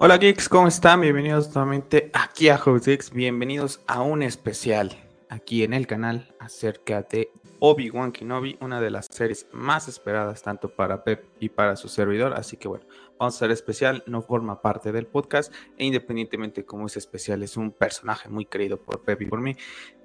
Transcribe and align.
Hola 0.00 0.16
geeks, 0.16 0.48
¿cómo 0.48 0.68
están? 0.68 1.00
Bienvenidos 1.00 1.52
nuevamente 1.52 2.12
aquí 2.12 2.48
a 2.50 2.56
House 2.56 2.84
Geeks. 2.86 3.10
Bienvenidos 3.10 3.80
a 3.88 4.00
un 4.02 4.22
especial 4.22 4.96
aquí 5.28 5.64
en 5.64 5.74
el 5.74 5.88
canal 5.88 6.32
acerca 6.38 7.02
de 7.02 7.32
Obi-Wan 7.58 8.12
Kenobi, 8.12 8.56
una 8.60 8.80
de 8.80 8.90
las 8.90 9.06
series 9.10 9.48
más 9.50 9.88
esperadas 9.88 10.40
tanto 10.42 10.68
para 10.68 11.02
Pep 11.02 11.24
y 11.40 11.48
para 11.48 11.74
su 11.74 11.88
servidor. 11.88 12.34
Así 12.34 12.56
que 12.56 12.68
bueno, 12.68 12.86
vamos 13.18 13.34
a 13.34 13.38
ser 13.40 13.50
especial, 13.50 14.04
no 14.06 14.22
forma 14.22 14.62
parte 14.62 14.92
del 14.92 15.08
podcast 15.08 15.52
e 15.76 15.84
independientemente 15.84 16.64
como 16.64 16.86
es 16.86 16.96
especial, 16.96 17.42
es 17.42 17.56
un 17.56 17.72
personaje 17.72 18.28
muy 18.28 18.44
querido 18.44 18.76
por 18.76 19.02
Pep 19.02 19.22
y 19.22 19.26
por 19.26 19.40
mí. 19.40 19.56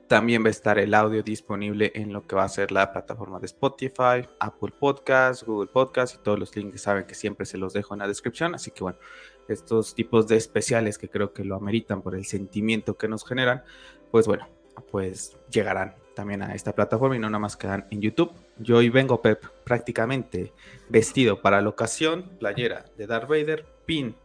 También 0.07 0.43
va 0.43 0.47
a 0.47 0.51
estar 0.51 0.77
el 0.77 0.93
audio 0.93 1.23
disponible 1.23 1.91
en 1.95 2.13
lo 2.13 2.27
que 2.27 2.35
va 2.35 2.43
a 2.43 2.49
ser 2.49 2.71
la 2.71 2.91
plataforma 2.91 3.39
de 3.39 3.45
Spotify, 3.45 4.27
Apple 4.39 4.73
Podcasts, 4.77 5.43
Google 5.43 5.69
Podcasts 5.71 6.17
y 6.19 6.23
todos 6.23 6.37
los 6.37 6.55
links 6.55 6.81
saben 6.81 7.05
que 7.05 7.15
siempre 7.15 7.45
se 7.45 7.57
los 7.57 7.73
dejo 7.73 7.95
en 7.95 7.99
la 7.99 8.07
descripción. 8.07 8.53
Así 8.53 8.71
que 8.71 8.83
bueno, 8.83 8.99
estos 9.47 9.95
tipos 9.95 10.27
de 10.27 10.35
especiales 10.35 10.97
que 10.97 11.09
creo 11.09 11.33
que 11.33 11.43
lo 11.43 11.55
ameritan 11.55 12.01
por 12.01 12.15
el 12.15 12.25
sentimiento 12.25 12.97
que 12.97 13.07
nos 13.07 13.25
generan, 13.25 13.63
pues 14.11 14.27
bueno, 14.27 14.47
pues 14.91 15.37
llegarán 15.49 15.95
también 16.13 16.43
a 16.43 16.53
esta 16.53 16.73
plataforma 16.73 17.15
y 17.15 17.19
no 17.19 17.29
nada 17.29 17.39
más 17.39 17.57
quedan 17.57 17.87
en 17.89 18.01
YouTube. 18.01 18.31
Yo 18.59 18.77
hoy 18.77 18.89
vengo, 18.89 19.21
Pep, 19.21 19.43
prácticamente 19.63 20.53
vestido 20.89 21.41
para 21.41 21.61
la 21.61 21.69
ocasión, 21.69 22.29
playera 22.39 22.85
de 22.97 23.07
Darth 23.07 23.27
Vader, 23.27 23.65
pin 23.85 24.15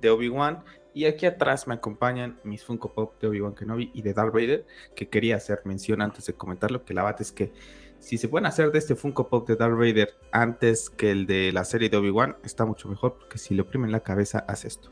de 0.00 0.10
Obi-Wan 0.10 0.64
y 0.94 1.04
aquí 1.04 1.26
atrás 1.26 1.66
me 1.66 1.74
acompañan 1.74 2.38
mis 2.44 2.64
Funko 2.64 2.92
Pop 2.92 3.20
de 3.20 3.28
Obi-Wan 3.28 3.54
Kenobi 3.54 3.90
y 3.94 4.02
de 4.02 4.14
Darth 4.14 4.32
Vader, 4.32 4.66
que 4.94 5.08
quería 5.08 5.36
hacer 5.36 5.60
mención 5.64 6.02
antes 6.02 6.26
de 6.26 6.34
comentarlo, 6.34 6.84
que 6.84 6.94
la 6.94 7.02
bate 7.02 7.22
es 7.22 7.32
que 7.32 7.52
si 7.98 8.16
se 8.18 8.28
pueden 8.28 8.46
hacer 8.46 8.72
de 8.72 8.78
este 8.78 8.96
Funko 8.96 9.28
Pop 9.28 9.46
de 9.46 9.56
Darth 9.56 9.76
Vader 9.76 10.14
antes 10.32 10.90
que 10.90 11.10
el 11.10 11.26
de 11.26 11.52
la 11.52 11.64
serie 11.64 11.88
de 11.88 11.96
Obi-Wan, 11.96 12.36
está 12.44 12.64
mucho 12.64 12.88
mejor, 12.88 13.18
porque 13.18 13.38
si 13.38 13.54
le 13.54 13.62
oprimen 13.62 13.92
la 13.92 14.00
cabeza, 14.00 14.44
hace 14.48 14.68
esto. 14.68 14.90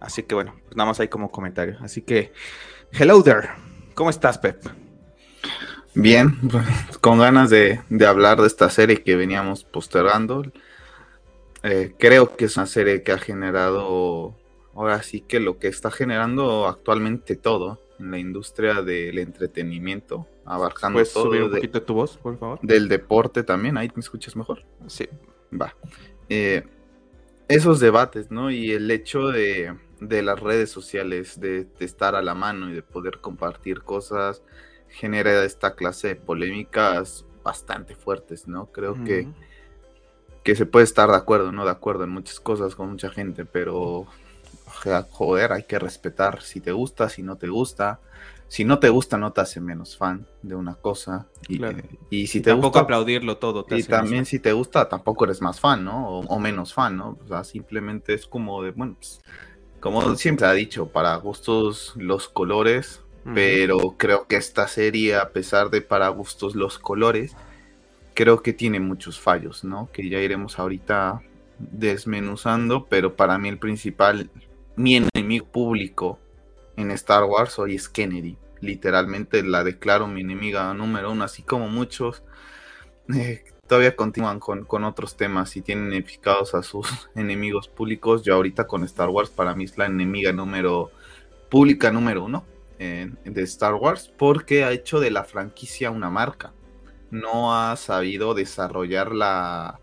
Así 0.00 0.24
que 0.24 0.34
bueno, 0.34 0.54
pues 0.64 0.76
nada 0.76 0.88
más 0.88 0.98
ahí 0.98 1.08
como 1.08 1.30
comentario. 1.30 1.78
Así 1.80 2.02
que, 2.02 2.32
hello 2.90 3.22
there. 3.22 3.48
¿Cómo 3.94 4.10
estás, 4.10 4.36
Pep? 4.36 4.81
Bien, 5.94 6.38
con 7.00 7.18
ganas 7.18 7.50
de, 7.50 7.80
hablar 8.06 8.40
de 8.40 8.46
esta 8.46 8.70
serie 8.70 9.02
que 9.02 9.16
veníamos 9.16 9.64
postergando. 9.64 10.42
Eh, 11.62 11.94
creo 11.98 12.36
que 12.36 12.46
es 12.46 12.56
una 12.56 12.66
serie 12.66 13.02
que 13.02 13.12
ha 13.12 13.18
generado, 13.18 14.34
ahora 14.74 15.02
sí 15.02 15.20
que 15.20 15.38
lo 15.38 15.58
que 15.58 15.68
está 15.68 15.90
generando 15.90 16.66
actualmente 16.66 17.36
todo 17.36 17.80
en 17.98 18.10
la 18.10 18.18
industria 18.18 18.82
del 18.82 19.18
entretenimiento, 19.18 20.26
abarcando 20.44 20.96
¿Puedes 20.96 21.12
todo. 21.12 21.24
subir 21.24 21.42
un 21.44 21.50
poquito 21.50 21.78
de 21.78 21.84
tu 21.84 21.94
voz, 21.94 22.16
por 22.16 22.38
favor? 22.38 22.58
Del 22.62 22.88
deporte 22.88 23.42
también, 23.42 23.76
ahí 23.76 23.90
me 23.94 24.00
escuchas 24.00 24.34
mejor. 24.34 24.64
Sí. 24.86 25.08
Va. 25.60 25.76
Eh, 26.28 26.64
esos 27.48 27.80
debates, 27.80 28.30
¿no? 28.30 28.50
Y 28.50 28.72
el 28.72 28.90
hecho 28.90 29.28
de, 29.28 29.76
de 30.00 30.22
las 30.22 30.40
redes 30.40 30.70
sociales, 30.70 31.38
de, 31.38 31.64
de 31.64 31.84
estar 31.84 32.14
a 32.16 32.22
la 32.22 32.34
mano 32.34 32.70
y 32.70 32.72
de 32.72 32.82
poder 32.82 33.20
compartir 33.20 33.82
cosas 33.82 34.42
genera 34.92 35.44
esta 35.44 35.74
clase 35.74 36.08
de 36.08 36.16
polémicas 36.16 37.24
bastante 37.42 37.94
fuertes, 37.94 38.46
¿no? 38.46 38.66
Creo 38.66 39.02
que, 39.04 39.28
que 40.42 40.54
se 40.54 40.66
puede 40.66 40.84
estar 40.84 41.08
de 41.10 41.16
acuerdo, 41.16 41.52
¿no? 41.52 41.64
De 41.64 41.70
acuerdo 41.70 42.04
en 42.04 42.10
muchas 42.10 42.40
cosas 42.40 42.74
con 42.74 42.90
mucha 42.90 43.10
gente, 43.10 43.44
pero 43.44 44.06
joder, 45.10 45.52
hay 45.52 45.64
que 45.64 45.78
respetar 45.78 46.42
si 46.42 46.60
te 46.60 46.72
gusta, 46.72 47.08
si 47.08 47.22
no 47.22 47.36
te 47.36 47.48
gusta. 47.48 48.00
Si 48.48 48.66
no 48.66 48.78
te 48.78 48.90
gusta, 48.90 49.16
no 49.16 49.32
te 49.32 49.40
hace 49.40 49.62
menos 49.62 49.96
fan 49.96 50.26
de 50.42 50.54
una 50.54 50.74
cosa. 50.74 51.26
Y, 51.48 51.58
y 52.10 52.26
si 52.26 52.42
te 52.42 52.50
tampoco 52.50 52.72
gusta, 52.72 52.80
aplaudirlo 52.80 53.38
todo. 53.38 53.64
y 53.70 53.82
también 53.82 54.26
si 54.26 54.40
te 54.40 54.52
gusta, 54.52 54.90
tampoco 54.90 55.24
eres 55.24 55.40
más 55.40 55.58
fan, 55.58 55.82
¿no? 55.82 56.06
O, 56.06 56.20
o, 56.26 56.38
menos 56.38 56.74
fan, 56.74 56.98
¿no? 56.98 57.18
O 57.24 57.28
sea, 57.28 57.44
simplemente 57.44 58.12
es 58.12 58.26
como 58.26 58.62
de, 58.62 58.72
bueno, 58.72 58.96
pues, 58.98 59.22
como 59.80 60.14
siempre 60.16 60.46
ha 60.46 60.52
dicho, 60.52 60.88
para 60.88 61.16
gustos 61.16 61.94
los 61.96 62.28
colores, 62.28 63.01
pero 63.24 63.94
creo 63.96 64.26
que 64.26 64.36
esta 64.36 64.66
serie, 64.66 65.16
a 65.16 65.30
pesar 65.30 65.70
de 65.70 65.80
para 65.80 66.08
gustos 66.08 66.56
los 66.56 66.78
colores, 66.78 67.36
creo 68.14 68.42
que 68.42 68.52
tiene 68.52 68.80
muchos 68.80 69.20
fallos, 69.20 69.64
¿no? 69.64 69.90
Que 69.92 70.08
ya 70.08 70.18
iremos 70.18 70.58
ahorita 70.58 71.22
desmenuzando, 71.58 72.86
pero 72.88 73.14
para 73.14 73.38
mí 73.38 73.48
el 73.48 73.58
principal, 73.58 74.30
mi 74.76 74.96
enemigo 74.96 75.46
público 75.46 76.18
en 76.76 76.90
Star 76.90 77.24
Wars 77.24 77.58
hoy 77.58 77.76
es 77.76 77.88
Kennedy. 77.88 78.36
Literalmente 78.60 79.42
la 79.42 79.64
declaro 79.64 80.06
mi 80.06 80.22
enemiga 80.22 80.72
número 80.74 81.12
uno, 81.12 81.24
así 81.24 81.42
como 81.42 81.68
muchos 81.68 82.22
eh, 83.14 83.44
todavía 83.66 83.96
continúan 83.96 84.40
con, 84.40 84.64
con, 84.64 84.84
otros 84.84 85.16
temas 85.16 85.56
y 85.56 85.62
tienen 85.62 85.92
identificados 85.92 86.54
a 86.54 86.62
sus 86.62 87.08
enemigos 87.14 87.68
públicos. 87.68 88.22
Yo 88.22 88.34
ahorita 88.34 88.66
con 88.66 88.84
Star 88.84 89.08
Wars 89.10 89.30
para 89.30 89.54
mí 89.54 89.64
es 89.64 89.78
la 89.78 89.86
enemiga 89.86 90.32
número 90.32 90.90
pública 91.48 91.92
número 91.92 92.24
uno 92.24 92.44
de 93.24 93.42
Star 93.42 93.74
Wars 93.74 94.12
porque 94.16 94.64
ha 94.64 94.72
hecho 94.72 95.00
de 95.00 95.10
la 95.10 95.24
franquicia 95.24 95.90
una 95.90 96.10
marca. 96.10 96.52
No 97.10 97.54
ha 97.54 97.76
sabido 97.76 98.34
desarrollar 98.34 99.12
la 99.12 99.78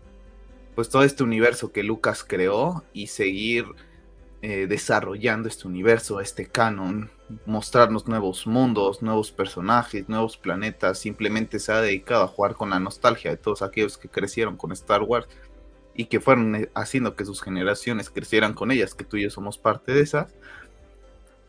pues 0.74 0.88
todo 0.88 1.02
este 1.02 1.22
universo 1.22 1.72
que 1.72 1.82
Lucas 1.82 2.24
creó 2.24 2.84
y 2.92 3.08
seguir 3.08 3.66
eh, 4.42 4.66
desarrollando 4.66 5.48
este 5.48 5.68
universo, 5.68 6.20
este 6.20 6.46
canon, 6.46 7.10
mostrarnos 7.44 8.08
nuevos 8.08 8.46
mundos, 8.46 9.02
nuevos 9.02 9.30
personajes, 9.30 10.08
nuevos 10.08 10.38
planetas. 10.38 10.98
Simplemente 10.98 11.58
se 11.58 11.72
ha 11.72 11.82
dedicado 11.82 12.24
a 12.24 12.28
jugar 12.28 12.54
con 12.54 12.70
la 12.70 12.80
nostalgia 12.80 13.30
de 13.30 13.36
todos 13.36 13.60
aquellos 13.60 13.98
que 13.98 14.08
crecieron 14.08 14.56
con 14.56 14.72
Star 14.72 15.02
Wars 15.02 15.28
y 15.94 16.06
que 16.06 16.20
fueron 16.20 16.56
eh, 16.56 16.70
haciendo 16.74 17.14
que 17.14 17.26
sus 17.26 17.42
generaciones 17.42 18.08
crecieran 18.08 18.54
con 18.54 18.70
ellas, 18.70 18.94
que 18.94 19.04
tú 19.04 19.18
y 19.18 19.24
yo 19.24 19.30
somos 19.30 19.58
parte 19.58 19.92
de 19.92 20.00
esas. 20.00 20.34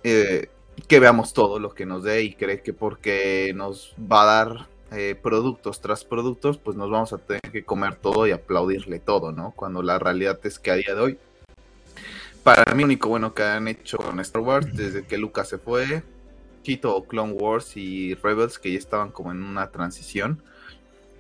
Eh, 0.03 0.49
que 0.87 0.99
veamos 0.99 1.33
todo 1.33 1.59
lo 1.59 1.73
que 1.73 1.85
nos 1.85 2.03
dé 2.03 2.23
y 2.23 2.33
cree 2.33 2.61
que 2.61 2.73
porque 2.73 3.53
nos 3.55 3.93
va 3.99 4.23
a 4.23 4.25
dar 4.25 4.67
eh, 4.91 5.15
productos 5.21 5.81
tras 5.81 6.03
productos, 6.03 6.57
pues 6.57 6.75
nos 6.77 6.89
vamos 6.89 7.13
a 7.13 7.17
tener 7.17 7.41
que 7.51 7.63
comer 7.63 7.95
todo 7.95 8.27
y 8.27 8.31
aplaudirle 8.31 8.99
todo, 8.99 9.31
¿no? 9.31 9.51
Cuando 9.55 9.81
la 9.81 9.99
realidad 9.99 10.39
es 10.43 10.59
que 10.59 10.71
a 10.71 10.75
día 10.75 10.93
de 10.93 11.01
hoy, 11.01 11.17
para 12.43 12.73
mí, 12.73 12.81
lo 12.81 12.87
único 12.87 13.09
bueno 13.09 13.33
que 13.33 13.43
han 13.43 13.67
hecho 13.67 13.97
con 13.97 14.19
Star 14.19 14.41
Wars, 14.41 14.67
desde 14.75 15.05
que 15.05 15.17
Lucas 15.17 15.47
se 15.49 15.57
fue, 15.57 16.03
quito 16.63 17.03
Clone 17.05 17.33
Wars 17.33 17.77
y 17.77 18.15
Rebels, 18.15 18.59
que 18.59 18.71
ya 18.71 18.77
estaban 18.77 19.11
como 19.11 19.31
en 19.31 19.43
una 19.43 19.71
transición, 19.71 20.41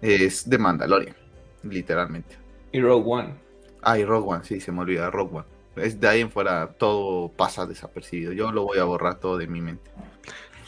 es 0.01 0.49
de 0.49 0.57
Mandalorian, 0.57 1.15
literalmente. 1.63 2.37
Y 2.71 2.81
Rogue 2.81 3.05
One. 3.07 3.33
Ah, 3.81 3.97
y 3.97 4.05
Rogue 4.05 4.27
One, 4.27 4.43
sí, 4.43 4.59
se 4.59 4.71
me 4.71 4.81
olvida, 4.81 5.09
Rogue 5.11 5.37
One 5.37 5.60
es 5.75 5.99
de 5.99 6.07
ahí 6.07 6.21
en 6.21 6.31
fuera 6.31 6.73
todo 6.77 7.29
pasa 7.29 7.65
desapercibido. 7.65 8.33
Yo 8.33 8.51
lo 8.51 8.63
voy 8.63 8.79
a 8.79 8.83
borrar 8.83 9.19
todo 9.19 9.37
de 9.37 9.47
mi 9.47 9.61
mente. 9.61 9.89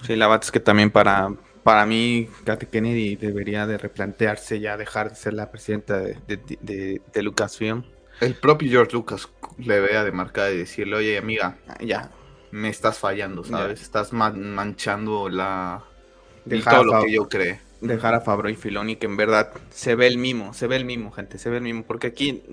Sí, 0.05 0.15
la 0.15 0.27
verdad 0.27 0.43
es 0.43 0.51
que 0.51 0.59
también 0.59 0.91
para, 0.91 1.33
para 1.63 1.85
mí, 1.85 2.29
Katy 2.43 2.65
Kennedy 2.67 3.15
debería 3.15 3.65
de 3.65 3.77
replantearse 3.77 4.59
ya 4.59 4.77
dejar 4.77 5.09
de 5.09 5.15
ser 5.15 5.33
la 5.33 5.49
presidenta 5.49 5.97
de, 5.97 6.17
de, 6.27 7.01
de, 7.13 7.23
Lucasfilm. 7.23 7.83
El 8.19 8.35
propio 8.35 8.69
George 8.69 8.93
Lucas 8.93 9.29
le 9.57 9.79
vea 9.79 10.03
de 10.03 10.11
marca 10.11 10.51
y 10.51 10.57
decirle, 10.57 10.97
oye 10.97 11.17
amiga, 11.17 11.57
ya 11.79 12.11
me 12.51 12.69
estás 12.69 12.99
fallando, 12.99 13.43
¿sabes? 13.43 13.81
Estás 13.81 14.13
manchando 14.13 15.29
la... 15.29 15.83
Dejar 16.45 16.75
todo 16.75 16.83
lo 16.83 17.03
que 17.03 17.11
yo 17.11 17.27
creo. 17.27 17.57
Dejar 17.81 18.13
a 18.13 18.21
Fabro 18.21 18.49
y 18.49 18.55
Filoni 18.55 18.97
que 18.97 19.07
en 19.07 19.17
verdad 19.17 19.51
se 19.71 19.95
ve 19.95 20.07
el 20.07 20.17
mimo, 20.17 20.53
se 20.53 20.67
ve 20.67 20.75
el 20.75 20.85
mimo, 20.85 21.11
gente, 21.11 21.37
se 21.37 21.49
ve 21.49 21.57
el 21.57 21.63
mimo, 21.63 21.83
porque 21.83 22.07
aquí 22.07 22.43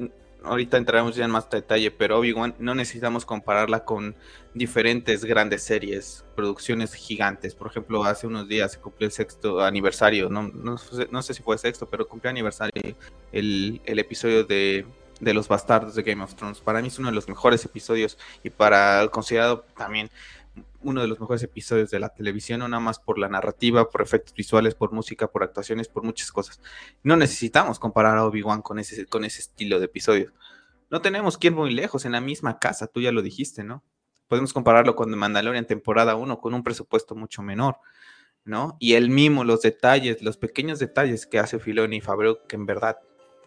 ahorita 0.45 0.77
entraremos 0.77 1.17
ya 1.17 1.25
en 1.25 1.31
más 1.31 1.49
detalle, 1.51 1.91
pero 1.91 2.19
Obi-Wan 2.19 2.55
no 2.59 2.75
necesitamos 2.75 3.25
compararla 3.25 3.85
con 3.85 4.17
diferentes 4.55 5.25
grandes 5.25 5.63
series, 5.63 6.25
producciones 6.35 6.95
gigantes. 6.95 7.55
Por 7.55 7.69
ejemplo, 7.69 8.05
hace 8.05 8.27
unos 8.27 8.49
días 8.49 8.73
se 8.73 8.81
cumplió 8.81 9.07
el 9.07 9.13
sexto 9.13 9.61
aniversario, 9.61 10.29
no, 10.29 10.45
no, 10.49 10.77
no 11.11 11.23
sé 11.23 11.35
si 11.35 11.43
fue 11.43 11.59
sexto, 11.59 11.89
pero 11.89 12.09
cumplió 12.09 12.31
aniversario 12.31 12.73
el, 13.33 13.81
el 13.85 13.99
episodio 13.99 14.45
de, 14.45 14.87
de, 15.21 15.35
Los 15.35 15.49
Bastardos 15.49 15.95
de 15.95 16.03
Game 16.03 16.23
of 16.23 16.35
Thrones. 16.35 16.61
Para 16.61 16.81
mí 16.81 16.89
es 16.89 16.99
uno 16.99 17.09
de 17.09 17.15
los 17.15 17.29
mejores 17.29 17.65
episodios 17.65 18.19
y 18.43 18.51
para 18.51 19.07
considerado 19.09 19.65
también 19.77 20.11
uno 20.83 21.01
de 21.03 21.09
los 21.09 21.21
mejores 21.21 21.43
episodios 21.43 21.91
de 21.91 22.01
la 22.01 22.09
televisión, 22.11 22.61
no 22.61 22.69
nada 22.69 22.81
más 22.81 22.99
por 22.99 23.19
la 23.19 23.29
narrativa, 23.29 23.89
por 23.89 24.03
efectos 24.03 24.35
visuales, 24.35 24.75
por 24.75 24.93
música, 24.93 25.29
por 25.29 25.43
actuaciones, 25.43 25.89
por 25.89 26.03
muchas 26.03 26.33
cosas. 26.33 26.61
No 27.03 27.17
necesitamos 27.17 27.79
comparar 27.79 28.17
a 28.17 28.25
Obi-Wan 28.25 28.63
con 28.63 28.79
ese, 28.79 29.07
con 29.07 29.25
ese 29.25 29.41
estilo 29.41 29.79
de 29.79 29.87
episodios. 29.87 30.33
No 30.91 31.01
tenemos 31.01 31.39
que 31.39 31.51
muy 31.51 31.73
lejos, 31.73 32.05
en 32.05 32.13
la 32.13 32.21
misma 32.21 32.59
casa, 32.59 32.87
tú 32.87 33.01
ya 33.01 33.13
lo 33.13 33.23
dijiste, 33.23 33.63
¿no? 33.63 33.85
Podemos 34.29 34.53
compararlo 34.53 34.97
con 34.97 35.11
The 35.11 35.17
Mandalorian 35.17 35.67
temporada 35.67 36.17
1 36.17 36.39
con 36.41 36.55
un 36.55 36.63
presupuesto 36.63 37.15
mucho 37.15 37.43
menor, 37.43 37.79
¿no? 38.45 38.77
Y 38.81 38.95
el 38.95 39.11
mimo, 39.11 39.45
los 39.45 39.63
detalles, 39.63 40.23
los 40.23 40.37
pequeños 40.37 40.79
detalles 40.79 41.27
que 41.27 41.39
hace 41.39 41.59
Filoni 41.59 41.99
y 41.99 42.01
Favreau 42.01 42.39
que 42.49 42.57
en 42.57 42.67
verdad 42.67 42.99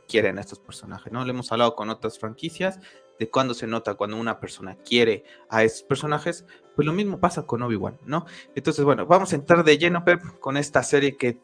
quieren 0.07 0.37
a 0.37 0.41
estos 0.41 0.59
personajes, 0.59 1.11
¿no? 1.11 1.23
Le 1.23 1.31
hemos 1.31 1.51
hablado 1.51 1.75
con 1.75 1.89
otras 1.89 2.19
franquicias 2.19 2.79
de 3.19 3.29
cuándo 3.29 3.53
se 3.53 3.67
nota 3.67 3.95
cuando 3.95 4.17
una 4.17 4.39
persona 4.39 4.75
quiere 4.75 5.23
a 5.49 5.63
estos 5.63 5.83
personajes, 5.83 6.45
pues 6.75 6.85
lo 6.85 6.93
mismo 6.93 7.19
pasa 7.19 7.45
con 7.45 7.61
Obi-Wan, 7.61 7.97
¿no? 8.05 8.25
Entonces, 8.55 8.83
bueno, 8.83 9.05
vamos 9.05 9.33
a 9.33 9.35
entrar 9.35 9.63
de 9.63 9.77
lleno, 9.77 10.03
Pep, 10.03 10.21
con 10.39 10.57
esta 10.57 10.83
serie 10.83 11.15
que 11.17 11.37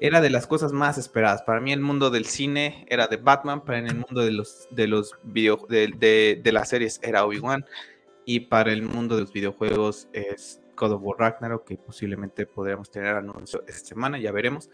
era 0.00 0.20
de 0.20 0.30
las 0.30 0.46
cosas 0.46 0.72
más 0.72 0.98
esperadas. 0.98 1.42
Para 1.42 1.60
mí 1.60 1.72
el 1.72 1.80
mundo 1.80 2.10
del 2.10 2.24
cine 2.24 2.86
era 2.88 3.06
de 3.08 3.16
Batman, 3.16 3.64
para 3.64 3.78
en 3.78 3.86
el 3.88 3.96
mundo 3.96 4.22
de 4.22 4.32
los, 4.32 4.68
de 4.70 4.86
los 4.86 5.16
video, 5.22 5.66
de, 5.68 6.40
de, 6.42 6.52
las 6.52 6.68
series 6.68 7.00
era 7.02 7.24
Obi-Wan, 7.24 7.64
y 8.24 8.40
para 8.40 8.72
el 8.72 8.82
mundo 8.82 9.16
de 9.16 9.22
los 9.22 9.32
videojuegos 9.32 10.08
es 10.12 10.60
God 10.76 10.92
of 10.92 11.02
War 11.02 11.18
Ragnarok, 11.18 11.66
que 11.66 11.76
posiblemente 11.76 12.46
podríamos 12.46 12.90
tener 12.90 13.16
anuncio 13.16 13.64
esta 13.66 13.88
semana, 13.88 14.18
ya 14.18 14.32
veremos. 14.32 14.70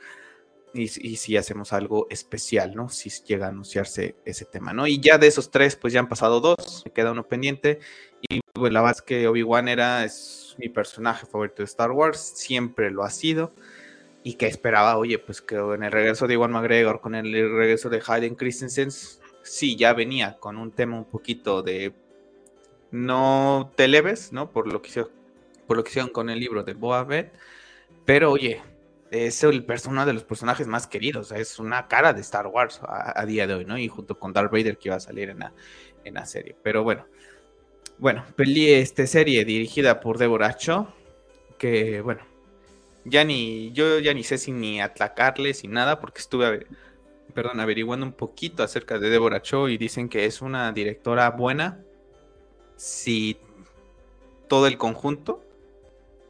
Y, 0.74 0.82
y, 0.82 1.16
si 1.16 1.36
hacemos 1.36 1.72
algo 1.72 2.08
especial, 2.10 2.74
¿no? 2.74 2.88
Si 2.88 3.08
llega 3.08 3.46
a 3.46 3.50
anunciarse 3.50 4.16
ese 4.24 4.44
tema, 4.44 4.72
¿no? 4.72 4.88
Y 4.88 5.00
ya 5.00 5.18
de 5.18 5.28
esos 5.28 5.50
tres, 5.50 5.76
pues 5.76 5.92
ya 5.92 6.00
han 6.00 6.08
pasado 6.08 6.40
dos, 6.40 6.82
me 6.84 6.92
queda 6.92 7.12
uno 7.12 7.28
pendiente. 7.28 7.78
Y 8.28 8.40
pues 8.52 8.72
la 8.72 8.80
verdad 8.80 8.96
es 8.96 9.02
que 9.02 9.28
Obi-Wan 9.28 9.68
era 9.68 10.04
es 10.04 10.56
mi 10.58 10.68
personaje 10.68 11.26
favorito 11.26 11.56
de 11.58 11.64
Star 11.64 11.92
Wars, 11.92 12.18
siempre 12.18 12.90
lo 12.90 13.04
ha 13.04 13.10
sido 13.10 13.52
y 14.24 14.34
que 14.34 14.46
esperaba, 14.46 14.96
oye, 14.96 15.18
pues 15.18 15.42
que 15.42 15.56
en 15.56 15.82
el 15.82 15.92
regreso 15.92 16.26
de 16.26 16.34
Iwan 16.34 16.50
McGregor, 16.50 17.02
con 17.02 17.14
el 17.14 17.30
regreso 17.30 17.90
de 17.90 18.02
Hayden 18.04 18.34
Christensen, 18.34 18.90
sí, 19.42 19.76
ya 19.76 19.92
venía 19.92 20.38
con 20.40 20.56
un 20.56 20.72
tema 20.72 20.96
un 20.96 21.04
poquito 21.04 21.62
de 21.62 21.92
no 22.90 23.70
te 23.76 23.86
leves, 23.86 24.32
¿no? 24.32 24.50
Por 24.50 24.72
lo 24.72 24.80
que 24.80 24.88
hicieron, 24.88 25.10
por 25.66 25.76
lo 25.76 25.84
que 25.84 25.90
hicieron 25.90 26.10
con 26.10 26.30
el 26.30 26.40
libro 26.40 26.64
de 26.64 26.72
Boa 26.72 27.04
Fett, 27.04 27.34
pero 28.06 28.32
oye, 28.32 28.62
es 29.14 29.42
el 29.44 29.64
uno 29.88 30.06
de 30.06 30.12
los 30.12 30.24
personajes 30.24 30.66
más 30.66 30.86
queridos, 30.86 31.30
es 31.32 31.58
una 31.58 31.86
cara 31.86 32.12
de 32.12 32.20
Star 32.20 32.48
Wars 32.48 32.80
a, 32.82 33.24
día 33.26 33.46
de 33.46 33.54
hoy, 33.54 33.64
¿no? 33.64 33.78
Y 33.78 33.88
junto 33.88 34.18
con 34.18 34.32
Darth 34.32 34.50
Vader 34.50 34.76
que 34.76 34.88
iba 34.88 34.96
a 34.96 35.00
salir 35.00 35.30
en 35.30 35.38
la, 35.38 35.52
en 36.04 36.14
la 36.14 36.26
serie. 36.26 36.56
Pero 36.62 36.82
bueno, 36.82 37.06
bueno, 37.98 38.24
peli 38.36 38.72
este 38.72 39.06
serie 39.06 39.44
dirigida 39.44 40.00
por 40.00 40.18
Deborah 40.18 40.56
Cho, 40.56 40.92
que 41.58 42.00
bueno, 42.00 42.22
ya 43.04 43.24
ni, 43.24 43.72
yo 43.72 44.00
ya 44.00 44.12
ni 44.14 44.24
sé 44.24 44.36
si 44.36 44.52
ni 44.52 44.80
atacarle, 44.80 45.54
sin 45.54 45.72
nada, 45.72 46.00
porque 46.00 46.20
estuve, 46.20 46.66
perdón, 47.34 47.60
averiguando 47.60 48.04
un 48.04 48.12
poquito 48.12 48.62
acerca 48.62 48.98
de 48.98 49.10
Deborah 49.10 49.42
Cho 49.42 49.68
y 49.68 49.78
dicen 49.78 50.08
que 50.08 50.24
es 50.24 50.42
una 50.42 50.72
directora 50.72 51.30
buena 51.30 51.80
si 52.76 53.38
todo 54.48 54.66
el 54.66 54.76
conjunto 54.76 55.44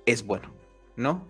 es 0.05 0.25
bueno, 0.25 0.53
¿no? 0.97 1.27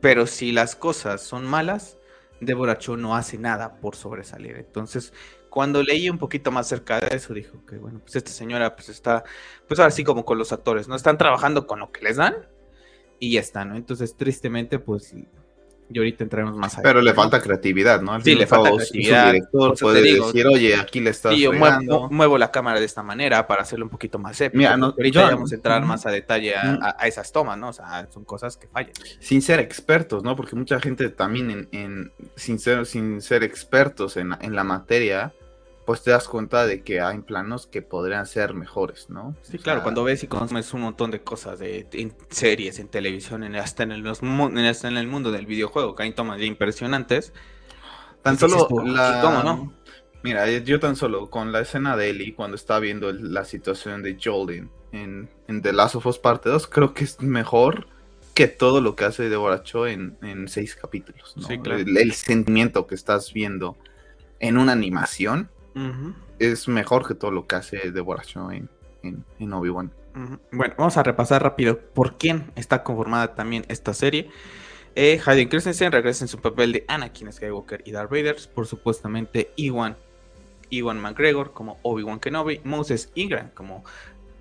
Pero 0.00 0.26
si 0.26 0.52
las 0.52 0.76
cosas 0.76 1.22
son 1.22 1.46
malas, 1.46 1.98
Deborah 2.40 2.78
Cho 2.78 2.96
no 2.96 3.16
hace 3.16 3.38
nada 3.38 3.80
por 3.80 3.96
sobresalir. 3.96 4.56
Entonces, 4.56 5.12
cuando 5.50 5.82
leí 5.82 6.08
un 6.10 6.18
poquito 6.18 6.50
más 6.50 6.68
cerca 6.68 7.00
de 7.00 7.16
eso, 7.16 7.34
dijo 7.34 7.64
que, 7.66 7.78
bueno, 7.78 8.00
pues 8.00 8.16
esta 8.16 8.30
señora 8.30 8.76
pues 8.76 8.88
está, 8.88 9.24
pues 9.66 9.80
ahora 9.80 9.90
sí 9.90 10.04
como 10.04 10.24
con 10.24 10.38
los 10.38 10.52
actores, 10.52 10.88
¿no? 10.88 10.94
Están 10.94 11.18
trabajando 11.18 11.66
con 11.66 11.80
lo 11.80 11.90
que 11.90 12.02
les 12.02 12.16
dan 12.16 12.34
y 13.18 13.32
ya 13.32 13.40
está, 13.40 13.64
¿no? 13.64 13.76
Entonces, 13.76 14.16
tristemente, 14.16 14.78
pues, 14.78 15.14
y 15.90 15.98
ahorita 15.98 16.24
entraremos 16.24 16.56
más 16.56 16.74
allá. 16.74 16.82
Pero 16.82 17.00
le 17.00 17.14
falta 17.14 17.40
creatividad, 17.40 18.00
¿no? 18.00 18.20
sí, 18.20 18.34
le 18.34 18.46
falta 18.46 18.70
creatividad. 18.70 19.32
director 19.32 19.78
puede 19.78 20.02
decir, 20.02 20.46
oye, 20.46 20.74
aquí 20.76 21.00
le 21.00 21.10
estás 21.10 21.34
yo 21.36 21.52
muevo, 21.52 22.38
la 22.38 22.50
cámara 22.50 22.78
de 22.78 22.86
esta 22.86 23.02
manera 23.02 23.46
para 23.46 23.62
hacerlo 23.62 23.86
un 23.86 23.90
poquito 23.90 24.18
más 24.18 24.40
épico. 24.40 24.58
Mira, 24.58 24.74
ahorita 24.74 25.30
vamos 25.30 25.52
a 25.52 25.54
entrar 25.54 25.84
más 25.84 26.06
a 26.06 26.10
detalle 26.10 26.54
a, 26.56 26.96
esas 27.06 27.32
tomas, 27.32 27.58
¿no? 27.58 27.68
O 27.68 27.72
sea, 27.72 28.06
son 28.12 28.24
cosas 28.24 28.56
que 28.56 28.68
fallan. 28.68 28.92
Sin 29.20 29.42
ser 29.42 29.60
expertos, 29.60 30.22
¿no? 30.22 30.36
Porque 30.36 30.56
mucha 30.56 30.80
gente 30.80 31.08
también, 31.08 31.68
en, 31.72 32.12
sin, 32.36 32.58
ser, 32.58 32.86
sin 32.86 33.20
ser 33.20 33.42
expertos 33.42 34.16
en, 34.16 34.34
en 34.40 34.54
la 34.54 34.64
materia, 34.64 35.32
pues 35.88 36.02
te 36.02 36.10
das 36.10 36.28
cuenta 36.28 36.66
de 36.66 36.82
que 36.82 37.00
hay 37.00 37.20
planos 37.20 37.66
que 37.66 37.80
podrían 37.80 38.26
ser 38.26 38.52
mejores, 38.52 39.08
¿no? 39.08 39.34
Sí, 39.40 39.56
claro, 39.56 39.82
cuando 39.82 40.04
ves 40.04 40.22
y 40.22 40.26
consumes 40.26 40.74
un 40.74 40.82
montón 40.82 41.10
de 41.10 41.22
cosas 41.22 41.60
de, 41.60 41.88
en 41.92 42.14
series, 42.28 42.78
en 42.78 42.88
televisión, 42.88 43.42
en, 43.42 43.56
hasta, 43.56 43.84
en 43.84 43.92
el, 43.92 44.04
en 44.06 44.96
el 44.98 45.06
mundo 45.06 45.32
del 45.32 45.46
videojuego, 45.46 45.94
que 45.94 46.02
hay 46.02 46.12
tomas 46.12 46.42
impresionantes. 46.42 47.32
Tan 48.20 48.38
solo 48.38 48.68
la... 48.84 49.20
¿Cómo 49.22 49.42
no? 49.42 49.72
Mira, 50.22 50.46
yo 50.58 50.78
tan 50.78 50.94
solo 50.94 51.30
con 51.30 51.52
la 51.52 51.60
escena 51.60 51.96
de 51.96 52.10
Ellie, 52.10 52.34
cuando 52.34 52.56
está 52.56 52.78
viendo 52.80 53.10
la 53.10 53.46
situación 53.46 54.02
de 54.02 54.18
Jolene 54.22 54.68
en, 54.92 55.30
en, 55.46 55.62
The 55.62 55.72
Last 55.72 55.94
of 55.94 56.04
Us 56.04 56.18
Parte 56.18 56.50
2, 56.50 56.66
creo 56.66 56.92
que 56.92 57.04
es 57.04 57.22
mejor 57.22 57.86
que 58.34 58.46
todo 58.46 58.82
lo 58.82 58.94
que 58.94 59.06
hace 59.06 59.30
Deborah 59.30 59.62
Cho 59.62 59.86
en, 59.86 60.18
en 60.20 60.48
seis 60.48 60.76
capítulos, 60.76 61.34
¿no? 61.38 61.46
Sí, 61.48 61.58
claro. 61.58 61.80
el 61.80 62.12
sentimiento 62.12 62.86
que 62.86 62.94
estás 62.94 63.32
viendo 63.32 63.78
en 64.38 64.58
una 64.58 64.72
animación 64.72 65.48
es 66.38 66.68
mejor 66.68 67.06
que 67.06 67.14
todo 67.14 67.30
lo 67.30 67.46
que 67.46 67.56
hace 67.56 67.90
Devoración 67.90 68.68
en, 69.02 69.24
en, 69.38 69.52
Obi-Wan. 69.52 69.92
Bueno, 70.50 70.74
vamos 70.76 70.96
a 70.96 71.02
repasar 71.02 71.42
rápido 71.42 71.78
por 71.78 72.16
quién 72.16 72.50
está 72.56 72.82
conformada 72.82 73.34
también 73.34 73.64
esta 73.68 73.94
serie. 73.94 74.30
Eh, 74.96 75.20
Hayden 75.24 75.48
Christensen 75.48 75.92
regresa 75.92 76.24
en 76.24 76.28
su 76.28 76.40
papel 76.40 76.72
de 76.72 76.84
Anakin 76.88 77.32
Skywalker 77.32 77.82
y 77.84 77.92
Darth 77.92 78.10
Vader, 78.10 78.36
por 78.52 78.66
supuestamente 78.66 79.52
Iwan, 79.54 79.96
Iwan 80.70 81.00
McGregor 81.00 81.52
como 81.52 81.78
Obi-Wan 81.82 82.18
Kenobi, 82.18 82.60
Moses 82.64 83.12
Ingram 83.14 83.50
como, 83.50 83.84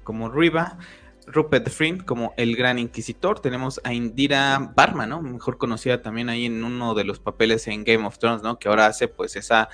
como 0.03 0.29
Riva, 0.29 0.79
Rupert 1.27 1.69
Friend 1.69 2.05
como 2.05 2.33
el 2.37 2.55
Gran 2.55 2.79
Inquisitor, 2.79 3.39
tenemos 3.39 3.81
a 3.83 3.93
Indira 3.93 4.71
Barma, 4.75 5.05
¿no? 5.05 5.21
Mejor 5.21 5.57
conocida 5.57 6.01
también 6.01 6.29
ahí 6.29 6.45
en 6.45 6.63
uno 6.63 6.95
de 6.95 7.03
los 7.03 7.19
papeles 7.19 7.67
en 7.67 7.83
Game 7.83 8.05
of 8.05 8.17
Thrones, 8.17 8.41
¿no? 8.41 8.57
Que 8.57 8.69
ahora 8.69 8.87
hace 8.87 9.07
pues 9.07 9.35
esa 9.35 9.69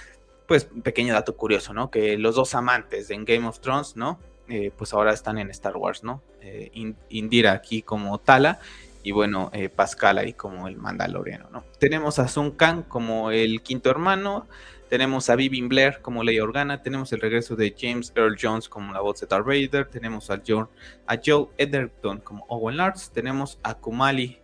pues 0.48 0.66
pequeño 0.84 1.14
dato 1.14 1.36
curioso, 1.36 1.74
¿no? 1.74 1.90
Que 1.90 2.18
los 2.18 2.36
dos 2.36 2.56
amantes 2.56 3.10
en 3.10 3.26
Game 3.26 3.48
of 3.48 3.60
Thrones, 3.60 3.96
¿no? 3.96 4.20
Eh, 4.50 4.72
pues 4.76 4.94
ahora 4.94 5.14
están 5.14 5.38
en 5.38 5.50
Star 5.50 5.78
Wars, 5.78 6.04
¿no? 6.04 6.22
Eh, 6.42 6.72
Indira 7.10 7.54
aquí 7.54 7.82
como 7.82 8.18
Tala 8.18 8.60
y 9.04 9.12
bueno, 9.12 9.50
eh, 9.54 9.70
Pascal 9.70 10.18
ahí 10.18 10.34
como 10.34 10.68
el 10.68 10.78
Mandaloriano, 10.78 11.50
¿no? 11.50 11.64
Tenemos 11.80 12.20
a 12.20 12.28
Sun 12.28 12.52
Kang 12.52 12.84
como 12.84 13.32
el 13.32 13.62
quinto 13.62 13.90
hermano, 13.90 14.48
tenemos 14.90 15.30
a 15.30 15.36
Vivin 15.36 15.70
Blair 15.70 16.00
como 16.02 16.24
Leia 16.24 16.44
Organa, 16.44 16.82
tenemos 16.82 17.12
el 17.14 17.22
regreso 17.22 17.56
de 17.56 17.76
James 17.78 18.14
Earl 18.16 18.38
Jones 18.40 18.70
como 18.70 18.94
la 18.94 19.02
voz 19.02 19.20
de 19.20 19.28
Darth 19.28 19.46
Vader, 19.46 19.88
tenemos 19.88 20.30
a, 20.30 20.42
John, 20.46 20.70
a 21.08 21.18
Joe 21.24 21.48
Edgerton 21.58 22.20
como 22.20 22.46
Owen 22.48 22.78
Lars, 22.78 23.12
tenemos 23.12 23.60
a 23.64 23.76
Kumali 23.76 24.40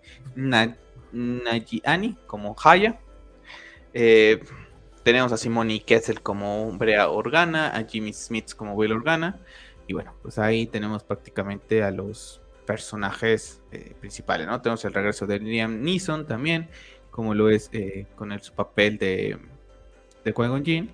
Najiani 1.12 2.18
como 2.26 2.56
Haya, 2.64 3.00
eh, 3.94 4.42
tenemos 5.04 5.32
a 5.32 5.38
Simone 5.38 5.82
Kessel 5.82 6.22
como 6.22 6.72
Brea 6.74 7.10
Organa, 7.10 7.70
a 7.70 7.84
Jimmy 7.84 8.14
Smith 8.14 8.54
como 8.56 8.74
Will 8.74 8.92
Organa. 8.92 9.40
Y 9.88 9.94
bueno, 9.94 10.14
pues 10.22 10.38
ahí 10.38 10.68
tenemos 10.68 11.04
prácticamente 11.04 11.84
a 11.84 11.92
los 11.92 12.42
personajes 12.66 13.62
eh, 13.72 13.96
principales, 14.00 14.46
¿no? 14.46 14.62
Tenemos 14.62 14.86
el 14.86 14.94
regreso 14.94 15.26
de 15.26 15.40
Liam 15.40 15.82
Neeson 15.82 16.28
también, 16.28 16.70
como 17.10 17.34
lo 17.34 17.50
es 17.50 17.70
eh, 17.74 18.06
con 18.16 18.32
el, 18.32 18.42
su 18.42 18.54
papel 18.54 19.00
de, 19.00 19.40
de 20.24 20.34
Qui-Gon 20.34 20.92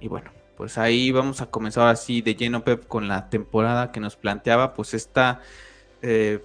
Y 0.00 0.08
bueno, 0.08 0.30
pues 0.56 0.78
ahí 0.78 1.10
vamos 1.10 1.42
a 1.42 1.50
comenzar 1.50 1.88
así 1.88 2.22
de 2.22 2.34
lleno, 2.34 2.64
Pep, 2.64 2.86
con 2.86 3.08
la 3.08 3.28
temporada 3.28 3.92
que 3.92 4.00
nos 4.00 4.16
planteaba, 4.16 4.72
pues 4.72 4.94
esta, 4.94 5.42
eh, 6.00 6.42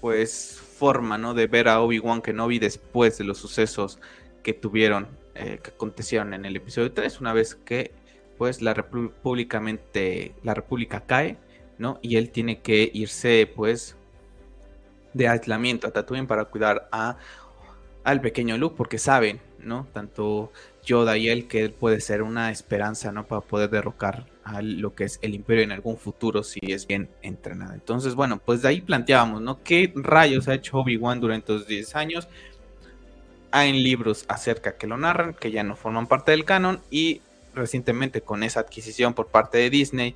pues, 0.00 0.58
forma, 0.78 1.18
¿no? 1.18 1.34
De 1.34 1.46
ver 1.46 1.68
a 1.68 1.80
Obi-Wan 1.80 2.22
Kenobi 2.22 2.58
después 2.58 3.18
de 3.18 3.24
los 3.24 3.36
sucesos 3.36 3.98
que 4.42 4.54
tuvieron 4.54 5.19
eh, 5.34 5.60
que 5.62 5.70
acontecieron 5.70 6.34
en 6.34 6.44
el 6.44 6.56
episodio 6.56 6.92
3, 6.92 7.20
una 7.20 7.32
vez 7.32 7.54
que 7.54 7.92
pues 8.38 8.62
la 8.62 8.72
república 8.72 9.62
la 10.42 10.54
república 10.54 11.04
cae, 11.06 11.36
¿no? 11.78 11.98
Y 12.02 12.16
él 12.16 12.30
tiene 12.30 12.60
que 12.60 12.90
irse 12.92 13.50
pues 13.54 13.96
de 15.12 15.28
aislamiento 15.28 15.86
a 15.86 15.90
Tatooine 15.90 16.26
para 16.26 16.46
cuidar 16.46 16.88
a 16.92 17.18
al 18.04 18.20
pequeño 18.20 18.56
Luke 18.56 18.76
porque 18.76 18.98
saben, 18.98 19.40
¿no? 19.58 19.86
Tanto 19.92 20.52
Yoda 20.84 21.16
y 21.18 21.28
él 21.28 21.48
que 21.48 21.62
él 21.64 21.72
puede 21.72 22.00
ser 22.00 22.22
una 22.22 22.50
esperanza, 22.50 23.12
¿no? 23.12 23.26
Para 23.26 23.42
poder 23.42 23.70
derrocar 23.70 24.26
a 24.42 24.62
lo 24.62 24.94
que 24.94 25.04
es 25.04 25.18
el 25.22 25.34
imperio 25.34 25.62
en 25.62 25.72
algún 25.72 25.96
futuro 25.96 26.42
si 26.42 26.60
es 26.62 26.86
bien 26.86 27.10
entrenado. 27.22 27.74
Entonces, 27.74 28.14
bueno, 28.14 28.40
pues 28.44 28.62
de 28.62 28.68
ahí 28.68 28.80
planteábamos, 28.80 29.42
¿no? 29.42 29.62
¿Qué 29.62 29.92
rayos 29.94 30.48
ha 30.48 30.54
hecho 30.54 30.78
Obi-Wan 30.78 31.20
durante 31.20 31.52
estos 31.52 31.68
10 31.68 31.94
años? 31.96 32.28
Hay 33.52 33.72
libros 33.72 34.24
acerca 34.28 34.76
que 34.76 34.86
lo 34.86 34.96
narran, 34.96 35.34
que 35.34 35.50
ya 35.50 35.62
no 35.62 35.76
forman 35.76 36.06
parte 36.06 36.30
del 36.32 36.44
canon, 36.44 36.80
y 36.90 37.20
recientemente 37.54 38.20
con 38.20 38.42
esa 38.42 38.60
adquisición 38.60 39.14
por 39.14 39.26
parte 39.26 39.58
de 39.58 39.70
Disney 39.70 40.14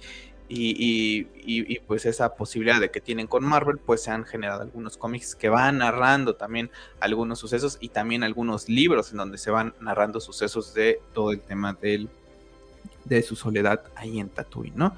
y, 0.48 1.78
pues 1.80 2.06
esa 2.06 2.34
posibilidad 2.34 2.80
de 2.80 2.90
que 2.90 3.00
tienen 3.00 3.26
con 3.26 3.44
Marvel, 3.44 3.78
pues 3.78 4.02
se 4.02 4.10
han 4.10 4.24
generado 4.24 4.62
algunos 4.62 4.96
cómics 4.96 5.34
que 5.34 5.48
van 5.48 5.78
narrando 5.78 6.36
también 6.36 6.70
algunos 7.00 7.38
sucesos 7.38 7.78
y 7.80 7.88
también 7.88 8.22
algunos 8.22 8.68
libros 8.68 9.10
en 9.10 9.18
donde 9.18 9.38
se 9.38 9.50
van 9.50 9.74
narrando 9.80 10.20
sucesos 10.20 10.74
de 10.74 11.00
todo 11.12 11.32
el 11.32 11.40
tema 11.40 11.76
de 11.80 13.22
su 13.22 13.36
soledad 13.36 13.82
ahí 13.96 14.20
en 14.20 14.28
Tatooine, 14.28 14.76
¿no? 14.76 14.96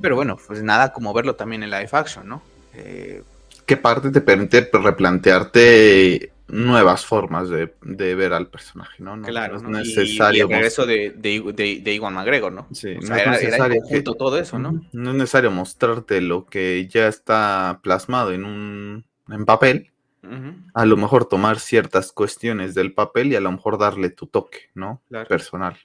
Pero 0.00 0.14
bueno, 0.14 0.38
pues 0.46 0.62
nada 0.62 0.92
como 0.92 1.12
verlo 1.12 1.34
también 1.36 1.62
en 1.62 1.70
live 1.70 1.88
action, 1.92 2.28
¿no? 2.28 2.42
Eh, 2.74 3.22
¿Qué 3.66 3.76
parte 3.76 4.10
te 4.10 4.20
permite 4.20 4.68
replantearte 4.72 6.32
nuevas 6.48 7.04
formas 7.04 7.48
de, 7.50 7.70
ver 8.14 8.32
al 8.32 8.48
personaje, 8.48 9.02
¿no? 9.02 9.20
claro, 9.22 9.56
es 9.56 9.62
necesario. 9.62 10.46
Y, 10.46 10.48
el 10.48 10.54
regreso 10.54 10.86
de, 10.86 11.10
de, 11.10 11.94
Iwan 11.94 12.14
McGregor, 12.14 12.52
¿no? 12.52 12.66
Sí, 12.72 12.94
no 12.94 13.14
es 13.14 13.26
necesario 13.26 13.82
todo 14.02 14.38
eso, 14.38 14.58
¿no? 14.58 14.82
No 14.92 15.10
es 15.10 15.16
necesario 15.16 15.50
mostrarte 15.50 16.20
lo 16.20 16.46
que 16.46 16.88
ya 16.88 17.08
está 17.08 17.80
plasmado 17.82 18.32
en 18.32 18.44
un 18.44 19.04
en 19.28 19.44
papel 19.44 19.92
a 20.74 20.84
lo 20.84 20.96
mejor 20.96 21.26
tomar 21.26 21.58
ciertas 21.58 22.12
cuestiones 22.12 22.74
del 22.74 22.92
papel 22.92 23.32
y 23.32 23.36
a 23.36 23.40
lo 23.40 23.52
mejor 23.52 23.78
darle 23.78 24.10
tu 24.10 24.26
toque, 24.26 24.70
¿no? 24.74 25.02
Personal. 25.28 25.76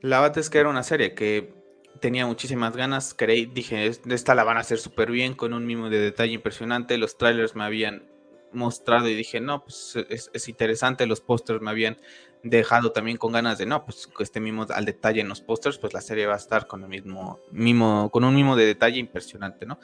La 0.00 0.20
verdad 0.20 0.38
es 0.38 0.50
que 0.50 0.58
era 0.58 0.68
una 0.68 0.82
serie 0.82 1.14
que 1.14 1.54
tenía 2.00 2.26
muchísimas 2.26 2.76
ganas, 2.76 3.14
creí, 3.14 3.46
dije, 3.46 3.86
esta 3.86 4.34
la 4.34 4.44
van 4.44 4.56
a 4.56 4.60
hacer 4.60 4.78
súper 4.78 5.10
bien, 5.10 5.34
con 5.34 5.52
un 5.52 5.66
mimo 5.66 5.90
de 5.90 5.98
detalle 5.98 6.32
impresionante, 6.32 6.98
los 6.98 7.16
trailers 7.16 7.54
me 7.54 7.64
habían 7.64 8.04
mostrado 8.54 9.08
y 9.08 9.14
dije, 9.14 9.40
no, 9.40 9.64
pues 9.64 9.96
es, 10.08 10.48
interesante, 10.48 11.06
los 11.06 11.20
pósters 11.20 11.60
me 11.60 11.70
habían 11.70 11.96
dejado 12.42 12.92
también 12.92 13.16
con 13.16 13.32
ganas 13.32 13.58
de, 13.58 13.66
no, 13.66 13.84
pues 13.84 14.08
este 14.18 14.40
mimo 14.40 14.66
al 14.68 14.84
detalle 14.84 15.20
en 15.20 15.28
los 15.28 15.40
pósters, 15.40 15.78
pues 15.78 15.94
la 15.94 16.00
serie 16.00 16.26
va 16.26 16.34
a 16.34 16.38
estar 16.38 16.66
con 16.66 16.82
el 16.82 16.88
mismo 16.88 17.40
mimo, 17.50 18.10
con 18.10 18.24
un 18.24 18.34
mimo 18.34 18.56
de 18.56 18.66
detalle 18.66 18.98
impresionante, 18.98 19.66
¿no? 19.66 19.78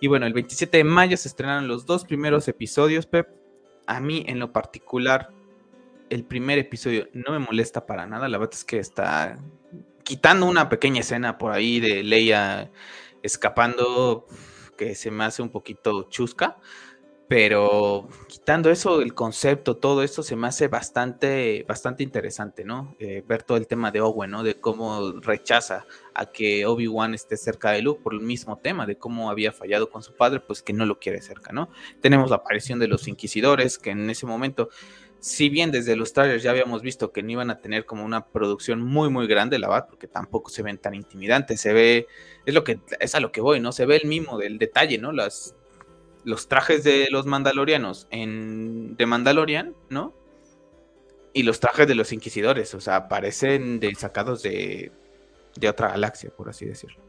Y 0.00 0.08
bueno, 0.08 0.26
el 0.26 0.32
27 0.32 0.76
de 0.76 0.84
mayo 0.84 1.16
se 1.16 1.28
estrenaron 1.28 1.68
los 1.68 1.86
dos 1.86 2.04
primeros 2.04 2.48
episodios, 2.48 3.06
Pep. 3.06 3.28
A 3.86 4.00
mí, 4.00 4.24
en 4.26 4.38
lo 4.38 4.52
particular, 4.52 5.30
el 6.10 6.24
primer 6.24 6.58
episodio 6.58 7.08
no 7.12 7.32
me 7.32 7.38
molesta 7.38 7.86
para 7.86 8.06
nada. 8.06 8.28
La 8.28 8.38
verdad 8.38 8.54
es 8.54 8.64
que 8.64 8.78
está 8.78 9.38
quitando 10.02 10.46
una 10.46 10.68
pequeña 10.68 11.00
escena 11.00 11.38
por 11.38 11.52
ahí 11.52 11.80
de 11.80 12.02
Leia 12.02 12.70
escapando, 13.22 14.26
que 14.76 14.94
se 14.94 15.10
me 15.10 15.24
hace 15.24 15.42
un 15.42 15.48
poquito 15.48 16.08
chusca. 16.10 16.58
Pero 17.28 18.08
quitando 18.28 18.70
eso, 18.70 19.00
el 19.02 19.12
concepto, 19.12 19.76
todo 19.76 20.04
esto 20.04 20.22
se 20.22 20.36
me 20.36 20.46
hace 20.46 20.68
bastante, 20.68 21.64
bastante 21.66 22.04
interesante, 22.04 22.64
¿no? 22.64 22.94
Eh, 23.00 23.24
ver 23.26 23.42
todo 23.42 23.58
el 23.58 23.66
tema 23.66 23.90
de 23.90 24.00
Owen, 24.00 24.30
¿no? 24.30 24.44
De 24.44 24.60
cómo 24.60 25.12
rechaza 25.20 25.86
a 26.14 26.26
que 26.26 26.66
Obi-Wan 26.66 27.14
esté 27.14 27.36
cerca 27.36 27.72
de 27.72 27.82
Luke 27.82 28.00
por 28.04 28.14
el 28.14 28.20
mismo 28.20 28.58
tema, 28.58 28.86
de 28.86 28.96
cómo 28.96 29.28
había 29.28 29.50
fallado 29.50 29.90
con 29.90 30.04
su 30.04 30.14
padre, 30.14 30.38
pues 30.38 30.62
que 30.62 30.72
no 30.72 30.86
lo 30.86 31.00
quiere 31.00 31.20
cerca, 31.20 31.52
¿no? 31.52 31.68
Tenemos 32.00 32.30
la 32.30 32.36
aparición 32.36 32.78
de 32.78 32.86
los 32.86 33.08
inquisidores, 33.08 33.78
que 33.78 33.90
en 33.90 34.08
ese 34.08 34.24
momento, 34.24 34.68
si 35.18 35.48
bien 35.48 35.72
desde 35.72 35.96
los 35.96 36.12
trailers 36.12 36.44
ya 36.44 36.52
habíamos 36.52 36.80
visto 36.82 37.10
que 37.10 37.24
no 37.24 37.32
iban 37.32 37.50
a 37.50 37.60
tener 37.60 37.86
como 37.86 38.04
una 38.04 38.28
producción 38.28 38.80
muy, 38.82 39.10
muy 39.10 39.26
grande, 39.26 39.58
la 39.58 39.68
verdad, 39.68 39.88
porque 39.88 40.06
tampoco 40.06 40.48
se 40.48 40.62
ven 40.62 40.78
tan 40.78 40.94
intimidantes, 40.94 41.60
se 41.60 41.72
ve, 41.72 42.06
es 42.44 42.54
lo 42.54 42.62
que, 42.62 42.78
es 43.00 43.16
a 43.16 43.20
lo 43.20 43.32
que 43.32 43.40
voy, 43.40 43.58
¿no? 43.58 43.72
Se 43.72 43.84
ve 43.84 43.96
el 43.96 44.06
mismo 44.06 44.38
del 44.38 44.58
detalle, 44.58 44.98
¿no? 44.98 45.10
Las 45.10 45.56
los 46.26 46.48
trajes 46.48 46.82
de 46.82 47.06
los 47.12 47.24
mandalorianos 47.24 48.08
en 48.10 48.96
de 48.96 49.06
Mandalorian, 49.06 49.76
¿no? 49.90 50.12
Y 51.32 51.44
los 51.44 51.60
trajes 51.60 51.86
de 51.86 51.94
los 51.94 52.12
inquisidores, 52.12 52.74
o 52.74 52.80
sea, 52.80 53.06
parecen 53.06 53.78
de, 53.78 53.94
sacados 53.94 54.42
de, 54.42 54.90
de 55.54 55.68
otra 55.68 55.88
galaxia, 55.90 56.30
por 56.36 56.48
así 56.48 56.66
decirlo. 56.66 57.00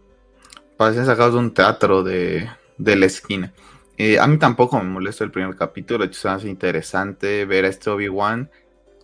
Parecen 0.77 1.07
sacados 1.07 1.33
de 1.33 1.39
un 1.39 1.51
teatro 1.51 2.03
de, 2.03 2.47
de 2.77 2.95
la 2.95 3.07
esquina. 3.07 3.53
Eh, 3.97 4.19
a 4.19 4.27
mí 4.27 4.37
tampoco 4.37 4.77
me 4.77 4.83
molesta 4.83 5.23
el 5.23 5.31
primer 5.31 5.55
capítulo, 5.55 6.03
de 6.03 6.11
hecho 6.11 6.21
se 6.21 6.29
hace 6.29 6.47
interesante 6.47 7.45
ver 7.45 7.65
a 7.65 7.69
este 7.69 7.89
Obi-Wan, 7.89 8.51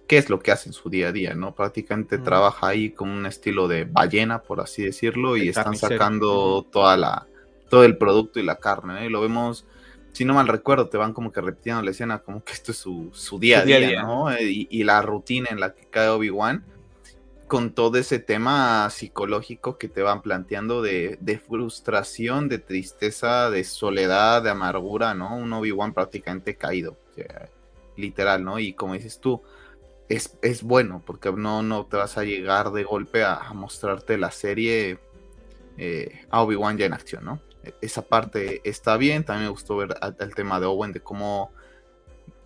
qué 0.05 0.19
es 0.19 0.29
lo 0.29 0.39
que 0.39 0.51
hace 0.51 0.69
en 0.69 0.73
su 0.73 0.91
día 0.91 1.07
a 1.07 1.11
día, 1.11 1.33
¿no? 1.33 1.55
Prácticamente 1.55 2.19
trabaja 2.19 2.67
ahí 2.67 2.91
con 2.91 3.09
un 3.09 3.25
estilo 3.25 3.67
de 3.67 3.85
ballena, 3.85 4.43
por 4.43 4.61
así 4.61 4.83
decirlo, 4.83 5.37
y 5.37 5.49
están 5.49 5.75
sacando 5.75 6.67
toda 6.71 6.97
la, 6.97 7.25
todo 7.67 7.83
el 7.83 7.97
producto 7.97 8.39
y 8.39 8.43
la 8.43 8.57
carne, 8.57 8.93
¿no? 8.93 9.03
Y 9.05 9.09
lo 9.09 9.19
vemos 9.19 9.65
si 10.13 10.25
no 10.25 10.35
mal 10.35 10.47
recuerdo, 10.47 10.87
te 10.89 10.97
van 10.97 11.11
como 11.11 11.31
que 11.31 11.41
repitiendo 11.41 11.81
la 11.81 11.91
escena, 11.91 12.19
como 12.19 12.43
que 12.43 12.53
esto 12.53 12.71
es 12.71 12.77
su, 12.77 13.39
día 13.39 13.59
a 13.59 13.65
día, 13.65 14.03
¿no? 14.03 14.27
Y, 14.39 14.83
la 14.83 15.01
rutina 15.01 15.49
en 15.49 15.59
la 15.59 15.73
que 15.73 15.85
cae 15.85 16.07
Obi-Wan, 16.07 16.63
con 17.47 17.71
todo 17.71 17.97
ese 17.97 18.19
tema 18.19 18.87
psicológico 18.91 19.79
que 19.79 19.89
te 19.89 20.03
van 20.03 20.21
planteando 20.21 20.83
de, 20.83 21.41
frustración, 21.45 22.47
de 22.47 22.59
tristeza, 22.59 23.49
de 23.49 23.63
soledad, 23.63 24.43
de 24.43 24.51
amargura, 24.51 25.15
¿no? 25.15 25.35
Un 25.35 25.51
Obi-Wan 25.51 25.93
prácticamente 25.93 26.55
caído, 26.55 26.95
literal, 27.97 28.43
¿no? 28.43 28.59
Y 28.59 28.73
como 28.73 28.93
dices 28.93 29.19
tú, 29.19 29.41
es, 30.09 30.37
es, 30.43 30.61
bueno, 30.61 31.01
porque 31.03 31.31
no, 31.31 31.63
no 31.63 31.87
te 31.87 31.97
vas 31.97 32.19
a 32.19 32.23
llegar 32.23 32.71
de 32.71 32.83
golpe 32.83 33.23
a, 33.23 33.51
mostrarte 33.55 34.19
la 34.19 34.29
serie 34.29 34.99
eh, 35.79 36.21
a 36.29 36.43
Obi-Wan 36.43 36.77
ya 36.77 36.85
en 36.85 36.93
acción, 36.93 37.25
¿no? 37.25 37.41
Esa 37.81 38.03
parte 38.03 38.61
está 38.63 38.97
bien. 38.97 39.23
También 39.23 39.45
me 39.45 39.51
gustó 39.51 39.77
ver 39.77 39.95
el 40.19 40.35
tema 40.35 40.59
de 40.59 40.65
Owen, 40.65 40.91
de 40.91 41.01
cómo 41.01 41.51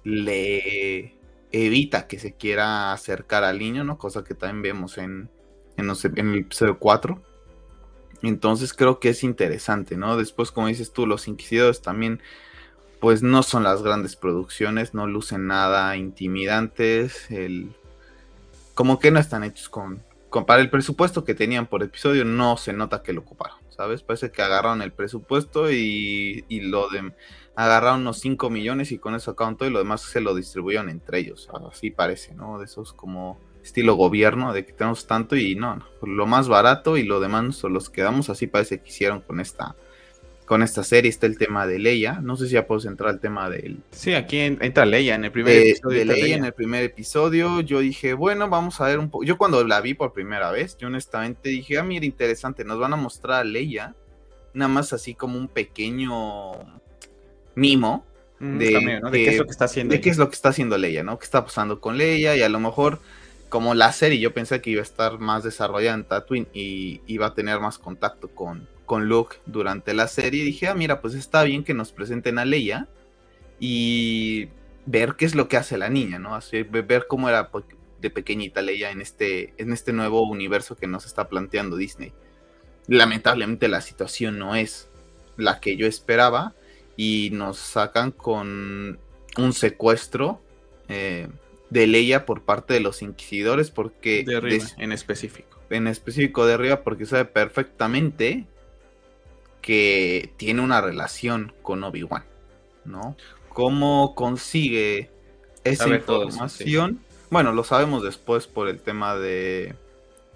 le 0.03 1.17
evita 1.51 2.07
que 2.07 2.19
se 2.19 2.33
quiera 2.33 2.93
acercar 2.93 3.43
al 3.43 3.59
niño, 3.59 3.83
¿no? 3.83 3.97
Cosa 3.97 4.23
que 4.23 4.33
también 4.33 4.61
vemos 4.61 4.97
en, 4.97 5.29
en, 5.77 5.89
el 5.89 6.39
episodio 6.39 6.79
4. 6.79 7.21
Entonces 8.23 8.73
creo 8.73 8.99
que 8.99 9.09
es 9.09 9.23
interesante, 9.23 9.97
¿no? 9.97 10.17
Después, 10.17 10.51
como 10.51 10.67
dices 10.67 10.91
tú, 10.91 11.05
los 11.05 11.27
Inquisidores 11.27 11.81
también, 11.81 12.21
pues 12.99 13.21
no 13.21 13.43
son 13.43 13.63
las 13.63 13.83
grandes 13.83 14.15
producciones, 14.15 14.93
no 14.93 15.07
lucen 15.07 15.47
nada 15.47 15.95
intimidantes, 15.97 17.29
el... 17.29 17.75
como 18.73 18.99
que 18.99 19.11
no 19.11 19.19
están 19.19 19.43
hechos 19.43 19.69
con, 19.69 20.01
con... 20.29 20.45
Para 20.45 20.61
el 20.61 20.69
presupuesto 20.69 21.23
que 21.23 21.35
tenían 21.35 21.67
por 21.67 21.83
episodio, 21.83 22.25
no 22.25 22.57
se 22.57 22.73
nota 22.73 23.03
que 23.03 23.13
lo 23.13 23.21
ocuparon. 23.21 23.66
¿Sabes? 23.77 24.01
Parece 24.01 24.31
que 24.31 24.41
agarraron 24.41 24.81
el 24.81 24.91
presupuesto 24.91 25.71
y, 25.71 26.43
lo 26.49 26.89
de 26.89 27.13
agarraron 27.55 28.01
unos 28.01 28.19
5 28.19 28.49
millones 28.49 28.91
y 28.91 28.97
con 28.97 29.15
eso 29.15 29.31
acaban 29.31 29.55
todo 29.55 29.69
y 29.69 29.71
lo 29.71 29.79
demás 29.79 30.01
se 30.01 30.19
lo 30.19 30.35
distribuyeron 30.35 30.89
entre 30.89 31.19
ellos. 31.19 31.47
Así 31.71 31.91
parece, 31.91 32.33
¿no? 32.33 32.59
De 32.59 32.65
esos 32.65 32.93
como 32.93 33.39
estilo 33.63 33.95
gobierno, 33.95 34.53
de 34.53 34.65
que 34.65 34.73
tenemos 34.73 35.05
tanto 35.07 35.35
y 35.35 35.55
no, 35.55 35.75
no 35.75 35.85
lo 36.01 36.25
más 36.25 36.47
barato 36.47 36.97
y 36.97 37.03
lo 37.03 37.19
demás 37.19 37.43
nos 37.43 37.63
los 37.63 37.89
quedamos. 37.89 38.29
Así 38.29 38.47
parece 38.47 38.81
que 38.81 38.89
hicieron 38.89 39.21
con 39.21 39.39
esta, 39.39 39.75
con 40.47 40.63
esta 40.63 40.81
serie 40.81 41.09
está 41.09 41.27
el 41.27 41.37
tema 41.37 41.67
de 41.67 41.77
Leia. 41.77 42.21
No 42.21 42.37
sé 42.37 42.45
si 42.47 42.53
ya 42.53 42.65
puedo 42.65 42.87
entrar 42.87 43.09
al 43.09 43.19
tema 43.19 43.49
del. 43.49 43.79
Sí, 43.91 44.13
aquí 44.13 44.39
entra 44.39 44.85
Leia 44.85 45.15
en 45.15 45.25
el 45.25 45.31
primer 45.31 45.57
episodio. 45.57 45.99
De 45.99 46.05
Leia, 46.05 46.37
en 46.37 46.45
el 46.45 46.53
primer 46.53 46.83
episodio. 46.85 47.59
Yo 47.59 47.81
dije, 47.81 48.13
bueno, 48.13 48.49
vamos 48.49 48.79
a 48.79 48.85
ver 48.85 48.97
un 48.97 49.09
poco. 49.09 49.25
Yo 49.25 49.37
cuando 49.37 49.61
la 49.65 49.81
vi 49.81 49.93
por 49.93 50.13
primera 50.13 50.49
vez, 50.49 50.77
yo 50.77 50.87
honestamente 50.87 51.49
dije, 51.49 51.77
ah, 51.77 51.83
mira, 51.83 52.05
interesante, 52.05 52.63
nos 52.63 52.79
van 52.79 52.93
a 52.93 52.95
mostrar 52.95 53.41
a 53.41 53.43
Leia. 53.43 53.93
Nada 54.53 54.69
más 54.69 54.93
así 54.93 55.15
como 55.15 55.37
un 55.37 55.49
pequeño 55.49 56.53
mimo. 57.53 58.05
Mm, 58.39 58.57
de, 58.57 59.11
qué 59.11 59.27
es 59.27 59.37
lo 59.39 59.45
que 59.45 59.51
está 59.51 59.65
haciendo. 59.65 59.91
De 59.91 59.99
qué 59.99 60.09
es 60.09 60.17
lo 60.17 60.29
que 60.29 60.35
está 60.35 60.49
haciendo 60.49 60.77
Leia, 60.77 61.03
¿no? 61.03 61.19
¿Qué 61.19 61.25
está 61.25 61.43
pasando 61.43 61.81
con 61.81 61.97
Leia? 61.97 62.37
Y 62.37 62.41
a 62.41 62.47
lo 62.47 62.61
mejor 62.61 63.01
como 63.49 63.75
la 63.75 63.91
serie 63.91 64.19
yo 64.19 64.33
pensé 64.33 64.61
que 64.61 64.69
iba 64.69 64.79
a 64.79 64.83
estar 64.83 65.19
más 65.19 65.43
desarrollada 65.43 65.95
en 65.95 66.05
Tatooine 66.05 66.47
y 66.53 67.01
iba 67.05 67.27
a 67.27 67.33
tener 67.33 67.59
más 67.59 67.77
contacto 67.77 68.29
con, 68.29 68.67
con 68.87 69.07
Luke 69.07 69.37
durante 69.45 69.93
la 69.93 70.07
serie. 70.07 70.43
dije, 70.43 70.67
ah, 70.67 70.73
mira, 70.73 71.01
pues 71.01 71.13
está 71.13 71.43
bien 71.43 71.63
que 71.63 71.75
nos 71.75 71.91
presenten 71.91 72.39
a 72.39 72.45
Leia 72.45 72.87
y 73.59 74.47
ver 74.87 75.15
qué 75.15 75.25
es 75.25 75.35
lo 75.35 75.47
que 75.47 75.57
hace 75.57 75.77
la 75.77 75.89
niña, 75.89 76.17
¿no? 76.17 76.33
Así, 76.33 76.63
ver 76.63 77.05
cómo 77.07 77.29
era 77.29 77.51
de 78.01 78.09
pequeñita 78.09 78.61
Leia 78.63 78.89
en 78.89 79.01
este, 79.01 79.53
en 79.57 79.73
este 79.73 79.93
nuevo 79.93 80.23
universo 80.23 80.75
que 80.75 80.87
nos 80.87 81.05
está 81.05 81.27
planteando 81.27 81.75
Disney. 81.75 82.13
Lamentablemente 82.87 83.67
la 83.67 83.81
situación 83.81 84.39
no 84.39 84.55
es 84.55 84.89
la 85.35 85.59
que 85.59 85.75
yo 85.75 85.85
esperaba 85.85 86.55
y 86.95 87.29
nos 87.33 87.57
sacan 87.57 88.11
con 88.11 88.97
un 89.37 89.53
secuestro 89.53 90.41
eh, 90.87 91.27
de 91.69 91.87
Leia 91.87 92.25
por 92.25 92.43
parte 92.43 92.73
de 92.73 92.79
los 92.79 93.01
inquisidores 93.01 93.69
porque... 93.69 94.23
De 94.23 94.63
en 94.77 94.93
específico. 94.93 95.59
En 95.69 95.87
específico 95.87 96.45
de 96.45 96.53
arriba 96.53 96.83
porque 96.83 97.05
sabe 97.05 97.25
perfectamente 97.25 98.47
que 99.67 100.31
tiene 100.37 100.61
una 100.61 100.79
relación 100.79 101.51
con 101.61 101.83
Obi-Wan, 101.83 102.23
¿no? 102.85 103.17
¿Cómo 103.49 104.15
consigue 104.15 105.11
esa 105.65 105.89
información? 105.89 107.01
Bueno, 107.29 107.51
lo 107.51 107.65
sabemos 107.65 108.01
después 108.01 108.47
por 108.47 108.69
el 108.69 108.79
tema 108.79 109.17
de, 109.17 109.75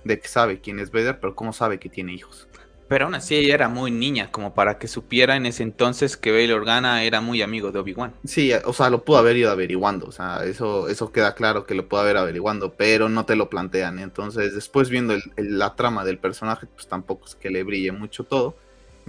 de 0.03 0.19
que 0.19 0.27
sabe 0.27 0.59
quién 0.59 0.79
es 0.79 0.91
Vader, 0.91 1.21
pero 1.21 1.33
¿cómo 1.33 1.53
sabe 1.53 1.79
que 1.79 1.87
tiene 1.87 2.11
hijos? 2.11 2.49
Pero 2.89 3.05
aún 3.05 3.15
así 3.15 3.37
ella 3.37 3.53
era 3.53 3.69
muy 3.69 3.89
niña, 3.89 4.33
como 4.33 4.53
para 4.53 4.77
que 4.77 4.89
supiera 4.89 5.37
en 5.37 5.45
ese 5.45 5.63
entonces 5.63 6.17
que 6.17 6.33
Bail 6.33 6.51
Organa 6.51 7.05
era 7.05 7.21
muy 7.21 7.41
amigo 7.41 7.71
de 7.71 7.79
Obi-Wan. 7.79 8.13
Sí, 8.25 8.51
o 8.65 8.73
sea, 8.73 8.89
lo 8.89 9.05
pudo 9.05 9.19
haber 9.19 9.37
ido 9.37 9.49
averiguando, 9.49 10.07
o 10.07 10.11
sea, 10.11 10.43
eso, 10.43 10.89
eso 10.89 11.13
queda 11.13 11.35
claro 11.35 11.65
que 11.65 11.73
lo 11.73 11.87
pudo 11.87 12.01
haber 12.01 12.17
averiguando, 12.17 12.73
pero 12.73 13.07
no 13.07 13.25
te 13.25 13.37
lo 13.37 13.49
plantean. 13.49 13.97
Entonces, 13.99 14.53
después 14.53 14.89
viendo 14.89 15.15
la 15.37 15.73
trama 15.77 16.03
del 16.03 16.17
personaje, 16.17 16.67
pues 16.67 16.89
tampoco 16.89 17.27
es 17.27 17.35
que 17.35 17.49
le 17.49 17.63
brille 17.63 17.93
mucho 17.93 18.25
todo. 18.25 18.57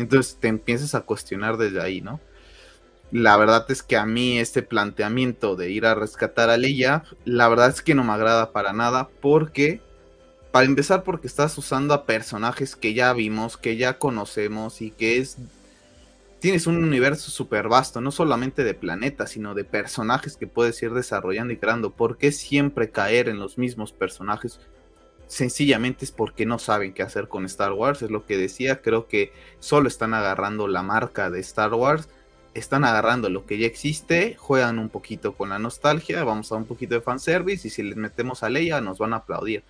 Entonces 0.02 0.36
te 0.40 0.48
empiezas 0.48 0.94
a 0.94 1.02
cuestionar 1.02 1.56
desde 1.56 1.80
ahí, 1.80 2.00
¿no? 2.00 2.20
La 3.12 3.36
verdad 3.36 3.66
es 3.68 3.82
que 3.82 3.96
a 3.96 4.06
mí 4.06 4.38
este 4.38 4.62
planteamiento 4.62 5.54
de 5.54 5.70
ir 5.70 5.86
a 5.86 5.94
rescatar 5.94 6.50
a 6.50 6.56
Leia, 6.56 7.04
la 7.24 7.48
verdad 7.48 7.68
es 7.68 7.82
que 7.82 7.94
no 7.94 8.04
me 8.04 8.12
agrada 8.12 8.52
para 8.52 8.72
nada 8.72 9.10
porque, 9.20 9.80
para 10.50 10.66
empezar, 10.66 11.04
porque 11.04 11.26
estás 11.26 11.56
usando 11.58 11.94
a 11.94 12.06
personajes 12.06 12.74
que 12.74 12.94
ya 12.94 13.12
vimos, 13.12 13.56
que 13.56 13.76
ya 13.76 13.98
conocemos 13.98 14.80
y 14.80 14.90
que 14.90 15.18
es... 15.18 15.36
Tienes 16.40 16.66
un 16.66 16.82
universo 16.82 17.30
súper 17.30 17.68
vasto, 17.68 18.00
no 18.00 18.10
solamente 18.10 18.64
de 18.64 18.74
planetas, 18.74 19.30
sino 19.30 19.54
de 19.54 19.62
personajes 19.62 20.36
que 20.36 20.48
puedes 20.48 20.82
ir 20.82 20.92
desarrollando 20.92 21.52
y 21.52 21.58
creando. 21.58 21.92
¿Por 21.92 22.18
qué 22.18 22.32
siempre 22.32 22.90
caer 22.90 23.28
en 23.28 23.38
los 23.38 23.58
mismos 23.58 23.92
personajes? 23.92 24.58
Sencillamente 25.32 26.04
es 26.04 26.10
porque 26.10 26.44
no 26.44 26.58
saben 26.58 26.92
qué 26.92 27.02
hacer 27.02 27.26
con 27.26 27.46
Star 27.46 27.72
Wars, 27.72 28.02
es 28.02 28.10
lo 28.10 28.26
que 28.26 28.36
decía, 28.36 28.82
creo 28.82 29.08
que 29.08 29.32
solo 29.60 29.88
están 29.88 30.12
agarrando 30.12 30.68
la 30.68 30.82
marca 30.82 31.30
de 31.30 31.40
Star 31.40 31.72
Wars 31.72 32.08
están 32.54 32.84
agarrando 32.84 33.30
lo 33.30 33.46
que 33.46 33.56
ya 33.56 33.66
existe, 33.66 34.36
juegan 34.38 34.78
un 34.78 34.90
poquito 34.90 35.32
con 35.32 35.48
la 35.48 35.58
nostalgia, 35.58 36.22
vamos 36.22 36.52
a 36.52 36.56
un 36.56 36.66
poquito 36.66 36.94
de 36.94 37.00
fanservice 37.00 37.66
y 37.66 37.70
si 37.70 37.82
les 37.82 37.96
metemos 37.96 38.42
a 38.42 38.50
Leia 38.50 38.82
nos 38.82 38.98
van 38.98 39.14
a 39.14 39.16
aplaudir. 39.16 39.64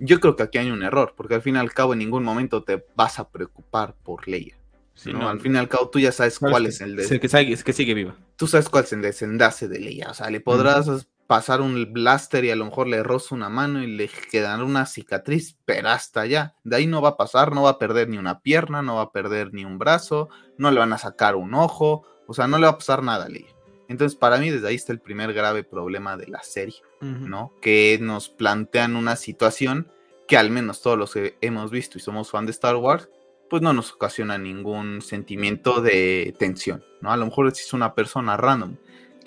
Yo 0.00 0.18
creo 0.18 0.34
que 0.34 0.42
aquí 0.42 0.58
hay 0.58 0.72
un 0.72 0.82
error, 0.82 1.14
porque 1.16 1.36
al 1.36 1.42
fin 1.42 1.54
y 1.54 1.58
al 1.58 1.72
cabo 1.72 1.92
en 1.92 2.00
ningún 2.00 2.24
momento 2.24 2.64
te 2.64 2.84
vas 2.96 3.20
a 3.20 3.28
preocupar 3.28 3.94
por 4.02 4.26
Leia. 4.26 4.56
¿no? 5.04 5.28
al 5.28 5.40
fin 5.40 5.54
y 5.54 5.58
al 5.58 5.68
cabo 5.68 5.90
tú 5.90 6.00
ya 6.00 6.10
sabes 6.10 6.40
cuál 6.40 6.66
es 6.66 6.80
el 6.80 6.96
de... 6.96 7.20
que, 7.20 7.56
que 7.64 7.72
sigue 7.72 7.94
viva. 7.94 8.16
Tú 8.34 8.48
sabes 8.48 8.68
cuál 8.68 8.82
es 8.82 8.92
el 8.92 9.02
desenlace 9.02 9.68
de 9.68 9.78
Leia. 9.78 10.10
O 10.10 10.14
sea, 10.14 10.28
le 10.28 10.40
podrás 10.40 11.06
pasar 11.28 11.60
un 11.60 11.92
blaster 11.92 12.44
y 12.46 12.50
a 12.50 12.56
lo 12.56 12.64
mejor 12.64 12.88
le 12.88 13.02
roza 13.02 13.34
una 13.34 13.50
mano 13.50 13.82
y 13.82 13.86
le 13.86 14.08
quedará 14.08 14.64
una 14.64 14.86
cicatriz, 14.86 15.58
pero 15.66 15.90
hasta 15.90 16.22
allá. 16.22 16.54
De 16.64 16.76
ahí 16.76 16.86
no 16.86 17.02
va 17.02 17.10
a 17.10 17.16
pasar, 17.18 17.54
no 17.54 17.64
va 17.64 17.70
a 17.70 17.78
perder 17.78 18.08
ni 18.08 18.16
una 18.16 18.40
pierna, 18.40 18.80
no 18.80 18.96
va 18.96 19.02
a 19.02 19.12
perder 19.12 19.52
ni 19.52 19.66
un 19.66 19.78
brazo, 19.78 20.30
no 20.56 20.70
le 20.70 20.80
van 20.80 20.94
a 20.94 20.98
sacar 20.98 21.36
un 21.36 21.52
ojo, 21.52 22.04
o 22.26 22.32
sea, 22.32 22.48
no 22.48 22.56
le 22.56 22.64
va 22.64 22.70
a 22.70 22.78
pasar 22.78 23.02
nada 23.02 23.26
a 23.26 23.28
Leia. 23.28 23.54
Entonces, 23.88 24.18
para 24.18 24.38
mí, 24.38 24.48
desde 24.48 24.68
ahí 24.68 24.74
está 24.74 24.92
el 24.92 25.00
primer 25.00 25.34
grave 25.34 25.64
problema 25.64 26.16
de 26.16 26.28
la 26.28 26.42
serie, 26.42 26.80
¿no? 27.00 27.52
Que 27.60 27.98
nos 28.00 28.30
plantean 28.30 28.96
una 28.96 29.14
situación 29.14 29.92
que 30.26 30.38
al 30.38 30.50
menos 30.50 30.80
todos 30.80 30.98
los 30.98 31.12
que 31.12 31.36
hemos 31.42 31.70
visto 31.70 31.98
y 31.98 32.00
somos 32.00 32.30
fan 32.30 32.46
de 32.46 32.52
Star 32.52 32.76
Wars, 32.76 33.10
pues 33.50 33.60
no 33.60 33.74
nos 33.74 33.92
ocasiona 33.92 34.38
ningún 34.38 35.02
sentimiento 35.02 35.82
de 35.82 36.34
tensión, 36.38 36.82
¿no? 37.02 37.12
A 37.12 37.18
lo 37.18 37.26
mejor 37.26 37.48
es 37.48 37.72
una 37.74 37.94
persona 37.94 38.38
random 38.38 38.76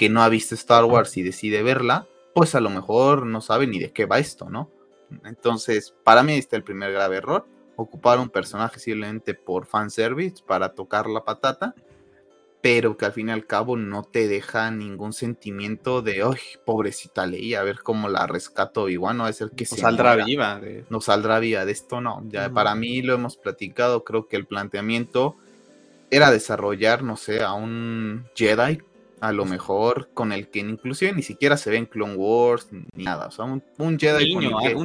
que 0.02 0.10
no 0.10 0.24
ha 0.24 0.30
visto 0.30 0.56
Star 0.56 0.84
Wars 0.86 1.16
y 1.18 1.22
decide 1.22 1.62
verla, 1.62 2.08
pues 2.34 2.56
a 2.56 2.60
lo 2.60 2.72
mejor 2.72 3.28
no 3.28 3.40
sabe 3.40 3.68
ni 3.68 3.78
de 3.78 3.92
qué 3.92 4.08
va 4.08 4.18
esto, 4.18 4.50
¿no? 4.50 4.68
Entonces, 5.26 5.94
para 6.04 6.24
mí 6.24 6.34
está 6.34 6.56
el 6.56 6.64
primer 6.64 6.92
grave 6.92 7.18
error, 7.18 7.46
ocupar 7.76 8.18
un 8.18 8.30
personaje 8.30 8.80
simplemente 8.80 9.36
por 9.36 9.68
fanservice 9.68 10.42
para 10.44 10.74
tocar 10.74 11.06
la 11.06 11.24
patata 11.24 11.76
pero 12.64 12.98
que 12.98 13.06
al 13.06 13.14
fin 13.14 13.30
y 13.30 13.32
al 13.32 13.46
cabo 13.46 13.78
no 13.78 14.02
te 14.02 14.28
deja 14.28 14.72
ningún 14.72 15.14
sentimiento 15.14 16.02
de, 16.02 16.24
ay, 16.24 16.40
pobrecita 16.66 17.28
Leia, 17.28 17.60
a 17.60 17.64
ver 17.64 17.84
cómo 17.84 18.10
la 18.10 18.26
rescato 18.26 18.90
igual, 18.90 19.18
no 19.18 19.26
a 19.26 19.34
ser 19.34 19.52
que 19.52 19.68
no 19.70 19.78
saldrá 19.78 20.16
viva. 20.16 20.60
No 20.90 21.00
saldrá 21.00 21.38
viva 21.38 21.64
de 21.64 21.72
esto, 21.72 22.02
no. 22.02 22.24
Ya 22.30 22.50
para 22.50 22.74
mí 22.74 23.04
lo 23.04 23.14
hemos 23.14 23.38
platicado, 23.38 24.04
creo 24.04 24.28
que 24.28 24.36
el 24.36 24.48
planteamiento 24.48 25.36
era 26.10 26.32
desarrollar, 26.32 27.04
no 27.04 27.18
sé, 27.18 27.44
a 27.44 27.54
un 27.54 28.26
Jedi, 28.36 28.82
a 29.22 29.32
lo 29.32 29.46
mejor 29.46 30.10
con 30.14 30.32
el 30.32 30.50
que 30.50 30.60
inclusive 30.60 31.14
ni 31.14 31.22
siquiera 31.22 31.56
se 31.56 31.70
ve 31.70 31.78
en 31.78 31.86
Clone 31.86 32.16
Wars 32.16 32.68
ni 32.72 33.04
nada, 33.04 33.28
o 33.28 33.32
sea, 33.32 33.46
un, 33.46 34.00
Jedi 34.00 34.36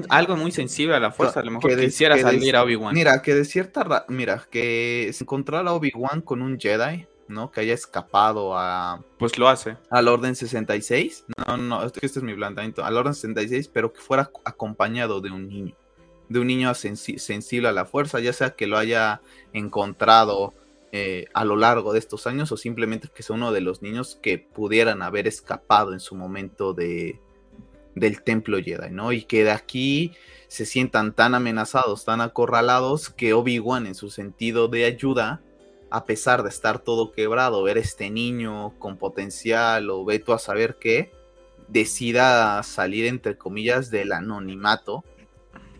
algo 0.08 0.36
muy 0.36 0.52
sensible 0.52 0.94
a 0.94 1.00
la 1.00 1.10
fuerza, 1.10 1.40
a 1.40 1.42
lo 1.42 1.52
mejor 1.52 1.74
que 1.74 1.86
quisiera 1.86 2.18
salir 2.18 2.54
a 2.54 2.62
Obi-Wan. 2.62 2.94
Mira, 2.94 3.22
que 3.22 3.34
de 3.34 3.44
cierta, 3.44 4.04
mira, 4.08 4.46
que 4.50 5.10
se 5.12 5.24
encontrara 5.24 5.72
Obi-Wan 5.72 6.20
con 6.20 6.42
un 6.42 6.60
Jedi 6.60 7.06
¿no? 7.28 7.50
Que 7.50 7.60
haya 7.60 7.74
escapado 7.74 8.56
a... 8.56 9.02
Pues 9.18 9.38
lo 9.38 9.48
hace. 9.48 9.76
Al 9.90 10.08
Orden 10.08 10.36
66. 10.36 11.24
No, 11.46 11.56
no, 11.56 11.84
este, 11.84 12.06
es 12.06 12.22
mi 12.22 12.34
planteamiento. 12.34 12.84
Al 12.84 12.96
Orden 12.96 13.14
66, 13.14 13.68
pero 13.68 13.92
que 13.92 14.00
fuera 14.00 14.30
acompañado 14.44 15.20
de 15.20 15.30
un 15.30 15.48
niño. 15.48 15.74
De 16.28 16.40
un 16.40 16.46
niño 16.46 16.72
sensible 16.74 17.68
a 17.68 17.72
la 17.72 17.84
fuerza, 17.84 18.20
ya 18.20 18.32
sea 18.32 18.50
que 18.50 18.66
lo 18.66 18.78
haya 18.78 19.20
encontrado 19.52 20.54
eh, 20.92 21.26
a 21.34 21.44
lo 21.44 21.56
largo 21.56 21.92
de 21.92 21.98
estos 21.98 22.26
años 22.26 22.52
o 22.52 22.56
simplemente 22.56 23.08
que 23.14 23.22
sea 23.22 23.36
uno 23.36 23.52
de 23.52 23.60
los 23.60 23.82
niños 23.82 24.18
que 24.22 24.38
pudieran 24.38 25.02
haber 25.02 25.26
escapado 25.26 25.92
en 25.92 26.00
su 26.00 26.14
momento 26.14 26.72
de, 26.72 27.20
del 27.94 28.22
templo 28.22 28.58
Jedi, 28.58 28.90
¿no? 28.90 29.12
Y 29.12 29.24
que 29.24 29.44
de 29.44 29.50
aquí 29.50 30.12
se 30.48 30.64
sientan 30.64 31.12
tan 31.12 31.34
amenazados, 31.34 32.04
tan 32.04 32.20
acorralados, 32.20 33.10
que 33.10 33.34
Obi-Wan 33.34 33.86
en 33.86 33.94
su 33.94 34.10
sentido 34.10 34.68
de 34.68 34.84
ayuda 34.84 35.42
a 35.90 36.04
pesar 36.04 36.42
de 36.42 36.48
estar 36.48 36.80
todo 36.80 37.12
quebrado, 37.12 37.62
ver 37.62 37.78
este 37.78 38.10
niño 38.10 38.78
con 38.78 38.96
potencial 38.96 39.90
o 39.90 40.04
ve 40.04 40.18
tú 40.18 40.32
a 40.32 40.38
saber 40.38 40.76
qué, 40.80 41.10
decida 41.68 42.62
salir 42.62 43.06
entre 43.06 43.36
comillas 43.36 43.90
del 43.90 44.12
anonimato 44.12 45.04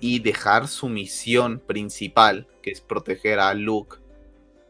y 0.01 0.21
dejar 0.21 0.69
su 0.69 0.89
misión 0.89 1.59
principal, 1.59 2.49
que 2.63 2.71
es 2.71 2.81
proteger 2.81 3.41
a 3.41 3.55
Luke 3.55 3.99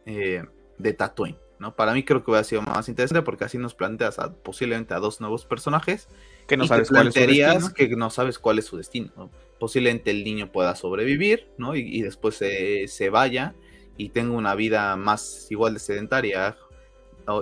eh, 0.06 0.42
de 0.78 0.92
Tatooine. 0.92 1.38
¿no? 1.58 1.74
Para 1.74 1.94
mí 1.94 2.02
creo 2.02 2.24
que 2.24 2.30
hubiera 2.30 2.44
sido 2.44 2.62
más 2.62 2.88
interesante 2.88 3.22
porque 3.22 3.44
así 3.44 3.58
nos 3.58 3.74
planteas 3.74 4.16
posiblemente 4.42 4.94
a 4.94 4.98
dos 4.98 5.20
nuevos 5.20 5.46
personajes 5.46 6.08
que 6.46 6.56
no 6.56 6.66
sabes 6.66 6.88
cuál 6.90 7.08
es 7.08 7.14
su 7.14 7.20
destino. 7.20 7.74
que 7.74 7.88
no 7.96 8.10
sabes 8.10 8.38
cuál 8.38 8.58
es 8.58 8.66
su 8.66 8.76
destino. 8.76 9.30
Posiblemente 9.58 10.10
el 10.10 10.22
niño 10.22 10.52
pueda 10.52 10.74
sobrevivir 10.74 11.48
¿no? 11.58 11.74
y, 11.74 12.02
después 12.02 12.36
se, 12.36 12.88
se 12.88 13.10
vaya 13.10 13.54
y 13.96 14.10
tengo 14.10 14.36
una 14.36 14.54
vida 14.54 14.96
más 14.96 15.46
igual 15.50 15.74
de 15.74 15.80
sedentaria 15.80 16.56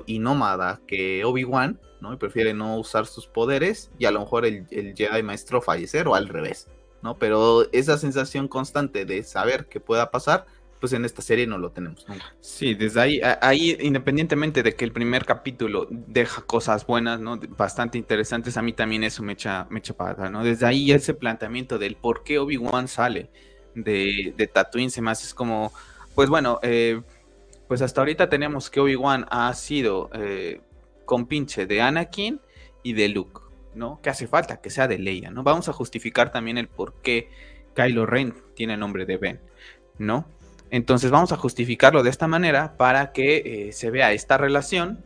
y 0.07 0.19
nómada 0.19 0.81
que 0.87 1.25
Obi-Wan, 1.25 1.81
¿no? 2.01 2.13
Y 2.13 2.17
prefiere 2.17 2.55
no 2.55 2.79
usar 2.79 3.07
sus 3.07 3.27
poderes 3.27 3.91
y 3.99 4.07
a 4.07 4.11
lo 4.11 4.21
mejor 4.21 4.47
el, 4.47 4.67
el, 4.71 4.95
Jedi 4.95 5.23
maestro 5.23 5.61
fallecer 5.61 6.09
o 6.09 6.15
al 6.15 6.29
revés, 6.29 6.69
¿no? 7.03 7.19
Pero 7.19 7.71
esa 7.73 7.99
sensación 7.99 8.49
constante 8.49 9.05
de 9.05 9.23
saber 9.23 9.67
que 9.67 9.81
pueda 9.81 10.11
pasar, 10.11 10.47
pues 10.85 10.93
en 10.93 11.07
esta 11.07 11.23
serie 11.23 11.47
no 11.47 11.57
lo 11.57 11.71
tenemos 11.71 12.07
nunca. 12.07 12.37
Sí, 12.41 12.75
desde 12.75 13.01
ahí, 13.01 13.21
ahí 13.41 13.75
independientemente 13.81 14.63
de 14.63 14.75
que 14.75 14.85
el 14.85 14.93
primer 14.93 15.25
capítulo 15.25 15.89
deja 15.89 16.43
cosas 16.43 16.87
buenas, 16.87 17.21
¿no? 17.21 17.41
Bastante 17.57 17.97
interesantes, 17.97 18.59
a 18.59 18.63
mí 18.63 18.75
también 18.75 19.03
eso 19.03 19.23
me 19.23 19.33
echa, 19.33 19.67
me 19.71 19.79
echa 19.79 19.95
para 19.95 20.29
¿no? 20.29 20.45
Desde 20.45 20.67
ahí 20.67 20.93
ese 20.93 21.15
planteamiento 21.15 21.79
del 21.79 21.97
por 21.97 22.23
qué 22.23 22.39
Obi-Wan 22.39 22.87
sale 22.87 23.31
de, 23.75 24.35
de 24.37 24.47
Tatooine 24.47 24.91
se 24.91 25.01
es 25.01 25.33
como 25.33 25.73
pues 26.15 26.29
bueno, 26.29 26.61
eh, 26.63 27.01
pues 27.67 27.81
hasta 27.81 28.03
ahorita 28.03 28.29
tenemos 28.29 28.69
que 28.69 28.81
Obi-Wan 28.81 29.25
ha 29.31 29.55
sido 29.55 30.11
eh, 30.13 30.61
compinche 31.07 31.65
de 31.65 31.81
Anakin 31.81 32.43
y 32.83 32.93
de 32.93 33.09
Luke, 33.09 33.41
¿no? 33.75 34.03
Que 34.03 34.11
hace 34.11 34.27
falta 34.27 34.61
que 34.61 34.69
sea 34.69 34.87
de 34.87 34.99
Leia, 34.99 35.31
¿no? 35.31 35.45
Vamos 35.45 35.67
a 35.71 35.73
justificar 35.73 36.31
también 36.31 36.59
el 36.59 36.69
por 36.69 37.01
qué 37.01 37.31
Kylo 37.75 38.05
Ren 38.05 38.35
tiene 38.55 38.75
el 38.75 38.81
nombre 38.81 39.07
de 39.07 39.17
Ben, 39.17 39.41
¿no? 39.97 40.27
Entonces 40.75 41.13
vamos 41.13 41.31
a 41.31 41.37
justificarlo 41.37 42.03
de 42.03 42.11
esta 42.11 42.27
manera 42.27 42.77
para 42.77 43.13
que 43.13 43.69
eh, 43.69 43.73
se 43.73 43.93
vea 43.93 44.13
esta 44.13 44.39
relación 44.39 45.05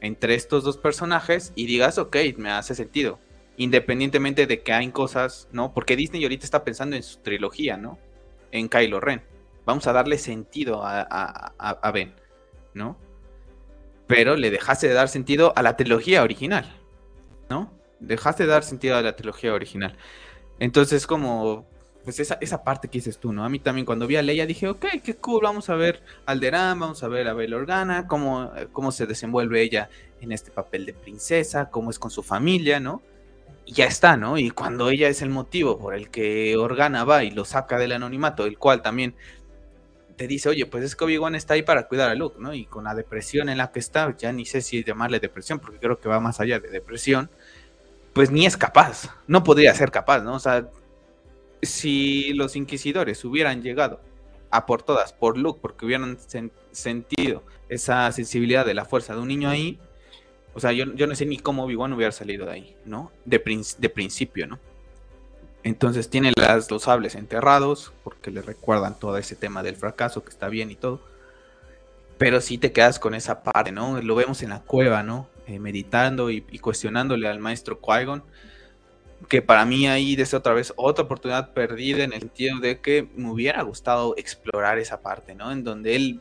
entre 0.00 0.36
estos 0.36 0.62
dos 0.62 0.78
personajes 0.78 1.52
y 1.56 1.66
digas, 1.66 1.98
ok, 1.98 2.16
me 2.36 2.52
hace 2.52 2.76
sentido. 2.76 3.18
Independientemente 3.56 4.46
de 4.46 4.62
que 4.62 4.72
hay 4.72 4.88
cosas, 4.92 5.48
¿no? 5.50 5.74
Porque 5.74 5.96
Disney 5.96 6.22
ahorita 6.22 6.44
está 6.44 6.62
pensando 6.62 6.94
en 6.94 7.02
su 7.02 7.18
trilogía, 7.18 7.76
¿no? 7.76 7.98
En 8.52 8.68
Kylo 8.68 9.00
Ren 9.00 9.24
vamos 9.64 9.88
a 9.88 9.92
darle 9.92 10.18
sentido 10.18 10.82
a, 10.84 11.90
Ben, 11.92 12.14
¿no? 12.72 12.96
Pero 14.06 14.36
le 14.36 14.52
dejaste 14.52 14.86
de 14.86 14.94
dar 14.94 15.08
sentido 15.08 15.52
a 15.56 15.64
la 15.64 15.76
trilogía 15.76 16.22
original, 16.22 16.72
¿no? 17.50 17.72
Dejaste 17.98 18.44
de 18.44 18.50
dar 18.50 18.62
sentido 18.62 18.94
a 18.96 19.02
la 19.02 19.16
trilogía 19.16 19.52
original. 19.52 19.96
Entonces, 20.60 21.08
como, 21.08 21.66
pues 22.06 22.20
esa, 22.20 22.38
esa 22.40 22.64
parte 22.64 22.88
que 22.88 22.98
dices 22.98 23.18
tú, 23.18 23.32
¿no? 23.32 23.44
A 23.44 23.48
mí 23.50 23.58
también 23.58 23.84
cuando 23.84 24.06
vi 24.06 24.16
a 24.16 24.22
Leia 24.22 24.46
dije, 24.46 24.68
ok, 24.68 24.86
qué 25.04 25.16
cool, 25.16 25.42
vamos 25.42 25.68
a 25.68 25.74
ver 25.74 26.02
Alderán, 26.24 26.80
vamos 26.80 27.02
a 27.02 27.08
ver 27.08 27.28
a 27.28 27.34
Bel 27.34 27.52
Organa, 27.52 28.06
cómo, 28.06 28.50
cómo 28.72 28.92
se 28.92 29.06
desenvuelve 29.06 29.60
ella 29.60 29.90
en 30.20 30.32
este 30.32 30.50
papel 30.50 30.86
de 30.86 30.94
princesa, 30.94 31.68
cómo 31.68 31.90
es 31.90 31.98
con 31.98 32.10
su 32.10 32.22
familia, 32.22 32.80
¿no? 32.80 33.02
y 33.66 33.72
ya 33.72 33.86
está, 33.86 34.16
¿no? 34.16 34.38
Y 34.38 34.50
cuando 34.50 34.88
ella 34.90 35.08
es 35.08 35.20
el 35.22 35.28
motivo 35.28 35.78
por 35.78 35.94
el 35.94 36.08
que 36.08 36.56
Organa 36.56 37.04
va 37.04 37.24
y 37.24 37.32
lo 37.32 37.44
saca 37.44 37.78
del 37.78 37.92
anonimato, 37.92 38.46
el 38.46 38.58
cual 38.58 38.80
también 38.80 39.16
te 40.16 40.28
dice, 40.28 40.48
oye, 40.48 40.66
pues 40.66 40.84
es 40.84 40.94
que 40.94 41.04
Obi-Wan 41.04 41.34
está 41.34 41.54
ahí 41.54 41.62
para 41.62 41.88
cuidar 41.88 42.08
a 42.08 42.14
Luke, 42.14 42.36
¿no? 42.38 42.54
Y 42.54 42.64
con 42.64 42.84
la 42.84 42.94
depresión 42.94 43.48
en 43.48 43.58
la 43.58 43.72
que 43.72 43.80
está, 43.80 44.16
ya 44.16 44.32
ni 44.32 44.46
sé 44.46 44.62
si 44.62 44.84
llamarle 44.84 45.18
depresión, 45.18 45.58
porque 45.58 45.78
creo 45.78 45.98
que 45.98 46.08
va 46.08 46.20
más 46.20 46.40
allá 46.40 46.60
de 46.60 46.70
depresión, 46.70 47.28
pues 48.12 48.30
ni 48.30 48.46
es 48.46 48.56
capaz, 48.56 49.10
no 49.26 49.42
podría 49.42 49.74
ser 49.74 49.90
capaz, 49.90 50.22
¿no? 50.22 50.34
O 50.34 50.38
sea, 50.38 50.68
si 51.66 52.32
los 52.32 52.56
inquisidores 52.56 53.24
hubieran 53.24 53.62
llegado 53.62 54.00
a 54.50 54.66
por 54.66 54.82
todas, 54.82 55.12
por 55.12 55.36
Luke, 55.36 55.58
porque 55.60 55.86
hubieran 55.86 56.18
sentido 56.72 57.42
esa 57.68 58.10
sensibilidad 58.12 58.64
de 58.64 58.74
la 58.74 58.84
fuerza 58.84 59.14
de 59.14 59.20
un 59.20 59.28
niño 59.28 59.48
ahí, 59.48 59.78
o 60.54 60.60
sea, 60.60 60.72
yo, 60.72 60.86
yo 60.94 61.06
no 61.06 61.14
sé 61.14 61.26
ni 61.26 61.38
cómo 61.38 61.64
Obi-Wan 61.64 61.92
hubiera 61.92 62.12
salido 62.12 62.46
de 62.46 62.52
ahí, 62.52 62.76
¿no? 62.86 63.12
De, 63.26 63.42
de 63.78 63.88
principio, 63.90 64.46
¿no? 64.46 64.58
Entonces 65.66 66.08
tiene 66.08 66.32
las, 66.36 66.70
los 66.70 66.84
sables 66.84 67.14
enterrados, 67.16 67.92
porque 68.04 68.30
le 68.30 68.40
recuerdan 68.40 68.98
todo 68.98 69.18
ese 69.18 69.34
tema 69.34 69.64
del 69.64 69.74
fracaso, 69.74 70.22
que 70.22 70.30
está 70.30 70.48
bien 70.48 70.70
y 70.70 70.76
todo. 70.76 71.00
Pero 72.18 72.40
sí 72.40 72.56
te 72.56 72.70
quedas 72.70 72.98
con 73.00 73.14
esa 73.14 73.42
parte, 73.42 73.72
¿no? 73.72 74.00
Lo 74.00 74.14
vemos 74.14 74.42
en 74.42 74.50
la 74.50 74.62
cueva, 74.62 75.02
¿no? 75.02 75.28
Eh, 75.48 75.58
meditando 75.58 76.30
y, 76.30 76.40
cuestionándole 76.60 77.28
al 77.28 77.40
maestro 77.40 77.80
qui 77.80 78.06
que 79.28 79.42
para 79.42 79.64
mí 79.64 79.86
ahí 79.88 80.16
desde 80.16 80.36
otra 80.36 80.54
vez 80.54 80.72
otra 80.76 81.04
oportunidad 81.04 81.52
perdida 81.52 82.04
en 82.04 82.12
el 82.12 82.20
sentido 82.20 82.58
de 82.60 82.80
que 82.80 83.08
me 83.16 83.30
hubiera 83.30 83.62
gustado 83.62 84.14
explorar 84.16 84.78
esa 84.78 85.00
parte, 85.00 85.34
¿no? 85.34 85.50
En 85.50 85.64
donde 85.64 85.96
él 85.96 86.20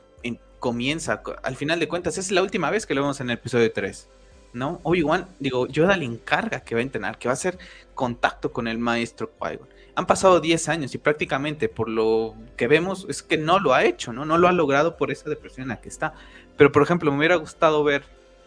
comienza, 0.59 1.21
al 1.43 1.55
final 1.55 1.79
de 1.79 1.87
cuentas, 1.87 2.17
es 2.17 2.31
la 2.31 2.41
última 2.41 2.71
vez 2.71 2.87
que 2.87 2.95
lo 2.95 3.01
vemos 3.01 3.21
en 3.21 3.29
el 3.29 3.35
episodio 3.37 3.71
3, 3.71 4.09
¿no? 4.53 4.79
Obi-Wan, 4.81 5.27
digo, 5.39 5.67
Yoda 5.67 5.95
le 5.95 6.05
encarga 6.05 6.61
que 6.61 6.73
va 6.73 6.79
a 6.79 6.81
entrenar, 6.81 7.19
que 7.19 7.27
va 7.27 7.33
a 7.33 7.35
hacer 7.35 7.59
contacto 7.93 8.51
con 8.51 8.67
el 8.67 8.79
maestro 8.79 9.31
Qui-Gon. 9.39 9.67
Han 9.93 10.07
pasado 10.07 10.39
10 10.39 10.69
años 10.69 10.95
y 10.95 10.97
prácticamente 10.97 11.69
por 11.69 11.87
lo 11.87 12.33
que 12.57 12.67
vemos 12.67 13.05
es 13.09 13.21
que 13.21 13.37
no 13.37 13.59
lo 13.59 13.75
ha 13.75 13.83
hecho, 13.83 14.11
¿no? 14.11 14.25
No 14.25 14.39
lo 14.39 14.47
ha 14.47 14.53
logrado 14.53 14.97
por 14.97 15.11
esa 15.11 15.29
depresión 15.29 15.65
en 15.65 15.69
la 15.69 15.81
que 15.81 15.89
está. 15.89 16.15
Pero, 16.57 16.71
por 16.71 16.81
ejemplo, 16.81 17.11
me 17.11 17.19
hubiera 17.19 17.35
gustado 17.35 17.83
ver 17.83 18.03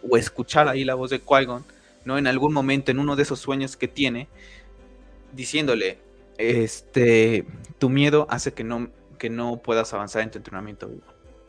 o 0.09 0.17
escuchar 0.17 0.67
ahí 0.67 0.83
la 0.83 0.95
voz 0.95 1.11
de 1.11 1.23
Qui-Gon, 1.23 1.63
En 2.17 2.27
algún 2.27 2.53
momento, 2.53 2.91
en 2.91 2.99
uno 2.99 3.15
de 3.15 3.23
esos 3.23 3.39
sueños 3.39 3.77
que 3.77 3.87
tiene, 3.87 4.27
diciéndole, 5.33 5.99
este, 6.37 7.45
tu 7.77 7.89
miedo 7.89 8.25
hace 8.29 8.53
que 8.53 8.63
no, 8.63 8.89
que 9.17 9.29
no 9.29 9.57
puedas 9.57 9.93
avanzar 9.93 10.21
en 10.23 10.31
tu 10.31 10.37
entrenamiento. 10.37 10.89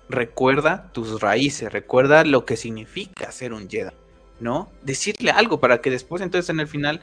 Recuerda 0.08 0.90
tus 0.92 1.20
raíces, 1.20 1.72
recuerda 1.72 2.24
lo 2.24 2.44
que 2.44 2.56
significa 2.56 3.30
ser 3.30 3.52
un 3.52 3.70
Jedi, 3.70 3.92
¿no? 4.40 4.70
Decirle 4.82 5.30
algo 5.30 5.60
para 5.60 5.80
que 5.80 5.90
después, 5.90 6.20
entonces, 6.20 6.50
en 6.50 6.58
el 6.58 6.66
final, 6.66 7.00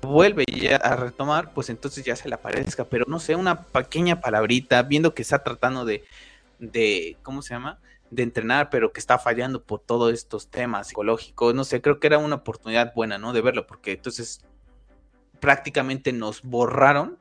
vuelve 0.00 0.44
ya 0.46 0.76
a 0.76 0.96
retomar, 0.96 1.52
pues 1.52 1.68
entonces 1.70 2.04
ya 2.04 2.16
se 2.16 2.28
le 2.28 2.34
aparezca, 2.34 2.84
pero 2.84 3.04
no 3.06 3.20
sé, 3.20 3.34
una 3.36 3.62
pequeña 3.64 4.20
palabrita, 4.20 4.82
viendo 4.82 5.14
que 5.14 5.22
está 5.22 5.42
tratando 5.42 5.84
de, 5.84 6.04
de, 6.58 7.16
¿cómo 7.22 7.42
se 7.42 7.54
llama? 7.54 7.78
De 8.10 8.22
entrenar, 8.22 8.70
pero 8.70 8.92
que 8.92 9.00
está 9.00 9.18
fallando 9.18 9.64
por 9.64 9.80
todos 9.80 10.12
estos 10.12 10.50
temas 10.50 10.88
psicológicos. 10.88 11.54
No 11.54 11.64
sé, 11.64 11.80
creo 11.80 12.00
que 12.00 12.06
era 12.06 12.18
una 12.18 12.36
oportunidad 12.36 12.94
buena, 12.94 13.18
¿no? 13.18 13.32
De 13.32 13.40
verlo, 13.40 13.66
porque 13.66 13.92
entonces 13.92 14.40
prácticamente 15.40 16.12
nos 16.12 16.42
borraron, 16.42 17.18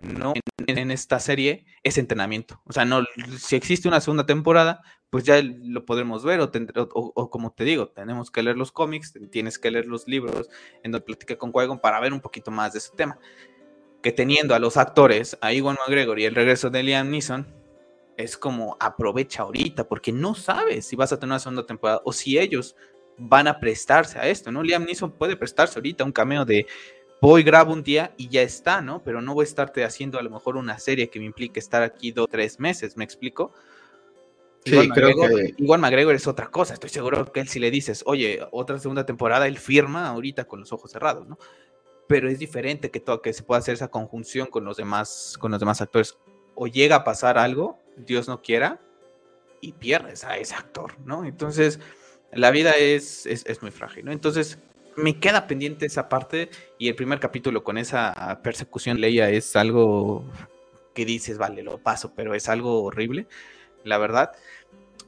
¿no? 0.00 0.32
En, 0.66 0.90
esta 0.90 1.18
serie 1.20 1.66
ese 1.82 2.00
entrenamiento. 2.00 2.60
O 2.64 2.72
sea, 2.72 2.84
no, 2.84 3.04
si 3.38 3.56
existe 3.56 3.88
una 3.88 4.00
segunda 4.00 4.24
temporada, 4.24 4.82
pues 5.10 5.24
ya 5.24 5.42
lo 5.42 5.84
podremos 5.84 6.24
ver, 6.24 6.40
o, 6.40 6.50
o, 6.94 7.30
como 7.30 7.52
te 7.52 7.64
digo, 7.64 7.88
tenemos 7.88 8.30
que 8.30 8.42
leer 8.42 8.56
los 8.56 8.70
cómics, 8.70 9.14
tienes 9.30 9.58
que 9.58 9.70
leer 9.70 9.86
los 9.86 10.06
libros 10.06 10.48
en 10.82 10.92
donde 10.92 11.04
platica 11.04 11.36
con 11.36 11.52
qui 11.52 11.60
para 11.82 12.00
ver 12.00 12.12
un 12.12 12.20
poquito 12.20 12.50
más 12.50 12.72
de 12.72 12.78
ese 12.78 12.92
tema. 12.96 13.18
Que 14.02 14.12
teniendo 14.12 14.54
a 14.54 14.58
los 14.58 14.76
actores, 14.76 15.36
a 15.42 15.52
Iwan 15.52 15.76
McGregor 15.84 16.18
y 16.20 16.24
el 16.24 16.34
regreso 16.34 16.70
de 16.70 16.82
Liam 16.82 17.10
Neeson, 17.10 17.59
es 18.22 18.36
como 18.36 18.76
aprovecha 18.80 19.42
ahorita, 19.42 19.88
porque 19.88 20.12
no 20.12 20.34
sabes 20.34 20.86
si 20.86 20.96
vas 20.96 21.12
a 21.12 21.18
tener 21.18 21.32
una 21.32 21.38
segunda 21.38 21.66
temporada 21.66 22.00
o 22.04 22.12
si 22.12 22.38
ellos 22.38 22.76
van 23.18 23.48
a 23.48 23.60
prestarse 23.60 24.18
a 24.18 24.28
esto, 24.28 24.50
¿no? 24.50 24.62
Liam 24.62 24.84
Neeson 24.84 25.12
puede 25.12 25.36
prestarse 25.36 25.78
ahorita 25.78 26.04
un 26.04 26.12
cameo 26.12 26.44
de 26.44 26.66
voy, 27.20 27.42
grabo 27.42 27.72
un 27.72 27.82
día 27.82 28.14
y 28.16 28.28
ya 28.28 28.42
está, 28.42 28.80
¿no? 28.80 29.02
Pero 29.02 29.20
no 29.20 29.34
voy 29.34 29.42
a 29.42 29.48
estarte 29.48 29.84
haciendo 29.84 30.18
a 30.18 30.22
lo 30.22 30.30
mejor 30.30 30.56
una 30.56 30.78
serie 30.78 31.10
que 31.10 31.18
me 31.18 31.26
implique 31.26 31.60
estar 31.60 31.82
aquí 31.82 32.12
dos 32.12 32.24
o 32.24 32.28
tres 32.28 32.58
meses, 32.58 32.96
¿me 32.96 33.04
explico? 33.04 33.52
Sí, 34.64 34.72
igual 34.72 34.88
creo 34.90 35.08
que... 35.08 35.54
Igual 35.58 35.80
McGregor 35.80 36.14
es 36.14 36.26
otra 36.26 36.50
cosa, 36.50 36.74
estoy 36.74 36.90
seguro 36.90 37.30
que 37.30 37.40
él 37.40 37.48
si 37.48 37.60
le 37.60 37.70
dices, 37.70 38.02
oye, 38.06 38.40
otra 38.52 38.78
segunda 38.78 39.04
temporada, 39.04 39.46
él 39.46 39.58
firma 39.58 40.08
ahorita 40.08 40.44
con 40.44 40.60
los 40.60 40.72
ojos 40.72 40.90
cerrados, 40.90 41.28
¿no? 41.28 41.38
Pero 42.06 42.28
es 42.28 42.38
diferente 42.38 42.90
que, 42.90 43.00
todo, 43.00 43.22
que 43.22 43.32
se 43.32 43.42
pueda 43.42 43.60
hacer 43.60 43.74
esa 43.74 43.88
conjunción 43.88 44.48
con 44.48 44.64
los 44.64 44.76
demás, 44.76 45.36
con 45.38 45.50
los 45.52 45.60
demás 45.60 45.80
actores. 45.80 46.18
O 46.54 46.66
llega 46.66 46.96
a 46.96 47.04
pasar 47.04 47.38
algo 47.38 47.78
Dios 48.06 48.28
no 48.28 48.42
quiera, 48.42 48.80
y 49.60 49.72
pierdes 49.72 50.24
a 50.24 50.38
ese 50.38 50.54
actor, 50.54 50.98
¿no? 51.04 51.24
Entonces, 51.24 51.80
la 52.32 52.50
vida 52.50 52.72
es, 52.72 53.26
es, 53.26 53.62
muy 53.62 53.70
frágil, 53.70 54.04
¿no? 54.04 54.12
Entonces, 54.12 54.58
me 54.96 55.18
queda 55.18 55.46
pendiente 55.46 55.86
esa 55.86 56.08
parte 56.08 56.50
y 56.78 56.88
el 56.88 56.94
primer 56.94 57.20
capítulo 57.20 57.64
con 57.64 57.78
esa 57.78 58.40
persecución 58.42 59.00
Leia 59.00 59.30
es 59.30 59.56
algo 59.56 60.24
que 60.94 61.04
dices, 61.04 61.38
vale, 61.38 61.62
lo 61.62 61.78
paso, 61.78 62.12
pero 62.14 62.34
es 62.34 62.48
algo 62.48 62.82
horrible, 62.82 63.26
la 63.84 63.98
verdad. 63.98 64.32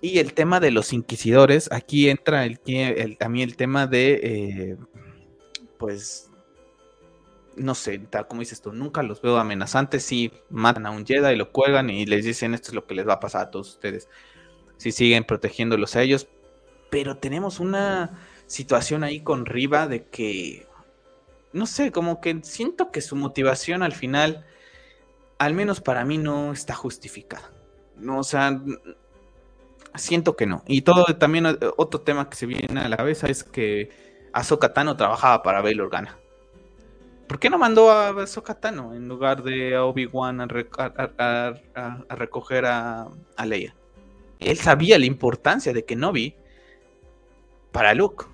Y 0.00 0.18
el 0.18 0.34
tema 0.34 0.60
de 0.60 0.70
los 0.70 0.92
inquisidores, 0.92 1.70
aquí 1.70 2.08
entra 2.08 2.44
el, 2.44 2.60
el 2.66 3.16
también 3.18 3.48
el 3.48 3.56
tema 3.56 3.86
de, 3.86 4.20
eh, 4.22 4.76
pues, 5.78 6.31
no 7.56 7.74
sé, 7.74 7.98
tal 7.98 8.26
como 8.26 8.40
dices 8.40 8.60
tú, 8.60 8.72
nunca 8.72 9.02
los 9.02 9.22
veo 9.22 9.36
amenazantes. 9.36 10.04
Si 10.04 10.32
matan 10.50 10.86
a 10.86 10.90
un 10.90 11.06
Jedi 11.06 11.34
y 11.34 11.36
lo 11.36 11.52
cuelgan 11.52 11.90
y 11.90 12.06
les 12.06 12.24
dicen 12.24 12.54
esto 12.54 12.68
es 12.68 12.74
lo 12.74 12.86
que 12.86 12.94
les 12.94 13.06
va 13.06 13.14
a 13.14 13.20
pasar 13.20 13.42
a 13.42 13.50
todos 13.50 13.70
ustedes. 13.70 14.08
Si 14.76 14.92
siguen 14.92 15.24
protegiéndolos 15.24 15.96
a 15.96 16.02
ellos. 16.02 16.28
Pero 16.90 17.16
tenemos 17.16 17.60
una 17.60 18.18
situación 18.46 19.04
ahí 19.04 19.20
con 19.20 19.46
Riva 19.46 19.86
de 19.86 20.04
que, 20.04 20.66
no 21.52 21.66
sé, 21.66 21.92
como 21.92 22.20
que 22.20 22.40
siento 22.42 22.90
que 22.90 23.00
su 23.00 23.16
motivación 23.16 23.82
al 23.82 23.92
final, 23.92 24.44
al 25.38 25.54
menos 25.54 25.80
para 25.80 26.04
mí, 26.04 26.18
no 26.18 26.52
está 26.52 26.74
justificada. 26.74 27.50
No, 27.96 28.18
o 28.18 28.24
sea, 28.24 28.60
siento 29.94 30.36
que 30.36 30.46
no. 30.46 30.62
Y 30.66 30.82
todo 30.82 31.04
también 31.16 31.46
otro 31.76 32.00
tema 32.00 32.28
que 32.28 32.36
se 32.36 32.46
viene 32.46 32.80
a 32.80 32.88
la 32.88 32.96
cabeza 32.96 33.28
es 33.28 33.44
que 33.44 33.90
Ahsoka 34.32 34.72
Tano 34.72 34.96
trabajaba 34.96 35.42
para 35.42 35.62
Bail 35.62 35.80
Organa. 35.80 36.18
¿Por 37.32 37.38
qué 37.38 37.48
no 37.48 37.56
mandó 37.56 37.90
a 37.90 38.26
Sokatano 38.26 38.92
en 38.92 39.08
lugar 39.08 39.42
de 39.42 39.74
a 39.74 39.84
Obi-Wan 39.84 40.42
a, 40.42 40.46
recoger 42.10 42.66
a, 42.66 43.08
Leia? 43.46 43.74
Él 44.38 44.58
sabía 44.58 44.98
la 44.98 45.06
importancia 45.06 45.72
de 45.72 45.82
Kenobi 45.86 46.34
para 47.70 47.94
Luke 47.94 48.26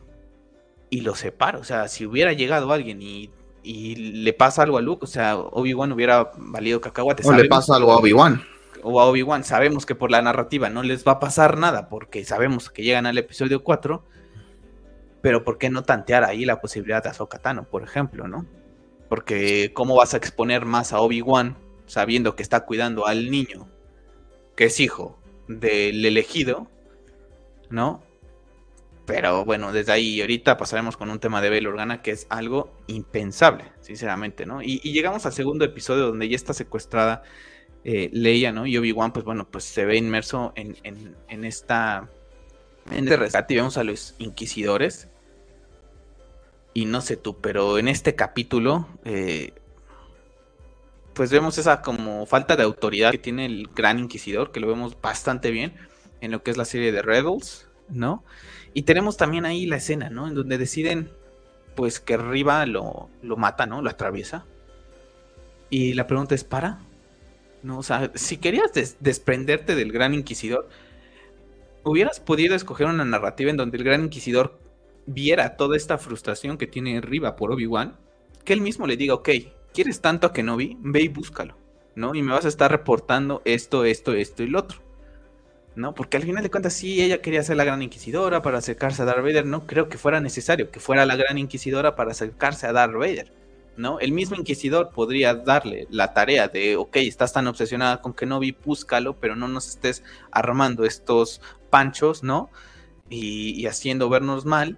y 0.91 1.03
lo 1.03 1.15
separa. 1.15 1.59
O 1.59 1.65
sea, 1.65 1.87
si 1.87 2.07
hubiera 2.07 2.33
llegado 2.33 2.73
alguien 2.73 3.01
y, 3.01 3.31
le 3.63 4.33
pasa 4.33 4.65
algo 4.65 4.79
a 4.79 4.83
Luke, 4.83 5.05
o 5.05 5.07
sea, 5.07 5.37
Obi-Wan 5.37 5.93
hubiera 5.93 6.33
valido 6.37 6.81
cacahuate. 6.81 7.23
O 7.25 7.33
le 7.33 7.45
pasa 7.45 7.77
algo 7.77 7.93
a 7.93 7.99
Obi-Wan. 7.99 8.43
O 8.83 9.01
a 9.01 9.07
Obi-Wan. 9.07 9.45
Sabemos 9.45 9.87
que 9.87 9.95
por 9.95 10.11
la 10.11 10.23
narrativa 10.23 10.71
no 10.71 10.83
les 10.83 11.07
va 11.07 11.13
a 11.13 11.21
pasar 11.21 11.57
nada 11.57 11.89
porque 11.89 12.25
sabemos 12.25 12.69
que 12.69 12.83
llegan 12.83 13.07
al 13.07 13.17
episodio 13.17 13.63
4. 13.63 14.03
Pero 15.23 15.45
¿por 15.45 15.57
qué 15.57 15.71
no 15.71 15.85
tantear 15.85 16.25
ahí 16.25 16.45
la 16.45 16.61
posibilidad 16.61 17.01
de 17.01 17.11
Ahsoka 17.11 17.39
por 17.71 17.85
ejemplo, 17.85 18.27
no? 18.27 18.45
Porque 19.09 19.73
¿cómo 19.75 19.97
vas 19.97 20.15
a 20.15 20.19
exponer 20.19 20.65
más 20.65 20.93
a 20.93 21.01
Obi-Wan 21.01 21.57
sabiendo 21.87 22.37
que 22.37 22.43
está 22.43 22.65
cuidando 22.65 23.07
al 23.07 23.31
niño, 23.31 23.69
que 24.55 24.65
es 24.65 24.79
hijo 24.81 25.19
del 25.49 26.05
elegido, 26.05 26.69
¿no? 27.71 28.03
Pero 29.07 29.47
bueno, 29.47 29.73
desde 29.73 29.93
ahí 29.93 30.21
ahorita 30.21 30.59
pasaremos 30.59 30.99
con 30.99 31.09
un 31.09 31.19
tema 31.19 31.41
de 31.41 31.49
Bail 31.49 31.67
Organa 31.67 32.03
que 32.03 32.11
es 32.11 32.27
algo 32.29 32.71
impensable, 32.89 33.65
sinceramente, 33.81 34.45
¿no? 34.45 34.63
Y, 34.63 34.81
llegamos 34.81 35.25
al 35.25 35.33
segundo 35.33 35.65
episodio 35.65 36.07
donde 36.09 36.29
ya 36.29 36.37
está 36.37 36.53
secuestrada 36.53 37.23
eh, 37.85 38.11
Leia, 38.13 38.53
¿no? 38.53 38.67
Y 38.67 38.77
Obi-Wan, 38.77 39.13
pues 39.13 39.25
bueno, 39.25 39.49
pues 39.51 39.65
se 39.65 39.87
ve 39.87 39.97
inmerso 39.97 40.53
en, 40.57 40.77
en 40.85 41.45
esta... 41.45 42.11
En 42.91 43.05
este 43.05 43.17
rescate 43.19 43.53
y 43.53 43.57
vemos 43.59 43.77
a 43.77 43.85
los 43.85 44.15
inquisidores 44.19 45.08
y 46.75 46.85
no 46.85 47.01
sé 47.01 47.17
tú, 47.17 47.37
pero 47.41 47.79
en 47.79 47.89
este 47.89 48.15
capítulo, 48.15 48.89
eh, 49.05 49.53
pues 51.15 51.31
vemos 51.31 51.59
esa 51.59 51.83
como 51.83 52.27
falta 52.27 52.57
de 52.57 52.63
autoridad 52.63 53.11
que 53.13 53.19
tiene 53.19 53.47
el 53.47 53.69
gran 53.75 53.99
inquisidor, 53.99 54.53
que 54.53 54.61
lo 54.61 54.69
vemos 54.69 55.01
bastante 55.01 55.51
bien 55.51 55.75
en 56.21 56.31
lo 56.31 56.43
que 56.43 56.51
es 56.51 56.57
la 56.57 56.65
serie 56.65 56.93
de 56.93 57.03
Rebels, 57.03 57.69
¿no? 57.89 58.25
Y 58.75 58.83
tenemos 58.83 59.17
también 59.17 59.45
ahí 59.47 59.67
la 59.67 59.77
escena, 59.77 60.11
¿no? 60.11 60.29
En 60.29 60.35
donde 60.35 60.59
deciden, 60.59 61.11
pues, 61.75 62.01
que 62.01 62.17
Riva 62.17 62.65
lo, 62.67 63.11
lo 63.23 63.37
mata, 63.37 63.67
¿no? 63.67 63.83
Lo 63.83 63.91
atraviesa. 63.91 64.45
Y 65.71 65.95
la 65.95 66.07
pregunta 66.07 66.35
es, 66.35 66.45
¿para? 66.45 66.81
¿No? 67.63 67.79
O 67.79 67.83
sea, 67.83 68.13
si 68.15 68.37
querías 68.37 68.71
desprenderte 69.01 69.75
del 69.75 69.93
gran 69.93 70.15
inquisidor, 70.15 70.69
hubieras 71.85 72.21
podido 72.21 72.55
escoger 72.55 72.87
una 72.87 73.05
narrativa 73.05 73.51
en 73.51 73.57
donde 73.57 73.79
el 73.79 73.85
gran 73.85 74.05
inquisidor 74.05 74.59
viera 75.09 75.57
toda 75.57 75.77
esta 75.77 75.97
frustración 75.97 76.59
que 76.59 76.67
tiene 76.67 77.01
Riva 77.01 77.35
por 77.35 77.51
Obi-Wan, 77.51 77.97
que 78.45 78.53
él 78.53 78.61
mismo 78.61 78.87
le 78.87 78.97
diga, 78.97 79.15
ok, 79.15 79.31
¿quieres 79.73 80.01
tanto 80.01 80.27
a 80.27 80.33
Kenobi? 80.33 80.77
Ve 80.81 81.03
y 81.03 81.09
búscalo, 81.09 81.57
¿no? 81.95 82.15
Y 82.15 82.23
me 82.23 82.33
vas 82.33 82.45
a 82.45 82.49
estar 82.49 82.71
reportando 82.71 83.41
esto, 83.47 83.85
esto, 83.85 84.13
esto 84.13 84.43
y 84.43 84.49
lo 84.49 84.59
otro, 84.61 84.81
¿no? 85.77 85.95
Porque 85.95 86.19
al 86.19 86.25
final 86.25 86.43
de 86.43 86.51
cuentas, 86.51 86.75
sí, 86.75 87.03
ella 87.03 87.23
quería 87.23 87.43
ser 87.43 87.57
la 87.57 87.65
gran 87.65 87.81
inquisidora 87.81 88.43
para 88.43 88.59
acercarse 88.59 89.01
a 89.01 89.07
Darth 89.07 89.23
Vader, 89.23 89.47
no 89.47 89.67
creo 89.67 89.89
que 89.89 89.97
fuera 89.97 90.21
necesario 90.21 90.71
que 90.71 90.79
fuera 90.79 91.07
la 91.07 91.17
gran 91.17 91.39
inquisidora 91.39 91.97
para 91.97 92.11
acercarse 92.11 92.67
a 92.67 92.73
Darth 92.73 92.95
Vader, 92.95 93.33
¿no? 93.79 94.01
El 94.01 94.13
mismo 94.13 94.37
inquisidor 94.37 94.91
podría 94.91 95.35
darle 95.35 95.87
la 95.91 96.13
tarea 96.13 96.49
de, 96.49 96.77
ok, 96.77 96.97
estás 96.97 97.33
tan 97.33 97.47
obsesionada 97.47 98.03
con 98.03 98.13
Kenobi, 98.13 98.55
búscalo, 98.63 99.19
pero 99.19 99.37
no 99.37 99.49
nos 99.49 99.69
estés 99.69 100.05
armando 100.31 100.85
estos 100.85 101.41
panchos, 101.71 102.23
¿no? 102.23 102.51
y 103.11 103.65
haciendo 103.65 104.11
vernos 104.11 104.45
mal 104.45 104.77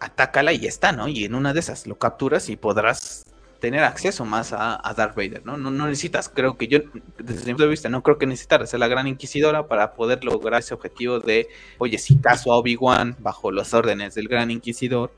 atácala 0.00 0.52
y 0.52 0.66
está, 0.66 0.92
¿no? 0.92 1.08
Y 1.08 1.24
en 1.24 1.34
una 1.34 1.52
de 1.52 1.60
esas 1.60 1.86
lo 1.86 1.98
capturas 1.98 2.48
y 2.48 2.56
podrás 2.56 3.24
tener 3.60 3.84
acceso 3.84 4.24
más 4.24 4.52
a, 4.52 4.80
Darth 4.96 5.14
Vader, 5.14 5.44
¿no? 5.44 5.58
¿no? 5.58 5.70
necesitas, 5.70 6.30
creo 6.30 6.56
que 6.56 6.66
yo, 6.66 6.80
desde 7.18 7.44
mi 7.44 7.52
punto 7.52 7.64
de 7.64 7.68
vista, 7.68 7.88
no 7.90 8.02
creo 8.02 8.18
que 8.18 8.26
necesitas 8.26 8.70
ser 8.70 8.80
la 8.80 8.88
gran 8.88 9.06
inquisidora 9.06 9.68
para 9.68 9.92
poder 9.92 10.24
lograr 10.24 10.60
ese 10.60 10.74
objetivo 10.74 11.20
de, 11.20 11.46
oye, 11.78 11.98
si 11.98 12.16
caso 12.16 12.52
a 12.52 12.56
Obi-Wan 12.56 13.16
bajo 13.18 13.52
las 13.52 13.74
órdenes 13.74 14.14
del 14.14 14.28
gran 14.28 14.50
inquisidor, 14.50 15.12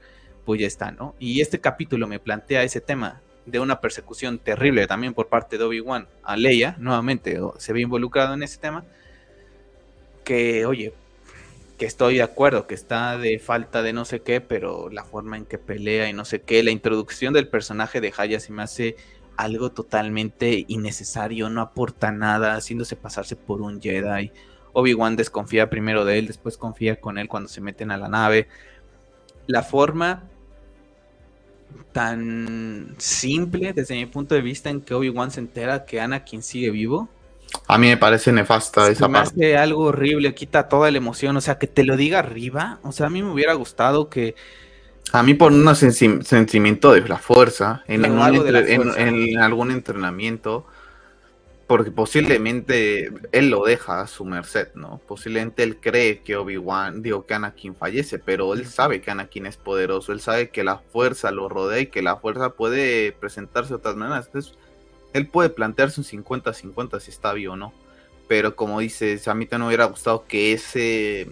pues 0.45 0.61
ya 0.61 0.66
está, 0.66 0.90
¿no? 0.90 1.14
Y 1.21 1.40
este 1.40 1.61
capítulo 1.61 2.09
me 2.09 2.18
plantea 2.18 2.64
ese 2.64 2.81
tema 2.81 3.21
de 3.47 3.61
una 3.61 3.81
persecución 3.81 4.38
terrible 4.38 4.87
también 4.87 5.14
por 5.14 5.29
parte 5.29 5.57
de 5.57 5.64
Obi-Wan 5.64 6.09
a 6.25 6.37
Leia, 6.37 6.77
nuevamente 6.79 7.38
se 7.59 7.73
ve 7.73 7.81
involucrado 7.81 8.35
en 8.35 8.42
ese 8.42 8.59
tema, 8.59 8.85
que, 10.25 10.66
oye, 10.66 10.92
que 11.83 11.87
estoy 11.87 12.18
de 12.18 12.23
acuerdo, 12.23 12.68
que 12.68 12.77
está 12.77 13.18
de 13.18 13.40
falta 13.40 13.83
de 13.83 13.92
no 13.92 14.05
sé 14.05 14.23
qué, 14.23 14.40
pero 14.40 14.88
la 14.88 15.03
forma 15.03 15.37
en 15.37 15.45
que 15.45 15.59
pelea 15.59 16.09
y 16.09 16.12
no 16.12 16.25
sé 16.25 16.40
qué, 16.40 16.62
la 16.62 16.71
introducción 16.71 17.35
del 17.35 17.49
personaje 17.49 18.01
de 18.01 18.14
Haya 18.16 18.38
se 18.38 18.53
me 18.53 18.62
hace 18.62 18.95
algo 19.37 19.73
totalmente 19.73 20.64
innecesario, 20.68 21.51
no 21.51 21.61
aporta 21.61 22.12
nada, 22.12 22.55
haciéndose 22.55 22.95
pasarse 22.95 23.35
por 23.35 23.62
un 23.62 23.83
Jedi. 23.83 24.31
Obi-Wan 24.73 25.16
desconfía 25.16 25.71
primero 25.71 26.05
de 26.05 26.21
él, 26.21 26.29
después 26.29 26.57
confía 26.57 27.01
con 27.01 27.18
él 27.18 27.27
cuando 27.27 27.49
se 27.49 27.61
meten 27.61 27.90
a 27.90 27.97
la 27.97 28.07
nave. 28.07 28.47
La 29.49 29.64
forma 29.64 30.23
tan 31.90 32.95
simple 32.99 33.73
desde 33.73 33.97
mi 33.97 34.07
punto 34.07 34.37
de 34.37 34.42
vista 34.42 34.71
en 34.71 34.83
que 34.83 34.95
Obi-Wan 34.95 35.33
se 35.33 35.40
entera 35.40 35.85
que 35.85 36.01
Anakin 36.01 36.45
sigue 36.45 36.71
vivo. 36.71 37.09
A 37.67 37.79
mí 37.79 37.88
me 37.88 37.97
parece 37.97 38.33
nefasta 38.33 38.88
esa 38.88 39.09
me 39.09 39.19
Hace 39.19 39.57
algo 39.57 39.85
horrible, 39.85 40.35
quita 40.35 40.69
toda 40.69 40.91
la 40.91 40.99
emoción, 40.99 41.37
o 41.37 41.41
sea, 41.41 41.59
que 41.59 41.67
te 41.67 41.85
lo 41.85 41.97
diga 41.97 42.19
arriba, 42.19 42.81
o 42.83 42.93
sea, 42.93 43.07
a 43.07 43.11
mí 43.11 43.23
me 43.23 43.31
hubiera 43.31 43.55
gustado 43.55 44.09
que... 44.09 44.35
A 45.12 45.23
mí 45.23 45.35
por 45.35 45.53
un 45.53 45.75
sentimiento 45.75 46.93
de 46.93 47.07
la 47.07 47.19
fuerza, 47.19 47.83
en, 47.87 48.05
en 48.05 49.38
algún 49.38 49.71
entrenamiento, 49.71 50.67
porque 51.73 51.91
posiblemente 51.91 53.11
él 53.33 53.49
lo 53.49 53.65
deja 53.65 54.03
a 54.03 54.07
su 54.07 54.27
merced, 54.27 54.69
¿no? 54.75 55.01
Posiblemente 55.07 55.62
él 55.62 55.79
cree 55.81 56.21
que 56.21 56.37
Obi-Wan, 56.37 57.01
digo 57.01 57.25
que 57.25 57.33
Anakin 57.33 57.75
fallece, 57.75 58.19
pero 58.19 58.53
él 58.53 58.67
sabe 58.67 59.01
que 59.01 59.11
Anakin 59.11 59.47
es 59.47 59.57
poderoso, 59.57 60.12
él 60.12 60.21
sabe 60.21 60.51
que 60.51 60.65
la 60.65 60.79
fuerza 60.79 61.31
lo 61.31 61.49
rodea 61.49 61.81
y 61.81 61.87
que 61.87 62.03
la 62.03 62.17
fuerza 62.17 62.51
puede 62.51 63.12
presentarse 63.12 63.71
de 63.71 63.77
otras 63.77 63.97
maneras. 63.97 64.27
Entonces, 64.27 64.55
él 65.12 65.27
puede 65.27 65.51
plantearse 65.51 66.01
un 66.01 66.07
50-50 66.07 67.01
si 67.01 67.11
está 67.11 67.33
vivo 67.33 67.55
o 67.55 67.57
no. 67.57 67.72
Pero 68.29 68.57
como 68.57 68.81
dices, 68.81 69.29
a 69.29 69.35
mí 69.35 69.46
te 69.46 69.59
no 69.59 69.66
hubiera 69.66 69.85
gustado 69.85 70.25
que 70.27 70.53
ese 70.53 71.29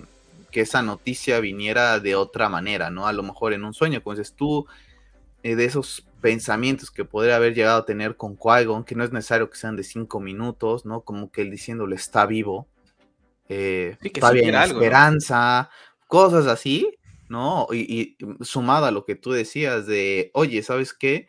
que 0.50 0.62
esa 0.62 0.82
noticia 0.82 1.40
viniera 1.40 2.00
de 2.00 2.16
otra 2.16 2.48
manera, 2.48 2.90
¿no? 2.90 3.06
A 3.06 3.12
lo 3.12 3.22
mejor 3.22 3.52
en 3.52 3.64
un 3.64 3.72
sueño, 3.72 4.02
como 4.02 4.16
dices 4.16 4.34
tú, 4.34 4.66
eh, 5.42 5.54
de 5.54 5.64
esos 5.64 6.04
pensamientos 6.20 6.90
que 6.90 7.04
podría 7.04 7.36
haber 7.36 7.54
llegado 7.54 7.78
a 7.78 7.86
tener 7.86 8.16
con 8.16 8.36
qui 8.36 8.66
que 8.84 8.94
no 8.94 9.04
es 9.04 9.12
necesario 9.12 9.48
que 9.48 9.56
sean 9.56 9.76
de 9.76 9.84
cinco 9.84 10.20
minutos, 10.20 10.84
¿no? 10.84 11.00
Como 11.02 11.30
que 11.30 11.42
él 11.42 11.50
diciéndole 11.50 11.96
está 11.96 12.26
vivo, 12.26 12.66
eh, 13.48 13.96
está 14.02 14.32
bien, 14.32 14.54
esperanza, 14.54 15.70
cosas 16.06 16.46
así, 16.46 16.98
¿no? 17.28 17.68
Y, 17.72 18.16
sumado 18.42 18.86
a 18.86 18.90
lo 18.90 19.04
que 19.04 19.14
tú 19.14 19.32
decías 19.32 19.86
de, 19.86 20.30
oye, 20.34 20.62
¿sabes 20.62 20.92
qué? 20.92 21.28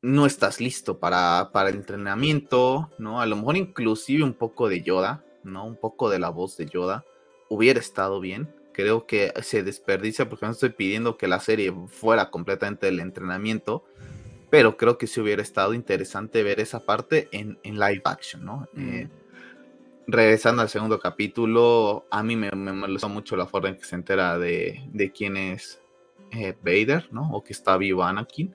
No 0.00 0.26
estás 0.26 0.60
listo 0.60 0.98
para, 0.98 1.50
para 1.52 1.70
el 1.70 1.76
entrenamiento, 1.76 2.90
¿no? 2.98 3.20
A 3.20 3.26
lo 3.26 3.36
mejor 3.36 3.56
inclusive 3.56 4.22
un 4.22 4.34
poco 4.34 4.68
de 4.68 4.82
Yoda, 4.82 5.24
¿no? 5.42 5.66
Un 5.66 5.76
poco 5.76 6.08
de 6.08 6.18
la 6.18 6.28
voz 6.28 6.56
de 6.56 6.66
Yoda 6.66 7.04
hubiera 7.48 7.80
estado 7.80 8.20
bien 8.20 8.52
creo 8.78 9.06
que 9.06 9.32
se 9.42 9.64
desperdicia 9.64 10.28
porque 10.28 10.46
no 10.46 10.52
estoy 10.52 10.68
pidiendo 10.68 11.16
que 11.16 11.26
la 11.26 11.40
serie 11.40 11.74
fuera 11.88 12.30
completamente 12.30 12.86
del 12.86 13.00
entrenamiento, 13.00 13.84
pero 14.50 14.76
creo 14.76 14.98
que 14.98 15.08
sí 15.08 15.20
hubiera 15.20 15.42
estado 15.42 15.74
interesante 15.74 16.44
ver 16.44 16.60
esa 16.60 16.78
parte 16.78 17.28
en, 17.32 17.58
live 17.64 18.02
action, 18.04 18.44
¿no? 18.44 18.68
Eh, 18.76 19.08
regresando 20.06 20.62
al 20.62 20.68
segundo 20.68 21.00
capítulo, 21.00 22.06
a 22.08 22.22
mí 22.22 22.36
me, 22.36 22.52
me, 22.52 22.72
molestó 22.72 23.08
mucho 23.08 23.34
la 23.34 23.48
forma 23.48 23.70
en 23.70 23.78
que 23.78 23.84
se 23.84 23.96
entera 23.96 24.38
de, 24.38 24.80
de 24.92 25.10
quién 25.10 25.36
es 25.36 25.80
eh, 26.30 26.54
Vader, 26.62 27.08
¿no? 27.10 27.32
O 27.32 27.42
que 27.42 27.54
está 27.54 27.76
vivo 27.78 28.04
Anakin, 28.04 28.54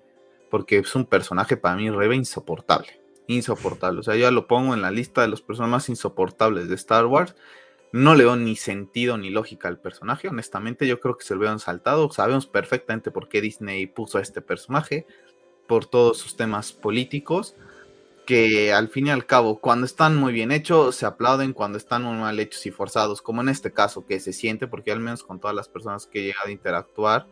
porque 0.54 0.78
es 0.78 0.94
un 0.94 1.08
personaje 1.08 1.58
para 1.58 1.76
mí 1.76 1.89
re 1.89 2.16
insoportable. 2.16 3.02
Insoportable. 3.26 4.02
O 4.02 4.04
sea, 4.04 4.16
yo 4.16 4.30
lo 4.30 4.46
pongo 4.46 4.76
en 4.76 4.84
la 4.84 4.92
lista 4.92 5.24
de 5.24 5.28
los 5.28 5.42
personajes 5.42 5.72
más 5.72 5.89
insoportables 5.89 6.70
de 6.70 6.76
Star 6.76 7.08
Wars 7.08 7.34
no 7.92 8.13
le 8.13 8.24
veo 8.24 8.36
ni 8.36 8.56
sentido 8.56 9.18
ni 9.18 9.32
lógica 9.32 9.68
al 9.68 9.80
personaje. 9.80 10.28
Honestamente, 10.28 10.86
yo 10.86 11.00
creo 11.00 11.18
que 11.18 11.26
se 11.26 11.34
lo 11.34 11.42
habían 11.42 11.58
saltado. 11.58 12.12
Sabemos 12.12 12.46
perfectamente 12.46 13.10
por 13.10 13.30
qué 13.30 13.42
Disney 13.42 13.88
puso 13.88 14.20
a 14.20 14.22
este 14.22 14.42
personaje, 14.42 15.08
por 15.66 15.88
todos 15.88 16.20
sus 16.20 16.38
temas 16.38 16.72
políticos, 16.72 17.56
que 18.28 18.72
al 18.74 18.89
fin 18.89 19.08
y 19.08 19.10
al 19.10 19.26
cabo, 19.26 19.60
cuando 19.60 19.88
están 19.88 20.16
muy 20.16 20.34
bien 20.34 20.52
hechos, 20.52 20.96
se 20.96 21.08
aplauden, 21.08 21.54
cuando 21.54 21.80
están 21.80 22.04
muy 22.04 22.18
mal 22.18 22.39
hechos 22.39 22.63
y 22.68 22.70
forzados, 22.70 23.24
como 23.24 23.42
en 23.42 23.50
este 23.50 23.72
caso, 23.72 24.06
que 24.06 24.20
se 24.20 24.34
siente, 24.34 24.68
porque 24.68 24.92
al 24.92 25.00
menos 25.00 25.24
con 25.24 25.39
todas 25.39 25.56
las 25.56 25.68
personas 25.68 26.06
que 26.06 26.20
he 26.20 26.24
llegado 26.26 26.50
a 26.50 26.52
interactuar, 26.52 27.26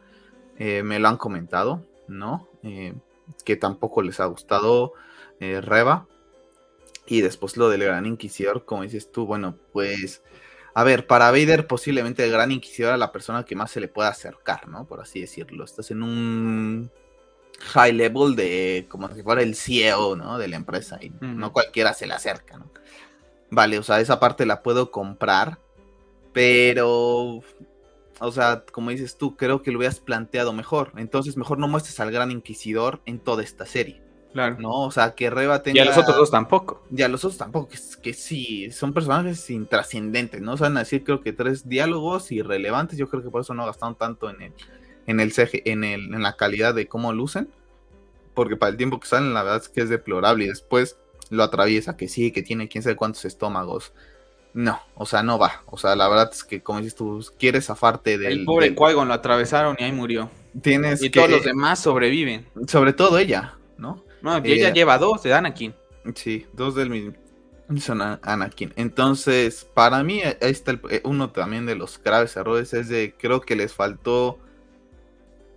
eh, 0.57 0.81
me 0.81 0.97
lo 0.97 1.07
han 1.07 1.17
comentado, 1.17 1.85
¿no? 2.07 2.47
Eh, 2.63 2.95
que 3.43 3.55
tampoco 3.55 4.01
les 4.01 4.19
ha 4.19 4.25
gustado 4.25 4.93
eh, 5.39 5.61
Reba. 5.61 6.07
Y 7.07 7.21
después 7.21 7.57
lo 7.57 7.69
del 7.69 7.83
Gran 7.83 8.05
Inquisidor, 8.05 8.63
como 8.65 8.83
dices 8.83 9.11
tú, 9.11 9.25
bueno, 9.25 9.57
pues 9.73 10.21
a 10.73 10.83
ver, 10.83 11.05
para 11.05 11.31
Vader 11.31 11.67
posiblemente 11.67 12.23
el 12.23 12.31
Gran 12.31 12.51
Inquisidor 12.51 12.89
era 12.89 12.97
la 12.97 13.11
persona 13.11 13.43
que 13.43 13.55
más 13.55 13.71
se 13.71 13.81
le 13.81 13.87
pueda 13.87 14.09
acercar, 14.09 14.67
¿no? 14.67 14.85
Por 14.85 15.01
así 15.01 15.19
decirlo. 15.19 15.65
Estás 15.65 15.91
en 15.91 16.01
un 16.01 16.91
high 17.59 17.93
level 17.93 18.35
de 18.35 18.85
como 18.89 19.13
si 19.13 19.21
fuera 19.21 19.41
el 19.41 19.55
CEO, 19.55 20.15
¿no? 20.15 20.37
De 20.37 20.47
la 20.47 20.55
empresa 20.55 20.97
y 21.01 21.11
no 21.19 21.51
cualquiera 21.51 21.93
se 21.93 22.07
le 22.07 22.13
acerca, 22.13 22.57
¿no? 22.57 22.71
Vale, 23.49 23.77
o 23.79 23.83
sea, 23.83 23.99
esa 23.99 24.19
parte 24.19 24.45
la 24.45 24.63
puedo 24.63 24.91
comprar, 24.91 25.59
pero, 26.31 27.41
o 28.21 28.31
sea, 28.31 28.63
como 28.71 28.91
dices 28.91 29.17
tú, 29.17 29.35
creo 29.35 29.63
que 29.63 29.71
lo 29.71 29.79
hubieras 29.79 29.99
planteado 29.99 30.53
mejor. 30.53 30.91
Entonces, 30.95 31.37
mejor 31.37 31.57
no 31.57 31.67
muestres 31.67 31.99
al 31.99 32.11
Gran 32.11 32.29
Inquisidor 32.29 33.01
en 33.07 33.19
toda 33.19 33.41
esta 33.41 33.65
serie. 33.65 34.01
Claro. 34.31 34.57
¿No? 34.59 34.83
O 34.83 34.91
sea, 34.91 35.15
que 35.15 35.31
Reba 35.31 35.63
tenga. 35.63 35.77
Y 35.77 35.81
a 35.81 35.85
los 35.85 35.97
otros 35.97 36.15
dos 36.15 36.31
tampoco. 36.31 36.83
Y 36.95 37.01
a 37.01 37.07
los 37.07 37.25
otros 37.25 37.39
tampoco, 37.39 37.69
que, 37.69 37.79
que 38.01 38.13
sí, 38.13 38.69
son 38.71 38.93
personajes 38.93 39.49
intrascendentes, 39.49 40.39
¿no? 40.39 40.53
O 40.53 40.57
sea, 40.57 40.67
van 40.67 40.77
a 40.77 40.81
decir, 40.81 41.03
creo 41.03 41.21
que 41.21 41.33
tres 41.33 41.67
diálogos 41.67 42.31
irrelevantes. 42.31 42.97
Yo 42.99 43.09
creo 43.09 43.23
que 43.23 43.31
por 43.31 43.41
eso 43.41 43.55
no 43.55 43.65
gastaron 43.65 43.95
tanto 43.95 44.29
en 44.29 44.41
el, 44.41 44.53
en 45.07 45.19
el 45.19 45.33
CG, 45.33 45.63
en, 45.65 45.83
el, 45.83 46.13
en 46.13 46.21
la 46.21 46.37
calidad 46.37 46.75
de 46.75 46.87
cómo 46.87 47.13
lucen. 47.13 47.49
Porque 48.35 48.55
para 48.55 48.69
el 48.69 48.77
tiempo 48.77 48.99
que 48.99 49.07
salen, 49.07 49.33
la 49.33 49.41
verdad 49.41 49.63
es 49.63 49.69
que 49.69 49.81
es 49.81 49.89
deplorable. 49.89 50.45
Y 50.45 50.47
después 50.47 50.97
lo 51.31 51.41
atraviesa, 51.41 51.97
que 51.97 52.07
sí, 52.07 52.31
que 52.31 52.43
tiene 52.43 52.69
quién 52.69 52.83
sabe 52.83 52.95
cuántos 52.95 53.25
estómagos. 53.25 53.93
No, 54.53 54.79
o 54.95 55.05
sea, 55.05 55.23
no 55.23 55.37
va. 55.37 55.63
O 55.67 55.77
sea, 55.77 55.95
la 55.95 56.09
verdad 56.09 56.29
es 56.31 56.43
que, 56.43 56.61
como 56.61 56.79
dices 56.79 56.95
tú, 56.95 57.25
quieres 57.39 57.65
zafarte 57.65 58.17
del. 58.17 58.39
El 58.39 58.45
pobre 58.45 58.69
del... 58.69 59.07
lo 59.07 59.13
atravesaron 59.13 59.77
y 59.79 59.83
ahí 59.83 59.91
murió. 59.91 60.29
Tienes 60.61 61.01
y 61.01 61.09
todos 61.09 61.29
los 61.29 61.43
demás 61.43 61.79
sobreviven. 61.79 62.45
Sobre 62.67 62.91
todo 62.91 63.17
ella, 63.17 63.55
¿no? 63.77 64.03
No, 64.21 64.37
ella 64.37 64.69
eh, 64.69 64.73
lleva 64.73 64.97
dos 64.97 65.23
de 65.23 65.33
Anakin. 65.33 65.73
Sí, 66.15 66.45
dos 66.53 66.75
del 66.75 66.89
mismo. 66.89 67.13
Son 67.79 68.01
Anakin. 68.01 68.73
Entonces, 68.75 69.65
para 69.73 70.03
mí, 70.03 70.21
ahí 70.21 70.35
está 70.41 70.77
eh, 70.89 71.01
uno 71.05 71.29
también 71.29 71.65
de 71.65 71.75
los 71.75 72.01
graves 72.03 72.35
errores. 72.35 72.73
Es 72.73 72.89
de, 72.89 73.15
creo 73.17 73.39
que 73.39 73.55
les 73.55 73.73
faltó, 73.73 74.37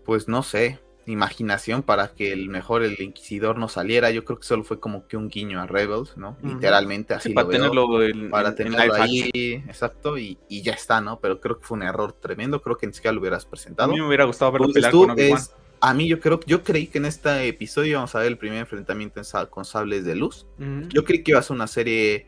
pues 0.04 0.28
no 0.28 0.44
sé, 0.44 0.78
imaginación 1.06 1.82
para 1.82 2.08
que 2.08 2.32
el 2.32 2.48
mejor, 2.48 2.82
el 2.82 3.00
Inquisidor, 3.00 3.58
no 3.58 3.68
saliera. 3.68 4.10
Yo 4.10 4.24
creo 4.24 4.38
que 4.38 4.46
solo 4.46 4.64
fue 4.64 4.80
como 4.80 5.06
que 5.06 5.16
un 5.16 5.28
guiño 5.28 5.60
a 5.60 5.66
Rebels, 5.66 6.16
¿no? 6.16 6.36
Literalmente 6.42 7.14
así 7.14 7.32
para 7.32 7.48
tenerlo 7.48 7.86
para 8.30 8.54
tenerlo 8.54 8.94
ahí, 8.94 9.30
exacto, 9.66 10.18
y, 10.18 10.38
ya 10.48 10.72
está, 10.72 11.00
¿no? 11.00 11.20
Pero 11.20 11.40
creo 11.40 11.58
que 11.58 11.66
fue 11.66 11.76
un 11.76 11.82
error 11.82 12.12
tremendo. 12.12 12.62
Creo 12.62 12.76
que 12.76 12.86
ni 12.86 12.92
siquiera 12.92 13.12
lo 13.12 13.20
hubieras 13.20 13.44
presentado. 13.44 13.90
A 13.90 13.92
mí 13.92 14.00
me 14.00 14.06
hubiera 14.06 14.24
gustado 14.24 14.52
verlo 14.52 14.72
pelear 14.72 14.92
con 14.92 15.10
Obi-Wan 15.10 15.40
a 15.86 15.92
mí 15.92 16.08
yo 16.08 16.18
creo, 16.18 16.40
yo 16.46 16.62
creí 16.62 16.86
que 16.86 16.96
en 16.96 17.04
este 17.04 17.46
episodio 17.46 17.98
vamos 17.98 18.14
a 18.14 18.20
ver 18.20 18.28
el 18.28 18.38
primer 18.38 18.60
enfrentamiento 18.60 19.20
con 19.50 19.66
sables 19.66 20.06
de 20.06 20.14
luz. 20.14 20.46
Yo 20.88 21.04
creí 21.04 21.22
que 21.22 21.32
iba 21.32 21.40
a 21.40 21.42
ser 21.42 21.54
una 21.54 21.66
serie 21.66 22.26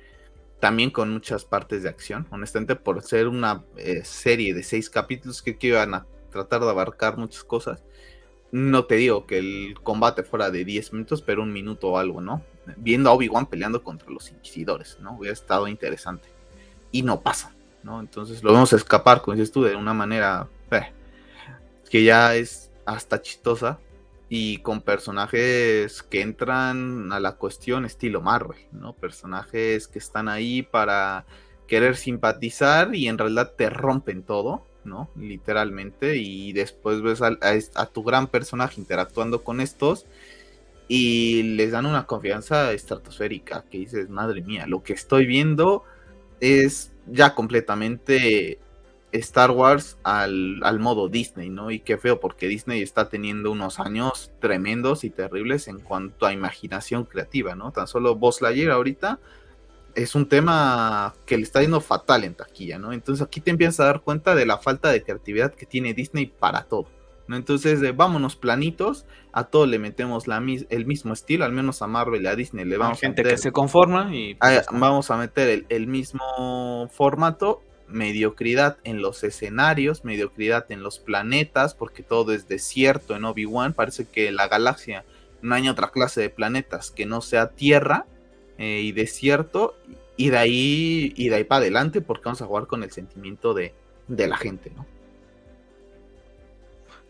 también 0.60 0.90
con 0.90 1.10
muchas 1.10 1.46
partes 1.46 1.82
de 1.82 1.88
acción, 1.88 2.26
honestamente, 2.30 2.76
por 2.76 3.02
ser 3.02 3.28
una 3.28 3.64
eh, 3.78 4.04
serie 4.04 4.52
de 4.52 4.62
seis 4.62 4.90
capítulos 4.90 5.40
que 5.40 5.56
iban 5.60 5.94
a 5.94 6.06
tratar 6.30 6.60
de 6.60 6.68
abarcar 6.68 7.16
muchas 7.16 7.44
cosas. 7.44 7.82
No 8.52 8.84
te 8.84 8.96
digo 8.96 9.26
que 9.26 9.38
el 9.38 9.76
combate 9.82 10.22
fuera 10.22 10.50
de 10.50 10.64
10 10.64 10.92
minutos, 10.92 11.22
pero 11.22 11.42
un 11.42 11.52
minuto 11.52 11.88
o 11.88 11.98
algo, 11.98 12.20
¿no? 12.20 12.42
Viendo 12.76 13.10
a 13.10 13.12
Obi-Wan 13.12 13.46
peleando 13.46 13.82
contra 13.82 14.10
los 14.10 14.30
inquisidores, 14.30 14.98
¿no? 15.00 15.16
Hubiera 15.16 15.32
estado 15.32 15.68
interesante. 15.68 16.28
Y 16.92 17.02
no 17.02 17.20
pasa, 17.20 17.54
¿no? 17.82 18.00
Entonces 18.00 18.42
lo 18.42 18.52
vamos 18.52 18.72
a 18.72 18.76
escapar, 18.76 19.20
como 19.20 19.36
dices 19.36 19.52
tú, 19.52 19.64
de 19.64 19.76
una 19.76 19.94
manera 19.94 20.48
eh, 20.70 20.92
que 21.90 22.04
ya 22.04 22.34
es 22.34 22.70
hasta 22.84 23.20
chistosa 23.20 23.78
y 24.28 24.58
con 24.58 24.80
personajes 24.80 26.02
que 26.02 26.20
entran 26.20 27.12
a 27.12 27.20
la 27.20 27.32
cuestión 27.36 27.84
estilo 27.84 28.20
Marvel, 28.20 28.58
¿no? 28.72 28.92
Personajes 28.92 29.86
que 29.86 29.98
están 29.98 30.28
ahí 30.28 30.62
para 30.62 31.26
querer 31.66 31.96
simpatizar 31.96 32.94
y 32.94 33.08
en 33.08 33.18
realidad 33.18 33.52
te 33.56 33.70
rompen 33.70 34.22
todo, 34.22 34.64
¿no? 34.86 35.10
Literalmente 35.16 36.16
y 36.16 36.52
después 36.52 37.02
ves 37.02 37.20
a, 37.22 37.86
tu 37.86 38.02
gran 38.02 38.28
personaje 38.28 38.80
interactuando 38.80 39.42
con 39.44 39.60
estos 39.60 40.06
y 40.88 41.42
les 41.42 41.72
dan 41.72 41.86
una 41.86 42.06
confianza 42.06 42.72
estratosférica 42.72 43.64
que 43.70 43.78
dices, 43.78 44.08
madre 44.08 44.42
mía, 44.42 44.66
lo 44.66 44.82
que 44.82 44.92
estoy 44.92 45.26
viendo 45.26 45.84
es 46.40 46.92
ya 47.06 47.34
completamente 47.34 48.58
Star 49.12 49.50
Wars 49.50 49.98
al, 50.02 50.78
modo 50.78 51.08
Disney, 51.08 51.50
¿no? 51.50 51.70
Y 51.70 51.80
qué 51.80 51.96
feo, 51.96 52.20
porque 52.20 52.48
Disney 52.48 52.82
está 52.82 53.08
teniendo 53.08 53.50
unos 53.50 53.80
años 53.80 54.30
tremendos 54.40 55.04
y 55.04 55.10
terribles 55.10 55.68
en 55.68 55.80
cuanto 55.80 56.26
a 56.26 56.32
imaginación 56.32 57.04
creativa, 57.04 57.54
¿no? 57.54 57.72
Tan 57.72 57.86
solo 57.86 58.14
Buzz 58.16 58.40
Lightyear 58.42 58.72
ahorita 58.72 59.18
es 59.96 60.14
un 60.14 60.28
tema 60.28 61.14
que 61.24 61.36
le 61.36 61.42
está 61.42 61.62
yendo 61.62 61.80
fatal 61.80 62.22
en 62.24 62.34
taquilla, 62.34 62.78
¿no? 62.78 62.92
Entonces 62.92 63.26
aquí 63.26 63.40
te 63.40 63.50
empiezas 63.50 63.80
a 63.80 63.84
dar 63.86 64.00
cuenta 64.02 64.34
de 64.34 64.46
la 64.46 64.58
falta 64.58 64.90
de 64.90 65.02
creatividad 65.02 65.54
que 65.54 65.66
tiene 65.66 65.94
Disney 65.94 66.26
para 66.26 66.64
todo. 66.64 66.86
¿no? 67.26 67.36
Entonces, 67.36 67.80
vámonos 67.96 68.36
planitos, 68.36 69.06
a 69.32 69.44
todo 69.44 69.66
le 69.66 69.78
metemos 69.78 70.28
la, 70.28 70.36
el 70.36 70.86
mismo 70.86 71.12
estilo, 71.12 71.44
al 71.44 71.52
menos 71.52 71.82
a 71.82 71.86
Marvel 71.86 72.22
y 72.22 72.26
a 72.26 72.36
Disney 72.36 72.64
le 72.64 72.76
vamos 72.76 72.98
Hay 72.98 73.08
gente 73.08 73.24
que 73.24 73.38
se 73.38 73.50
conforma 73.50 74.14
y 74.14 74.34
pues, 74.34 74.66
vamos 74.70 75.10
a 75.10 75.16
meter 75.16 75.64
el, 75.68 75.86
mismo 75.88 76.88
formato, 76.92 77.62
mediocridad 77.88 78.76
en 78.84 79.00
los 79.00 79.24
escenarios, 79.24 80.04
mediocridad 80.04 80.70
en 80.70 80.82
los 80.82 80.98
planetas, 80.98 81.74
porque 81.74 82.02
todo 82.02 82.32
es 82.32 82.46
desierto 82.46 83.16
en 83.16 83.24
Obi-Wan, 83.24 83.72
parece 83.72 84.04
que 84.06 84.30
la 84.30 84.46
galaxia 84.46 85.04
no 85.42 85.54
hay 85.54 85.68
otra 85.68 85.90
clase 85.90 86.20
de 86.20 86.30
planetas 86.30 86.90
que 86.90 87.06
no 87.06 87.22
sea 87.22 87.50
tierra 87.50 88.06
eh, 88.58 88.80
y 88.82 88.92
desierto, 88.92 89.76
y 90.16 90.30
de 90.30 90.38
ahí, 90.38 91.12
y 91.16 91.28
de 91.28 91.36
ahí 91.36 91.44
para 91.44 91.60
adelante, 91.60 92.00
porque 92.00 92.24
vamos 92.24 92.42
a 92.42 92.46
jugar 92.46 92.66
con 92.66 92.82
el 92.82 92.90
sentimiento 92.90 93.54
de, 93.54 93.74
de 94.08 94.26
la 94.26 94.36
gente, 94.36 94.72
¿no? 94.74 94.86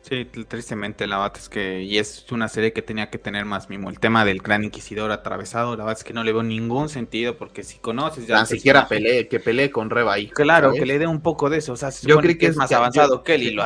Sí, 0.08 0.24
tristemente 0.24 1.08
la 1.08 1.18
verdad 1.18 1.36
es 1.36 1.48
que 1.48 1.82
y 1.82 1.98
es 1.98 2.26
una 2.30 2.46
serie 2.46 2.72
que 2.72 2.80
tenía 2.80 3.10
que 3.10 3.18
tener 3.18 3.44
más 3.44 3.68
mimo. 3.68 3.90
El 3.90 3.98
tema 3.98 4.24
del 4.24 4.38
gran 4.38 4.62
inquisidor 4.62 5.10
atravesado, 5.10 5.72
la 5.76 5.84
verdad 5.84 5.98
es 5.98 6.04
que 6.04 6.12
no 6.12 6.22
le 6.22 6.32
veo 6.32 6.44
ningún 6.44 6.88
sentido 6.88 7.36
porque 7.36 7.64
si 7.64 7.78
conoces 7.78 8.24
ya... 8.28 8.40
Ni 8.40 8.46
siquiera 8.46 8.86
pelee, 8.86 9.26
que 9.26 9.40
pelee 9.40 9.72
con 9.72 9.90
Reba 9.90 10.12
ahí. 10.12 10.28
Claro, 10.28 10.72
que 10.72 10.86
le 10.86 11.00
dé 11.00 11.08
un 11.08 11.20
poco 11.20 11.50
de 11.50 11.58
eso. 11.58 11.72
O 11.72 11.76
sea, 11.76 11.90
yo 12.02 12.18
creo 12.18 12.38
que, 12.38 12.46
es 12.46 12.56
más 12.56 12.70
avanzado 12.70 13.24
que 13.24 13.34
él 13.34 13.42
y 13.42 13.50
lo 13.50 13.64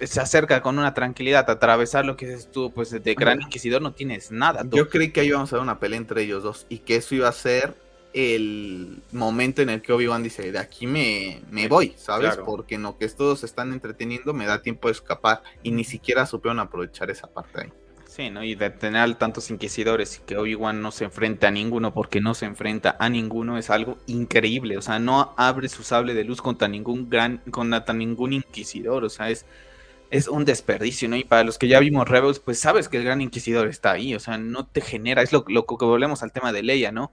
se 0.00 0.20
acerca 0.20 0.62
con 0.62 0.78
una 0.78 0.94
tranquilidad 0.94 1.48
a 1.50 1.52
atravesar 1.52 2.06
lo 2.06 2.16
que 2.16 2.32
es 2.32 2.50
tú, 2.50 2.72
pues 2.72 2.90
de 2.90 3.14
gran 3.14 3.42
inquisidor 3.42 3.82
no 3.82 3.92
tienes 3.92 4.30
nada. 4.30 4.64
Yo 4.70 4.88
creí 4.88 5.10
que 5.10 5.20
ahí 5.20 5.28
íbamos 5.28 5.52
a 5.52 5.56
ver 5.56 5.62
una 5.62 5.78
pelea 5.78 5.98
entre 5.98 6.22
ellos 6.22 6.42
dos 6.42 6.66
y 6.70 6.78
que 6.78 6.96
eso 6.96 7.14
iba 7.14 7.28
a 7.28 7.32
ser 7.32 7.74
el 8.14 9.02
momento 9.10 9.60
en 9.60 9.68
el 9.70 9.82
que 9.82 9.92
Obi-Wan 9.92 10.22
dice, 10.22 10.52
de 10.52 10.58
aquí 10.58 10.86
me, 10.86 11.42
me 11.50 11.66
voy, 11.66 11.94
¿sabes? 11.96 12.36
Porque 12.36 12.76
en 12.76 12.82
lo 12.82 12.96
que 12.96 13.04
estos 13.04 13.42
están 13.42 13.72
entreteniendo 13.72 14.32
me 14.32 14.46
da 14.46 14.62
tiempo 14.62 14.86
de 14.86 14.92
escapar 14.92 15.42
y 15.64 15.72
ni 15.72 15.82
siquiera 15.82 16.24
supieron 16.24 16.60
aprovechar 16.60 17.10
esa 17.10 17.26
parte 17.26 17.62
ahí. 17.62 17.72
Sí, 18.06 18.30
¿no? 18.30 18.44
Y 18.44 18.54
de 18.54 18.70
tener 18.70 19.16
tantos 19.16 19.50
inquisidores 19.50 20.18
y 20.18 20.20
que 20.20 20.36
Obi-Wan 20.36 20.80
no 20.80 20.92
se 20.92 21.02
enfrenta 21.02 21.48
a 21.48 21.50
ninguno 21.50 21.92
porque 21.92 22.20
no 22.20 22.34
se 22.34 22.46
enfrenta 22.46 22.96
a 23.00 23.08
ninguno 23.08 23.58
es 23.58 23.70
algo 23.70 23.98
increíble. 24.06 24.78
O 24.78 24.82
sea, 24.82 25.00
no 25.00 25.34
abre 25.36 25.68
su 25.68 25.82
sable 25.82 26.14
de 26.14 26.22
luz 26.22 26.40
contra 26.40 26.68
ningún 26.68 27.10
gran, 27.10 27.38
contra 27.50 27.92
ningún 27.92 28.32
inquisidor. 28.32 29.02
O 29.02 29.10
sea, 29.10 29.30
es, 29.30 29.44
es 30.12 30.28
un 30.28 30.44
desperdicio, 30.44 31.08
¿no? 31.08 31.16
Y 31.16 31.24
para 31.24 31.42
los 31.42 31.58
que 31.58 31.66
ya 31.66 31.80
vimos 31.80 32.08
Rebels, 32.08 32.38
pues 32.38 32.60
sabes 32.60 32.88
que 32.88 32.98
el 32.98 33.04
gran 33.04 33.20
inquisidor 33.20 33.66
está 33.66 33.90
ahí. 33.90 34.14
O 34.14 34.20
sea, 34.20 34.38
no 34.38 34.64
te 34.64 34.80
genera, 34.80 35.20
es 35.22 35.32
lo, 35.32 35.44
lo 35.48 35.66
que 35.66 35.84
volvemos 35.84 36.22
al 36.22 36.30
tema 36.30 36.52
de 36.52 36.62
Leia, 36.62 36.92
¿no? 36.92 37.10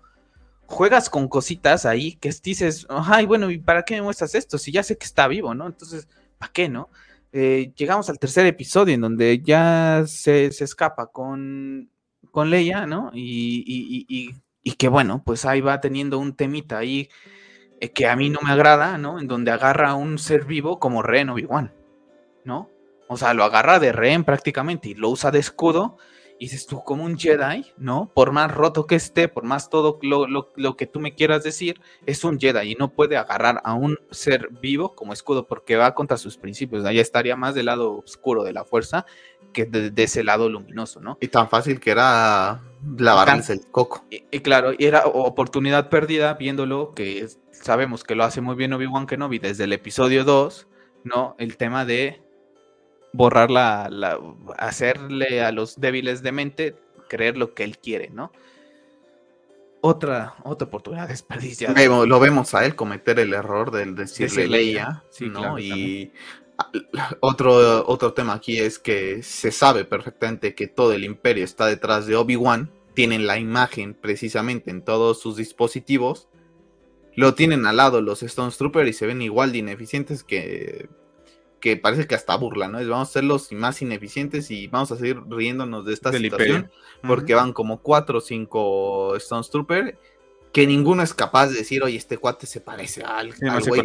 Juegas 0.72 1.10
con 1.10 1.28
cositas 1.28 1.86
ahí 1.86 2.16
que 2.16 2.34
dices, 2.44 2.88
ay, 2.90 3.26
bueno, 3.26 3.52
¿y 3.52 3.60
para 3.60 3.84
qué 3.84 3.96
me 3.96 4.02
muestras 4.02 4.34
esto? 4.34 4.58
Si 4.58 4.72
ya 4.72 4.82
sé 4.82 4.98
que 4.98 5.06
está 5.06 5.28
vivo, 5.28 5.54
¿no? 5.54 5.68
Entonces, 5.68 6.08
¿para 6.40 6.52
qué, 6.52 6.70
no? 6.70 6.90
Eh, 7.34 7.72
llegamos 7.76 8.10
al 8.10 8.18
tercer 8.18 8.46
episodio 8.46 8.96
en 8.96 9.02
donde 9.02 9.42
ya 9.42 10.04
se, 10.08 10.48
escapa 10.48 11.08
con, 11.08 11.90
con 12.32 12.50
Leia, 12.50 12.86
¿no? 12.88 13.12
Y, 13.14 14.34
y, 14.64 14.72
que 14.74 14.88
bueno, 14.88 15.22
pues 15.26 15.46
ahí 15.46 15.62
va 15.62 15.82
teniendo 15.82 16.18
un 16.18 16.36
temita 16.36 16.80
ahí 16.80 17.10
eh, 17.80 17.92
que 17.92 18.08
a 18.08 18.16
mí 18.16 18.30
no 18.30 18.40
me 18.42 18.52
agrada, 18.52 18.98
¿no? 18.98 19.20
En 19.20 19.28
donde 19.28 19.52
agarra 19.52 19.92
a 19.92 19.96
un 19.96 20.18
ser 20.18 20.46
vivo 20.46 20.80
como 20.80 21.04
Ren 21.04 21.30
Obi-Wan, 21.30 21.74
¿no? 22.44 22.70
O 23.08 23.18
sea, 23.18 23.34
lo 23.34 23.44
agarra 23.44 23.80
de 23.80 23.92
rehén 23.92 24.24
prácticamente 24.24 24.90
y 24.90 24.94
lo 24.96 25.10
usa 25.10 25.32
de 25.32 25.40
escudo 25.40 25.98
y 26.42 26.46
dices 26.46 26.66
tú, 26.66 26.84
como 26.84 27.04
un 27.04 27.20
Jedi, 27.20 27.72
¿no? 27.78 28.10
Por 28.16 28.32
más 28.32 28.52
roto 28.52 28.88
que 28.88 28.96
esté, 28.96 29.28
por 29.28 29.44
más 29.44 29.70
todo 29.70 30.00
lo, 30.02 30.76
que 30.76 30.88
tú 30.88 31.00
me 31.00 31.14
quieras 31.14 31.44
decir, 31.44 31.80
es 32.08 32.24
un 32.24 32.40
Jedi 32.40 32.72
y 32.72 32.74
no 32.74 32.90
puede 32.90 33.16
agarrar 33.16 33.62
a 33.64 33.76
un 33.76 34.00
ser 34.10 34.50
vivo 34.60 34.96
como 34.96 35.14
escudo 35.14 35.46
porque 35.46 35.76
va 35.76 35.94
contra 35.94 36.18
sus 36.18 36.38
principios. 36.38 36.84
Ahí 36.84 36.98
estaría 36.98 37.36
más 37.36 37.54
del 37.54 37.68
lado 37.68 37.96
oscuro 37.96 38.44
de 38.44 38.54
la 38.54 38.66
fuerza 38.66 39.06
que 39.54 39.66
de, 39.66 39.94
ese 40.02 40.24
lado 40.24 40.50
luminoso, 40.50 41.00
¿no? 41.00 41.20
Y 41.22 41.28
tan 41.28 41.48
fácil 41.48 41.80
que 41.80 41.92
era 41.92 42.60
lavarse 42.98 43.54
el 43.54 43.68
coco. 43.70 44.04
Y, 44.10 44.24
y, 44.32 44.40
claro, 44.40 44.74
y 44.76 44.86
era 44.86 45.06
oportunidad 45.06 45.90
perdida 45.90 46.34
viéndolo, 46.34 46.96
que 46.96 47.28
sabemos 47.52 48.04
que 48.04 48.16
lo 48.16 48.24
hace 48.24 48.42
muy 48.42 48.56
bien 48.56 48.74
Obi-Wan 48.74 49.06
Kenobi 49.06 49.38
desde 49.38 49.66
el 49.66 49.74
episodio 49.74 50.24
2, 50.24 50.68
¿no? 51.04 51.36
El 51.38 51.56
tema 51.58 51.86
de 51.86 52.20
borrar 53.14 53.52
la, 53.52 54.20
hacerle 54.58 55.42
a 55.42 55.52
los 55.52 55.80
débiles 55.80 56.22
de 56.24 56.32
mente 56.32 56.76
creer 57.10 57.38
lo 57.38 57.54
que 57.54 57.64
él 57.64 57.78
quiere, 57.78 58.10
¿no? 58.10 58.32
Otra, 59.82 60.36
otra 60.44 60.68
oportunidad 60.68 61.08
desperdiciada. 61.08 62.06
lo 62.06 62.20
vemos 62.20 62.54
a 62.54 62.66
él 62.66 62.76
cometer 62.76 63.20
el 63.20 63.34
error 63.34 63.72
del 63.72 63.96
decirle 63.96 64.48
Leia, 64.48 65.04
¿no? 65.22 65.58
y 65.58 66.12
otro, 67.20 67.86
otro 67.88 68.14
tema 68.14 68.34
aquí 68.34 68.60
es 68.60 68.78
que 68.78 69.24
se 69.24 69.52
sabe 69.52 69.84
perfectamente 69.84 70.54
que 70.54 70.68
todo 70.68 70.94
el 70.94 71.04
imperio 71.04 71.44
está 71.44 71.66
detrás 71.66 72.06
de 72.06 72.16
Obi-Wan, 72.16 72.72
tienen 72.94 73.26
la 73.26 73.40
imagen 73.40 73.96
precisamente 73.96 74.70
en 74.70 74.84
todos 74.84 75.20
sus 75.20 75.36
dispositivos, 75.36 76.28
lo 77.16 77.34
tienen 77.34 77.66
al 77.66 77.78
lado 77.78 78.02
los 78.02 78.24
Stone 78.24 78.54
Troopers 78.56 78.90
y 78.90 78.94
se 78.94 79.08
ven 79.08 79.22
igual 79.22 79.52
de 79.52 79.58
ineficientes 79.58 80.24
que 80.24 80.90
que 81.62 81.78
parece 81.78 82.08
que 82.08 82.16
hasta 82.16 82.36
burla, 82.36 82.68
¿no? 82.68 82.80
Es 82.80 82.90
vamos 82.90 83.10
a 83.10 83.14
ser 83.14 83.24
los 83.24 83.52
más 83.54 83.82
ineficientes 83.82 84.52
y 84.52 84.68
vamos 84.68 84.92
a 84.92 84.98
seguir 84.98 85.22
riéndonos 85.30 85.86
de 85.86 85.94
esta 85.94 86.12
situación 86.12 86.70
porque 87.08 87.36
van 87.36 87.54
como 87.54 87.82
cuatro 87.82 88.18
o 88.18 88.22
cinco 88.22 89.16
Stone 89.16 89.46
Trooper 89.50 89.98
que 90.52 90.68
ninguno 90.68 91.02
es 91.02 91.14
capaz 91.14 91.48
de 91.48 91.60
decir, 91.60 91.82
oye, 91.84 91.96
este 91.96 92.18
cuate 92.18 92.46
se 92.46 92.60
parece 92.60 93.04
al, 93.04 93.34
güey 93.68 93.82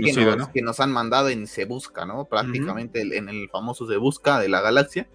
que, 0.53 0.63
nos, 0.63 0.81
han 0.81 0.91
mandado 0.91 1.29
en 1.29 1.47
Se 1.47 1.65
Busca, 1.65 2.05
¿no? 2.05 2.25
Prácticamente 2.25 3.03
en 3.17 3.29
el 3.29 3.49
famoso 3.51 3.87
Se 3.87 3.97
Busca 3.97 4.41
de 4.41 4.49
la 4.49 4.61
galaxia. 4.61 5.09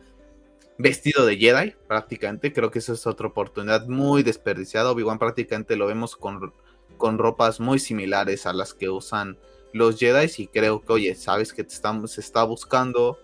Vestido 0.77 1.25
de 1.25 1.37
Jedi, 1.37 1.75
prácticamente. 1.87 2.53
Creo 2.53 2.71
que 2.71 2.79
esa 2.79 2.93
es 2.93 3.05
otra 3.05 3.27
oportunidad 3.27 3.85
muy 3.87 4.23
desperdiciada. 4.23 4.91
Obi-Wan 4.91 5.19
prácticamente 5.19 5.75
lo 5.75 5.87
vemos 5.87 6.15
con, 6.15 6.53
con 6.97 7.17
ropas 7.17 7.59
muy 7.59 7.79
similares 7.79 8.45
a 8.45 8.53
las 8.53 8.73
que 8.73 8.89
usan 8.89 9.37
los 9.73 9.97
Jedi 9.97 10.29
y 10.37 10.47
creo 10.47 10.81
que, 10.81 10.93
oye, 10.93 11.15
sabes 11.15 11.53
que 11.53 11.63
te 11.63 11.73
estamos, 11.73 12.11
se 12.11 12.21
está 12.21 12.43
buscando, 12.43 13.19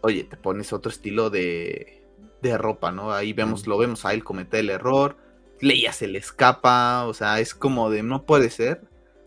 oye, 0.00 0.24
te 0.24 0.36
pones 0.36 0.72
otro 0.72 0.90
estilo 0.90 1.30
de, 1.30 2.02
de 2.42 2.58
ropa, 2.58 2.92
¿no? 2.92 3.12
Ahí 3.12 3.32
vemos, 3.32 3.66
lo 3.66 3.78
vemos 3.78 4.04
a 4.04 4.12
él 4.12 4.24
cometer 4.24 4.60
el 4.60 4.70
error, 4.70 5.16
Leia 5.60 5.92
se 5.92 6.06
le 6.06 6.18
escapa, 6.18 7.04
o 7.06 7.14
sea, 7.14 7.40
es 7.40 7.54
como 7.54 7.90
de, 7.90 8.02
no 8.02 8.24
puede 8.24 8.50
ser 8.50 8.82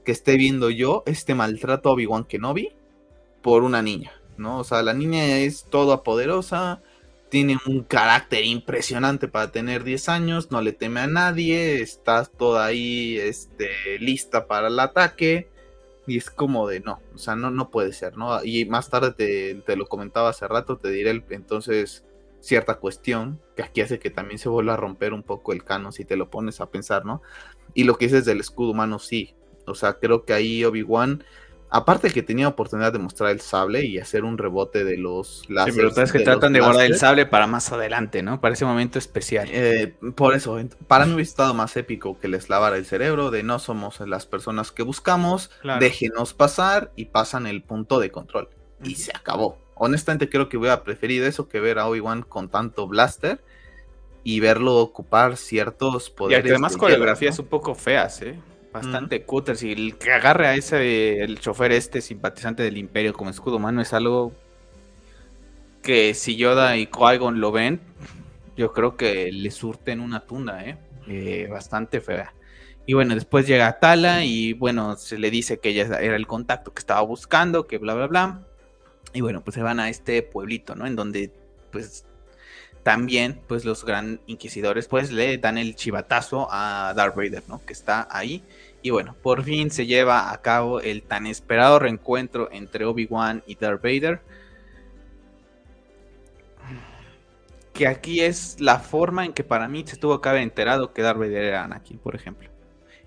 que 0.05 0.11
esté 0.11 0.37
viendo 0.37 0.69
yo 0.69 1.03
este 1.05 1.35
maltrato 1.35 1.89
a 1.89 1.91
Obi-Wan 1.93 2.23
Kenobi 2.23 2.69
por 3.41 3.63
una 3.63 3.81
niña, 3.81 4.13
¿no? 4.37 4.59
O 4.59 4.63
sea, 4.63 4.81
la 4.81 4.93
niña 4.93 5.39
es 5.39 5.65
toda 5.69 6.03
poderosa, 6.03 6.81
tiene 7.29 7.57
un 7.65 7.83
carácter 7.83 8.45
impresionante 8.45 9.27
para 9.27 9.51
tener 9.51 9.83
10 9.83 10.09
años, 10.09 10.51
no 10.51 10.61
le 10.61 10.73
teme 10.73 11.01
a 11.01 11.07
nadie, 11.07 11.81
está 11.81 12.25
toda 12.25 12.65
ahí 12.65 13.17
este, 13.17 13.99
lista 13.99 14.47
para 14.47 14.67
el 14.67 14.79
ataque 14.79 15.50
y 16.07 16.17
es 16.17 16.29
como 16.29 16.67
de 16.67 16.79
no, 16.79 16.99
o 17.13 17.17
sea, 17.17 17.35
no, 17.35 17.51
no 17.51 17.69
puede 17.69 17.93
ser, 17.93 18.17
¿no? 18.17 18.43
Y 18.43 18.65
más 18.65 18.89
tarde 18.89 19.11
te, 19.65 19.75
lo 19.75 19.87
comentaba 19.87 20.29
hace 20.29 20.47
rato, 20.47 20.77
te 20.77 20.89
diré 20.89 21.23
entonces 21.29 22.05
cierta 22.39 22.79
cuestión 22.79 23.39
que 23.55 23.61
aquí 23.61 23.81
hace 23.81 23.99
que 23.99 24.09
también 24.09 24.39
se 24.39 24.49
vuelva 24.49 24.73
a 24.73 24.77
romper 24.77 25.13
un 25.13 25.21
poco 25.21 25.53
el 25.53 25.63
canon 25.63 25.93
si 25.93 26.05
te 26.05 26.15
lo 26.15 26.29
pones 26.29 26.59
a 26.59 26.71
pensar, 26.71 27.05
¿no? 27.05 27.21
Y 27.73 27.83
lo 27.83 27.97
que 27.97 28.05
dices 28.05 28.25
del 28.25 28.39
escudo 28.39 28.71
humano, 28.71 28.99
sí. 28.99 29.35
O 29.67 29.75
sea, 29.75 29.99
creo 29.99 30.25
que 30.25 30.33
ahí 30.33 30.65
Obi-Wan 30.65 31.23
Aparte 31.73 32.09
que 32.09 32.21
tenía 32.21 32.49
oportunidad 32.49 32.91
de 32.91 32.99
mostrar 32.99 33.31
el 33.31 33.39
sable 33.39 33.85
y 33.85 33.97
hacer 33.97 34.25
un 34.25 34.37
rebote 34.37 34.83
de 34.83 34.97
los 34.97 35.49
láseres. 35.49 35.73
Sí, 35.73 35.77
pero 35.77 35.87
ustedes 35.87 36.11
que 36.11 36.19
tratan 36.19 36.51
de 36.51 36.59
guardar 36.59 36.85
el 36.85 36.97
sable 36.97 37.25
para 37.25 37.47
más 37.47 37.71
adelante, 37.71 38.21
¿no? 38.21 38.41
Para 38.41 38.55
ese 38.55 38.65
momento 38.65 38.99
especial. 38.99 39.47
Eh, 39.49 39.95
por 40.15 40.35
eso, 40.35 40.59
para 40.87 41.05
mí 41.05 41.13
hubiera 41.13 41.29
estado 41.29 41.53
más 41.53 41.77
épico 41.77 42.19
que 42.19 42.27
les 42.27 42.49
lavara 42.49 42.75
el 42.75 42.85
cerebro 42.85 43.31
de 43.31 43.43
no 43.43 43.57
somos 43.57 44.01
las 44.01 44.25
personas 44.25 44.73
que 44.73 44.83
buscamos, 44.83 45.49
déjenos 45.79 46.33
pasar 46.33 46.91
y 46.97 47.05
pasan 47.05 47.47
el 47.47 47.63
punto 47.63 48.01
de 48.01 48.11
control. 48.11 48.49
Y 48.83 48.95
se 48.95 49.11
acabó. 49.15 49.57
Honestamente 49.75 50.29
creo 50.29 50.49
que 50.49 50.57
hubiera 50.57 50.83
preferido 50.83 51.25
eso 51.25 51.47
que 51.47 51.61
ver 51.61 51.79
a 51.79 51.87
Obi-Wan 51.87 52.23
con 52.23 52.49
tanto 52.49 52.85
blaster 52.85 53.41
y 54.25 54.41
verlo 54.41 54.75
ocupar 54.75 55.37
ciertos 55.37 56.09
poderes. 56.09 56.45
Y 56.45 56.49
además 56.49 56.75
coreografías 56.75 57.39
un 57.39 57.47
poco 57.47 57.75
feas, 57.75 58.21
¿eh? 58.23 58.37
Bastante 58.71 59.23
cutter. 59.23 59.55
Y 59.61 59.71
el 59.71 59.97
que 59.97 60.11
agarre 60.11 60.47
a 60.47 60.55
ese, 60.55 61.23
el 61.23 61.39
chofer 61.39 61.71
este 61.71 62.01
simpatizante 62.01 62.63
del 62.63 62.77
imperio 62.77 63.13
como 63.13 63.29
escudo 63.29 63.57
humano 63.57 63.81
es 63.81 63.93
algo 63.93 64.33
que 65.81 66.13
si 66.13 66.35
Yoda 66.35 66.77
y 66.77 66.87
qui 66.87 67.17
lo 67.33 67.51
ven, 67.51 67.81
yo 68.55 68.73
creo 68.73 68.95
que 68.95 69.31
le 69.31 69.51
surten 69.51 69.99
una 69.99 70.21
tunda, 70.21 70.63
¿eh? 70.63 70.77
¿eh? 71.07 71.47
bastante 71.49 72.01
fea. 72.01 72.33
Y 72.85 72.93
bueno, 72.93 73.15
después 73.15 73.47
llega 73.47 73.79
Tala 73.79 74.25
y 74.25 74.53
bueno, 74.53 74.95
se 74.97 75.17
le 75.17 75.29
dice 75.31 75.59
que 75.59 75.69
ella 75.69 75.99
era 75.99 76.15
el 76.15 76.27
contacto 76.27 76.73
que 76.73 76.79
estaba 76.79 77.01
buscando, 77.01 77.67
que 77.67 77.77
bla, 77.77 77.93
bla, 77.93 78.07
bla. 78.07 78.47
Y 79.13 79.21
bueno, 79.21 79.43
pues 79.43 79.55
se 79.55 79.61
van 79.61 79.79
a 79.79 79.89
este 79.89 80.21
pueblito, 80.23 80.75
¿no? 80.75 80.85
En 80.87 80.95
donde 80.95 81.31
pues 81.71 82.05
también 82.83 83.39
pues 83.47 83.65
los 83.65 83.85
gran 83.85 84.21
inquisidores 84.25 84.87
pues 84.87 85.11
le 85.11 85.37
dan 85.37 85.57
el 85.57 85.75
chivatazo 85.75 86.47
a 86.51 86.93
Darth 86.95 87.15
Vader, 87.15 87.43
¿no? 87.47 87.63
Que 87.65 87.73
está 87.73 88.07
ahí 88.09 88.43
Y 88.81 88.89
bueno, 88.89 89.15
por 89.21 89.43
fin 89.43 89.69
se 89.69 89.85
lleva 89.85 90.31
a 90.31 90.41
cabo 90.41 90.79
el 90.79 91.03
tan 91.03 91.27
esperado 91.27 91.79
reencuentro 91.79 92.49
entre 92.51 92.85
Obi-Wan 92.85 93.43
y 93.45 93.55
Darth 93.55 93.81
Vader. 93.83 94.21
Que 97.73 97.87
aquí 97.87 98.21
es 98.21 98.59
la 98.59 98.79
forma 98.79 99.25
en 99.25 99.33
que 99.33 99.43
para 99.43 99.67
mí 99.67 99.83
se 99.85 99.97
tuvo 99.97 100.19
que 100.19 100.29
haber 100.29 100.41
enterado 100.41 100.93
que 100.93 101.03
Darth 101.03 101.19
Vader 101.19 101.43
era 101.43 101.63
Anakin, 101.63 101.99
por 101.99 102.15
ejemplo. 102.15 102.49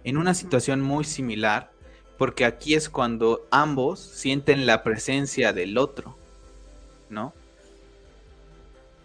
En 0.04 0.16
una 0.16 0.34
situación 0.34 0.80
muy 0.80 1.04
similar, 1.04 1.70
porque 2.18 2.44
aquí 2.44 2.74
es 2.74 2.88
cuando 2.88 3.46
ambos 3.50 3.98
sienten 4.00 4.66
la 4.66 4.84
presencia 4.84 5.52
del 5.52 5.76
otro, 5.76 6.16
¿no? 7.10 7.34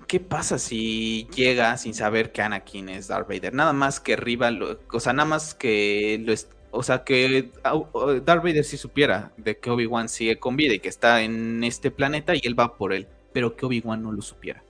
¿Qué 0.08 0.20
pasa 0.20 0.58
si 0.58 1.28
llega 1.36 1.78
sin 1.78 1.94
saber 1.94 2.32
que 2.32 2.42
Anakin 2.42 2.90
es 2.90 3.08
Darth 3.08 3.28
Vader? 3.28 3.54
Nada 3.54 3.74
más 3.74 4.00
que 4.00 4.14
arriba, 4.14 4.52
o 4.92 5.00
sea, 5.00 5.14
nada 5.14 5.30
más 5.30 5.54
que 5.54 6.20
lo, 6.24 6.34
o 6.72 6.84
sea, 6.84 7.04
que 7.04 7.52
Darth 7.64 8.44
Vader 8.44 8.64
sí 8.64 8.78
supiera 8.78 9.32
de 9.38 9.58
que 9.58 9.70
Obi-Wan 9.70 10.10
sigue 10.10 10.40
con 10.40 10.56
vida 10.56 10.74
y 10.74 10.80
que 10.80 10.90
está 10.90 11.22
en 11.22 11.64
este 11.64 11.92
planeta 11.92 12.36
y 12.36 12.42
él 12.44 12.60
va 12.60 12.76
por 12.76 12.94
él, 12.94 13.08
pero 13.34 13.56
que 13.56 13.66
Obi-Wan 13.66 14.04
no 14.04 14.12
lo 14.12 14.22
supiera, 14.22 14.64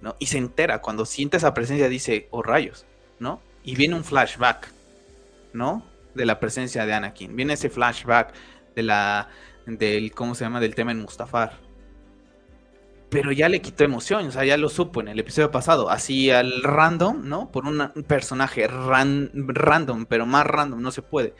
¿no? 0.00 0.14
Y 0.18 0.26
se 0.26 0.38
entera, 0.38 0.80
cuando 0.80 1.06
siente 1.06 1.38
esa 1.38 1.54
presencia 1.54 1.88
dice, 1.88 2.28
oh 2.30 2.42
rayos, 2.42 2.84
¿no? 3.18 3.40
Y 3.64 3.76
viene 3.76 3.94
un 3.94 4.04
flashback, 4.04 4.68
¿no? 5.52 5.84
De 6.14 6.26
la 6.26 6.38
presencia 6.40 6.84
de 6.84 6.92
Anakin. 6.92 7.34
Viene 7.34 7.54
ese 7.54 7.70
flashback 7.70 8.34
de 8.74 8.82
la, 8.82 9.28
del, 9.66 10.12
¿cómo 10.12 10.34
se 10.34 10.44
llama? 10.44 10.60
Del 10.60 10.74
tema 10.74 10.92
en 10.92 11.00
Mustafar, 11.00 11.58
pero 13.12 13.30
ya 13.30 13.50
le 13.50 13.60
quitó 13.60 13.84
emoción, 13.84 14.26
o 14.26 14.30
sea, 14.30 14.42
ya 14.42 14.56
lo 14.56 14.70
supo 14.70 15.02
en 15.02 15.08
el 15.08 15.18
episodio 15.18 15.50
pasado, 15.50 15.90
así 15.90 16.30
al 16.30 16.62
random, 16.62 17.28
¿no? 17.28 17.50
Por 17.50 17.66
un 17.66 17.90
personaje 18.06 18.66
random, 18.66 20.06
pero 20.06 20.24
más 20.24 20.46
random, 20.46 20.80
no 20.80 20.90
se 20.90 21.02
puede, 21.02 21.34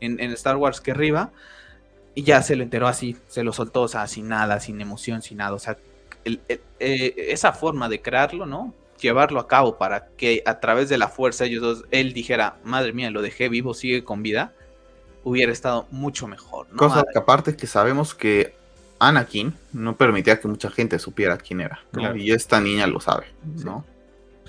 en, 0.00 0.20
Star 0.32 0.56
Wars 0.56 0.82
que 0.82 0.90
arriba, 0.90 1.32
y 2.14 2.24
ya 2.24 2.42
se 2.42 2.56
lo 2.56 2.62
enteró 2.62 2.88
así, 2.88 3.16
se 3.26 3.42
lo 3.42 3.54
soltó, 3.54 3.82
o 3.82 3.88
sea, 3.88 4.06
sin 4.06 4.28
nada, 4.28 4.60
sin 4.60 4.82
emoción, 4.82 5.22
sin 5.22 5.38
nada, 5.38 5.54
o 5.54 5.58
sea, 5.58 5.78
eh, 6.26 6.60
esa 7.16 7.52
forma 7.54 7.88
de 7.88 8.02
crearlo, 8.02 8.44
¿no? 8.44 8.74
Llevarlo 9.00 9.40
a 9.40 9.48
cabo 9.48 9.78
para 9.78 10.08
que 10.18 10.42
a 10.44 10.60
través 10.60 10.90
de 10.90 10.98
la 10.98 11.08
fuerza 11.08 11.46
ellos 11.46 11.62
dos, 11.62 11.84
él 11.90 12.12
dijera, 12.12 12.58
madre 12.64 12.92
mía, 12.92 13.10
lo 13.10 13.22
dejé 13.22 13.48
vivo, 13.48 13.72
sigue 13.72 14.04
con 14.04 14.22
vida, 14.22 14.52
hubiera 15.22 15.52
estado 15.52 15.86
mucho 15.90 16.26
mejor, 16.26 16.66
¿no? 16.70 16.76
Cosa 16.76 17.02
que 17.10 17.18
aparte 17.18 17.56
que 17.56 17.66
sabemos 17.66 18.14
que 18.14 18.62
Anakin 19.08 19.54
no 19.72 19.96
permitía 19.96 20.40
que 20.40 20.48
mucha 20.48 20.70
gente 20.70 20.98
supiera 20.98 21.36
quién 21.36 21.60
era. 21.60 21.80
Y 22.16 22.32
esta 22.32 22.60
niña 22.60 22.86
lo 22.86 23.00
sabe, 23.00 23.26
¿no? 23.64 23.84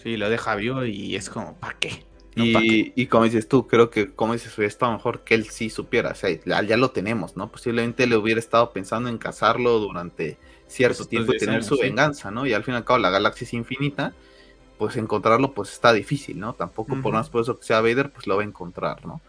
Sí, 0.02 0.18
lo 0.18 0.30
deja 0.30 0.56
vivo 0.56 0.86
y 0.86 1.16
es 1.16 1.30
como, 1.30 1.56
¿para 1.56 1.78
qué? 1.80 2.06
y, 2.36 3.06
como 3.08 3.24
dices 3.24 3.48
tú, 3.48 3.66
creo 3.68 3.90
que, 3.90 4.12
como 4.12 4.34
dices, 4.34 4.56
hubiera 4.58 4.68
estado 4.68 4.92
mejor 4.92 5.22
que 5.22 5.36
él 5.36 5.46
sí 5.50 5.70
supiera. 5.70 6.12
O 6.12 6.16
sea, 6.16 6.30
ya, 6.30 6.78
lo 6.78 6.92
tenemos, 6.92 7.38
¿no? 7.38 7.50
Posiblemente 7.50 8.08
le 8.08 8.18
hubiera 8.18 8.40
estado 8.40 8.72
pensando 8.72 9.10
en 9.10 9.18
casarlo 9.18 9.80
durante 9.80 10.38
cierto 10.68 11.06
tiempo 11.06 11.34
y 11.34 11.38
tener 11.38 11.64
su 11.64 11.78
venganza, 11.78 12.32
¿no? 12.32 12.46
Y 12.46 12.54
al 12.54 12.64
fin 12.64 12.74
y 12.74 12.78
al 12.78 12.84
cabo 12.84 13.00
la 13.00 13.10
galaxia 13.10 13.46
es 13.46 13.54
infinita, 13.54 14.14
pues 14.78 14.98
encontrarlo 14.98 15.54
pues 15.54 15.72
está 15.72 15.94
difícil, 15.94 16.40
¿no? 16.40 16.54
Tampoco 16.54 17.00
por 17.02 17.14
más 17.14 17.30
por 17.30 17.42
eso 17.42 17.58
que 17.58 17.66
sea 17.66 17.82
Vader, 17.82 18.12
pues 18.12 18.28
lo 18.28 18.36
va 18.36 18.42
a 18.42 18.46
encontrar, 18.46 19.06
¿no? 19.06 19.22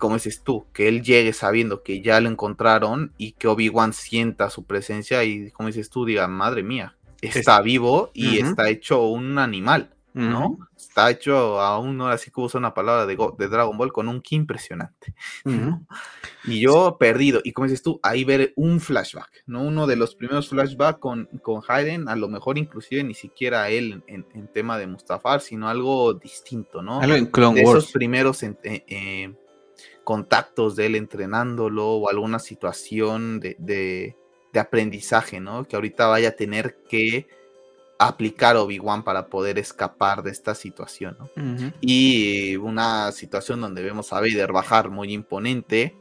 Como 0.00 0.14
dices 0.14 0.42
tú, 0.42 0.66
que 0.72 0.88
él 0.88 1.02
llegue 1.02 1.32
sabiendo 1.32 1.84
que 1.84 2.02
ya 2.02 2.20
lo 2.20 2.28
encontraron 2.28 3.12
y 3.18 3.32
que 3.32 3.46
Obi-Wan 3.46 3.92
sienta 3.92 4.50
su 4.50 4.64
presencia 4.64 5.22
y 5.22 5.52
como 5.52 5.68
dices 5.68 5.90
tú, 5.90 6.04
diga, 6.04 6.26
madre 6.26 6.64
mía, 6.64 6.96
está 7.20 7.60
vivo 7.60 8.10
y 8.12 8.38
está 8.38 8.68
hecho 8.68 9.04
un 9.04 9.38
animal, 9.38 9.94
¿no? 10.12 10.58
Está 10.76 11.10
hecho 11.10 11.60
aún, 11.60 12.00
ahora 12.00 12.18
sí 12.18 12.30
que 12.30 12.40
usa 12.40 12.58
una 12.58 12.74
palabra 12.74 13.06
de, 13.06 13.16
de, 13.38 13.48
Dragon 13.48 13.76
Ball 13.76 13.92
con 13.92 14.08
un 14.08 14.20
ki 14.20 14.36
impresionante. 14.36 15.14
Y 16.44 16.60
yo 16.60 16.96
perdido, 16.98 17.40
y 17.44 17.52
como 17.52 17.66
dices 17.66 17.82
tú, 17.82 18.00
ahí 18.02 18.24
ver 18.24 18.54
un 18.56 18.80
flashback, 18.80 19.44
¿no? 19.46 19.62
Uno 19.62 19.86
de 19.86 19.96
los 19.96 20.14
primeros 20.14 20.48
flashbacks 20.48 20.98
con, 20.98 21.26
con 21.42 21.62
Hayden, 21.68 22.08
a 22.08 22.16
lo 22.16 22.28
mejor 22.28 22.56
inclusive 22.56 23.04
ni 23.04 23.14
siquiera 23.14 23.68
él 23.68 24.02
en, 24.06 24.24
tema 24.48 24.78
de 24.78 24.86
Mustafar, 24.86 25.42
sino 25.42 25.68
algo 25.68 26.14
distinto, 26.14 26.82
¿no? 26.82 27.00
Algo 27.00 27.16
en 27.16 27.26
Clone 27.26 27.60
Esos 27.60 27.92
primeros... 27.92 28.42
En, 28.42 28.58
eh, 28.64 29.34
contactos 30.10 30.74
de 30.74 30.86
él 30.86 30.96
entrenándolo 30.96 31.86
o 31.86 32.10
alguna 32.10 32.40
situación 32.40 33.38
de, 33.38 34.16
aprendizaje, 34.54 35.38
¿no? 35.38 35.68
Que 35.68 35.76
ahorita 35.76 36.08
vaya 36.08 36.30
a 36.30 36.32
tener 36.32 36.78
que 36.88 37.28
aplicar 37.96 38.56
Obi-Wan 38.56 39.04
para 39.04 39.28
poder 39.28 39.56
escapar 39.60 40.24
de 40.24 40.32
esta 40.32 40.56
situación, 40.56 41.16
¿no? 41.16 41.30
Y 41.80 42.56
una 42.56 43.12
situación 43.12 43.60
donde 43.60 43.84
vemos 43.84 44.12
a 44.12 44.20
Vader 44.20 44.50
bajar 44.50 44.90
muy 44.90 45.12
imponente, 45.12 45.94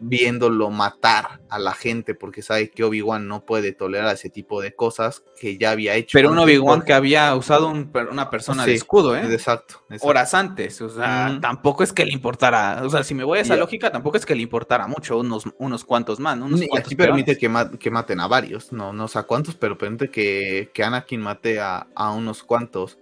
viéndolo 0.00 0.70
matar 0.70 1.40
a 1.48 1.58
la 1.58 1.72
gente 1.72 2.14
porque 2.14 2.42
sabe 2.42 2.70
que 2.70 2.84
Obi-Wan 2.84 3.26
no 3.26 3.44
puede 3.44 3.72
tolerar 3.72 4.14
ese 4.14 4.30
tipo 4.30 4.60
de 4.60 4.74
cosas 4.74 5.22
que 5.40 5.58
ya 5.58 5.70
había 5.70 5.94
hecho. 5.94 6.16
Pero 6.16 6.30
un 6.30 6.38
Obi-Wan 6.38 6.82
que 6.82 6.92
había 6.92 7.34
usado 7.34 7.68
una 7.68 8.30
persona 8.30 8.64
de 8.64 8.74
escudo, 8.74 9.16
¿eh? 9.16 9.22
Exacto, 9.32 9.82
Horas 10.00 10.34
antes, 10.34 10.80
o 10.80 10.88
sea, 10.88 11.38
tampoco 11.40 11.82
es 11.82 11.92
que 11.92 12.04
le 12.04 12.12
importara, 12.12 12.82
o 12.84 12.90
sea, 12.90 13.02
si 13.02 13.14
me 13.14 13.24
voy 13.24 13.38
a 13.38 13.42
esa 13.42 13.56
lógica, 13.56 13.90
tampoco 13.90 14.16
es 14.16 14.26
que 14.26 14.34
le 14.34 14.42
importara 14.42 14.86
mucho, 14.86 15.18
unos, 15.18 15.44
unos 15.58 15.84
cuantos 15.84 16.20
más, 16.20 16.36
¿no? 16.36 16.48
y 16.56 16.68
aquí 16.76 16.94
permite 16.94 17.36
que, 17.36 17.48
maten 17.90 18.20
a 18.20 18.28
varios, 18.28 18.72
no, 18.72 18.92
no 18.92 19.08
sé 19.08 19.18
a 19.18 19.22
cuántos, 19.24 19.54
pero 19.54 19.78
permite 19.78 20.10
que, 20.10 20.70
que 20.72 20.84
Anakin 20.84 21.20
mate 21.20 21.60
a, 21.60 21.86
a 21.94 22.12
unos 22.12 22.42
cuantos. 22.42 22.98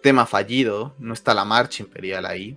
Tema 0.00 0.26
fallido, 0.26 0.94
no 1.00 1.12
está 1.12 1.34
la 1.34 1.44
marcha 1.44 1.82
imperial 1.82 2.24
ahí 2.24 2.56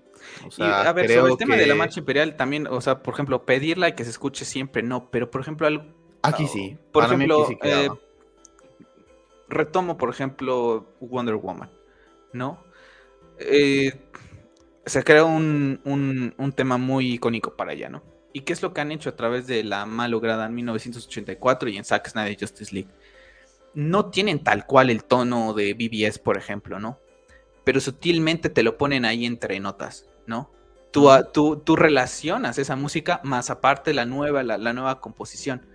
a 0.59 0.93
ver, 0.93 1.11
sobre 1.11 1.32
el 1.32 1.38
tema 1.38 1.55
de 1.55 1.67
la 1.67 1.76
marcha 1.76 1.99
imperial 1.99 2.36
también, 2.36 2.67
o 2.67 2.82
sea, 2.82 3.01
por 3.01 3.13
ejemplo, 3.13 3.45
pedirla 3.45 3.89
y 3.89 3.93
que 3.93 4.03
se 4.03 4.09
escuche 4.09 4.45
siempre, 4.45 4.84
no, 4.84 5.09
pero 5.11 5.30
por 5.30 5.41
ejemplo, 5.41 5.67
algo, 5.67 5.86
aquí 6.22 6.47
sí. 6.47 6.78
Por 6.91 7.05
ejemplo, 7.05 7.47
eh, 7.63 7.89
retomo, 9.49 9.97
por 9.97 10.09
ejemplo, 10.09 10.88
Wonder 10.99 11.36
Woman, 11.36 11.69
¿no? 12.34 12.63
Eh, 13.39 13.93
se 14.86 15.03
crea 15.03 15.24
un, 15.24 15.82
un, 16.38 16.51
tema 16.53 16.78
muy 16.78 17.13
icónico 17.13 17.55
para 17.55 17.74
ella, 17.74 17.89
¿no? 17.89 18.03
¿Y 18.34 18.41
qué 18.41 18.53
es 18.53 18.61
lo 18.61 18.74
que 18.74 18.82
han 18.82 18.91
hecho 18.91 19.09
a 19.09 19.15
través 19.15 19.45
de 19.45 19.63
la 19.63 19.86
malograda 19.86 20.45
en 20.45 20.55
1984 20.55 21.69
y 21.69 21.78
en 21.78 21.84
Zack 21.84 22.09
Snyder 22.09 22.38
Justice 22.39 22.74
League? 22.74 22.89
No 23.74 24.07
tienen 24.07 24.43
tal 24.43 24.65
cual 24.65 24.89
el 24.89 25.03
tono 25.03 25.53
de 25.53 25.74
BBS, 25.74 26.19
por 26.19 26.38
ejemplo, 26.38 26.80
¿no? 26.80 26.99
Pero 27.63 27.80
sutilmente 27.80 28.49
te 28.49 28.63
lo 28.63 28.78
ponen 28.78 29.05
ahí 29.05 29.26
entre 29.26 29.59
notas. 29.59 30.07
¿No? 30.26 30.51
Tú, 30.91 31.09
tú, 31.34 31.57
tú, 31.57 31.76
relacionas 31.76 32.57
esa 32.57 32.76
música 32.76 33.22
más 33.24 33.49
aparte 33.49 33.93
la 33.93 34.05
nueva, 34.05 34.43
la, 34.43 34.74
nueva 34.74 34.99
composición. 34.99 35.65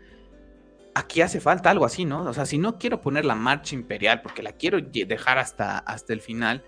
Aquí 0.95 1.23
hace 1.23 1.41
falta 1.41 1.71
algo 1.71 1.87
así, 1.87 2.05
¿no? 2.05 2.23
O 2.23 2.35
sea, 2.35 2.45
si 2.45 2.59
no 2.59 2.79
quiero 2.79 3.01
poner 3.01 3.25
la 3.25 3.35
marcha 3.35 3.75
imperial 3.75 4.21
porque 4.23 4.43
la 4.43 4.53
quiero 4.53 4.79
dejar 4.81 5.39
hasta, 5.39 5.79
hasta 5.79 6.13
el 6.13 6.21
final, 6.21 6.65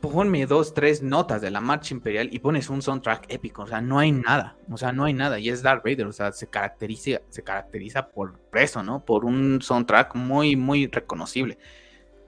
ponme 0.00 0.46
dos, 0.46 0.72
tres 0.72 1.02
notas 1.02 1.42
de 1.42 1.50
la 1.50 1.60
marcha 1.60 1.92
imperial 1.92 2.30
y 2.32 2.38
pones 2.38 2.70
un 2.70 2.80
soundtrack 2.80 3.26
épico. 3.28 3.62
O 3.62 3.66
sea, 3.66 3.82
no 3.82 3.98
hay 3.98 4.12
nada. 4.12 4.56
O 4.70 4.78
sea, 4.78 4.92
no 4.92 5.04
hay 5.04 5.12
nada. 5.12 5.38
Y 5.38 5.50
es 5.50 5.62
Darth 5.62 5.84
Vader. 5.84 6.06
O 6.06 6.12
sea, 6.12 6.32
se 6.32 6.46
caracteriza, 6.46 7.20
se 7.28 7.42
caracteriza 7.42 8.08
por 8.08 8.38
eso, 8.54 8.82
¿no? 8.82 9.04
Por 9.04 9.26
un 9.26 9.60
soundtrack 9.60 10.14
muy, 10.14 10.56
muy 10.56 10.86
reconocible. 10.86 11.58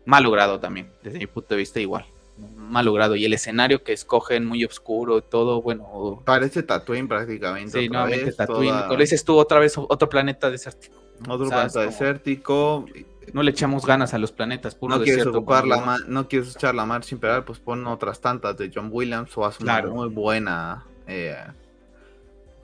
Mal 0.05 0.25
logrado 0.25 0.61
también, 0.61 0.91
desde 1.03 1.19
mi 1.19 1.27
punto 1.27 1.55
de 1.55 1.59
vista 1.59 1.81
igual 1.81 2.05
mal 2.39 2.85
logrado. 2.85 3.17
Y 3.17 3.25
el 3.25 3.33
escenario 3.33 3.83
que 3.83 3.93
escogen 3.93 4.47
muy 4.47 4.65
oscuro, 4.65 5.23
todo, 5.23 5.63
bueno. 5.63 6.23
Parece 6.25 6.63
Tatooine 6.63 7.09
prácticamente. 7.09 7.81
Sí, 7.81 7.89
nuevamente 7.89 8.33
Tatooine. 8.33 8.73
Toda... 8.73 8.97
dices 8.97 9.25
tú, 9.25 9.37
otra 9.37 9.59
vez 9.59 9.75
otro 9.77 10.09
planeta 10.09 10.51
desértico. 10.51 10.97
Otro 11.29 11.49
planeta 11.49 11.81
desértico. 11.81 12.87
No 13.33 13.43
le 13.43 13.53
echamos 13.53 13.87
ganas 13.87 14.15
a 14.15 14.19
los 14.19 14.33
planetas, 14.33 14.75
puro 14.75 14.99
no 14.99 15.05
quieres 15.05 15.27
ocupar 15.27 15.65
la 15.65 15.99
no 16.09 16.27
quieres 16.27 16.57
echar 16.57 16.75
la 16.75 16.85
marcha 16.85 17.15
imperial, 17.15 17.45
pues 17.45 17.61
pon 17.61 17.87
otras 17.87 18.21
tantas 18.21 18.57
de 18.59 18.71
John 18.75 18.89
Williams 18.91 19.39
o 19.39 19.45
haz 19.45 19.61
una 19.61 19.81
muy 19.83 20.09
buena 20.09 20.85
eh, 21.07 21.37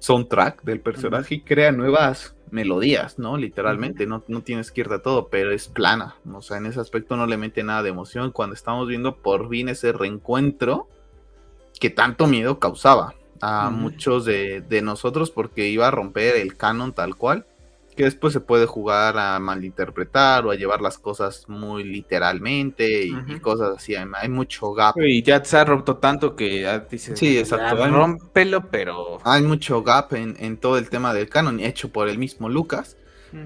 soundtrack 0.01 0.63
del 0.65 0.81
personaje 0.81 1.37
y 1.37 1.41
crea 1.43 1.71
nuevas 1.71 2.35
melodías, 2.51 3.19
¿no? 3.19 3.37
Literalmente, 3.37 4.07
no, 4.07 4.23
no, 4.29 4.43
tienes 4.43 4.71
que 4.71 4.83
ir 4.83 4.89
de 4.89 4.99
todo, 4.99 5.29
pero 5.29 5.51
es 5.51 5.69
plana. 5.69 6.17
O 6.33 6.43
sea, 6.43 6.57
en 6.59 6.67
ese 6.67 6.81
aspecto 6.81 7.17
no 7.17 7.27
le 7.27 7.37
mete 7.37 7.63
nada 7.63 7.83
de 7.83 7.91
emoción 7.91 8.31
cuando 8.33 8.55
estamos 8.55 8.89
viendo 8.89 9.17
por 9.17 9.49
fin 9.49 9.69
ese 9.69 9.93
reencuentro 9.93 10.89
que 11.79 11.91
tanto 11.91 12.27
miedo 12.27 12.59
causaba 12.59 13.15
a 13.41 13.71
muchos 13.71 14.25
de, 14.25 14.61
de, 14.63 14.83
nosotros 14.83 15.31
porque 15.31 15.69
iba 15.69 15.87
a 15.87 15.93
romper 15.93 16.37
el 16.37 16.57
canon 16.57 16.93
tal 16.93 17.17
cual 17.17 17.47
que 17.99 18.05
después 18.05 18.33
se 18.33 18.39
puede 18.39 18.65
jugar 18.65 19.19
a 19.19 19.41
malinterpretar 19.41 20.47
o 20.47 20.53
a 20.53 20.55
llevar 20.55 20.81
las 20.81 20.99
cosas 20.99 21.49
muy 21.49 21.83
literalmente 21.83 23.03
y, 23.07 23.41
cosas 23.41 23.77
así. 23.77 23.97
Hay, 23.97 24.29
mucho 24.29 24.73
gap. 24.73 24.95
Y 24.99 25.21
ya 25.25 25.45
se 25.45 25.57
ha 25.57 25.65
roto 25.65 25.97
tanto 25.97 26.37
que 26.37 26.61
ya 26.61 26.79
dices, 26.79 27.19
sí, 27.19 27.37
exacto. 27.37 27.85
rompelo, 27.89 28.71
pero... 28.71 29.19
Hay 29.25 29.43
mucho 29.43 29.83
gap 29.83 30.15
en, 30.15 30.59
todo 30.59 30.79
el 30.79 30.89
tema 30.89 31.13
del 31.13 31.29
canon 31.29 31.59
hecho 31.59 31.89
por 31.89 32.09
el 32.09 32.19
mismo 32.19 32.49
Lucas. 32.49 32.97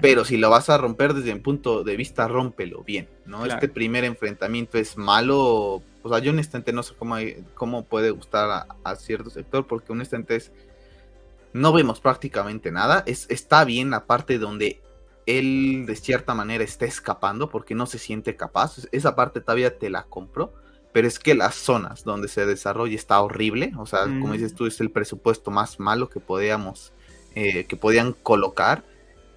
Pero 0.01 0.23
si 0.23 0.37
lo 0.37 0.51
vas 0.51 0.69
a 0.69 0.77
romper 0.77 1.15
desde 1.15 1.33
un 1.33 1.41
punto 1.41 1.83
de 1.83 1.97
vista, 1.97 2.27
rómpelo 2.27 2.83
bien, 2.83 3.09
¿no? 3.25 3.47
Este 3.47 3.67
primer 3.67 4.03
enfrentamiento 4.05 4.77
es 4.77 4.97
malo 4.97 5.81
O 6.03 6.09
sea, 6.09 6.19
yo 6.19 6.31
honestamente 6.31 6.71
no 6.71 6.83
sé 6.83 6.93
cómo, 6.97 7.15
cómo 7.55 7.85
puede 7.85 8.11
gustar 8.11 8.67
a, 8.83 8.95
cierto 8.97 9.31
sector, 9.31 9.65
porque 9.65 9.91
honestamente 9.91 10.35
es, 10.35 10.51
no 11.53 11.71
vemos 11.71 11.99
prácticamente 11.99 12.71
nada. 12.71 13.03
Es, 13.05 13.27
está 13.29 13.63
bien 13.63 13.91
la 13.91 14.05
parte 14.05 14.39
donde 14.39 14.81
él 15.25 15.85
de 15.85 15.95
cierta 15.95 16.33
manera 16.33 16.63
está 16.63 16.85
escapando 16.85 17.49
porque 17.49 17.75
no 17.75 17.85
se 17.85 17.99
siente 17.99 18.35
capaz. 18.35 18.87
Esa 18.91 19.15
parte 19.15 19.39
todavía 19.39 19.77
te 19.77 19.89
la 19.89 20.03
compro. 20.03 20.53
Pero 20.91 21.07
es 21.07 21.17
que 21.17 21.33
las 21.33 21.55
zonas 21.55 22.03
donde 22.03 22.27
se 22.27 22.45
desarrolla 22.45 22.95
está 22.95 23.19
horrible. 23.21 23.71
O 23.77 23.85
sea, 23.85 24.01
como 24.03 24.27
mm. 24.27 24.31
dices 24.33 24.53
tú, 24.53 24.67
es 24.67 24.79
el 24.79 24.91
presupuesto 24.91 25.49
más 25.49 25.79
malo 25.79 26.07
que 26.07 26.19
podíamos, 26.19 26.93
eh, 27.33 27.65
que 27.65 27.75
podían 27.75 28.13
colocar. 28.13 28.83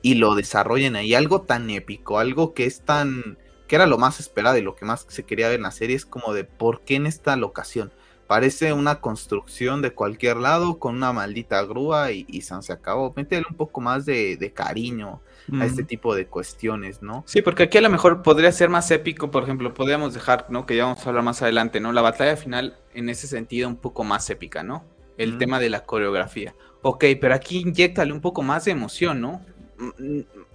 Y 0.03 0.15
lo 0.15 0.35
desarrollan 0.35 0.97
ahí. 0.97 1.15
Algo 1.15 1.43
tan 1.43 1.71
épico, 1.71 2.19
algo 2.19 2.53
que 2.53 2.67
es 2.67 2.83
tan. 2.83 3.39
que 3.69 3.77
era 3.77 3.87
lo 3.87 3.97
más 3.97 4.21
esperado 4.21 4.59
y 4.59 4.63
lo 4.63 4.75
que 4.75 4.85
más 4.85 5.07
se 5.09 5.25
quería 5.25 5.49
ver 5.49 5.57
en 5.57 5.63
la 5.63 5.71
serie. 5.71 5.97
Es 5.97 6.05
como 6.05 6.35
de 6.35 6.45
por 6.45 6.83
qué 6.83 6.97
en 6.97 7.07
esta 7.07 7.37
locación. 7.37 7.91
Parece 8.27 8.73
una 8.73 9.01
construcción 9.01 9.83
de 9.83 9.93
cualquier 9.93 10.37
lado 10.37 10.79
con 10.79 10.97
una 10.97 11.13
maldita 11.13 11.63
grúa 11.63 12.11
y, 12.13 12.27
y 12.29 12.43
se 12.43 12.73
acabó. 12.73 13.13
Métele 13.15 13.47
un 13.49 13.57
poco 13.57 13.81
más 13.81 14.05
de, 14.05 14.37
de 14.37 14.53
cariño 14.53 15.21
a 15.61 15.65
este 15.65 15.85
tipo 15.85 16.15
de 16.17 16.27
cuestiones, 16.27 17.03
¿no? 17.03 17.23
Sí, 17.27 17.41
porque 17.41 17.65
aquí 17.65 17.79
a 17.79 17.81
lo 17.81 17.89
mejor 17.89 18.23
podría 18.23 18.51
ser 18.51 18.69
más 18.69 18.91
épico, 18.91 19.31
por 19.31 19.45
ejemplo, 19.45 19.73
podríamos 19.73 20.13
dejar, 20.13 20.47
¿no? 20.49 20.67
Que 20.67 20.77
ya 20.77 20.85
vamos 20.85 21.07
a 21.07 21.09
hablar 21.09 21.23
más 21.23 21.41
adelante, 21.41 21.79
¿no? 21.79 21.93
La 21.93 22.03
batalla 22.03 22.37
final 22.37 22.77
en 22.95 23.09
ese 23.09 23.29
sentido 23.29 23.69
un 23.69 23.77
poco 23.77 24.03
más 24.03 24.29
épica, 24.29 24.65
¿no? 24.65 24.85
El 25.19 25.39
tema 25.39 25.61
de 25.61 25.71
la 25.71 25.85
coreografía. 25.85 26.55
Ok, 26.83 27.05
pero 27.21 27.35
aquí 27.35 27.61
inyectale 27.61 28.13
un 28.13 28.21
poco 28.21 28.43
más 28.43 28.65
de 28.65 28.73
emoción, 28.73 29.21
¿no? 29.21 29.41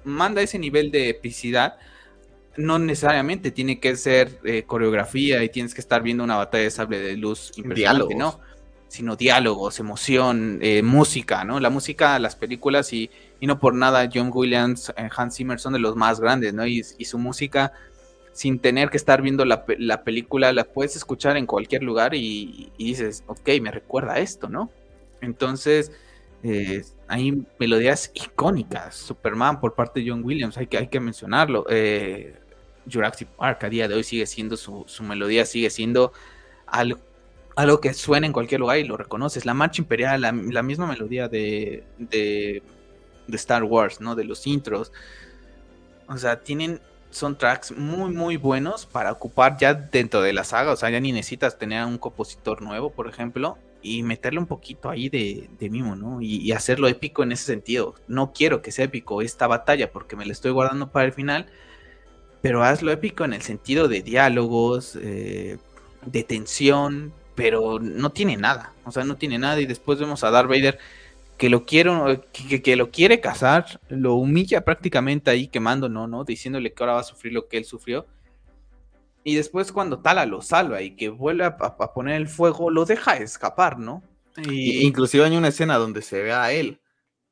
Manda 0.03 0.41
ese 0.41 0.59
nivel 0.59 0.91
de 0.91 1.09
epicidad. 1.09 1.77
No 2.57 2.79
necesariamente 2.79 3.51
tiene 3.51 3.79
que 3.79 3.95
ser 3.95 4.39
eh, 4.43 4.63
coreografía 4.63 5.43
y 5.43 5.49
tienes 5.49 5.73
que 5.73 5.81
estar 5.81 6.01
viendo 6.03 6.23
una 6.23 6.35
batalla 6.35 6.65
de 6.65 6.71
sable 6.71 6.99
de 6.99 7.17
luz 7.17 7.51
impresionante, 7.55 8.15
¿no? 8.15 8.39
Sino 8.87 9.15
diálogos, 9.15 9.79
emoción, 9.79 10.59
eh, 10.61 10.83
música, 10.83 11.45
¿no? 11.45 11.59
La 11.59 11.69
música, 11.69 12.19
las 12.19 12.35
películas 12.35 12.91
y 12.91 13.09
y 13.41 13.47
no 13.47 13.59
por 13.59 13.73
nada 13.73 14.07
John 14.13 14.29
Williams, 14.31 14.93
eh, 14.95 15.09
Hans 15.17 15.35
Zimmer 15.35 15.59
son 15.59 15.73
de 15.73 15.79
los 15.79 15.95
más 15.95 16.19
grandes, 16.21 16.53
¿no? 16.53 16.65
Y, 16.65 16.83
su 16.83 17.17
música, 17.17 17.73
sin 18.33 18.59
tener 18.59 18.91
que 18.91 18.97
estar 18.97 19.23
viendo 19.23 19.43
la, 19.45 19.65
película, 20.03 20.53
la 20.53 20.63
puedes 20.63 20.95
escuchar 20.95 21.37
en 21.37 21.47
cualquier 21.47 21.81
lugar 21.81 22.13
y, 22.13 22.71
dices, 22.77 23.23
ok, 23.25 23.49
me 23.59 23.71
recuerda 23.71 24.13
a 24.13 24.19
esto, 24.19 24.47
¿no? 24.47 24.69
Entonces, 25.21 25.91
eh, 26.43 26.83
hay 27.07 27.43
melodías 27.59 28.11
icónicas, 28.13 28.95
Superman 28.95 29.59
por 29.59 29.75
parte 29.75 29.99
de 29.99 30.09
John 30.09 30.23
Williams, 30.23 30.57
hay 30.57 30.67
que, 30.67 30.77
hay 30.77 30.87
que 30.87 30.99
mencionarlo. 30.99 31.65
Eh, 31.69 32.35
Jurassic 32.91 33.27
Park 33.29 33.63
a 33.63 33.69
día 33.69 33.87
de 33.87 33.95
hoy 33.95 34.03
sigue 34.03 34.25
siendo 34.25 34.57
su, 34.57 34.85
melodía, 35.01 35.45
sigue 35.45 35.69
siendo 35.69 36.13
algo, 36.65 36.99
algo, 37.55 37.79
que 37.79 37.93
suena 37.93 38.25
en 38.25 38.33
cualquier 38.33 38.61
lugar 38.61 38.79
y 38.79 38.85
lo 38.85 38.97
reconoces. 38.97 39.45
La 39.45 39.53
marcha 39.53 39.81
imperial, 39.81 40.21
la, 40.21 40.63
misma 40.63 40.87
melodía 40.87 41.27
de 41.27 41.83
de 43.31 43.37
Star 43.37 43.63
Wars, 43.63 43.99
¿no? 43.99 44.15
De 44.15 44.23
los 44.23 44.45
intros. 44.45 44.91
O 46.07 46.17
sea, 46.17 46.41
tienen 46.43 46.79
son 47.09 47.37
tracks 47.37 47.73
muy 47.75 48.13
muy 48.13 48.37
buenos 48.37 48.85
para 48.85 49.11
ocupar 49.11 49.57
ya 49.57 49.73
dentro 49.73 50.21
de 50.21 50.31
la 50.31 50.45
saga, 50.45 50.71
o 50.71 50.75
sea, 50.77 50.89
ya 50.89 50.99
ni 50.99 51.11
necesitas 51.11 51.57
tener 51.57 51.85
un 51.85 51.97
compositor 51.97 52.61
nuevo, 52.61 52.89
por 52.89 53.09
ejemplo, 53.09 53.57
y 53.81 54.03
meterle 54.03 54.39
un 54.39 54.45
poquito 54.45 54.89
ahí 54.89 55.09
de, 55.09 55.49
mimo, 55.69 55.95
¿no? 55.95 56.21
Y, 56.21 56.51
hacerlo 56.51 56.87
épico 56.87 57.23
en 57.23 57.31
ese 57.31 57.45
sentido. 57.45 57.95
No 58.07 58.33
quiero 58.33 58.61
que 58.61 58.71
sea 58.71 58.85
épico 58.85 59.21
esta 59.21 59.47
batalla 59.47 59.91
porque 59.91 60.15
me 60.15 60.25
la 60.25 60.33
estoy 60.33 60.51
guardando 60.51 60.91
para 60.91 61.05
el 61.05 61.13
final, 61.13 61.47
pero 62.41 62.63
hazlo 62.63 62.91
épico 62.91 63.25
en 63.25 63.33
el 63.33 63.41
sentido 63.41 63.87
de 63.87 64.01
diálogos, 64.01 64.97
eh, 65.01 65.57
de 66.05 66.23
tensión, 66.23 67.13
pero 67.35 67.79
no 67.79 68.11
tiene 68.11 68.37
nada, 68.37 68.73
o 68.85 68.91
sea, 68.91 69.03
no 69.03 69.15
tiene 69.17 69.39
nada 69.39 69.59
y 69.61 69.65
después 69.65 69.99
vemos 69.99 70.23
a 70.23 70.31
Darth 70.31 70.49
Vader 70.49 70.79
que 71.41 71.49
lo 71.49 71.65
que, 71.65 72.75
lo 72.75 72.91
quiere 72.91 73.19
casar, 73.19 73.79
lo 73.89 74.13
humilla 74.13 74.63
prácticamente 74.63 75.31
ahí 75.31 75.47
quemando, 75.47 75.89
no, 75.89 76.05
no, 76.05 76.23
diciéndole 76.23 76.71
que 76.71 76.83
ahora 76.83 76.93
va 76.93 76.99
a 76.99 77.03
sufrir 77.03 77.33
lo 77.33 77.47
que 77.47 77.57
él 77.57 77.65
sufrió. 77.65 78.05
Y 79.23 79.35
después 79.35 79.71
cuando 79.71 79.99
Tala 79.99 80.25
lo 80.25 80.41
salva 80.41 80.81
y 80.81 80.95
que 80.95 81.09
vuelve 81.09 81.45
a, 81.45 81.57
poner 81.93 82.15
el 82.15 82.27
fuego, 82.27 82.69
lo 82.69 82.85
deja 82.85 83.17
escapar, 83.17 83.77
¿no? 83.77 84.03
Y... 84.37 84.85
Inclusive 84.85 85.25
hay 85.25 85.37
una 85.37 85.49
escena 85.49 85.77
donde 85.77 86.01
se 86.01 86.21
ve 86.21 86.33
a 86.33 86.51
él 86.51 86.81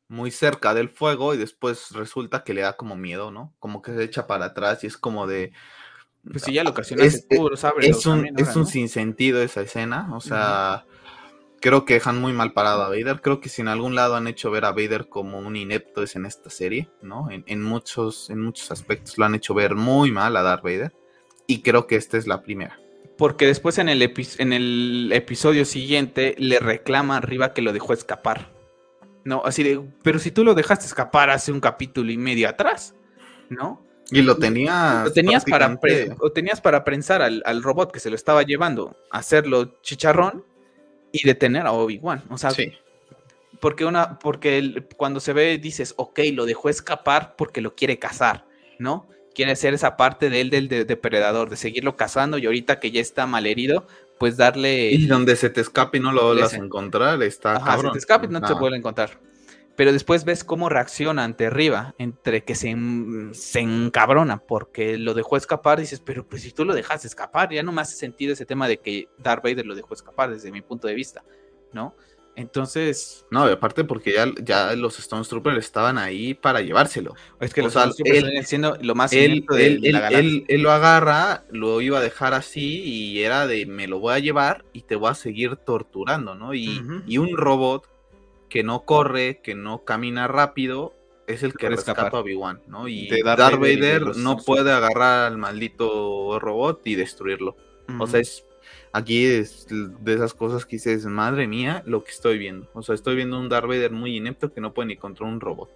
muy 0.08 0.32
cerca 0.32 0.74
del 0.74 0.90
fuego 0.90 1.34
y 1.34 1.38
después 1.38 1.92
resulta 1.92 2.44
que 2.44 2.54
le 2.54 2.62
da 2.62 2.76
como 2.78 2.96
miedo, 2.96 3.32
¿no? 3.32 3.54
Como 3.60 3.82
que 3.82 3.94
se 3.94 4.04
echa 4.04 4.28
para 4.28 4.46
atrás 4.46 4.84
y 4.84 4.88
es 4.88 4.98
como 4.98 5.28
de... 5.28 5.52
Pues 6.30 6.44
sí, 6.44 6.54
ya 6.54 6.64
lo 6.64 6.72
ocasiona 6.72 7.06
es, 7.06 7.26
es, 7.30 8.06
un, 8.06 8.28
es 8.38 8.56
un 8.56 8.68
sinsentido 8.68 9.42
esa 9.42 9.62
escena, 9.62 10.10
o 10.14 10.20
sea 10.20 10.86
creo 11.60 11.86
que 11.86 11.96
dejan 11.96 12.20
muy 12.20 12.34
mal 12.34 12.54
parado 12.54 12.84
a 12.84 12.90
Vader. 12.90 13.22
Creo 13.22 13.40
que 13.40 13.50
si 13.50 13.62
en 13.62 13.68
algún 13.68 13.96
lado 13.96 14.16
han 14.16 14.28
hecho 14.28 14.52
ver 14.52 14.66
a 14.66 14.72
Vader 14.72 15.08
como 15.10 15.40
un 15.40 15.56
inepto 15.56 16.04
es 16.04 16.16
en 16.16 16.26
esta 16.26 16.50
serie, 16.50 16.90
¿no? 17.02 17.28
En, 17.30 17.62
muchos, 17.62 18.30
en 18.30 18.42
muchos 18.42 18.72
aspectos 18.72 19.18
lo 19.18 19.26
han 19.26 19.36
hecho 19.36 19.54
ver 19.54 19.76
muy 19.76 20.12
mal 20.12 20.36
a 20.38 20.42
Darth 20.42 20.64
Vader. 20.64 20.94
Y 21.50 21.64
creo 21.64 21.88
que 21.88 21.96
esta 21.96 22.16
es 22.16 22.28
la 22.28 22.44
primera. 22.44 22.80
Porque 23.18 23.48
después 23.48 23.80
en 23.80 23.90
el, 23.90 24.04
en 24.38 24.54
el 24.54 25.10
episodio 25.12 25.66
siguiente 25.66 26.36
le 26.38 26.60
reclama 26.60 27.18
arriba 27.18 27.56
que 27.56 27.64
lo 27.64 27.74
dejó 27.74 27.94
escapar. 27.94 28.52
No, 29.24 29.42
así 29.44 29.64
de, 29.64 29.82
pero 30.04 30.20
si 30.20 30.30
tú 30.30 30.44
lo 30.44 30.54
dejaste 30.54 30.86
escapar 30.86 31.32
hace 31.32 31.52
un 31.52 31.60
capítulo 31.60 32.12
y 32.12 32.18
medio 32.18 32.48
atrás, 32.48 32.94
¿no? 33.50 33.84
Y 34.12 34.22
lo 34.22 34.38
tenías. 34.38 35.06
Lo 35.06 35.12
tenías 35.12 35.44
para, 35.44 35.80
o 36.20 36.32
tenías 36.32 36.62
para 36.62 36.84
prensar 36.84 37.24
al, 37.24 37.42
al, 37.46 37.64
robot 37.64 37.92
que 37.92 38.00
se 38.00 38.12
lo 38.12 38.16
estaba 38.16 38.44
llevando, 38.44 38.96
hacerlo 39.10 39.82
chicharrón 39.82 40.46
y 41.12 41.26
detener 41.26 41.66
a 41.66 41.72
Obi-Wan. 41.72 42.26
O 42.30 42.38
sea, 42.38 42.52
porque, 43.60 43.86
una, 43.86 44.20
porque 44.20 44.86
cuando 44.98 45.20
se 45.20 45.34
ve 45.34 45.58
dices, 45.58 45.96
ok, 45.98 46.20
lo 46.34 46.46
dejó 46.46 46.70
escapar 46.70 47.36
porque 47.36 47.62
lo 47.62 47.74
quiere 47.74 47.98
cazar, 47.98 48.46
¿no? 48.78 49.08
Quiere 49.40 49.54
hacer 49.54 49.74
esa 49.74 49.96
parte 49.96 50.30
de 50.30 50.42
él 50.42 50.50
del 50.50 50.68
depredador, 50.68 51.50
de 51.50 51.56
seguirlo 51.56 51.96
cazando 51.96 52.38
y 52.38 52.46
ahorita 52.46 52.82
que 52.82 52.92
ya 52.92 53.00
está 53.00 53.26
malherido, 53.26 53.88
pues 54.18 54.36
darle... 54.36 54.92
Y 54.92 55.08
donde 55.08 55.38
se 55.38 55.50
te 55.50 55.62
escape 55.62 55.98
y 55.98 56.02
no 56.02 56.12
lo 56.12 56.26
vuelvas 56.26 56.56
a 56.56 56.58
encontrar, 56.58 57.24
está 57.24 57.56
Ajá, 57.56 57.80
se 57.80 57.90
te 57.90 58.00
escape 58.00 58.26
y 58.26 58.30
no 58.32 58.42
te 58.42 58.52
vuelve 58.52 58.76
a 58.76 58.80
encontrar. 58.80 59.18
Pero 59.78 59.94
después 59.94 60.26
ves 60.26 60.44
cómo 60.44 60.68
reacciona 60.68 61.24
ante 61.24 61.46
arriba, 61.46 61.96
entre 62.00 62.44
que 62.44 62.54
se, 62.54 62.76
se 63.32 63.62
encabrona 63.62 64.40
porque 64.40 64.98
lo 64.98 65.14
dejó 65.14 65.38
escapar, 65.38 65.80
dices, 65.80 66.02
pero 66.02 66.28
pues 66.28 66.42
si 66.42 66.52
tú 66.52 66.66
lo 66.66 66.74
dejas 66.74 67.06
escapar, 67.06 67.50
ya 67.50 67.64
no 67.64 67.72
me 67.72 67.82
hace 67.82 67.96
sentido 67.96 68.34
ese 68.34 68.46
tema 68.46 68.68
de 68.68 68.80
que 68.80 69.08
Darth 69.20 69.42
Vader 69.42 69.66
lo 69.66 69.74
dejó 69.74 69.94
escapar 69.94 70.32
desde 70.32 70.52
mi 70.52 70.62
punto 70.62 70.90
de 70.90 70.96
vista, 70.96 71.24
¿no? 71.72 71.96
Entonces. 72.40 73.26
No, 73.32 73.44
aparte 73.44 73.84
porque 73.84 74.14
ya, 74.14 74.32
ya 74.42 74.74
los 74.76 74.98
Stone 74.98 75.26
Troopers 75.26 75.58
estaban 75.58 75.98
ahí 75.98 76.34
para 76.34 76.62
llevárselo. 76.62 77.14
Es 77.42 77.54
que 77.54 77.62
los 77.62 77.76
Stone 77.76 78.44
siendo 78.44 78.78
lo 78.82 78.96
más 78.96 79.12
él, 79.12 79.46
él, 79.58 79.82
él, 79.84 80.46
él, 80.48 80.62
lo 80.62 80.72
agarra, 80.72 81.44
lo 81.52 81.82
iba 81.82 82.00
a 82.00 82.02
dejar 82.02 82.34
así 82.34 82.82
y 82.82 83.24
era 83.24 83.46
de 83.46 83.66
me 83.66 83.88
lo 83.88 84.00
voy 84.00 84.14
a 84.14 84.20
llevar 84.20 84.64
y 84.72 84.84
te 84.84 84.96
voy 84.96 85.10
a 85.10 85.16
seguir 85.16 85.58
torturando, 85.58 86.34
¿no? 86.34 86.54
Y, 86.54 86.82
y 87.06 87.18
un 87.18 87.36
robot 87.36 87.90
que 88.48 88.64
no 88.64 88.86
corre, 88.86 89.42
que 89.44 89.54
no 89.54 89.84
camina 89.84 90.30
rápido, 90.30 90.94
es 91.28 91.44
el 91.44 91.54
que 91.54 91.68
rescata 91.68 92.08
a 92.08 92.20
Obi-Wan, 92.20 92.62
¿no? 92.68 92.88
Y 92.88 93.10
Darth, 93.22 93.60
Vader 93.60 94.16
no 94.16 94.38
puede 94.38 94.72
agarrar 94.72 95.28
al 95.28 95.38
maldito 95.38 96.40
robot 96.40 96.88
y 96.88 96.96
destruirlo. 96.96 97.58
O 98.00 98.08
sea, 98.08 98.22
es 98.22 98.46
aquí 98.92 99.26
es 99.26 99.68
de 99.70 100.14
esas 100.14 100.34
cosas 100.34 100.66
que 100.66 100.78
dices, 100.78 101.06
madre 101.06 101.48
mía, 101.48 101.84
lo 101.86 102.04
que 102.04 102.12
estoy 102.12 102.38
viendo. 102.38 102.68
O 102.74 102.82
sea, 102.82 102.96
estoy 102.96 103.16
viendo 103.16 103.40
un 103.40 103.50
Darth 103.50 103.68
Vader 103.68 103.92
muy 103.92 104.18
inepto 104.18 104.52
que 104.54 104.62
no 104.62 104.74
puede 104.74 104.88
ni 104.88 104.96
controlar 104.96 105.34
un 105.34 105.42
robot. 105.42 105.70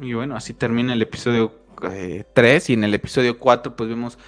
Y 0.00 0.12
bueno, 0.12 0.36
así 0.36 0.54
termina 0.54 0.92
el 0.92 1.02
episodio 1.02 1.52
3 1.80 2.68
eh, 2.68 2.72
y 2.72 2.74
en 2.74 2.84
el 2.84 2.94
episodio 2.94 3.38
4 3.38 3.74
pues 3.74 3.88
vemos 3.88 4.18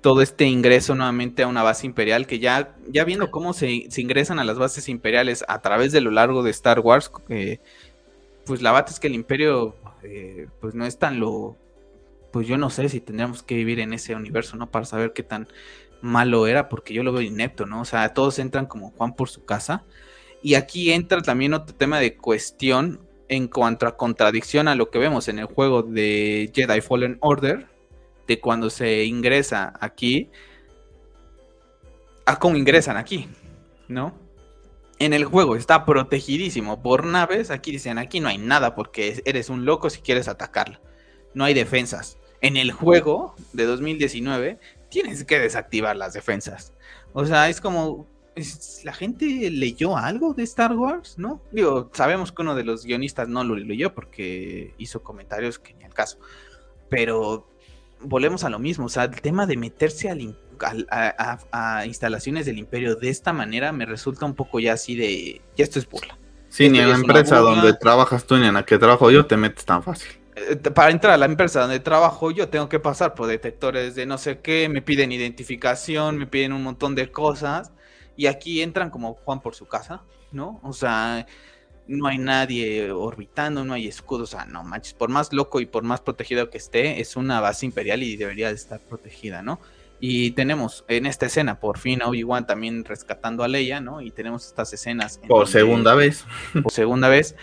todo 0.00 0.22
este 0.22 0.44
ingreso 0.44 0.94
nuevamente 0.94 1.42
a 1.42 1.48
una 1.48 1.62
base 1.62 1.86
imperial, 1.86 2.26
que 2.26 2.38
ya, 2.38 2.76
ya 2.88 3.04
viendo 3.04 3.30
cómo 3.30 3.52
se, 3.52 3.88
ingresan 3.96 4.38
a 4.38 4.44
las 4.44 4.58
bases 4.58 4.88
imperiales 4.88 5.44
a 5.48 5.60
través 5.60 5.92
de 5.92 6.00
lo 6.00 6.10
largo 6.10 6.42
de 6.42 6.50
Star 6.50 6.80
Wars, 6.80 7.10
eh, 7.28 7.58
pues 8.44 8.62
la 8.62 8.70
bata 8.70 8.92
es 8.92 9.00
que 9.00 9.08
el 9.08 9.14
imperio 9.14 9.74
eh, 10.02 10.46
pues 10.60 10.74
no 10.74 10.86
es 10.86 10.98
tan 10.98 11.18
lo, 11.18 11.56
pues 12.32 12.46
yo 12.46 12.56
no 12.58 12.70
sé 12.70 12.88
si 12.88 13.00
tendríamos 13.00 13.42
que 13.42 13.56
vivir 13.56 13.80
en 13.80 13.92
ese 13.92 14.14
universo, 14.14 14.56
¿no? 14.56 14.70
Para 14.70 14.84
saber 14.84 15.12
qué 15.12 15.22
tan 15.22 15.48
malo 16.00 16.46
era, 16.46 16.68
porque 16.68 16.94
yo 16.94 17.02
lo 17.02 17.12
veo 17.12 17.22
inepto, 17.22 17.66
¿no? 17.66 17.80
O 17.82 17.84
sea, 17.84 18.14
todos 18.14 18.38
entran 18.38 18.66
como 18.66 18.90
Juan 18.90 19.14
por 19.14 19.28
su 19.28 19.44
casa. 19.44 19.84
Y 20.42 20.54
aquí 20.54 20.92
entra 20.92 21.20
también 21.22 21.54
otro 21.54 21.74
tema 21.74 21.98
de 21.98 22.16
cuestión 22.16 23.00
en 23.28 23.48
cuanto 23.48 23.86
a 23.86 23.96
contradicción 23.96 24.68
a 24.68 24.74
lo 24.74 24.90
que 24.90 24.98
vemos 24.98 25.28
en 25.28 25.38
el 25.38 25.46
juego 25.46 25.82
de 25.82 26.50
Jedi 26.54 26.80
Fallen 26.80 27.18
Order, 27.20 27.66
de 28.26 28.40
cuando 28.40 28.70
se 28.70 29.04
ingresa 29.04 29.74
aquí 29.80 30.30
a 32.26 32.38
cómo 32.38 32.56
ingresan 32.56 32.96
aquí, 32.96 33.26
¿no? 33.88 34.14
En 34.98 35.12
el 35.12 35.24
juego 35.24 35.56
está 35.56 35.84
protegidísimo 35.84 36.82
por 36.82 37.04
naves. 37.04 37.50
Aquí 37.50 37.70
dicen, 37.70 37.98
aquí 37.98 38.20
no 38.20 38.28
hay 38.28 38.38
nada 38.38 38.74
porque 38.74 39.22
eres 39.24 39.48
un 39.48 39.64
loco 39.64 39.90
si 39.90 40.00
quieres 40.00 40.28
atacarlo. 40.28 40.80
No 41.34 41.44
hay 41.44 41.54
defensas. 41.54 42.18
En 42.40 42.56
el 42.56 42.72
juego 42.72 43.34
de 43.52 43.64
2019 43.64 44.58
tienes 44.90 45.24
que 45.24 45.38
desactivar 45.38 45.96
las 45.96 46.12
defensas. 46.12 46.72
O 47.12 47.24
sea, 47.24 47.48
es 47.48 47.60
como, 47.60 48.06
¿la 48.84 48.92
gente 48.92 49.50
leyó 49.50 49.96
algo 49.96 50.34
de 50.34 50.42
Star 50.44 50.74
Wars? 50.74 51.18
¿No? 51.18 51.40
Digo, 51.52 51.90
sabemos 51.92 52.32
que 52.32 52.42
uno 52.42 52.54
de 52.54 52.64
los 52.64 52.84
guionistas 52.84 53.28
no 53.28 53.44
lo 53.44 53.56
leyó 53.56 53.94
porque 53.94 54.74
hizo 54.78 55.02
comentarios 55.02 55.58
que 55.58 55.74
ni 55.74 55.84
al 55.84 55.94
caso. 55.94 56.18
Pero 56.88 57.48
volvemos 58.00 58.44
a 58.44 58.50
lo 58.50 58.58
mismo, 58.58 58.86
o 58.86 58.88
sea, 58.88 59.04
el 59.04 59.20
tema 59.20 59.46
de 59.46 59.56
meterse 59.56 60.10
al, 60.10 60.36
a, 60.90 61.84
instalaciones 61.86 62.46
del 62.46 62.58
imperio 62.58 62.94
de 62.96 63.08
esta 63.08 63.32
manera 63.32 63.72
me 63.72 63.86
resulta 63.86 64.24
un 64.24 64.34
poco 64.34 64.60
ya 64.60 64.74
así 64.74 64.94
de, 64.96 65.40
ya 65.56 65.64
esto 65.64 65.78
es 65.78 65.88
burla. 65.88 66.16
Sí, 66.48 66.70
ni 66.70 66.78
en 66.78 66.88
la 66.88 66.96
empresa 66.96 67.38
donde 67.38 67.74
trabajas 67.74 68.24
tú 68.24 68.36
ni 68.36 68.46
en 68.46 68.54
la 68.54 68.64
que 68.64 68.78
trabajo 68.78 69.10
yo 69.10 69.26
te 69.26 69.36
metes 69.36 69.64
tan 69.64 69.82
fácil. 69.82 70.17
Eh, 70.50 70.56
para 70.56 70.90
entrar 70.90 71.14
a 71.14 71.16
la 71.16 71.26
empresa 71.26 71.60
donde 71.60 71.80
trabajo 71.80 72.30
yo 72.30 72.48
tengo 72.48 72.68
que 72.68 72.80
pasar 72.80 73.14
por 73.14 73.26
detectores 73.26 73.94
de 73.94 74.06
no 74.06 74.18
sé 74.18 74.40
qué, 74.40 74.68
me 74.68 74.82
piden 74.82 75.12
identificación, 75.12 76.18
me 76.18 76.26
piden 76.26 76.52
un 76.52 76.62
montón 76.62 76.94
de 76.94 77.10
cosas 77.10 77.72
y 78.16 78.26
aquí 78.26 78.62
entran 78.62 78.90
como 78.90 79.14
Juan 79.14 79.40
por 79.40 79.54
su 79.54 79.66
casa, 79.66 80.02
¿no? 80.32 80.60
O 80.62 80.72
sea, 80.72 81.26
no 81.86 82.06
hay 82.08 82.18
nadie 82.18 82.90
orbitando, 82.90 83.64
no 83.64 83.74
hay 83.74 83.88
escudos, 83.88 84.34
o 84.34 84.36
sea, 84.36 84.46
no 84.46 84.64
manches, 84.64 84.92
por 84.92 85.08
más 85.08 85.32
loco 85.32 85.60
y 85.60 85.66
por 85.66 85.82
más 85.82 86.00
protegido 86.00 86.50
que 86.50 86.58
esté, 86.58 87.00
es 87.00 87.16
una 87.16 87.40
base 87.40 87.64
imperial 87.64 88.02
y 88.02 88.16
debería 88.16 88.48
de 88.48 88.54
estar 88.54 88.80
protegida, 88.80 89.42
¿no? 89.42 89.58
Y 90.00 90.32
tenemos 90.32 90.84
en 90.86 91.06
esta 91.06 91.26
escena, 91.26 91.58
por 91.58 91.78
fin, 91.78 92.02
a 92.02 92.08
Obi-Wan 92.08 92.46
también 92.46 92.84
rescatando 92.84 93.42
a 93.42 93.48
Leia, 93.48 93.80
¿no? 93.80 94.00
Y 94.00 94.12
tenemos 94.12 94.46
estas 94.46 94.72
escenas. 94.72 95.18
Por 95.26 95.48
segunda 95.48 95.94
vez. 95.94 96.24
Por 96.62 96.70
segunda 96.70 97.08
vez. 97.08 97.34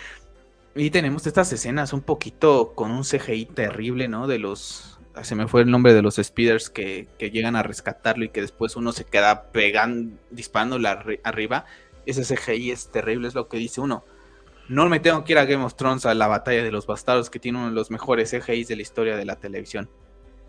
Y 0.78 0.90
tenemos 0.90 1.26
estas 1.26 1.50
escenas 1.54 1.94
un 1.94 2.02
poquito 2.02 2.74
con 2.74 2.90
un 2.90 3.02
CGI 3.02 3.46
terrible, 3.46 4.08
¿no? 4.08 4.26
De 4.26 4.38
los. 4.38 5.00
Se 5.22 5.34
me 5.34 5.48
fue 5.48 5.62
el 5.62 5.70
nombre 5.70 5.94
de 5.94 6.02
los 6.02 6.16
speeders 6.16 6.68
que, 6.68 7.08
llegan 7.18 7.56
a 7.56 7.62
rescatarlo 7.62 8.26
y 8.26 8.28
que 8.28 8.42
después 8.42 8.76
uno 8.76 8.92
se 8.92 9.04
queda 9.04 9.44
pegando, 9.52 10.14
disparando 10.30 10.78
arriba. 11.24 11.64
Ese 12.04 12.22
CGI 12.22 12.72
es 12.72 12.92
terrible, 12.92 13.26
es 13.26 13.34
lo 13.34 13.48
que 13.48 13.56
dice 13.56 13.80
uno. 13.80 14.04
No 14.68 14.86
me 14.90 15.00
tengo 15.00 15.24
que 15.24 15.32
ir 15.32 15.38
a 15.38 15.46
Game 15.46 15.64
of 15.64 15.76
Thrones 15.76 16.04
a 16.04 16.12
la 16.12 16.26
batalla 16.26 16.62
de 16.62 16.70
los 16.70 16.86
bastardos 16.86 17.30
que 17.30 17.38
tiene 17.38 17.56
uno 17.56 17.68
de 17.68 17.74
los 17.74 17.90
mejores 17.90 18.32
CGIs 18.32 18.68
de 18.68 18.76
la 18.76 18.82
historia 18.82 19.16
de 19.16 19.24
la 19.24 19.36
televisión. 19.36 19.88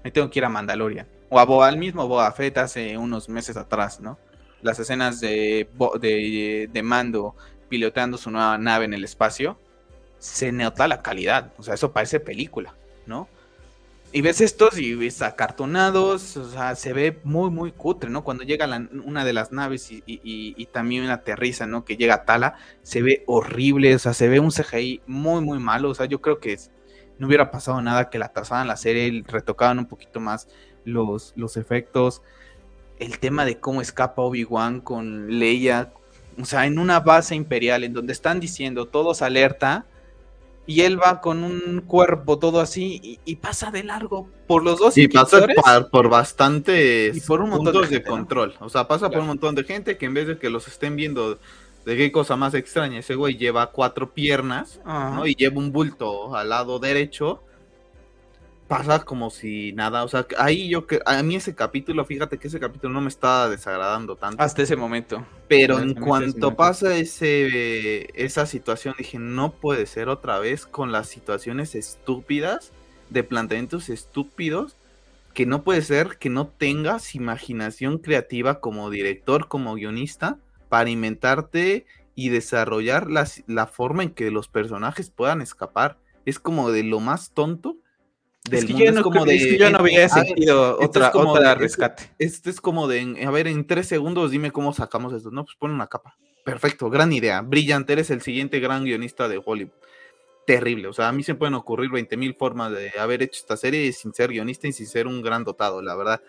Me 0.04 0.12
tengo 0.12 0.30
que 0.30 0.40
ir 0.40 0.46
a 0.46 0.50
Mandalorian. 0.50 1.08
O 1.30 1.40
a 1.40 1.68
al 1.68 1.78
mismo 1.78 2.06
Boa 2.06 2.30
Fett 2.34 2.58
hace 2.58 2.98
unos 2.98 3.30
meses 3.30 3.56
atrás, 3.56 4.02
¿no? 4.02 4.20
Las 4.62 4.78
escenas 4.78 5.22
de, 5.22 5.70
de, 6.02 6.70
de 6.70 6.84
Mando 6.84 7.36
piloteando 7.70 8.18
su 8.18 8.30
nueva 8.30 8.58
nave 8.58 8.84
en 8.84 8.94
el 8.94 9.06
espacio 9.06 9.58
se 10.20 10.52
nota 10.52 10.88
la 10.88 11.02
calidad. 11.02 11.54
O 11.58 11.64
sea, 11.64 11.74
eso 11.74 11.92
parece 11.92 12.20
película, 12.20 12.76
¿no? 13.06 13.28
Y 14.14 14.22
ves 14.22 14.40
estos 14.40 14.78
y 14.78 14.96
ves 14.96 15.22
acartonados, 15.22 16.38
o 16.38 16.50
sea, 16.50 16.76
se 16.76 16.94
ve 16.94 17.20
muy, 17.26 17.50
muy 17.50 17.74
cutre, 17.74 18.10
¿no? 18.10 18.24
Cuando 18.24 18.44
llega 18.46 18.66
una 19.04 19.26
de 19.26 19.34
las 19.34 19.52
naves 19.52 19.92
y, 19.92 20.02
y, 20.06 20.66
también 20.68 21.10
aterriza, 21.10 21.68
¿no? 21.68 21.84
Que 21.84 21.98
llega 21.98 22.24
Tala, 22.24 22.56
se 22.84 23.02
ve 23.02 23.24
horrible, 23.28 23.94
o 23.94 24.00
sea, 24.00 24.14
se 24.14 24.30
ve 24.30 24.40
un 24.40 24.52
CGI 24.52 25.02
muy, 25.08 25.42
muy 25.42 25.60
malo, 25.60 25.90
o 25.90 25.94
sea, 25.94 26.06
yo 26.06 26.22
creo 26.22 26.40
que 26.40 26.58
no 27.20 27.28
hubiera 27.28 27.52
pasado 27.52 27.82
nada 27.82 28.10
que 28.10 28.18
la 28.18 28.30
tazaban 28.30 28.68
la 28.68 28.78
serie, 28.78 29.24
retocaban 29.28 29.78
un 29.78 29.88
poquito 29.88 30.22
más 30.22 30.48
los, 30.86 31.34
los 31.36 31.58
efectos, 31.58 32.22
el 33.00 33.20
tema 33.20 33.44
de 33.44 33.60
cómo 33.60 33.82
escapa 33.82 34.22
Obi-Wan 34.22 34.80
con 34.80 35.38
Leia, 35.38 35.92
o 36.40 36.46
sea, 36.46 36.66
en 36.66 36.80
una 36.80 37.02
base 37.02 37.36
imperial 37.36 37.84
en 37.84 37.94
donde 37.94 38.14
están 38.14 38.40
diciendo 38.40 38.88
todos 38.88 39.22
alerta, 39.22 39.86
y 40.68 40.82
él 40.82 41.02
va 41.02 41.22
con 41.22 41.44
un 41.46 41.82
cuerpo 41.88 42.38
todo 42.38 42.60
así 42.60 43.20
y, 43.26 43.36
pasa 43.38 43.72
de 43.72 43.84
largo 43.84 44.30
por 44.46 44.64
los 44.64 44.80
dos. 44.80 44.98
Y 44.98 45.08
pasa 45.08 45.48
por, 45.90 46.10
bastantes 46.10 47.16
y 47.16 47.22
por 47.22 47.42
un 47.42 47.52
montón 47.52 47.74
puntos 47.74 47.90
de, 47.90 48.04
control. 48.04 48.54
O 48.60 48.70
sea, 48.70 48.88
pasa 48.88 49.10
por 49.10 49.20
un 49.20 49.28
montón 49.28 49.56
de 49.56 49.64
gente 49.64 49.98
que 49.98 50.06
en 50.06 50.14
vez 50.14 50.28
de 50.28 50.38
que 50.38 50.50
los 50.50 50.68
estén 50.68 50.98
viendo 50.98 51.40
de 51.86 51.98
qué 51.98 52.12
cosa 52.12 52.36
más 52.36 52.54
extraña, 52.54 53.00
ese 53.00 53.16
güey 53.16 53.38
lleva 53.38 53.72
cuatro 53.72 54.14
piernas 54.14 54.82
¿no? 54.86 55.26
y 55.26 55.36
lleva 55.36 55.58
un 55.58 55.72
bulto 55.72 56.36
al 56.36 56.50
lado 56.50 56.80
derecho 56.80 57.44
pasa 58.68 59.00
como 59.00 59.30
si 59.30 59.72
nada, 59.74 60.04
o 60.04 60.08
sea, 60.08 60.28
ahí 60.38 60.70
yo 60.70 60.86
que 60.86 61.00
a 61.06 61.22
mí 61.24 61.36
ese 61.36 61.56
capítulo, 61.56 62.04
fíjate 62.06 62.38
que 62.38 62.50
ese 62.50 62.60
capítulo 62.60 62.94
no 62.94 63.02
me 63.02 63.08
estaba 63.08 63.50
desagradando 63.50 64.16
tanto. 64.16 64.44
Hasta 64.44 64.62
ese 64.62 64.76
momento. 64.76 65.26
Pero 65.48 65.80
en 65.80 65.94
cuanto 65.94 66.56
pasa 66.56 66.96
ese 66.96 68.10
esa 68.22 68.46
situación 68.46 68.96
dije, 68.98 69.20
no 69.20 69.54
puede 69.54 69.86
ser 69.86 70.10
otra 70.10 70.40
vez 70.40 70.66
con 70.66 70.92
las 70.92 71.08
situaciones 71.08 71.76
estúpidas 71.76 72.72
de 73.10 73.24
planteamientos 73.24 73.90
estúpidos 73.90 74.76
que 75.34 75.46
no 75.46 75.64
puede 75.64 75.82
ser 75.82 76.18
que 76.18 76.30
no 76.30 76.48
tengas 76.48 77.16
imaginación 77.16 78.00
creativa 78.00 78.60
como 78.60 78.90
director, 78.90 79.48
como 79.48 79.76
guionista 79.76 80.38
para 80.68 80.90
inventarte 80.90 81.86
y 82.16 82.30
desarrollar 82.30 83.10
la, 83.10 83.28
la 83.46 83.68
forma 83.68 84.04
en 84.04 84.10
que 84.10 84.32
los 84.32 84.48
personajes 84.48 85.10
puedan 85.10 85.42
escapar. 85.42 85.98
Es 86.26 86.40
como 86.40 86.72
de 86.72 86.84
lo 86.84 87.00
más 87.00 87.32
tonto 87.32 87.78
es 88.52 88.66
que 88.66 88.74
Yo 88.74 88.92
no, 88.92 89.02
como 89.04 89.26
de, 89.26 89.58
yo 89.58 89.70
no 89.70 89.80
había 89.80 90.08
sentido 90.10 90.78
otra, 90.80 91.12
otra 91.14 91.56
rescate. 91.56 92.12
Este, 92.20 92.50
es 92.50 92.62
como 92.62 92.88
de, 92.88 93.24
a 93.26 93.32
ver, 93.32 93.48
en 93.48 93.66
tres 93.66 93.88
segundos 93.88 94.32
dime 94.32 94.52
cómo 94.52 94.74
sacamos 94.74 95.14
esto. 95.14 95.32
No, 95.32 95.46
pues 95.46 95.56
pon 95.58 95.72
una 95.72 95.88
capa. 95.88 96.18
Perfecto, 96.44 96.90
gran 96.90 97.12
idea. 97.12 97.42
Brillante, 97.42 97.94
eres 97.94 98.10
el 98.10 98.22
siguiente 98.22 98.60
gran 98.60 98.86
guionista 98.86 99.28
de 99.28 99.42
Hollywood. 99.44 99.74
Terrible, 100.46 100.88
o 100.88 100.94
sea, 100.94 101.10
a 101.10 101.12
mí 101.12 101.24
se 101.24 101.36
pueden 101.36 101.56
ocurrir 101.56 101.92
20 101.92 102.16
mil 102.16 102.34
formas 102.34 102.72
de 102.72 102.92
haber 102.98 103.22
hecho 103.22 103.42
esta 103.42 103.58
serie 103.58 103.92
sin 103.92 104.14
ser 104.14 104.30
guionista 104.30 104.66
y 104.66 104.72
sin 104.72 104.88
ser 104.88 105.06
un 105.06 105.22
gran 105.22 105.44
dotado, 105.44 105.82
la 105.82 105.94
verdad. 105.96 106.22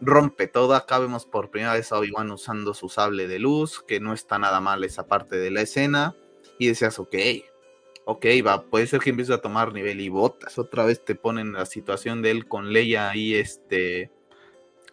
Rompe 0.00 0.46
todo, 0.46 0.76
acá 0.76 1.00
vemos 1.00 1.26
por 1.26 1.50
primera 1.50 1.72
vez 1.72 1.90
a 1.90 1.98
Obi-Wan 1.98 2.30
usando 2.30 2.72
su 2.72 2.88
sable 2.88 3.26
de 3.26 3.40
luz, 3.40 3.82
que 3.82 3.98
no 3.98 4.12
está 4.12 4.38
nada 4.38 4.60
mal 4.60 4.84
esa 4.84 5.08
parte 5.08 5.36
de 5.36 5.50
la 5.50 5.62
escena. 5.62 6.14
Y 6.60 6.68
decías, 6.68 7.00
ok, 7.00 7.16
ok, 8.06 8.24
va, 8.46 8.62
puede 8.62 8.86
ser 8.86 9.00
que 9.00 9.10
empiece 9.10 9.34
a 9.34 9.38
tomar 9.42 9.72
nivel 9.72 10.00
y 10.00 10.08
botas. 10.08 10.58
Otra 10.58 10.84
vez 10.84 11.04
te 11.04 11.16
ponen 11.16 11.52
la 11.52 11.66
situación 11.66 12.22
de 12.22 12.30
él 12.30 12.46
con 12.46 12.72
Leia 12.72 13.10
ahí, 13.10 13.34
este, 13.34 14.10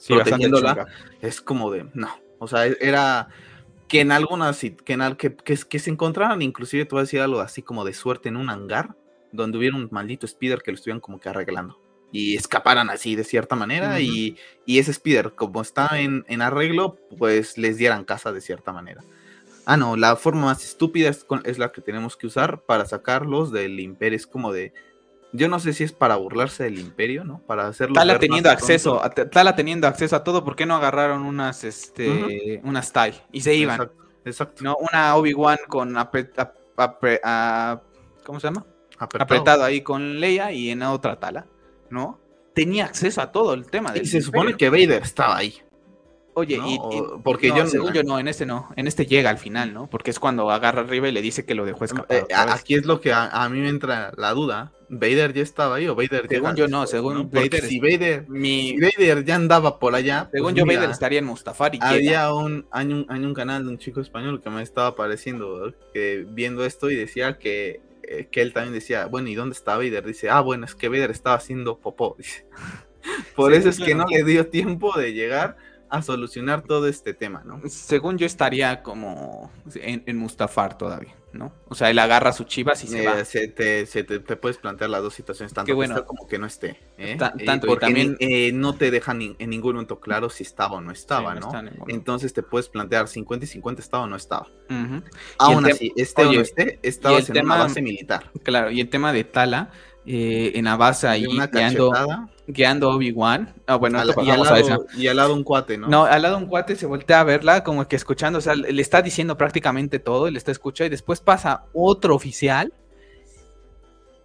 protegiéndola. 0.07 0.87
Es 1.21 1.39
como 1.39 1.71
de, 1.71 1.85
no, 1.93 2.09
o 2.39 2.47
sea, 2.47 2.65
era 2.65 3.29
que 3.87 4.01
en 4.01 4.11
algunas, 4.11 4.59
que, 4.59 4.93
en, 4.93 5.15
que, 5.15 5.35
que, 5.35 5.55
que, 5.57 5.79
se 5.79 5.91
encontraran, 5.91 6.41
inclusive 6.41 6.85
te 6.85 6.89
voy 6.89 7.01
a 7.01 7.03
decir 7.03 7.21
algo 7.21 7.39
así 7.39 7.61
como 7.61 7.85
de 7.85 7.93
suerte 7.93 8.29
en 8.29 8.35
un 8.35 8.49
hangar, 8.49 8.95
donde 9.31 9.59
hubiera 9.59 9.77
un 9.77 9.89
maldito 9.91 10.25
speeder 10.25 10.63
que 10.63 10.71
lo 10.71 10.75
estuvieran 10.75 10.99
como 10.99 11.19
que 11.19 11.29
arreglando. 11.29 11.79
Y 12.11 12.35
escaparan 12.35 12.89
así 12.89 13.15
de 13.15 13.23
cierta 13.23 13.55
manera, 13.55 14.01
y, 14.01 14.37
y, 14.65 14.79
ese 14.79 14.91
speeder, 14.91 15.33
como 15.33 15.61
está 15.61 15.99
en, 15.99 16.25
en 16.27 16.41
arreglo, 16.41 16.97
pues 17.19 17.59
les 17.59 17.77
dieran 17.77 18.05
casa 18.05 18.31
de 18.31 18.41
cierta 18.41 18.71
manera. 18.71 19.03
Ah, 19.65 19.77
no, 19.77 19.95
la 19.95 20.15
forma 20.15 20.45
más 20.45 20.63
estúpida 20.63 21.09
es, 21.09 21.25
la 21.57 21.71
que 21.71 21.81
tenemos 21.81 22.17
que 22.17 22.27
usar 22.27 22.61
para 22.61 22.85
sacarlos 22.85 23.51
del 23.51 23.79
imperio. 23.79 24.17
Es 24.17 24.27
como 24.27 24.51
de. 24.51 24.73
Yo 25.31 25.47
no 25.47 25.59
sé 25.59 25.73
si 25.73 25.83
es 25.83 25.91
para 25.91 26.15
burlarse 26.15 26.63
del 26.63 26.77
imperio, 26.79 27.23
¿no? 27.23 27.39
Para 27.39 27.67
hacerlo. 27.67 27.95
Tala 27.95 28.19
teniendo 28.19 28.49
acceso, 28.51 29.03
a, 29.03 29.09
Tala 29.09 29.55
teniendo 29.55 29.87
acceso 29.87 30.15
a 30.15 30.23
todo, 30.23 30.43
¿por 30.43 30.55
qué 30.55 30.65
no 30.65 30.75
agarraron 30.75 31.23
unas, 31.23 31.63
este, 31.63 32.61
unas 32.63 32.93
TIE 32.93 33.15
y 33.31 33.41
se 33.41 33.55
iban? 33.55 33.89
Exacto. 34.25 34.63
No, 34.63 34.77
una 34.77 35.15
Obi-Wan 35.15 35.57
con 35.67 35.95
¿cómo 38.23 38.39
se 38.39 38.47
llama? 38.47 38.65
Apretado. 38.99 39.63
ahí 39.63 39.81
con 39.81 40.19
Leia 40.19 40.51
y 40.51 40.69
en 40.69 40.83
otra 40.83 41.19
Tala, 41.19 41.47
¿no? 41.89 42.19
Tenía 42.53 42.85
acceso 42.85 43.21
a 43.21 43.31
todo 43.31 43.55
el 43.55 43.65
tema. 43.65 43.97
y 43.97 44.05
se 44.05 44.21
supone 44.21 44.55
que 44.55 44.69
Vader 44.69 45.01
estaba 45.01 45.37
ahí. 45.37 45.63
Oye, 46.35 46.59
y, 46.65 46.79
porque 47.23 47.49
yo, 47.49 47.67
según 47.67 47.93
yo 47.93 48.03
no, 48.03 48.19
en 48.19 48.27
este 48.27 48.45
no, 48.45 48.69
en 48.75 48.87
este 48.87 49.05
llega 49.05 49.29
al 49.29 49.37
final, 49.37 49.73
¿no? 49.73 49.87
Porque 49.87 50.09
es 50.09 50.19
cuando 50.19 50.49
agarra 50.49 50.81
arriba 50.81 51.07
y 51.07 51.11
le 51.11 51.21
dice 51.21 51.45
que 51.45 51.53
lo 51.53 51.65
dejó 51.65 51.85
escapar. 51.85 52.17
Eh, 52.17 52.25
aquí 52.33 52.75
es 52.75 52.85
lo 52.85 53.01
que 53.01 53.13
a, 53.13 53.47
mí 53.49 53.59
me 53.59 53.69
entra 53.69 54.11
la 54.17 54.31
duda. 54.33 54.71
¿Vader 54.89 55.33
ya 55.33 55.41
estaba 55.41 55.75
ahí 55.75 55.87
o 55.87 55.95
Vader 55.95 56.27
Según 56.29 56.55
yo 56.55 56.67
no, 56.67 56.85
según 56.85 57.29
Vader. 57.31 57.63
Si 57.63 57.79
Vader, 57.79 58.29
mi... 58.29 58.77
Vader 58.79 59.23
ya 59.25 59.35
andaba 59.35 59.79
por 59.79 59.95
allá. 59.95 60.27
Pues 60.29 60.39
según 60.39 60.55
yo, 60.55 60.65
Vader 60.65 60.89
estaría 60.89 61.19
en 61.19 61.25
Mustafar 61.25 61.73
y 61.73 61.79
Había 61.81 62.31
un, 62.33 62.67
hay 62.71 62.87
un, 62.87 63.07
un 63.09 63.33
canal 63.33 63.63
de 63.63 63.69
un 63.69 63.77
chico 63.77 64.01
español 64.01 64.41
que 64.41 64.49
me 64.49 64.61
estaba 64.61 64.87
apareciendo 64.87 65.73
que 65.93 66.25
viendo 66.29 66.65
esto 66.65 66.91
y 66.91 66.95
decía 66.95 67.39
que, 67.39 67.81
eh, 68.03 68.27
que 68.31 68.41
él 68.41 68.53
también 68.53 68.73
decía, 68.73 69.05
bueno, 69.07 69.29
¿y 69.29 69.35
dónde 69.35 69.53
está 69.53 69.77
Vader? 69.77 70.05
Dice, 70.05 70.29
ah, 70.29 70.41
bueno, 70.41 70.65
es 70.65 70.75
que 70.75 70.89
Vader 70.89 71.11
estaba 71.11 71.37
haciendo 71.37 71.79
popó. 71.79 72.15
Por 73.35 73.53
eso 73.53 73.69
es 73.69 73.79
que 73.79 73.95
no 73.95 74.05
le 74.07 74.23
dio 74.23 74.47
tiempo 74.47 74.97
de 74.97 75.13
llegar 75.13 75.57
a 75.93 76.01
solucionar 76.01 76.63
todo 76.63 76.87
este 76.87 77.13
tema, 77.13 77.43
¿no? 77.45 77.61
Según 77.69 78.17
yo 78.17 78.25
estaría 78.25 78.81
como 78.81 79.51
en, 79.75 80.17
Mustafar 80.17 80.75
todavía, 80.75 81.13
¿no? 81.33 81.53
O 81.67 81.75
sea, 81.75 81.91
él 81.91 81.99
agarra 81.99 82.33
su 82.33 82.45
chivas 82.45 82.83
y 82.83 82.87
se 82.87 83.05
va. 83.05 83.23
Se 83.23 83.47
te, 83.47 83.85
se 83.85 84.03
te, 84.03 84.19
puedes 84.19 84.57
plantear 84.57 84.89
las 84.89 85.03
dos 85.03 85.13
situaciones, 85.13 85.53
tanto 85.53 85.77
que 85.77 85.85
esté 85.85 86.03
como 86.03 86.25
que 86.25 86.39
no 86.39 86.47
esté. 86.47 86.79
¿eh? 86.97 87.15
tanto, 87.45 87.67
porque 87.67 87.85
también 87.85 88.17
eh, 88.19 88.51
no 88.51 88.73
te 88.73 88.89
dejan 88.89 89.35
en 89.37 89.49
ningún 89.51 89.73
momento 89.73 89.99
claro 89.99 90.31
si 90.31 90.41
estaba 90.41 90.77
o 90.77 90.81
no 90.81 90.91
estaba, 90.91 91.35
¿no? 91.35 91.51
Entonces 91.87 92.33
te 92.33 92.41
puedes 92.41 92.69
plantear 92.69 93.07
50 93.07 93.45
y 93.45 93.47
50 93.47 93.79
estaba 93.79 94.05
o 94.05 94.07
no 94.07 94.15
estaba. 94.15 94.47
Aún 95.37 95.65
así, 95.67 95.93
este 95.95 96.23
o 96.23 96.33
no 96.33 96.41
esté, 96.41 96.79
estaba 96.81 97.19
en 97.19 97.45
una 97.45 97.57
base 97.57 97.83
militar. 97.83 98.31
Claro, 98.41 98.71
y 98.71 98.81
el 98.81 98.89
tema 98.89 99.13
de 99.13 99.25
Tala, 99.25 99.69
eh, 100.07 100.53
en 100.55 100.65
la 100.65 100.75
base 100.75 101.07
ahí, 101.07 101.27
una 101.27 101.51
cachetada 101.51 102.32
guiando 102.47 102.91
a 102.91 102.95
Obi-Wan. 102.95 103.53
Ah, 103.67 103.75
bueno, 103.75 103.99
Al- 103.99 104.13
y, 104.23 104.29
al 104.29 104.43
lado, 104.43 104.85
y 104.97 105.07
al 105.07 105.15
lado 105.17 105.33
un 105.33 105.43
cuate, 105.43 105.77
¿no? 105.77 105.87
No, 105.87 106.03
al 106.05 106.21
lado 106.21 106.37
un 106.37 106.47
cuate 106.47 106.75
se 106.75 106.85
voltea 106.85 107.21
a 107.21 107.23
verla, 107.23 107.63
como 107.63 107.87
que 107.87 107.95
escuchando, 107.95 108.39
o 108.39 108.41
sea, 108.41 108.55
le 108.55 108.81
está 108.81 109.01
diciendo 109.01 109.37
prácticamente 109.37 109.99
todo, 109.99 110.29
le 110.29 110.37
está 110.37 110.51
escuchando, 110.51 110.87
y 110.87 110.89
después 110.91 111.21
pasa 111.21 111.63
otro 111.73 112.15
oficial 112.15 112.73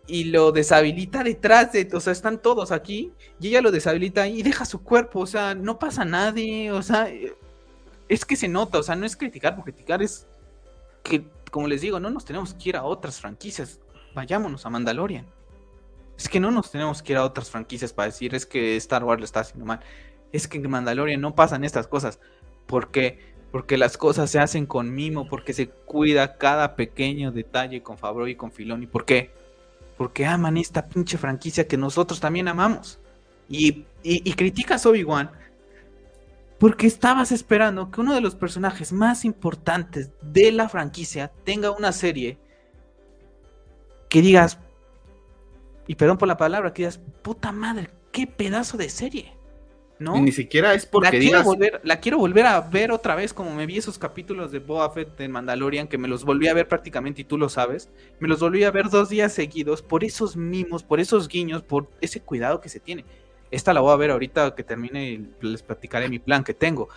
y 0.06 0.24
lo 0.24 0.52
deshabilita 0.52 1.22
detrás 1.22 1.72
de, 1.72 1.88
o 1.92 2.00
sea, 2.00 2.12
están 2.12 2.40
todos 2.40 2.72
aquí, 2.72 3.12
y 3.40 3.48
ella 3.48 3.60
lo 3.60 3.70
deshabilita 3.70 4.26
y 4.26 4.42
deja 4.42 4.64
su 4.64 4.82
cuerpo, 4.82 5.20
o 5.20 5.26
sea, 5.26 5.54
no 5.54 5.78
pasa 5.78 6.04
nadie, 6.04 6.72
o 6.72 6.82
sea, 6.82 7.10
eh, 7.10 7.34
es 8.08 8.24
que 8.24 8.34
se 8.34 8.48
nota, 8.48 8.78
o 8.78 8.82
sea, 8.82 8.96
no 8.96 9.04
es 9.04 9.16
criticar 9.16 9.54
por 9.54 9.64
criticar, 9.64 10.02
es 10.02 10.26
que, 11.02 11.24
como 11.50 11.68
les 11.68 11.82
digo, 11.82 12.00
no 12.00 12.08
nos 12.08 12.24
tenemos 12.24 12.54
que 12.54 12.70
ir 12.70 12.76
a 12.76 12.84
otras 12.84 13.20
franquicias, 13.20 13.80
vayámonos 14.14 14.64
a 14.64 14.70
Mandalorian. 14.70 15.26
Es 16.18 16.28
que 16.28 16.40
no 16.40 16.50
nos 16.50 16.70
tenemos 16.70 17.00
que 17.00 17.12
ir 17.12 17.18
a 17.18 17.24
otras 17.24 17.48
franquicias 17.48 17.92
para 17.92 18.06
decir 18.06 18.34
es 18.34 18.44
que 18.44 18.76
Star 18.76 19.04
Wars 19.04 19.20
lo 19.20 19.24
está 19.24 19.40
haciendo 19.40 19.64
mal. 19.64 19.80
Es 20.32 20.48
que 20.48 20.58
en 20.58 20.68
Mandalorian 20.68 21.20
no 21.20 21.34
pasan 21.34 21.64
estas 21.64 21.86
cosas. 21.86 22.18
¿Por 22.66 22.90
qué? 22.90 23.20
Porque 23.52 23.78
las 23.78 23.96
cosas 23.96 24.30
se 24.30 24.40
hacen 24.40 24.66
con 24.66 24.92
mimo, 24.94 25.28
porque 25.28 25.54
se 25.54 25.68
cuida 25.68 26.36
cada 26.36 26.74
pequeño 26.76 27.30
detalle 27.30 27.82
con 27.82 27.96
Favreau 27.96 28.26
y 28.26 28.34
con 28.34 28.52
Filoni. 28.52 28.86
¿Por 28.86 29.04
qué? 29.04 29.30
Porque 29.96 30.26
aman 30.26 30.56
esta 30.56 30.86
pinche 30.88 31.16
franquicia 31.16 31.66
que 31.66 31.76
nosotros 31.76 32.20
también 32.20 32.48
amamos. 32.48 32.98
Y, 33.48 33.84
y, 34.02 34.28
y 34.28 34.32
criticas 34.34 34.84
Obi-Wan 34.84 35.30
porque 36.58 36.88
estabas 36.88 37.30
esperando 37.30 37.90
que 37.90 38.00
uno 38.00 38.14
de 38.14 38.20
los 38.20 38.34
personajes 38.34 38.92
más 38.92 39.24
importantes 39.24 40.10
de 40.20 40.50
la 40.50 40.68
franquicia 40.68 41.30
tenga 41.44 41.70
una 41.70 41.92
serie 41.92 42.36
que 44.08 44.20
digas, 44.22 44.58
y 45.88 45.94
perdón 45.94 46.18
por 46.18 46.28
la 46.28 46.36
palabra, 46.36 46.72
que 46.72 46.82
digas, 46.82 47.00
puta 47.22 47.50
madre, 47.50 47.88
qué 48.12 48.26
pedazo 48.26 48.76
de 48.76 48.90
serie. 48.90 49.32
¿No? 49.98 50.16
Y 50.16 50.20
ni 50.20 50.30
siquiera 50.30 50.74
es 50.74 50.86
porque 50.86 51.06
la, 51.06 51.10
quiero 51.10 51.24
digas. 51.24 51.44
volver, 51.44 51.80
la 51.82 51.98
quiero 51.98 52.18
volver 52.18 52.46
a 52.46 52.60
ver 52.60 52.92
otra 52.92 53.16
vez, 53.16 53.32
como 53.32 53.52
me 53.52 53.66
vi 53.66 53.78
esos 53.78 53.98
capítulos 53.98 54.52
de 54.52 54.60
Boba 54.60 54.88
Fett 54.90 55.16
de 55.16 55.28
Mandalorian, 55.28 55.88
que 55.88 55.98
me 55.98 56.06
los 56.06 56.24
volví 56.24 56.46
a 56.46 56.54
ver 56.54 56.68
prácticamente, 56.68 57.22
y 57.22 57.24
tú 57.24 57.36
lo 57.36 57.48
sabes. 57.48 57.90
Me 58.20 58.28
los 58.28 58.38
volví 58.38 58.62
a 58.62 58.70
ver 58.70 58.90
dos 58.90 59.08
días 59.08 59.32
seguidos 59.32 59.82
por 59.82 60.04
esos 60.04 60.36
mimos, 60.36 60.84
por 60.84 61.00
esos 61.00 61.26
guiños, 61.26 61.62
por 61.62 61.88
ese 62.00 62.20
cuidado 62.20 62.60
que 62.60 62.68
se 62.68 62.78
tiene. 62.78 63.04
Esta 63.50 63.72
la 63.72 63.80
voy 63.80 63.92
a 63.92 63.96
ver 63.96 64.10
ahorita 64.12 64.54
que 64.54 64.62
termine 64.62 65.08
y 65.08 65.30
les 65.40 65.62
platicaré 65.62 66.08
mi 66.08 66.20
plan 66.20 66.44
que 66.44 66.54
tengo. 66.54 66.88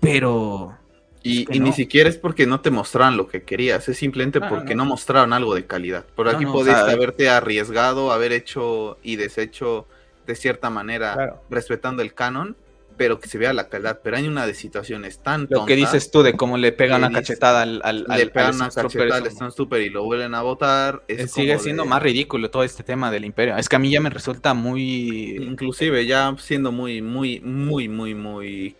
Pero. 0.00 0.76
Y, 1.22 1.42
Es 1.42 1.48
que 1.48 1.56
y 1.56 1.60
ni 1.60 1.70
no. 1.70 1.76
siquiera 1.76 2.08
es 2.08 2.16
porque 2.16 2.46
no 2.46 2.60
te 2.60 2.70
mostraron 2.70 3.16
lo 3.18 3.26
que 3.28 3.42
querías, 3.42 3.88
es 3.88 3.98
simplemente 3.98 4.40
No, 4.40 4.48
porque 4.48 4.74
no. 4.74 4.84
no, 4.84 4.90
mostraron 4.90 5.32
algo 5.34 5.54
de 5.54 5.66
calidad. 5.66 6.04
Por 6.16 6.26
No, 6.26 6.32
aquí 6.32 6.44
no, 6.44 6.50
o 6.50 6.54
podías 6.54 6.82
sea- 6.84 6.92
haberte 6.94 7.28
arriesgado, 7.28 8.10
haber 8.12 8.32
hecho 8.32 8.96
y 9.02 9.16
deshecho 9.16 9.86
de 10.26 10.34
cierta 10.34 10.70
manera, 10.70 11.12
Claro. 11.14 11.42
respetando 11.50 12.00
el 12.02 12.14
canon, 12.14 12.56
pero 12.96 13.18
que 13.18 13.28
se 13.28 13.36
vea 13.38 13.52
la 13.52 13.68
calidad. 13.68 14.00
Pero 14.02 14.16
hay 14.18 14.28
una 14.28 14.46
de 14.46 14.54
situaciones 14.54 15.18
tan 15.18 15.42
Lo 15.42 15.64
que 15.66 15.74
tontas, 15.74 15.76
dices 15.76 16.10
tú 16.10 16.22
de 16.22 16.34
cómo 16.34 16.56
le 16.58 16.70
pega 16.72 16.96
que 16.98 17.04
una 17.06 17.12
cachetada 17.12 17.62
al. 17.62 17.80
al, 17.84 18.04
le 18.08 18.14
al- 18.14 18.30
pegan 18.30 18.48
al 18.50 18.54
una 18.56 18.70
cachetada 18.70 19.16
al 19.16 19.30
Stormtrooper 19.30 19.80
y 19.82 19.90
lo 19.90 20.04
vuelven 20.04 20.34
a 20.34 20.42
votar. 20.42 21.02
Es 21.08 21.20
Eh, 21.20 21.28
sigue 21.28 21.52
como 21.54 21.62
siendo 21.64 21.82
de- 21.84 21.88
más 21.90 22.02
ridículo 22.02 22.50
todo 22.50 22.62
este 22.62 22.82
tema 22.82 23.10
del 23.10 23.24
imperio. 23.26 23.56
Es 23.56 23.68
que 23.68 23.76
a 23.76 23.78
mí 23.78 23.90
ya 23.90 24.00
me 24.00 24.10
resulta 24.10 24.52
muy. 24.54 25.36
Inclusive 25.38 26.06
ya 26.06 26.34
siendo 26.38 26.72
muy, 26.72 27.00
muy, 27.02 27.40
muy, 27.40 27.88
muy, 27.88 28.14
muy 28.14 28.76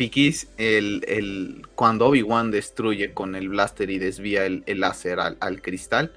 ki- 0.00 0.04
piquis, 0.08 0.48
el, 0.56 1.04
el, 1.06 1.62
cuando 1.74 2.06
Obi-Wan 2.06 2.50
destruye 2.50 3.12
con 3.12 3.34
el 3.36 3.48
blaster 3.48 3.90
y 3.90 3.98
desvía 3.98 4.46
el, 4.46 4.62
el 4.66 4.80
láser 4.80 5.20
al, 5.20 5.36
al 5.40 5.60
cristal, 5.62 6.12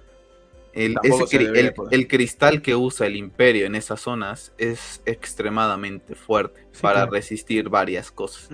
el, 0.74 0.96
ese 1.04 1.38
el- 1.38 1.74
el 1.92 2.08
cristal 2.08 2.62
que 2.62 2.76
usa 2.76 3.06
el 3.08 3.16
imperio 3.16 3.66
en 3.68 3.76
esas 3.76 4.02
zonas 4.02 4.54
es 4.58 5.02
extremadamente 5.06 6.16
fuerte 6.16 6.62
Sí, 6.72 6.82
para 6.82 7.02
claro. 7.02 7.12
resistir 7.12 7.70
varias 7.70 8.10
cosas. 8.12 8.50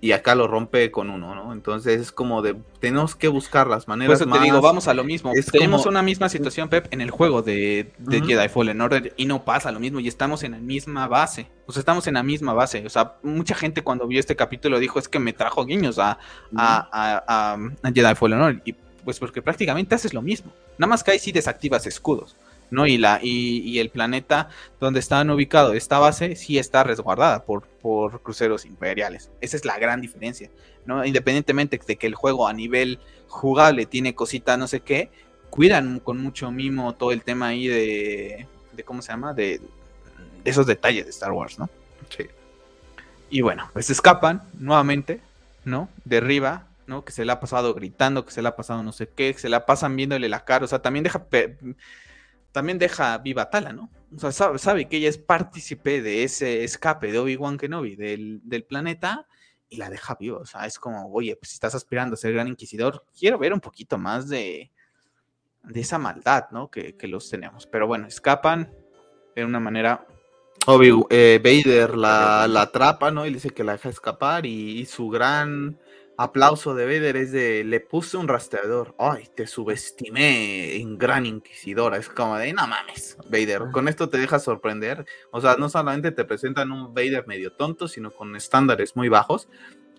Y 0.00 0.12
acá 0.12 0.36
lo 0.36 0.46
rompe 0.46 0.92
con 0.92 1.10
uno, 1.10 1.34
¿no? 1.34 1.52
Entonces 1.52 2.00
es 2.00 2.12
como 2.12 2.40
de, 2.40 2.54
tenemos 2.78 3.16
que 3.16 3.26
buscar 3.26 3.66
las 3.66 3.84
Por 3.84 3.96
maneras 3.96 4.20
eso 4.20 4.30
te 4.30 4.38
digo, 4.38 4.60
vamos 4.60 4.86
a 4.86 4.94
lo 4.94 5.02
mismo. 5.02 5.32
Tenemos 5.50 5.80
como- 5.82 5.90
una 5.90 6.02
misma 6.02 6.28
situación, 6.28 6.68
Pep, 6.68 6.86
en 6.92 7.00
el 7.00 7.10
juego 7.10 7.42
de. 7.42 7.90
Jedi 8.08 8.48
Fallen 8.48 8.80
Order 8.80 9.12
y 9.16 9.24
no 9.26 9.44
pasa 9.44 9.72
lo 9.72 9.80
mismo 9.80 9.98
y 9.98 10.06
estamos 10.06 10.44
en 10.44 10.52
la 10.52 10.58
misma 10.58 11.08
base. 11.08 11.48
O 11.66 11.72
sea, 11.72 11.80
estamos 11.80 12.06
en 12.06 12.14
la 12.14 12.22
misma 12.22 12.52
base. 12.52 12.86
O 12.86 12.90
sea, 12.90 13.14
mucha 13.24 13.56
gente 13.56 13.82
cuando 13.82 14.06
vio 14.06 14.20
este 14.20 14.36
capítulo 14.36 14.78
dijo 14.78 15.00
es 15.00 15.08
que 15.08 15.18
me 15.18 15.32
trajo 15.32 15.64
guiños 15.66 15.98
a, 15.98 16.12
a, 16.54 16.88
a- 16.92 17.24
a- 17.26 17.54
a 17.82 17.92
Jedi 17.92 18.14
Fallen 18.14 18.40
Order. 18.40 18.62
Y 18.64 18.74
pues 19.04 19.18
porque 19.18 19.42
prácticamente 19.42 19.96
haces 19.96 20.14
lo 20.14 20.22
mismo. 20.22 20.52
Nada 20.78 20.90
más 20.90 21.02
que 21.02 21.10
ahí 21.10 21.18
sí 21.18 21.32
desactivas 21.32 21.86
escudos. 21.88 22.36
¿No? 22.70 22.86
Y, 22.86 22.98
la, 22.98 23.20
y, 23.22 23.60
y 23.60 23.78
el 23.78 23.90
planeta 23.90 24.48
donde 24.80 25.00
estaban 25.00 25.30
ubicados, 25.30 25.74
esta 25.74 25.98
base, 25.98 26.36
sí 26.36 26.58
está 26.58 26.84
resguardada 26.84 27.44
por, 27.44 27.64
por 27.66 28.22
cruceros 28.22 28.64
imperiales. 28.64 29.30
Esa 29.40 29.56
es 29.56 29.64
la 29.64 29.78
gran 29.78 30.00
diferencia. 30.00 30.50
¿no? 30.88 31.04
Independientemente 31.04 31.78
de 31.86 31.96
que 31.96 32.06
el 32.06 32.14
juego 32.14 32.48
a 32.48 32.52
nivel 32.52 32.98
jugable 33.28 33.84
tiene 33.84 34.14
cositas, 34.14 34.58
no 34.58 34.66
sé 34.66 34.80
qué, 34.80 35.10
cuidan 35.50 36.00
con 36.00 36.18
mucho 36.18 36.50
mimo 36.50 36.94
todo 36.94 37.12
el 37.12 37.22
tema 37.22 37.48
ahí 37.48 37.68
de, 37.68 38.46
de 38.72 38.84
¿cómo 38.84 39.02
se 39.02 39.12
llama? 39.12 39.34
De, 39.34 39.58
de 39.58 40.50
esos 40.50 40.66
detalles 40.66 41.04
de 41.04 41.10
Star 41.10 41.32
Wars, 41.32 41.58
¿no? 41.58 41.68
Sí. 42.08 42.26
Y 43.28 43.42
bueno, 43.42 43.68
pues 43.74 43.90
escapan 43.90 44.42
nuevamente, 44.58 45.20
¿no? 45.64 45.90
Derriba, 46.06 46.66
¿no? 46.86 47.04
Que 47.04 47.12
se 47.12 47.26
le 47.26 47.32
ha 47.32 47.40
pasado 47.40 47.74
gritando, 47.74 48.24
que 48.24 48.32
se 48.32 48.40
le 48.40 48.48
ha 48.48 48.56
pasado 48.56 48.82
no 48.82 48.92
sé 48.92 49.08
qué, 49.14 49.34
que 49.34 49.38
se 49.38 49.50
la 49.50 49.66
pasan 49.66 49.94
viéndole 49.94 50.28
la 50.30 50.44
cara, 50.44 50.64
o 50.64 50.68
sea, 50.68 50.80
también 50.80 51.02
deja, 51.02 51.26
también 52.52 52.78
deja 52.78 53.16
viva 53.18 53.50
Tala, 53.50 53.72
¿no? 53.72 53.90
O 54.14 54.30
sea, 54.30 54.58
sabe, 54.58 54.88
que 54.88 54.96
ella 54.96 55.08
es 55.08 55.18
partícipe 55.18 56.00
de 56.00 56.24
ese 56.24 56.64
escape 56.64 57.12
de 57.12 57.18
Obi-Wan 57.18 57.58
Kenobi 57.58 57.94
del, 57.94 58.40
del 58.42 58.64
planeta 58.64 59.26
y 59.68 59.76
la 59.76 59.90
deja 59.90 60.16
viva, 60.18 60.38
o 60.38 60.46
sea, 60.46 60.64
es 60.64 60.78
como, 60.78 61.12
oye, 61.12 61.36
pues 61.36 61.50
si 61.50 61.54
estás 61.54 61.74
aspirando 61.74 62.14
a 62.14 62.16
ser 62.16 62.32
gran 62.32 62.48
inquisidor, 62.48 63.04
quiero 63.18 63.38
ver 63.38 63.52
un 63.52 63.60
poquito 63.60 63.98
más 63.98 64.28
de, 64.28 64.72
de 65.62 65.80
esa 65.80 65.98
maldad, 65.98 66.46
¿no? 66.50 66.70
Que, 66.70 66.96
que 66.96 67.06
los 67.06 67.28
tenemos, 67.28 67.66
pero 67.66 67.86
bueno, 67.86 68.06
escapan 68.06 68.72
de 69.36 69.44
una 69.44 69.60
manera 69.60 70.06
Obi, 70.66 70.90
eh, 71.10 71.40
Vader 71.42 71.96
la, 71.96 72.46
la 72.48 72.62
atrapa, 72.62 73.10
¿no? 73.10 73.24
Y 73.24 73.30
le 73.30 73.36
dice 73.36 73.50
que 73.50 73.64
la 73.64 73.72
deja 73.72 73.88
escapar 73.88 74.44
y 74.46 74.84
su 74.86 75.08
gran 75.08 75.78
aplauso 76.18 76.74
de 76.74 76.84
Vader 76.84 77.16
es 77.16 77.30
de, 77.30 77.62
le 77.62 77.78
puse 77.78 78.16
un 78.16 78.26
rastreador, 78.26 78.94
ay, 78.98 79.28
te 79.36 79.46
subestimé 79.46 80.74
en 80.74 80.98
gran 80.98 81.24
inquisidora, 81.26 81.96
es 81.96 82.08
como 82.08 82.36
de, 82.36 82.52
no 82.52 82.66
mames, 82.66 83.16
Vader, 83.30 83.70
con 83.72 83.86
esto 83.86 84.08
te 84.08 84.18
deja 84.18 84.40
sorprender, 84.40 85.06
o 85.30 85.40
sea, 85.40 85.54
no 85.56 85.68
solamente 85.68 86.10
te 86.10 86.24
presentan 86.24 86.72
un 86.72 86.92
Vader 86.92 87.28
medio 87.28 87.52
tonto, 87.52 87.86
sino 87.86 88.10
con 88.10 88.34
estándares 88.34 88.96
muy 88.96 89.08
bajos, 89.08 89.48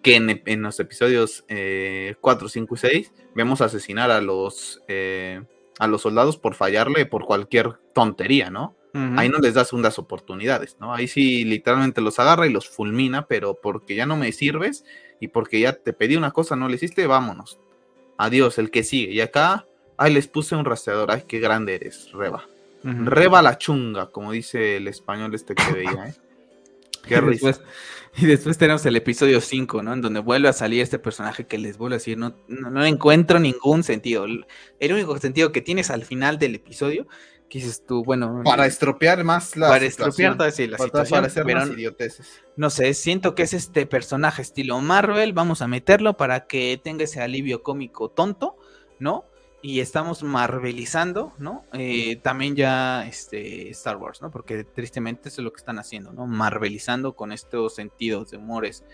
que 0.03 0.17
en, 0.17 0.41
en 0.45 0.61
los 0.61 0.77
episodios 0.81 1.45
eh, 1.47 2.15
4, 2.19 2.49
5 2.49 2.75
y 2.75 2.77
6 2.77 3.13
vemos 3.33 3.61
asesinar 3.61 4.11
a 4.11 4.19
los, 4.19 4.83
eh, 4.89 5.41
a 5.79 5.87
los 5.87 6.01
soldados 6.01 6.35
por 6.37 6.53
fallarle 6.53 7.05
por 7.05 7.23
cualquier 7.23 7.79
tontería, 7.93 8.49
¿no? 8.49 8.75
Ujú. 8.93 9.13
Ahí 9.17 9.29
no 9.29 9.37
les 9.37 9.53
da 9.53 9.63
segundas 9.65 9.99
oportunidades, 9.99 10.77
¿no? 10.79 10.93
Ahí 10.93 11.07
sí 11.07 11.45
literalmente 11.45 12.01
los 12.01 12.19
agarra 12.19 12.47
y 12.47 12.51
los 12.51 12.67
fulmina, 12.67 13.27
pero 13.27 13.59
porque 13.61 13.95
ya 13.95 14.05
no 14.05 14.17
me 14.17 14.31
sirves 14.31 14.83
y 15.19 15.27
porque 15.27 15.59
ya 15.59 15.73
te 15.73 15.93
pedí 15.93 16.15
una 16.15 16.31
cosa, 16.31 16.55
no 16.55 16.67
le 16.67 16.75
hiciste, 16.75 17.05
vámonos. 17.07 17.59
Adiós, 18.17 18.57
el 18.57 18.71
que 18.71 18.83
sigue. 18.83 19.11
Y 19.11 19.21
acá, 19.21 19.65
ay, 19.97 20.13
les 20.13 20.27
puse 20.27 20.55
un 20.55 20.65
rastreador, 20.65 21.11
ay, 21.11 21.23
qué 21.27 21.39
grande 21.39 21.75
eres, 21.75 22.11
Reba. 22.11 22.47
Reba 22.83 23.41
la 23.41 23.57
chunga, 23.57 24.09
como 24.09 24.31
dice 24.31 24.77
el 24.77 24.87
español 24.87 25.35
este 25.35 25.53
que 25.53 25.71
veía, 25.73 26.07
¿eh? 26.07 26.15
Qué 27.07 27.15
y, 27.15 27.19
risa. 27.19 27.47
después, 27.47 27.61
y 28.17 28.25
después 28.25 28.57
tenemos 28.57 28.85
el 28.85 28.95
episodio 28.95 29.39
5, 29.39 29.83
¿no? 29.83 29.93
En 29.93 30.01
donde 30.01 30.19
vuelve 30.19 30.49
a 30.49 30.53
salir 30.53 30.81
este 30.81 30.99
personaje 30.99 31.47
que 31.47 31.57
les 31.57 31.77
vuelvo 31.77 31.93
a 31.93 31.97
decir, 31.97 32.17
no, 32.17 32.35
no, 32.47 32.69
no 32.69 32.85
encuentro 32.85 33.39
ningún 33.39 33.83
sentido. 33.83 34.25
El 34.25 34.93
único 34.93 35.17
sentido 35.17 35.51
que 35.51 35.61
tienes 35.61 35.89
al 35.91 36.03
final 36.03 36.39
del 36.39 36.55
episodio, 36.55 37.07
dices 37.57 37.83
tú, 37.83 38.03
bueno, 38.03 38.41
Para 38.45 38.67
estropear 38.67 39.23
más 39.23 39.57
la 39.57 39.69
para 39.69 39.85
estropear 39.85 40.37
toda 40.37 40.51
sí, 40.51 40.67
la 40.67 40.77
para, 40.77 40.87
situación, 40.87 41.17
para 41.17 41.27
hacer 41.27 41.43
pero 41.43 41.59
más 41.59 41.69
idioteces. 41.69 42.41
no 42.55 42.69
sé, 42.69 42.93
siento 42.93 43.33
que 43.33 43.41
es 43.41 43.53
este 43.53 43.87
personaje 43.87 44.43
estilo 44.43 44.79
Marvel, 44.81 45.33
vamos 45.33 45.63
a 45.63 45.67
meterlo 45.67 46.15
para 46.15 46.45
que 46.45 46.79
tenga 46.83 47.05
ese 47.05 47.21
alivio 47.21 47.63
cómico 47.63 48.09
tonto, 48.09 48.55
¿no? 48.99 49.25
Y 49.61 49.79
estamos 49.81 50.23
marvelizando, 50.23 51.33
¿no? 51.39 51.65
Eh, 51.73 52.17
también 52.17 52.55
ya 52.55 53.05
este, 53.07 53.69
Star 53.71 53.97
Wars, 53.97 54.21
¿no? 54.21 54.29
Porque 54.31 54.63
tristemente 54.63 55.27
eso 55.29 55.41
es 55.41 55.43
lo 55.43 55.51
que 55.51 55.57
están 55.57 55.79
haciendo, 55.79 56.13
¿no? 56.13 56.27
Marvelizando 56.27 57.13
con 57.15 57.31
estos 57.33 57.75
sentidos 57.75 58.31
de 58.31 58.37
humores 58.37 58.85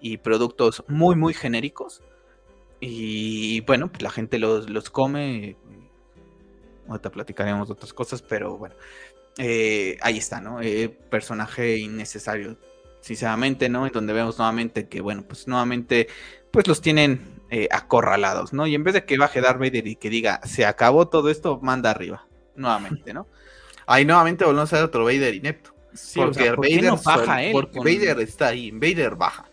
y 0.00 0.18
productos 0.18 0.84
muy, 0.88 1.16
muy 1.16 1.34
genéricos. 1.34 2.02
Y 2.80 3.60
bueno, 3.62 3.88
pues 3.88 4.02
la 4.02 4.10
gente 4.10 4.38
los, 4.38 4.68
los 4.70 4.90
come. 4.90 5.56
Ahorita 6.88 7.10
platicaremos 7.10 7.68
de 7.68 7.72
otras 7.72 7.92
cosas, 7.92 8.22
pero 8.22 8.56
bueno. 8.58 8.74
eh, 9.38 9.98
ahí 10.02 10.18
está, 10.18 10.40
¿no? 10.40 10.60
Eh, 10.60 10.88
personaje 10.88 11.78
innecesario, 11.78 12.56
sinceramente, 13.00 13.68
¿no? 13.68 13.86
En 13.86 13.92
donde 13.92 14.12
vemos 14.12 14.38
nuevamente 14.38 14.88
que, 14.88 15.00
bueno, 15.00 15.24
pues 15.26 15.48
nuevamente, 15.48 16.08
pues 16.50 16.68
los 16.68 16.80
tienen 16.80 17.42
eh, 17.50 17.68
acorralados, 17.70 18.52
¿no? 18.52 18.66
Y 18.66 18.74
en 18.74 18.84
vez 18.84 18.94
de 18.94 19.04
que 19.04 19.18
baje 19.18 19.40
Darth 19.40 19.58
Vader 19.58 19.86
y 19.86 19.96
que 19.96 20.10
diga, 20.10 20.40
se 20.44 20.64
acabó 20.64 21.08
todo 21.08 21.30
esto, 21.30 21.58
manda 21.62 21.90
arriba, 21.90 22.26
nuevamente, 22.54 23.12
¿no? 23.12 23.26
Ahí 23.86 24.04
nuevamente 24.04 24.44
volvemos 24.44 24.72
a 24.72 24.76
ver 24.76 24.84
otro 24.84 25.04
Vader 25.04 25.34
inepto. 25.34 25.74
porque 26.14 26.50
Vader, 26.50 26.92
baja 27.04 27.38
porque 27.52 27.78
Vader 27.78 28.20
está 28.20 28.48
ahí, 28.48 28.70
Vader 28.70 29.14
baja. 29.14 29.48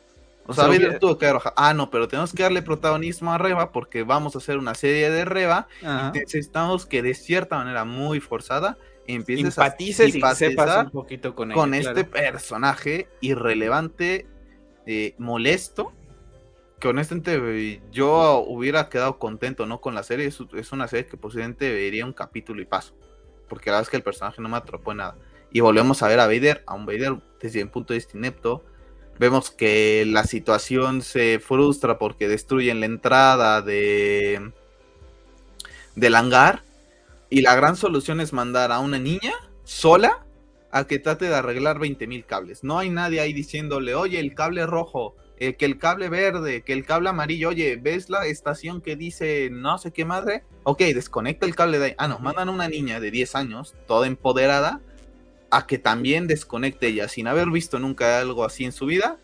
O 0.48 0.54
sea, 0.54 0.68
Vader 0.68 1.00
tuvo 1.00 1.18
que 1.18 1.32
bajar. 1.32 1.54
Ah, 1.56 1.74
no, 1.74 1.90
pero 1.90 2.08
tenemos 2.08 2.34
que 2.34 2.44
darle 2.44 2.62
protagonismo 2.62 3.32
a 3.32 3.38
Reba 3.38 3.72
porque 3.72 4.04
vamos 4.04 4.36
a 4.36 4.40
hacer 4.40 4.58
una 4.58 4.76
serie 4.76 5.10
de 5.10 5.24
Reba 5.24 5.68
y 5.82 6.18
necesitamos 6.18 6.86
que 6.86 7.02
de 7.02 7.14
cierta 7.14 7.58
manera 7.58 7.86
muy 7.86 8.20
forzada 8.20 8.78
empieces 9.08 9.58
a 9.58 9.76
simpatizar 9.78 10.86
un 10.86 10.92
poquito 10.92 11.36
con, 11.36 11.52
con 11.52 11.74
este 11.74 12.04
personaje 12.04 13.08
irrelevante, 13.22 14.28
eh, 14.86 15.16
molesto, 15.18 15.94
que 16.80 16.88
honestamente 16.88 17.82
yo 17.92 18.44
hubiera 18.48 18.90
quedado 18.90 19.20
contento 19.20 19.66
no 19.66 19.82
con 19.82 19.94
la 19.94 20.04
serie, 20.04 20.28
es, 20.28 20.72
una 20.72 20.88
serie 20.88 21.06
que 21.06 21.18
posiblemente 21.18 21.72
vería 21.72 22.06
un 22.06 22.14
capítulo 22.14 22.62
y 22.62 22.66
paso, 22.66 22.96
porque 23.48 23.70
la 23.70 23.78
verdad 23.78 23.88
es 23.88 23.90
que 23.92 23.98
el 23.98 24.04
personaje 24.04 24.42
no 24.42 24.50
me 24.50 24.58
atrapó 24.58 24.92
en 24.92 24.98
nada. 24.98 25.18
Y 25.54 25.60
volvemos 25.60 26.02
a 26.02 26.08
ver 26.08 26.20
a 26.20 26.26
Vader, 26.26 26.64
a 26.66 26.74
un 26.74 26.86
Vader 26.86 27.22
desde 27.40 27.62
un 27.62 27.70
punto 27.70 27.94
de 27.94 28.00
vista 28.00 28.18
inepto. 28.18 28.64
Vemos 29.22 29.52
que 29.52 30.04
la 30.08 30.24
situación 30.24 31.04
se 31.04 31.38
frustra 31.38 32.00
porque 32.00 32.28
destruyen 32.28 32.80
la 32.80 32.88
entrada 32.88 33.62
de 33.62 34.52
del 35.96 36.16
hangar 36.16 36.64
y 37.30 37.42
la 37.42 37.54
gran 37.54 37.76
solución 37.76 38.20
es 38.20 38.34
mandar 38.34 38.72
a 38.72 38.80
una 38.80 38.98
niña 38.98 39.34
sola 39.64 40.26
a 40.72 40.88
que 40.88 40.98
trate 40.98 41.26
de 41.26 41.36
arreglar 41.36 41.78
20.000 41.78 42.26
cables. 42.26 42.64
No 42.64 42.80
hay 42.80 42.90
nadie 42.90 43.20
ahí 43.20 43.32
diciéndole, 43.32 43.94
oye, 43.94 44.20
el 44.20 44.34
cable 44.34 44.66
rojo, 44.66 45.16
eh, 45.38 45.56
que 45.56 45.66
el 45.66 45.78
cable 45.78 46.10
verde, 46.10 46.64
que 46.64 46.74
el 46.74 46.84
cable 46.84 47.10
amarillo, 47.10 47.50
oye, 47.50 47.76
¿ves 47.76 48.10
la 48.10 48.26
estación 48.26 48.82
que 48.82 48.96
dice 48.96 49.50
no 49.52 49.78
sé 49.78 49.92
qué 49.92 50.04
madre? 50.04 50.46
Ok, 50.64 50.80
desconecta 50.80 51.46
el 51.46 51.56
cable 51.56 51.78
de 51.78 51.86
ahí. 51.86 51.94
Ah, 52.00 52.08
no, 52.08 52.18
mandan 52.18 52.50
a 52.50 52.52
una 52.52 52.68
niña 52.68 53.00
de 53.00 53.12
10 53.12 53.36
años, 53.36 53.76
toda 53.86 54.08
empoderada, 54.08 54.82
a 55.52 55.68
que 55.68 55.78
también 55.78 56.28
desconecte 56.28 56.88
ella 56.88 57.08
sin 57.08 57.28
haber 57.28 57.50
visto 57.50 57.78
nunca 57.78 58.20
algo 58.20 58.46
así 58.46 58.66
en 58.66 58.72
su 58.72 58.86
vida 58.86 59.18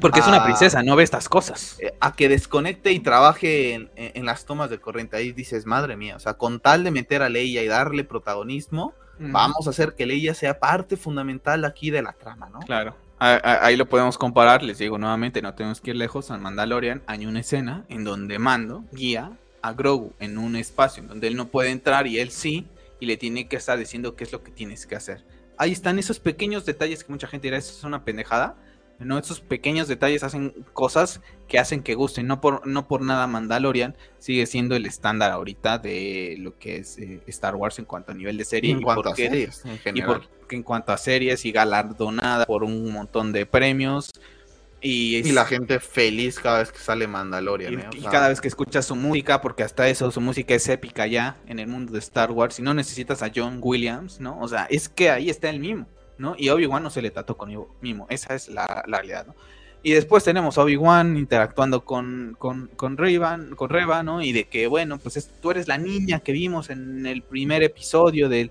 porque 0.00 0.20
es 0.20 0.26
una 0.26 0.44
princesa, 0.44 0.82
no 0.82 0.96
ve 0.96 1.02
estas 1.02 1.28
cosas. 1.28 1.78
Eh, 1.80 1.92
a 2.00 2.12
que 2.12 2.28
desconecte 2.28 2.92
y 2.92 3.00
trabaje 3.00 3.88
en, 3.96 4.26
las 4.26 4.44
tomas 4.44 4.70
de 4.70 4.78
corriente. 4.78 5.16
Ahí 5.16 5.32
dices, 5.32 5.66
madre 5.66 5.96
mía, 5.96 6.16
o 6.16 6.20
sea, 6.20 6.34
con 6.34 6.60
tal 6.60 6.84
de 6.84 6.90
meter 6.90 7.22
a 7.22 7.28
Leia 7.28 7.62
y 7.62 7.66
darle 7.66 8.04
protagonismo, 8.04 8.94
vamos 9.18 9.66
a 9.66 9.70
hacer 9.70 9.94
que 9.94 10.06
Leia 10.06 10.34
sea 10.34 10.60
parte 10.60 10.96
fundamental 10.96 11.64
aquí 11.64 11.90
de 11.90 12.02
la 12.02 12.12
trama, 12.12 12.48
¿no? 12.50 12.60
Claro. 12.60 12.94
Ahí 13.18 13.76
lo 13.76 13.86
podemos 13.86 14.16
comparar, 14.16 14.62
les 14.62 14.78
digo 14.78 14.96
nuevamente, 14.96 15.42
no 15.42 15.54
tenemos 15.54 15.80
que 15.80 15.90
ir 15.90 15.96
lejos. 15.96 16.30
Al 16.30 16.40
Mandalorian 16.40 17.02
hay 17.06 17.26
una 17.26 17.40
escena 17.40 17.84
en 17.88 18.04
donde 18.04 18.38
Mando 18.38 18.84
guía 18.92 19.32
a 19.60 19.72
Grogu 19.72 20.12
en 20.20 20.38
un 20.38 20.54
espacio 20.54 21.02
en 21.02 21.08
donde 21.08 21.26
él 21.26 21.34
no 21.34 21.48
puede 21.48 21.70
entrar 21.70 22.06
y 22.06 22.20
él 22.20 22.30
sí, 22.30 22.68
y 23.00 23.06
le 23.06 23.16
tiene 23.16 23.48
que 23.48 23.56
estar 23.56 23.76
diciendo 23.76 24.14
qué 24.14 24.22
es 24.22 24.30
lo 24.30 24.44
que 24.44 24.52
tienes 24.52 24.86
que 24.86 24.94
hacer. 24.94 25.24
Ahí 25.58 25.72
están 25.72 25.98
esos 25.98 26.20
pequeños 26.20 26.64
detalles 26.64 27.04
que 27.04 27.12
mucha 27.12 27.26
gente 27.26 27.48
dirá, 27.48 27.58
eso 27.58 27.72
es 27.76 27.84
una 27.84 28.04
pendejada, 28.04 28.56
¿no? 28.98 29.18
Esos 29.18 29.40
pequeños 29.40 29.88
detalles 29.88 30.22
hacen 30.22 30.54
cosas 30.72 31.20
que 31.46 31.58
hacen 31.58 31.82
que 31.82 31.94
gusten. 31.94 32.26
No 32.26 32.40
por, 32.40 32.66
no 32.66 32.88
por 32.88 33.02
nada 33.02 33.26
Mandalorian 33.26 33.96
sigue 34.18 34.46
siendo 34.46 34.76
el 34.76 34.86
estándar 34.86 35.30
ahorita 35.30 35.78
de 35.78 36.36
lo 36.38 36.58
que 36.58 36.78
es 36.78 36.98
eh, 36.98 37.20
Star 37.26 37.54
Wars 37.54 37.78
en 37.78 37.84
cuanto 37.84 38.12
a 38.12 38.14
nivel 38.14 38.36
de 38.36 38.44
serie. 38.44 38.70
en 38.72 38.82
cuanto 38.82 39.10
a 39.10 39.14
series, 39.16 39.64
en 39.64 39.78
general. 39.78 40.28
Y 40.50 40.54
en 40.54 40.62
cuanto 40.62 40.92
a 40.92 40.96
series 40.96 41.44
y 41.44 41.52
galardonada 41.52 42.46
por 42.46 42.64
un 42.64 42.90
montón 42.92 43.32
de 43.32 43.46
premios. 43.46 44.10
Y, 44.80 45.32
la 45.32 45.44
gente 45.44 45.80
feliz 45.80 46.38
cada 46.38 46.60
vez 46.60 46.70
que 46.70 46.78
sale 46.78 47.06
Mandalorian. 47.06 47.72
Y, 47.72 47.76
¿eh? 47.76 48.08
cada 48.10 48.28
vez 48.28 48.40
que 48.40 48.48
escuchas 48.48 48.86
su 48.86 48.94
música, 48.94 49.40
porque 49.40 49.62
hasta 49.62 49.88
eso, 49.88 50.10
su 50.10 50.20
música 50.20 50.54
es 50.54 50.68
épica 50.68 51.06
ya 51.06 51.36
en 51.46 51.58
el 51.58 51.66
mundo 51.66 51.92
de 51.92 51.98
Star 51.98 52.30
Wars. 52.30 52.58
Y 52.58 52.62
no 52.62 52.74
necesitas 52.74 53.22
a 53.22 53.30
John 53.34 53.58
Williams, 53.60 54.20
¿no? 54.20 54.38
O 54.40 54.46
sea, 54.46 54.66
es 54.70 54.88
que 54.88 55.10
ahí 55.10 55.30
está 55.30 55.50
el 55.50 55.58
mismo. 55.60 55.86
¿no? 56.18 56.34
Y 56.36 56.50
Obi-Wan 56.50 56.82
no 56.82 56.90
se 56.90 57.00
le 57.00 57.10
trató 57.10 57.36
con 57.36 57.50
Mimo, 57.80 58.06
esa 58.10 58.34
es 58.34 58.48
la, 58.48 58.82
realidad, 58.86 59.26
¿no? 59.26 59.34
Y 59.80 59.92
después 59.92 60.24
tenemos 60.24 60.58
a 60.58 60.62
Obi-Wan 60.62 61.16
interactuando 61.16 61.84
con, 61.84 62.34
con, 62.36 62.68
con, 62.74 62.96
con 62.96 63.68
Reba, 63.68 64.02
¿no? 64.02 64.20
Y 64.20 64.32
de 64.32 64.48
que, 64.48 64.66
bueno, 64.66 64.98
pues 64.98 65.30
tú 65.40 65.52
eres 65.52 65.68
la 65.68 65.78
niña 65.78 66.18
que 66.18 66.32
vimos 66.32 66.68
en 66.68 67.06
el 67.06 67.22
primer 67.22 67.62
episodio 67.62 68.28
del, 68.28 68.50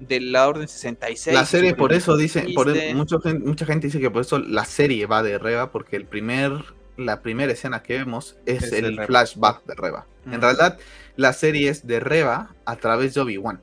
de 0.00 0.20
la 0.20 0.48
Orden 0.48 0.68
66. 0.68 1.34
La 1.34 1.44
serie, 1.44 1.74
por 1.74 1.92
eso 1.92 2.16
dice, 2.16 2.46
por 2.54 2.68
mucha, 2.94 3.66
gente, 3.66 3.86
dice 3.88 4.00
que 4.00 4.10
por 4.10 4.22
eso 4.22 4.38
la 4.38 4.64
serie 4.64 5.06
va 5.06 5.22
de 5.22 5.38
Reba, 5.38 5.70
porque 5.72 5.96
el 5.96 6.04
primer, 6.04 6.52
la 6.96 7.20
primera 7.20 7.52
escena 7.52 7.82
que 7.82 7.98
vemos 7.98 8.36
es, 8.46 8.72
el, 8.72 9.00
flashback 9.04 9.64
de 9.64 9.74
Reba. 9.74 10.06
En 10.26 10.40
realidad, 10.40 10.78
la 11.16 11.32
serie 11.32 11.70
es 11.70 11.86
de 11.86 12.00
Reba 12.00 12.54
a 12.64 12.76
través 12.76 13.14
de 13.14 13.20
Obi-Wan. 13.20 13.62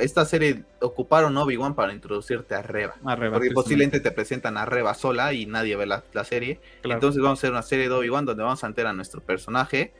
Esta 0.00 0.24
serie 0.24 0.64
ocuparon 0.80 1.36
Obi-Wan 1.36 1.74
para 1.74 1.92
introducirte 1.92 2.54
a 2.54 2.62
Reba. 2.62 2.94
porque 3.02 3.50
posiblemente 3.50 4.00
te 4.00 4.10
presentan 4.10 4.56
a 4.56 4.64
Reba 4.64 4.94
sola 4.94 5.34
y 5.34 5.46
nadie 5.46 5.76
ve 5.76 5.86
la, 5.86 6.02
serie. 6.24 6.60
Entonces 6.82 7.20
vamos 7.22 7.38
a 7.38 7.40
hacer 7.40 7.50
una 7.50 7.62
serie 7.62 7.88
de 7.88 7.94
Obi-Wan 7.94 8.24
donde 8.24 8.42
vamos 8.42 8.64
a 8.64 8.66
enterar 8.66 8.90
a 8.90 8.94
nuestro 8.94 9.20
personaje 9.20 9.92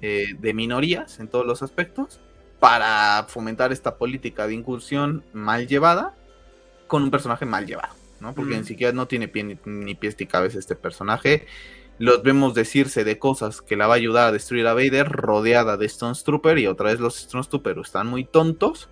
eh, 0.00 0.34
de 0.38 0.54
minorías 0.54 1.20
en 1.20 1.28
todos 1.28 1.46
los 1.46 1.62
aspectos 1.62 2.20
para 2.60 3.26
fomentar 3.28 3.72
esta 3.72 3.96
política 3.96 4.46
de 4.46 4.54
incursión 4.54 5.22
mal 5.32 5.66
llevada 5.66 6.14
con 6.86 7.02
un 7.02 7.10
personaje 7.10 7.44
mal 7.44 7.66
llevado, 7.66 7.94
¿no? 8.20 8.34
Porque 8.34 8.56
ni 8.56 8.64
siquiera 8.64 8.92
no 8.92 9.06
tiene 9.06 9.28
pie 9.28 9.44
ni, 9.44 9.58
ni 9.64 9.94
pies 9.94 10.16
ni 10.18 10.26
cabeza 10.26 10.58
este 10.58 10.76
personaje 10.76 11.46
los 11.98 12.22
vemos 12.22 12.54
decirse 12.54 13.04
de 13.04 13.18
cosas 13.18 13.62
que 13.62 13.76
la 13.76 13.86
va 13.86 13.94
a 13.94 13.96
ayudar 13.96 14.28
a 14.28 14.32
destruir 14.32 14.66
a 14.66 14.74
Vader 14.74 15.08
rodeada 15.08 15.76
de 15.76 15.86
Stone 15.86 16.14
Trooper 16.22 16.58
y 16.58 16.66
otra 16.66 16.90
vez 16.90 17.00
los 17.00 17.18
Stone 17.18 17.44
Trooper 17.48 17.78
están 17.78 18.06
muy 18.06 18.24
tontos 18.24 18.88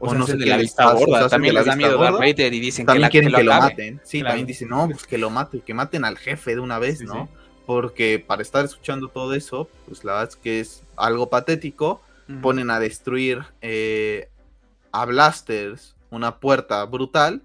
o, 0.00 0.14
no 0.14 0.26
sé 0.26 0.36
de 0.38 0.46
la 0.46 0.56
vista 0.56 0.90
gorda, 0.94 1.28
también 1.28 1.54
les 1.54 1.66
da 1.66 1.76
miedo 1.76 1.98
Vader 1.98 2.54
y 2.54 2.60
dicen 2.60 2.86
que, 2.86 3.08
quieren 3.10 3.32
que, 3.32 3.42
lo, 3.42 3.52
maten. 3.52 4.00
Sí, 4.02 4.22
también 4.22 4.46
dicen, 4.46 4.70
no, 4.70 4.88
pues 4.88 5.06
que 5.06 5.18
lo 5.18 5.28
maten, 5.28 5.60
que 5.60 5.74
maten 5.74 6.06
al 6.06 6.16
jefe 6.16 6.54
de 6.54 6.60
una 6.60 6.78
vez, 6.78 7.02
¿no? 7.02 7.28
Porque 7.66 8.18
para 8.18 8.40
estar 8.40 8.64
escuchando 8.64 9.08
todo 9.08 9.34
eso, 9.34 9.68
pues 9.86 10.02
la 10.02 10.12
verdad 10.12 10.30
es 10.30 10.36
que 10.36 10.60
es 10.60 10.82
algo 10.96 11.28
patético. 11.28 12.00
Ponen 12.42 12.70
a 12.70 12.80
destruir 12.80 13.44
eh, 13.60 14.30
a 14.92 15.04
Blasters 15.04 15.96
una 16.10 16.38
puerta 16.40 16.84
brutal. 16.84 17.42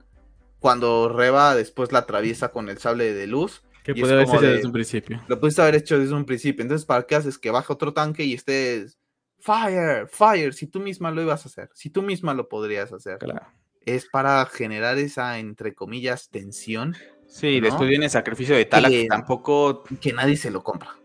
Cuando 0.59 1.09
Reba 1.09 1.55
después 1.55 1.91
la 1.91 1.99
atraviesa 1.99 2.49
con 2.49 2.69
el 2.69 2.77
sable 2.77 3.13
de 3.13 3.27
luz 3.27 3.61
que 3.85 3.93
puede 3.93 4.13
haber 4.13 4.27
hecho 4.27 4.41
desde 4.41 4.65
un 4.65 4.73
principio. 4.73 5.21
Lo 5.27 5.39
pudiste 5.39 5.61
haber 5.61 5.75
hecho 5.75 5.99
desde 5.99 6.15
un 6.15 6.25
principio. 6.25 6.63
Entonces, 6.63 6.87
¿para 6.87 7.05
qué 7.05 7.13
haces 7.13 7.37
que 7.37 7.51
baje 7.51 7.71
otro 7.71 7.93
tanque 7.93 8.23
y 8.23 8.33
estés 8.33 8.97
fire, 9.39 10.07
fire? 10.07 10.55
Si 10.55 10.65
tú 10.65 10.79
misma 10.79 11.11
lo 11.11 11.21
ibas 11.21 11.45
a 11.45 11.49
hacer, 11.49 11.69
si 11.75 11.91
tú 11.91 12.01
misma 12.01 12.33
lo 12.33 12.49
podrías 12.49 12.91
hacer. 12.91 13.19
Claro. 13.19 13.45
Es 13.85 14.07
para 14.07 14.43
generar 14.47 14.97
esa, 14.97 15.37
entre 15.37 15.75
comillas, 15.75 16.29
tensión. 16.31 16.95
Sí, 17.27 17.59
después 17.59 17.87
viene 17.87 18.05
el 18.05 18.11
sacrificio 18.11 18.55
de 18.55 18.65
Tala 18.65 18.89
que, 18.89 19.05
tampoco. 19.05 19.83
Que 20.01 20.13
nadie 20.13 20.35
se 20.35 20.49
lo 20.49 20.63
compra. 20.63 20.95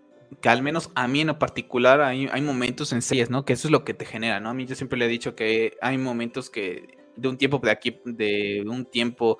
Que 0.40 0.48
al 0.48 0.62
menos 0.62 0.90
a 0.94 1.08
mí 1.08 1.20
en 1.20 1.38
particular 1.38 2.00
hay, 2.00 2.28
hay 2.30 2.42
momentos 2.42 2.92
en 2.92 3.02
series, 3.02 3.30
¿no? 3.30 3.44
Que 3.44 3.54
eso 3.54 3.68
es 3.68 3.72
lo 3.72 3.84
que 3.84 3.94
te 3.94 4.04
genera, 4.04 4.40
¿no? 4.40 4.50
A 4.50 4.54
mí 4.54 4.66
yo 4.66 4.74
siempre 4.74 4.98
le 4.98 5.06
he 5.06 5.08
dicho 5.08 5.34
que 5.34 5.76
hay 5.80 5.98
momentos 5.98 6.50
que 6.50 6.98
de 7.16 7.28
un 7.28 7.36
tiempo 7.36 7.58
de 7.58 7.70
aquí, 7.70 8.00
de 8.04 8.64
un 8.66 8.84
tiempo 8.84 9.38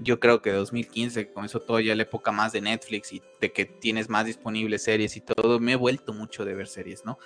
yo 0.00 0.18
creo 0.18 0.42
que 0.42 0.50
2015 0.50 1.32
comenzó 1.32 1.60
todo 1.60 1.78
ya 1.80 1.94
la 1.94 2.02
época 2.02 2.32
más 2.32 2.52
de 2.52 2.60
Netflix 2.60 3.12
y 3.12 3.22
de 3.40 3.52
que 3.52 3.64
tienes 3.64 4.08
más 4.08 4.26
disponibles 4.26 4.82
series 4.82 5.16
y 5.16 5.20
todo, 5.20 5.60
me 5.60 5.72
he 5.72 5.76
vuelto 5.76 6.12
mucho 6.12 6.44
de 6.44 6.54
ver 6.54 6.66
series, 6.66 7.04
¿no? 7.04 7.18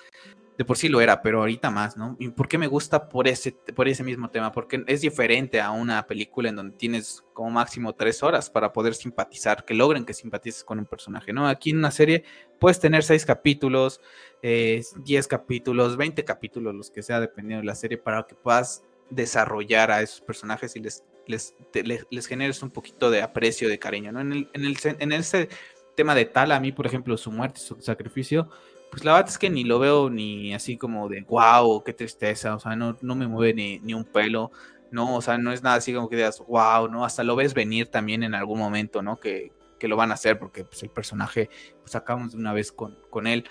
De 0.58 0.64
por 0.64 0.76
sí 0.76 0.88
lo 0.88 1.00
era, 1.00 1.22
pero 1.22 1.38
ahorita 1.38 1.70
más, 1.70 1.96
¿no? 1.96 2.16
¿Y 2.18 2.30
por 2.30 2.48
qué 2.48 2.58
me 2.58 2.66
gusta 2.66 3.08
por 3.08 3.28
ese, 3.28 3.52
por 3.52 3.86
ese 3.86 4.02
mismo 4.02 4.28
tema? 4.28 4.50
Porque 4.50 4.82
es 4.88 5.00
diferente 5.00 5.60
a 5.60 5.70
una 5.70 6.06
película 6.06 6.48
en 6.48 6.56
donde 6.56 6.76
tienes 6.76 7.24
como 7.32 7.50
máximo 7.50 7.94
tres 7.94 8.24
horas 8.24 8.50
para 8.50 8.72
poder 8.72 8.94
simpatizar, 8.94 9.64
que 9.64 9.72
logren 9.72 10.04
que 10.04 10.14
simpatices 10.14 10.64
con 10.64 10.80
un 10.80 10.86
personaje, 10.86 11.32
¿no? 11.32 11.46
Aquí 11.46 11.70
en 11.70 11.78
una 11.78 11.92
serie 11.92 12.24
puedes 12.58 12.80
tener 12.80 13.04
seis 13.04 13.24
capítulos, 13.24 14.00
eh, 14.42 14.82
diez 15.04 15.28
capítulos, 15.28 15.96
veinte 15.96 16.24
capítulos, 16.24 16.74
los 16.74 16.90
que 16.90 17.02
sea, 17.02 17.20
dependiendo 17.20 17.62
de 17.62 17.66
la 17.66 17.76
serie, 17.76 17.96
para 17.96 18.26
que 18.26 18.34
puedas 18.34 18.82
desarrollar 19.10 19.92
a 19.92 20.02
esos 20.02 20.20
personajes 20.20 20.74
y 20.74 20.80
les 20.80 21.04
les, 21.28 21.54
les, 22.10 22.26
generes 22.26 22.62
un 22.62 22.70
poquito 22.70 23.10
de 23.10 23.22
aprecio, 23.22 23.68
de 23.68 23.78
cariño, 23.78 24.12
¿no? 24.12 24.20
En, 24.20 24.32
el, 24.32 24.50
en, 24.54 24.64
el, 24.64 24.76
en 24.82 25.12
ese 25.12 25.48
tema 25.94 26.14
de 26.14 26.24
tal, 26.24 26.52
a 26.52 26.58
mí, 26.58 26.72
por 26.72 26.86
ejemplo, 26.86 27.16
su 27.16 27.30
muerte, 27.30 27.60
su 27.60 27.80
sacrificio, 27.80 28.48
pues 28.90 29.04
la 29.04 29.14
verdad 29.14 29.28
es 29.28 29.38
que 29.38 29.50
ni 29.50 29.64
lo 29.64 29.78
veo 29.78 30.10
ni 30.10 30.54
así 30.54 30.76
como 30.76 31.08
de 31.08 31.22
wow, 31.22 31.82
qué 31.84 31.92
tristeza, 31.92 32.54
o 32.54 32.60
sea, 32.60 32.76
no, 32.76 32.96
no 33.00 33.14
me 33.14 33.26
mueve 33.26 33.54
ni, 33.54 33.78
ni 33.80 33.94
un 33.94 34.04
pelo, 34.04 34.50
no, 34.90 35.16
o 35.16 35.22
sea, 35.22 35.38
no 35.38 35.52
es 35.52 35.62
nada 35.62 35.76
así 35.76 35.92
como 35.92 36.08
que 36.08 36.16
digas 36.16 36.42
wow, 36.46 36.88
¿no? 36.88 37.04
Hasta 37.04 37.22
lo 37.22 37.36
ves 37.36 37.54
venir 37.54 37.88
también 37.88 38.22
en 38.22 38.34
algún 38.34 38.58
momento, 38.58 39.02
¿no? 39.02 39.20
Que, 39.20 39.52
que 39.78 39.88
lo 39.88 39.96
van 39.96 40.10
a 40.10 40.14
hacer 40.14 40.38
porque 40.38 40.64
pues, 40.64 40.82
el 40.82 40.90
personaje, 40.90 41.50
pues 41.82 41.94
acabamos 41.94 42.32
de 42.32 42.38
una 42.38 42.52
vez 42.52 42.72
con, 42.72 42.96
con 43.10 43.26
él. 43.26 43.44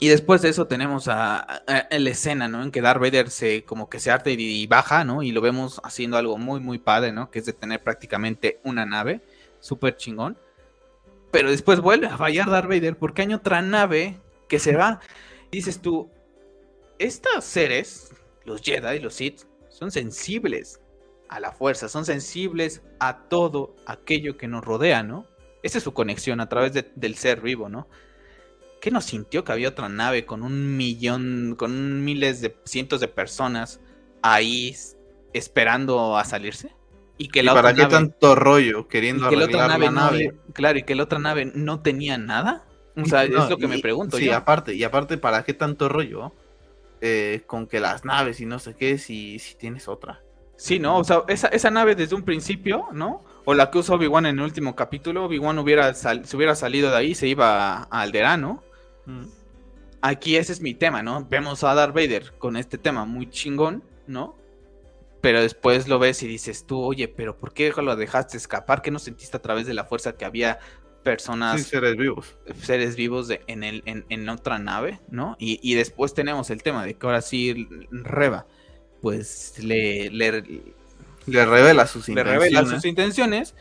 Y 0.00 0.08
después 0.08 0.42
de 0.42 0.48
eso 0.48 0.66
tenemos 0.68 1.08
a, 1.08 1.62
la 1.90 2.10
escena, 2.10 2.46
¿no? 2.46 2.62
En 2.62 2.70
que 2.70 2.80
Darth 2.80 3.00
Vader 3.00 3.30
se 3.30 3.64
como 3.64 3.88
que 3.88 3.98
se 3.98 4.12
arte 4.12 4.32
y, 4.32 4.66
baja, 4.68 5.04
¿no? 5.04 5.24
Y 5.24 5.32
lo 5.32 5.40
vemos 5.40 5.80
haciendo 5.82 6.16
algo 6.16 6.38
muy, 6.38 6.60
muy 6.60 6.78
padre, 6.78 7.10
¿no? 7.10 7.30
Que 7.30 7.40
es 7.40 7.46
de 7.46 7.52
tener 7.52 7.82
prácticamente 7.82 8.60
una 8.62 8.86
nave, 8.86 9.20
súper 9.58 9.96
chingón. 9.96 10.38
Pero 11.32 11.50
después 11.50 11.80
vuelve 11.80 12.06
a 12.06 12.16
fallar 12.16 12.48
Darth 12.48 12.68
Vader 12.68 12.96
porque 12.96 13.22
hay 13.22 13.34
otra 13.34 13.60
nave 13.60 14.18
que 14.48 14.58
se 14.58 14.76
va. 14.76 15.00
Y 15.50 15.58
dices 15.58 15.80
tú, 15.80 16.10
estos 16.98 17.44
seres, 17.44 18.12
los 18.44 18.60
Jedi 18.60 18.96
y 18.96 19.00
los 19.00 19.14
Sith, 19.14 19.42
son 19.68 19.90
sensibles. 19.90 20.80
a 21.28 21.40
la 21.40 21.52
fuerza, 21.52 21.90
son 21.90 22.06
sensibles 22.06 22.80
a 23.00 23.28
todo 23.28 23.76
aquello 23.86 24.38
que 24.38 24.48
nos 24.48 24.64
rodea, 24.64 25.02
¿no? 25.02 25.26
Esa 25.62 25.76
es 25.76 25.84
su 25.84 25.92
conexión 25.92 26.40
a 26.40 26.48
través 26.48 26.72
del 26.72 27.14
ser 27.16 27.42
vivo, 27.42 27.68
¿no? 27.68 27.86
¿Qué 28.80 28.90
nos 28.90 29.04
sintió 29.04 29.44
que 29.44 29.52
había 29.52 29.68
otra 29.68 29.88
nave 29.88 30.24
con 30.24 30.42
un 30.42 30.76
millón, 30.76 31.54
con 31.58 32.04
miles 32.04 32.40
de 32.40 32.56
cientos 32.64 33.00
de 33.00 33.08
personas 33.08 33.80
ahí 34.22 34.74
esperando 35.32 36.16
a 36.16 36.24
salirse? 36.24 36.74
Y 37.18 37.28
que 37.28 37.42
la 37.42 37.54
para 37.54 37.74
qué 37.74 37.86
tanto 37.86 38.36
rollo 38.36 38.86
queriendo 38.86 39.26
arreglar 39.26 39.80
la, 39.80 39.90
nave? 39.90 40.34
claro, 40.52 40.78
y 40.78 40.84
que 40.84 40.94
la 40.94 41.02
otra 41.02 41.18
nave 41.18 41.50
no 41.52 41.80
tenía 41.80 42.16
nada. 42.16 42.67
O 43.00 43.06
sea, 43.06 43.24
es 43.24 43.30
lo 43.30 43.56
que 43.56 43.68
me 43.68 43.78
pregunto. 43.78 44.16
Sí, 44.16 44.30
aparte, 44.30 44.74
y 44.74 44.84
aparte, 44.84 45.18
¿para 45.18 45.44
qué 45.44 45.54
tanto 45.54 45.88
rollo? 45.88 46.32
Eh, 47.00 47.42
con 47.46 47.68
que 47.68 47.78
las 47.78 48.04
naves 48.04 48.40
y 48.40 48.46
no 48.46 48.58
sé 48.58 48.74
qué, 48.74 48.98
si, 48.98 49.38
si 49.38 49.54
tienes 49.54 49.86
otra. 49.86 50.20
Sí, 50.56 50.80
¿no? 50.80 50.98
O 50.98 51.04
sea, 51.04 51.22
esa, 51.28 51.46
esa 51.48 51.70
nave 51.70 51.94
desde 51.94 52.16
un 52.16 52.24
principio, 52.24 52.88
¿no? 52.92 53.22
O 53.44 53.54
la 53.54 53.70
que 53.70 53.78
usó 53.78 53.94
Obi-Wan 53.94 54.26
en 54.26 54.38
el 54.38 54.44
último 54.44 54.74
capítulo, 54.74 55.26
Obi-Wan 55.26 55.58
hubiera 55.60 55.94
se 55.94 56.36
hubiera 56.36 56.56
salido 56.56 56.90
de 56.90 56.96
ahí, 56.96 57.14
se 57.14 57.28
iba 57.28 57.84
a 57.84 58.02
Alderaan, 58.02 58.40
¿no? 58.40 58.64
Mm. 59.06 59.26
Aquí 60.00 60.36
ese 60.36 60.52
es 60.52 60.60
mi 60.60 60.74
tema, 60.74 61.02
¿no? 61.02 61.24
Vemos 61.24 61.62
a 61.62 61.74
Darth 61.74 61.94
Vader 61.94 62.32
con 62.38 62.56
este 62.56 62.78
tema 62.78 63.04
muy 63.04 63.30
chingón, 63.30 63.84
¿no? 64.08 64.36
Pero 65.20 65.40
después 65.40 65.86
lo 65.88 65.98
ves 65.98 66.22
y 66.22 66.28
dices 66.28 66.66
tú, 66.66 66.80
oye, 66.80 67.08
pero 67.08 67.36
¿por 67.36 67.52
qué 67.52 67.72
lo 67.76 67.96
dejaste 67.96 68.36
escapar? 68.36 68.82
¿Qué 68.82 68.90
no 68.90 68.98
sentiste 68.98 69.36
a 69.36 69.42
través 69.42 69.66
de 69.66 69.74
la 69.74 69.84
fuerza 69.84 70.16
que 70.16 70.24
había 70.24 70.58
personas... 71.02 71.62
seres 71.62 71.96
vivos. 71.96 72.36
Seres 72.62 72.96
vivos 72.96 73.28
de, 73.28 73.42
en, 73.46 73.64
el, 73.64 73.82
en, 73.86 74.28
otra 74.28 74.58
nave, 74.58 75.00
¿no? 75.10 75.36
Y, 75.38 75.74
después 75.74 76.14
tenemos 76.14 76.50
el 76.50 76.62
tema 76.62 76.84
de 76.84 76.94
que 76.94 77.06
ahora 77.06 77.22
sí 77.22 77.68
Reba, 77.90 78.46
pues 79.00 79.54
le... 79.62 80.10
le, 80.10 80.42
le 81.26 81.46
revela 81.46 81.86
sus 81.86 82.08
intenciones. 82.08 82.40
Le 82.40 82.48
revela 82.50 82.66
sus 82.66 82.84
intenciones, 82.84 83.54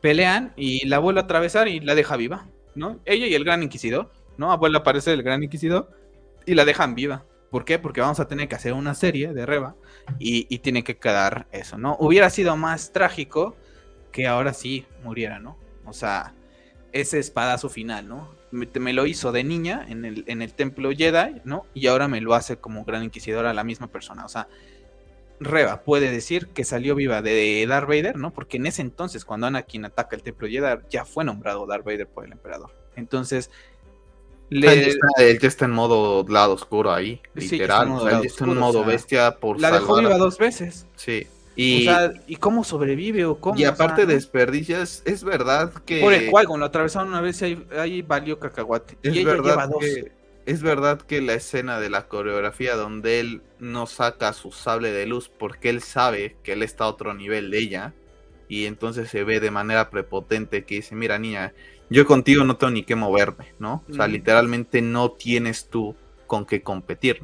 pelean 0.00 0.52
y 0.56 0.86
la 0.86 0.98
vuelve 0.98 1.20
a 1.20 1.24
atravesar 1.24 1.68
y 1.68 1.80
la 1.80 1.94
deja 1.94 2.16
viva, 2.16 2.46
¿no? 2.74 3.00
Ella 3.04 3.26
y 3.26 3.34
el 3.34 3.44
Gran 3.44 3.62
Inquisidor, 3.62 4.10
¿no? 4.36 4.56
Vuelve 4.58 4.78
a 4.78 4.80
aparecer 4.80 5.14
el 5.14 5.22
Gran 5.22 5.42
Inquisidor 5.42 5.90
y 6.46 6.54
la 6.54 6.64
dejan 6.64 6.94
viva. 6.94 7.24
¿Por 7.50 7.64
qué? 7.64 7.78
Porque 7.78 8.00
vamos 8.00 8.20
a 8.20 8.28
tener 8.28 8.48
que 8.48 8.54
hacer 8.54 8.72
una 8.72 8.94
serie 8.94 9.32
de 9.32 9.46
Reba 9.46 9.76
y, 10.18 10.58
tiene 10.58 10.84
que 10.84 10.98
quedar 10.98 11.46
eso, 11.52 11.78
¿no? 11.78 11.96
Hubiera 11.98 12.30
sido 12.30 12.56
más 12.56 12.92
trágico 12.92 13.56
que 14.12 14.26
ahora 14.26 14.52
sí 14.52 14.86
muriera, 15.02 15.38
¿no? 15.38 15.58
O 15.84 15.92
sea, 15.92 16.34
ese 17.00 17.18
espadazo 17.18 17.68
final, 17.68 18.08
¿no? 18.08 18.34
Me, 18.50 18.92
lo 18.92 19.06
hizo 19.06 19.32
de 19.32 19.44
niña 19.44 19.84
en 19.88 20.04
el, 20.04 20.24
en 20.26 20.40
el 20.40 20.52
templo 20.52 20.90
Jedi, 20.90 21.40
¿no? 21.44 21.66
Y 21.74 21.88
ahora 21.88 22.08
me 22.08 22.20
lo 22.20 22.34
hace 22.34 22.56
como 22.56 22.84
gran 22.84 23.02
inquisidora 23.02 23.52
la 23.52 23.64
misma 23.64 23.88
persona. 23.88 24.24
O 24.24 24.28
sea, 24.28 24.48
Reba 25.40 25.82
puede 25.82 26.10
decir 26.10 26.48
que 26.48 26.64
salió 26.64 26.94
viva 26.94 27.22
de 27.22 27.64
Darth 27.68 27.88
Vader, 27.88 28.16
¿no? 28.16 28.32
Porque 28.32 28.56
en 28.56 28.66
ese 28.66 28.82
entonces, 28.82 29.24
cuando 29.24 29.46
Anakin 29.46 29.84
ataca 29.84 30.16
el 30.16 30.22
templo 30.22 30.48
Jedi, 30.48 30.82
ya 30.90 31.04
fue 31.04 31.24
nombrado 31.24 31.66
Darth 31.66 31.84
Vader 31.84 32.06
por 32.06 32.24
el 32.24 32.32
emperador. 32.32 32.70
Entonces, 32.96 33.50
él, 34.50 34.62
ya 35.40 35.48
está, 35.48 35.64
en 35.64 35.72
modo 35.72 36.24
lado 36.28 36.54
oscuro 36.54 36.92
ahí, 36.92 37.20
literal. 37.34 38.24
está 38.24 38.44
en 38.44 38.56
modo 38.56 38.84
bestia 38.84 39.36
por 39.36 39.60
La 39.60 39.72
dejó 39.72 39.98
viva 39.98 40.16
dos 40.16 40.38
veces. 40.38 40.86
Sí. 40.96 41.26
Y, 41.56 41.88
¿y 42.26 42.36
cómo 42.36 42.64
sobrevive 42.64 43.24
o 43.24 43.40
cómo? 43.40 43.58
Y 43.58 43.64
aparte 43.64 44.04
de 44.04 44.14
desperdicias, 44.14 45.02
es 45.06 45.24
verdad 45.24 45.72
que. 45.86 46.00
Por 46.02 46.12
el 46.12 46.30
cual, 46.30 46.46
lo 46.58 46.64
atravesaron 46.66 47.08
una 47.08 47.22
vez 47.22 47.40
y 47.40 47.64
ahí, 47.78 48.02
valió 48.02 48.38
cacahuate. 48.38 48.98
Es 49.02 49.24
verdad 49.24 49.70
Que, 49.80 50.12
es 50.44 50.62
verdad 50.62 51.00
que 51.00 51.22
la 51.22 51.32
escena 51.32 51.80
de 51.80 51.88
la 51.88 52.08
coreografía 52.08 52.76
donde 52.76 53.20
él 53.20 53.42
no 53.58 53.86
saca 53.86 54.34
su 54.34 54.52
sable 54.52 54.92
de 54.92 55.06
luz 55.06 55.30
porque 55.30 55.70
él 55.70 55.80
sabe 55.80 56.36
que 56.42 56.52
él 56.52 56.62
está 56.62 56.84
a 56.84 56.88
otro 56.88 57.14
nivel 57.14 57.50
de 57.50 57.58
ella. 57.58 57.94
Y 58.48 58.66
entonces 58.66 59.08
se 59.08 59.24
ve 59.24 59.40
de 59.40 59.50
manera 59.50 59.88
prepotente 59.88 60.64
que 60.64 60.76
dice: 60.76 60.94
Mira, 60.94 61.18
niña, 61.18 61.54
yo 61.88 62.06
contigo 62.06 62.44
no 62.44 62.56
tengo 62.56 62.72
ni 62.72 62.82
que 62.82 62.96
moverme, 62.96 63.54
¿no? 63.58 63.82
O 63.90 63.94
sea, 63.94 64.06
literalmente 64.08 64.82
no 64.82 65.12
tienes 65.12 65.68
tú 65.68 65.96
con 66.26 66.44
qué 66.44 66.62
competir. 66.62 67.22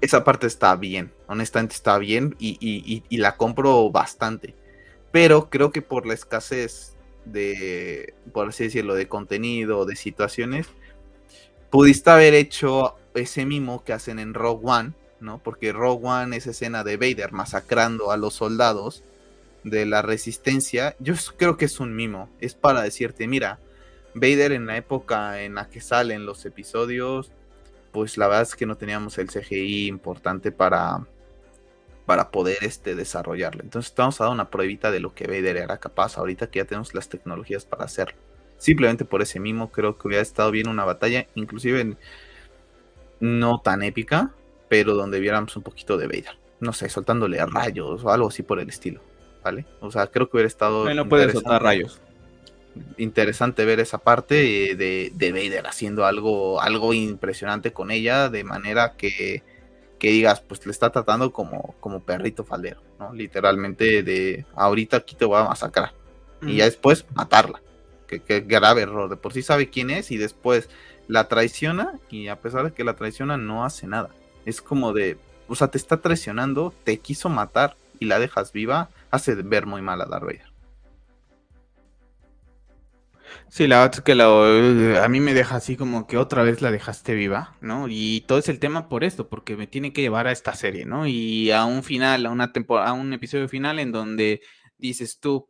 Esa 0.00 0.24
parte 0.24 0.46
está 0.46 0.76
bien, 0.76 1.12
honestamente 1.26 1.74
está 1.74 1.98
bien 1.98 2.36
y, 2.38 3.02
la 3.10 3.36
compro 3.36 3.90
bastante. 3.90 4.54
Pero 5.10 5.48
creo 5.50 5.72
que 5.72 5.82
por 5.82 6.06
la 6.06 6.14
escasez 6.14 6.96
de, 7.24 8.14
por 8.32 8.48
así 8.48 8.64
decirlo, 8.64 8.94
de 8.94 9.08
contenido, 9.08 9.84
de 9.84 9.96
situaciones, 9.96 10.66
pudiste 11.70 12.10
haber 12.10 12.34
hecho 12.34 12.96
ese 13.14 13.44
mimo 13.44 13.84
que 13.84 13.92
hacen 13.92 14.18
en 14.18 14.34
Rogue 14.34 14.62
One, 14.64 14.92
¿no? 15.20 15.38
Porque 15.42 15.72
Rogue 15.72 16.06
One 16.06 16.36
es 16.36 16.46
escena 16.46 16.84
de 16.84 16.96
Vader 16.96 17.32
masacrando 17.32 18.12
a 18.12 18.16
los 18.16 18.34
soldados 18.34 19.02
de 19.64 19.86
la 19.86 20.02
resistencia. 20.02 20.94
Yo 20.98 21.14
creo 21.36 21.56
que 21.56 21.64
es 21.64 21.80
un 21.80 21.96
mimo, 21.96 22.30
es 22.40 22.54
para 22.54 22.82
decirte, 22.82 23.26
mira, 23.26 23.58
Vader 24.14 24.52
en 24.52 24.66
la 24.66 24.76
época 24.76 25.42
en 25.42 25.54
la 25.54 25.68
que 25.68 25.80
salen 25.80 26.26
los 26.26 26.44
episodios, 26.44 27.32
pues 27.98 28.16
la 28.16 28.28
verdad 28.28 28.42
es 28.42 28.54
que 28.54 28.64
no 28.64 28.76
teníamos 28.76 29.18
el 29.18 29.26
CGI 29.26 29.88
importante 29.88 30.52
para, 30.52 31.04
para 32.06 32.30
poder 32.30 32.58
este, 32.60 32.94
desarrollarlo. 32.94 33.64
Entonces 33.64 33.90
estamos 33.90 34.20
a 34.20 34.24
dar 34.24 34.32
una 34.32 34.50
pruebita 34.50 34.92
de 34.92 35.00
lo 35.00 35.14
que 35.14 35.26
Vader 35.26 35.56
era 35.56 35.78
capaz 35.78 36.16
ahorita 36.16 36.48
que 36.48 36.60
ya 36.60 36.64
tenemos 36.64 36.94
las 36.94 37.08
tecnologías 37.08 37.64
para 37.64 37.86
hacerlo. 37.86 38.16
Simplemente 38.56 39.04
por 39.04 39.20
ese 39.20 39.40
mismo 39.40 39.72
creo 39.72 39.98
que 39.98 40.06
hubiera 40.06 40.22
estado 40.22 40.52
bien 40.52 40.68
una 40.68 40.84
batalla, 40.84 41.26
inclusive 41.34 41.96
no 43.18 43.60
tan 43.62 43.82
épica, 43.82 44.30
pero 44.68 44.94
donde 44.94 45.18
viéramos 45.18 45.56
un 45.56 45.64
poquito 45.64 45.96
de 45.96 46.06
Vader. 46.06 46.38
No 46.60 46.72
sé, 46.72 46.88
soltándole 46.88 47.44
rayos 47.46 48.04
o 48.04 48.10
algo 48.10 48.28
así 48.28 48.44
por 48.44 48.60
el 48.60 48.68
estilo. 48.68 49.00
¿Vale? 49.42 49.66
O 49.80 49.90
sea, 49.90 50.06
creo 50.06 50.30
que 50.30 50.36
hubiera 50.36 50.46
estado. 50.46 50.94
No 50.94 51.08
puede 51.08 51.32
soltar 51.32 51.60
rayos 51.60 52.00
interesante 52.96 53.64
ver 53.64 53.80
esa 53.80 53.98
parte 53.98 54.34
de, 54.74 55.12
de, 55.14 55.32
Vader 55.32 55.66
haciendo 55.66 56.06
algo, 56.06 56.60
algo 56.60 56.94
impresionante 56.94 57.72
con 57.72 57.90
ella, 57.90 58.28
de 58.28 58.44
manera 58.44 58.94
que, 58.96 59.42
que 59.98 60.10
digas, 60.10 60.40
pues 60.40 60.64
le 60.66 60.72
está 60.72 60.90
tratando 60.90 61.32
como, 61.32 61.74
como 61.80 62.02
perrito 62.02 62.44
faldero, 62.44 62.82
¿no? 62.98 63.12
Literalmente 63.12 64.02
de 64.02 64.46
ahorita 64.54 64.98
aquí 64.98 65.14
te 65.14 65.24
voy 65.24 65.40
a 65.40 65.44
masacrar. 65.44 65.92
Y 66.42 66.56
ya 66.56 66.66
después 66.66 67.04
matarla. 67.14 67.60
Que, 68.06 68.20
que, 68.20 68.40
grave 68.40 68.82
error. 68.82 69.10
De 69.10 69.16
por 69.16 69.32
sí 69.32 69.42
sabe 69.42 69.70
quién 69.70 69.90
es 69.90 70.10
y 70.12 70.16
después 70.16 70.70
la 71.08 71.26
traiciona 71.26 71.98
y 72.10 72.28
a 72.28 72.40
pesar 72.40 72.64
de 72.64 72.72
que 72.72 72.84
la 72.84 72.94
traiciona 72.94 73.36
no 73.36 73.64
hace 73.64 73.86
nada. 73.86 74.10
Es 74.46 74.62
como 74.62 74.92
de, 74.92 75.18
o 75.48 75.56
sea, 75.56 75.68
te 75.68 75.78
está 75.78 75.96
traicionando, 75.96 76.72
te 76.84 76.98
quiso 76.98 77.28
matar 77.28 77.76
y 77.98 78.06
la 78.06 78.18
dejas 78.18 78.52
viva, 78.52 78.90
hace 79.10 79.34
ver 79.34 79.66
muy 79.66 79.82
mal 79.82 80.00
a 80.00 80.06
Darth 80.06 80.24
Vader. 80.24 80.47
Sí, 83.48 83.66
la 83.66 83.80
verdad 83.80 83.94
es 83.96 84.00
que 84.02 84.12
eh, 84.12 84.98
a 84.98 85.08
mí 85.08 85.20
me 85.20 85.32
deja 85.32 85.56
así 85.56 85.76
como 85.76 86.06
que 86.06 86.18
otra 86.18 86.42
vez 86.42 86.60
la 86.60 86.70
dejaste 86.70 87.14
viva, 87.14 87.56
¿no? 87.60 87.86
Y 87.88 88.22
todo 88.22 88.38
es 88.38 88.48
el 88.48 88.58
tema 88.58 88.88
por 88.88 89.04
esto, 89.04 89.28
porque 89.28 89.56
me 89.56 89.66
tiene 89.66 89.92
que 89.92 90.02
llevar 90.02 90.26
a 90.26 90.32
esta 90.32 90.54
serie, 90.54 90.84
¿no? 90.84 91.06
Y 91.06 91.50
a 91.50 91.64
un 91.64 91.82
final, 91.82 92.26
a 92.26 92.30
una 92.30 92.52
temporada, 92.52 92.90
a 92.90 92.92
un 92.92 93.12
episodio 93.12 93.48
final 93.48 93.78
en 93.78 93.90
donde 93.90 94.42
dices 94.76 95.18
tú, 95.18 95.48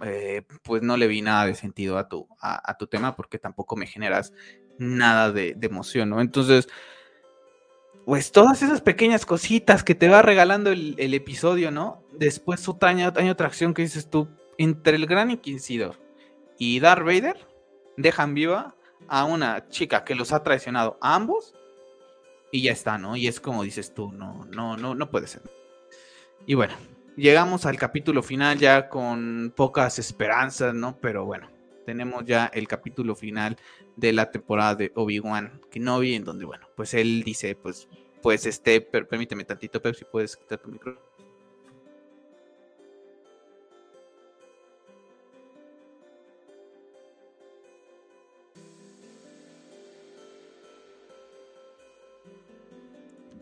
eh, 0.00 0.42
pues 0.62 0.82
no 0.82 0.96
le 0.96 1.08
vi 1.08 1.22
nada 1.22 1.46
de 1.46 1.54
sentido 1.54 1.98
a 1.98 2.08
tu, 2.08 2.28
a, 2.40 2.76
tu 2.78 2.86
tema, 2.86 3.16
porque 3.16 3.38
tampoco 3.38 3.76
me 3.76 3.86
generas 3.86 4.32
nada 4.78 5.32
de, 5.32 5.56
emoción, 5.62 6.10
¿no? 6.10 6.20
Entonces, 6.20 6.68
pues 8.04 8.30
todas 8.30 8.62
esas 8.62 8.82
pequeñas 8.82 9.26
cositas 9.26 9.84
que 9.84 9.94
te 9.94 10.08
va 10.08 10.22
regalando 10.22 10.70
el, 10.70 11.14
episodio, 11.14 11.70
¿no? 11.70 12.04
Después 12.12 12.68
otra, 12.68 12.94
otra 13.30 13.46
acción 13.46 13.74
que 13.74 13.82
dices 13.82 14.10
tú, 14.10 14.28
entre 14.58 14.96
el 14.96 15.06
gran 15.06 15.30
inquisidor 15.30 16.07
y 16.58 16.80
Darth 16.80 17.04
Vader 17.04 17.36
dejan 17.96 18.34
viva 18.34 18.74
a 19.06 19.24
una 19.24 19.68
chica 19.68 20.04
que 20.04 20.14
los 20.14 20.32
ha 20.32 20.42
traicionado 20.42 20.98
a 21.00 21.14
ambos 21.14 21.54
y 22.50 22.62
ya 22.62 22.72
está, 22.72 22.98
¿no? 22.98 23.16
Y 23.16 23.28
es 23.28 23.40
como 23.40 23.62
dices 23.62 23.94
tú, 23.94 24.12
no, 24.12 24.46
no, 24.46 24.76
no, 24.76 24.94
no 24.94 25.10
puede 25.10 25.26
ser. 25.26 25.42
Y 26.46 26.54
bueno, 26.54 26.74
llegamos 27.16 27.66
al 27.66 27.76
capítulo 27.76 28.22
final 28.22 28.58
ya 28.58 28.88
con 28.88 29.52
pocas 29.54 29.98
esperanzas, 29.98 30.74
¿no? 30.74 30.96
Pero 31.00 31.24
bueno, 31.24 31.50
tenemos 31.84 32.24
ya 32.24 32.46
el 32.46 32.68
capítulo 32.68 33.14
final 33.14 33.56
de 33.96 34.12
la 34.12 34.30
temporada 34.30 34.74
de 34.74 34.92
Obi-Wan 34.94 35.60
Kenobi, 35.70 36.14
en 36.14 36.24
donde, 36.24 36.44
bueno, 36.44 36.68
pues 36.76 36.94
él 36.94 37.22
dice, 37.22 37.54
pues, 37.54 37.88
pues 38.22 38.46
este, 38.46 38.80
permíteme 38.80 39.44
tantito, 39.44 39.80
Pepsi, 39.80 40.04
puedes 40.04 40.36
quitar 40.36 40.58
tu 40.58 40.68
micrófono. 40.70 41.07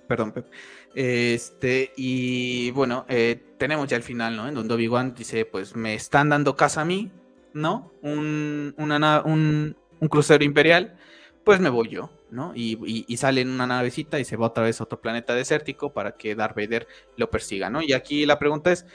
Perdón, 0.07 0.33
Pep. 0.33 0.47
Este, 0.95 1.93
y 1.97 2.71
bueno, 2.71 3.05
eh, 3.09 3.43
tenemos 3.59 3.89
ya 3.89 3.97
el 3.97 4.03
final, 4.03 4.37
¿no? 4.37 4.49
En 4.49 4.55
donde 4.55 4.75
Obi-Wan 4.75 5.15
dice, 5.15 5.45
pues 5.45 5.75
me 5.75 5.95
están 5.95 6.29
dando 6.29 6.57
casa 6.57 6.83
a 6.83 6.85
mí, 6.85 7.11
¿no? 7.53 7.93
Un, 8.03 8.75
una, 8.79 9.23
un, 9.25 9.77
un 10.01 10.09
crucero 10.09 10.45
imperial, 10.45 10.97
pues 11.45 11.61
me 11.61 11.69
voy 11.69 11.89
yo, 11.89 12.11
¿no? 12.31 12.53
Y, 12.55 13.05
y, 13.09 13.17
sale 13.17 13.41
en 13.41 13.51
una 13.51 13.67
navecita 13.67 14.19
y 14.19 14.25
se 14.25 14.37
va 14.37 14.47
otra 14.47 14.65
vez 14.65 14.81
a 14.81 14.85
otro 14.85 15.01
planeta 15.01 15.35
desértico 15.35 15.93
para 15.93 16.13
que 16.13 16.35
Darth 16.35 16.57
Vader 16.57 16.87
lo 17.17 17.31
persiga, 17.31 17.71
¿no? 17.71 17.83
Y 17.83 17.93
aquí 17.93 18.27
la 18.27 18.39
pregunta 18.39 18.73
es, 18.73 18.87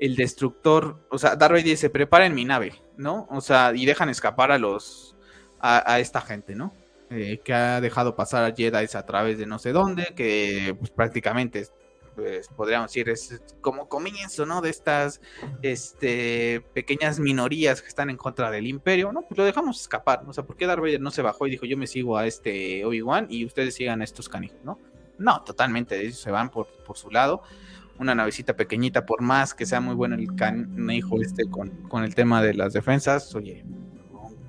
el 0.00 0.16
destructor, 0.16 0.98
o 1.10 1.18
sea, 1.18 1.36
Darth 1.36 1.52
Vader 1.52 1.64
dice, 1.64 1.90
preparen 1.90 2.34
mi 2.34 2.44
nave, 2.44 2.72
¿no? 2.96 3.28
O 3.30 3.40
sea, 3.40 3.72
y 3.74 3.84
dejan 3.84 4.08
escapar 4.08 4.50
a 4.50 4.58
los, 4.58 5.14
a, 5.60 6.00
esta 6.00 6.20
gente, 6.20 6.54
¿no? 6.54 6.72
Eh, 7.12 7.40
que 7.42 7.52
ha 7.52 7.80
dejado 7.80 8.14
pasar 8.14 8.44
a 8.44 8.54
Jedi 8.54 8.86
a 8.94 9.06
través 9.06 9.36
de 9.36 9.44
no 9.44 9.58
sé 9.58 9.72
dónde, 9.72 10.12
que 10.14 10.76
pues, 10.78 10.90
prácticamente 10.92 11.66
pues, 12.14 12.46
podríamos 12.48 12.90
decir, 12.90 13.08
es 13.08 13.42
como 13.60 13.88
comienzo, 13.88 14.46
¿no? 14.46 14.60
De 14.60 14.70
estas 14.70 15.20
este, 15.60 16.62
pequeñas 16.72 17.18
minorías 17.18 17.82
que 17.82 17.88
están 17.88 18.10
en 18.10 18.16
contra 18.16 18.48
del 18.52 18.68
imperio, 18.68 19.10
¿no? 19.10 19.22
Pues 19.22 19.36
lo 19.38 19.44
dejamos 19.44 19.80
escapar. 19.80 20.22
O 20.26 20.32
sea, 20.32 20.44
¿por 20.44 20.56
qué 20.56 20.66
Darth 20.66 20.80
Vader 20.80 21.00
no 21.00 21.10
se 21.10 21.22
bajó 21.22 21.48
y 21.48 21.50
dijo, 21.50 21.66
yo 21.66 21.76
me 21.76 21.88
sigo 21.88 22.16
a 22.16 22.26
este 22.26 22.84
Obi-Wan 22.84 23.26
y 23.28 23.44
ustedes 23.44 23.74
sigan 23.74 24.02
a 24.02 24.04
estos 24.04 24.28
canijos, 24.28 24.58
¿no? 24.62 24.78
No, 25.18 25.42
totalmente, 25.42 26.00
ellos 26.00 26.20
se 26.20 26.30
van 26.30 26.48
por, 26.50 26.68
por 26.84 26.96
su 26.96 27.10
lado. 27.10 27.42
Una 27.98 28.14
navecita 28.14 28.54
pequeñita, 28.54 29.04
por 29.04 29.20
más 29.20 29.52
que 29.52 29.66
sea 29.66 29.80
muy 29.80 29.96
bueno 29.96 30.14
el 30.14 30.34
canijo 30.36 31.20
este 31.20 31.50
con, 31.50 31.70
con 31.88 32.04
el 32.04 32.14
tema 32.14 32.40
de 32.40 32.54
las 32.54 32.72
defensas, 32.72 33.34
oye, 33.34 33.64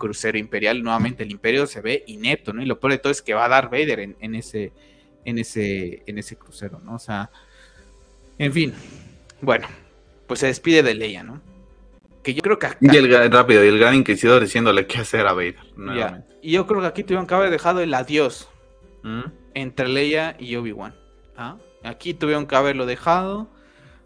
crucero 0.01 0.39
imperial, 0.39 0.81
nuevamente 0.81 1.21
el 1.21 1.29
imperio 1.29 1.67
se 1.67 1.79
ve 1.79 2.03
inepto, 2.07 2.53
¿no? 2.53 2.63
Y 2.63 2.65
lo 2.65 2.79
peor 2.79 2.93
de 2.93 2.97
todo 2.97 3.11
es 3.11 3.21
que 3.21 3.35
va 3.35 3.45
a 3.45 3.49
dar 3.49 3.69
Vader 3.69 3.99
en, 3.99 4.15
en 4.19 4.33
ese, 4.33 4.73
en 5.25 5.37
ese, 5.37 6.01
en 6.07 6.17
ese 6.17 6.37
crucero, 6.37 6.79
¿no? 6.83 6.95
O 6.95 6.99
sea, 6.99 7.29
en 8.39 8.51
fin, 8.51 8.73
bueno, 9.41 9.67
pues 10.25 10.39
se 10.39 10.47
despide 10.47 10.81
de 10.81 10.95
Leia, 10.95 11.21
¿no? 11.21 11.39
Que 12.23 12.33
yo 12.33 12.41
creo 12.41 12.57
que 12.57 12.67
Y 12.81 12.95
el 12.95 13.31
rápido, 13.31 13.63
y 13.63 13.67
el 13.67 13.77
gran 13.77 13.93
inquisidor 13.93 14.41
diciéndole 14.41 14.87
qué 14.87 14.97
hacer 14.97 15.27
a 15.27 15.33
Vader. 15.33 15.59
Y 16.41 16.53
yo 16.53 16.65
creo 16.65 16.81
que 16.81 16.87
aquí 16.87 17.03
tuvieron 17.03 17.27
que 17.27 17.35
haber 17.35 17.51
dejado 17.51 17.81
el 17.81 17.93
adiós 17.93 18.49
¿Mm? 19.03 19.21
entre 19.53 19.87
Leia 19.87 20.35
y 20.39 20.55
Obi-Wan. 20.55 20.95
¿ah? 21.37 21.57
Aquí 21.83 22.15
tuvieron 22.15 22.47
que 22.47 22.55
haberlo 22.55 22.87
dejado. 22.87 23.49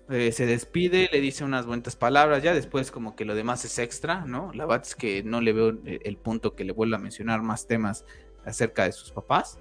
Eh, 0.10 0.32
se 0.32 0.46
despide, 0.46 1.10
le 1.12 1.20
dice 1.20 1.44
unas 1.44 1.66
buenas 1.66 1.96
palabras, 1.96 2.44
ya 2.44 2.54
después 2.54 2.92
como 2.92 3.16
que 3.16 3.26
lo 3.26 3.34
demás 3.34 3.66
es 3.66 3.80
extra, 3.80 4.26
¿no? 4.26 4.52
La 4.54 4.66
verdad 4.66 4.86
es 4.86 4.96
que 4.96 5.24
no 5.24 5.42
le 5.42 5.52
veo 5.52 5.78
el 5.86 6.18
punto 6.18 6.56
que 6.56 6.64
le 6.64 6.74
vuelva 6.74 6.98
a 6.98 7.00
mencionar 7.00 7.42
más 7.42 7.66
temas 7.66 8.06
acerca 8.46 8.84
de 8.84 8.92
sus 8.92 9.12
papás 9.12 9.58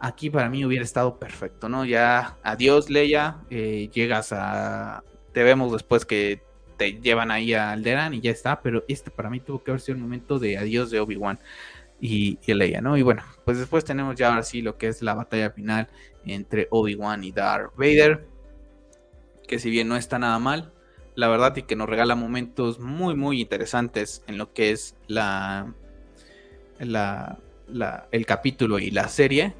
aquí 0.00 0.30
para 0.30 0.48
mí 0.48 0.64
hubiera 0.64 0.84
estado 0.84 1.18
perfecto, 1.18 1.68
¿no? 1.68 1.84
Ya, 1.84 2.38
adiós 2.42 2.90
Leia, 2.90 3.36
eh, 3.50 3.88
llegas 3.92 4.32
a... 4.32 5.04
Te 5.32 5.44
vemos 5.44 5.72
después 5.72 6.04
que 6.04 6.42
te 6.76 6.94
llevan 6.94 7.30
ahí 7.30 7.52
a 7.52 7.72
Alderan 7.72 8.14
y 8.14 8.20
ya 8.20 8.30
está, 8.30 8.62
pero 8.62 8.84
este 8.88 9.10
para 9.10 9.30
mí 9.30 9.38
tuvo 9.38 9.62
que 9.62 9.70
haber 9.70 9.80
sido 9.80 9.96
el 9.96 10.02
momento 10.02 10.38
de 10.38 10.56
adiós 10.56 10.90
de 10.90 10.98
Obi-Wan 10.98 11.38
y, 12.00 12.38
Leia, 12.46 12.80
¿no? 12.80 12.96
Y 12.96 13.02
bueno, 13.02 13.22
pues 13.44 13.58
después 13.58 13.84
tenemos 13.84 14.16
ya 14.16 14.30
ahora 14.30 14.42
sí 14.42 14.62
lo 14.62 14.78
que 14.78 14.88
es 14.88 15.02
la 15.02 15.14
batalla 15.14 15.50
final 15.50 15.88
entre 16.24 16.66
Obi-Wan 16.70 17.22
y 17.22 17.32
Darth 17.32 17.76
Vader, 17.76 18.26
que 19.50 19.58
si 19.58 19.68
bien 19.68 19.88
no 19.88 19.96
está 19.96 20.20
nada 20.20 20.38
mal, 20.38 20.72
la 21.16 21.26
verdad 21.26 21.56
y 21.56 21.64
que 21.64 21.74
nos 21.74 21.88
regala 21.88 22.14
momentos 22.14 22.78
muy 22.78 23.16
muy 23.16 23.40
interesantes 23.40 24.22
en 24.28 24.38
lo 24.38 24.52
que 24.52 24.70
es 24.70 24.94
la, 25.08 25.74
la, 26.78 27.36
el 28.12 28.26
capítulo 28.26 28.78
y 28.78 28.92
la 28.92 29.08
serie 29.08 29.54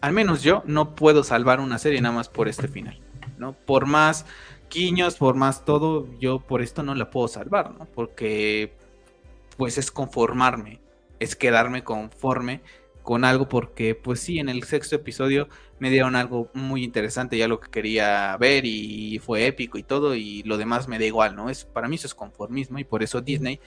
al 0.00 0.12
menos 0.12 0.42
yo 0.42 0.64
no 0.66 0.96
puedo 0.96 1.22
salvar 1.22 1.60
una 1.60 1.78
serie 1.78 2.00
nada 2.00 2.12
más 2.12 2.28
por 2.28 2.48
este 2.48 2.66
final, 2.66 2.98
¿no? 3.38 3.52
Por 3.52 3.86
más 3.86 4.26
quiños, 4.68 5.14
por 5.14 5.36
más 5.36 5.64
todo, 5.64 6.08
yo 6.18 6.40
por 6.40 6.60
esto 6.60 6.82
no 6.82 6.96
la 6.96 7.10
puedo 7.10 7.28
salvar, 7.28 7.72
¿no? 7.78 7.84
Porque 7.84 8.72
pues 9.56 9.78
es 9.78 9.92
conformarme, 9.92 10.80
es 11.20 11.36
quedarme 11.36 11.84
conforme 11.84 12.62
con 13.10 13.24
algo 13.24 13.48
porque 13.48 13.96
pues 13.96 14.20
sí, 14.20 14.38
en 14.38 14.48
el 14.48 14.62
sexto 14.62 14.94
episodio 14.94 15.48
me 15.80 15.90
dieron 15.90 16.14
algo 16.14 16.48
muy 16.54 16.84
interesante, 16.84 17.36
ya 17.36 17.48
lo 17.48 17.58
que 17.58 17.68
quería 17.68 18.36
ver 18.36 18.64
y 18.64 19.18
fue 19.18 19.48
épico 19.48 19.78
y 19.78 19.82
todo 19.82 20.14
y 20.14 20.44
lo 20.44 20.58
demás 20.58 20.86
me 20.86 20.96
da 20.96 21.06
igual, 21.06 21.34
¿no? 21.34 21.50
Es 21.50 21.64
para 21.64 21.88
mí 21.88 21.96
eso 21.96 22.06
es 22.06 22.14
conformismo 22.14 22.78
y 22.78 22.84
por 22.84 23.02
eso 23.02 23.20
Disney 23.20 23.58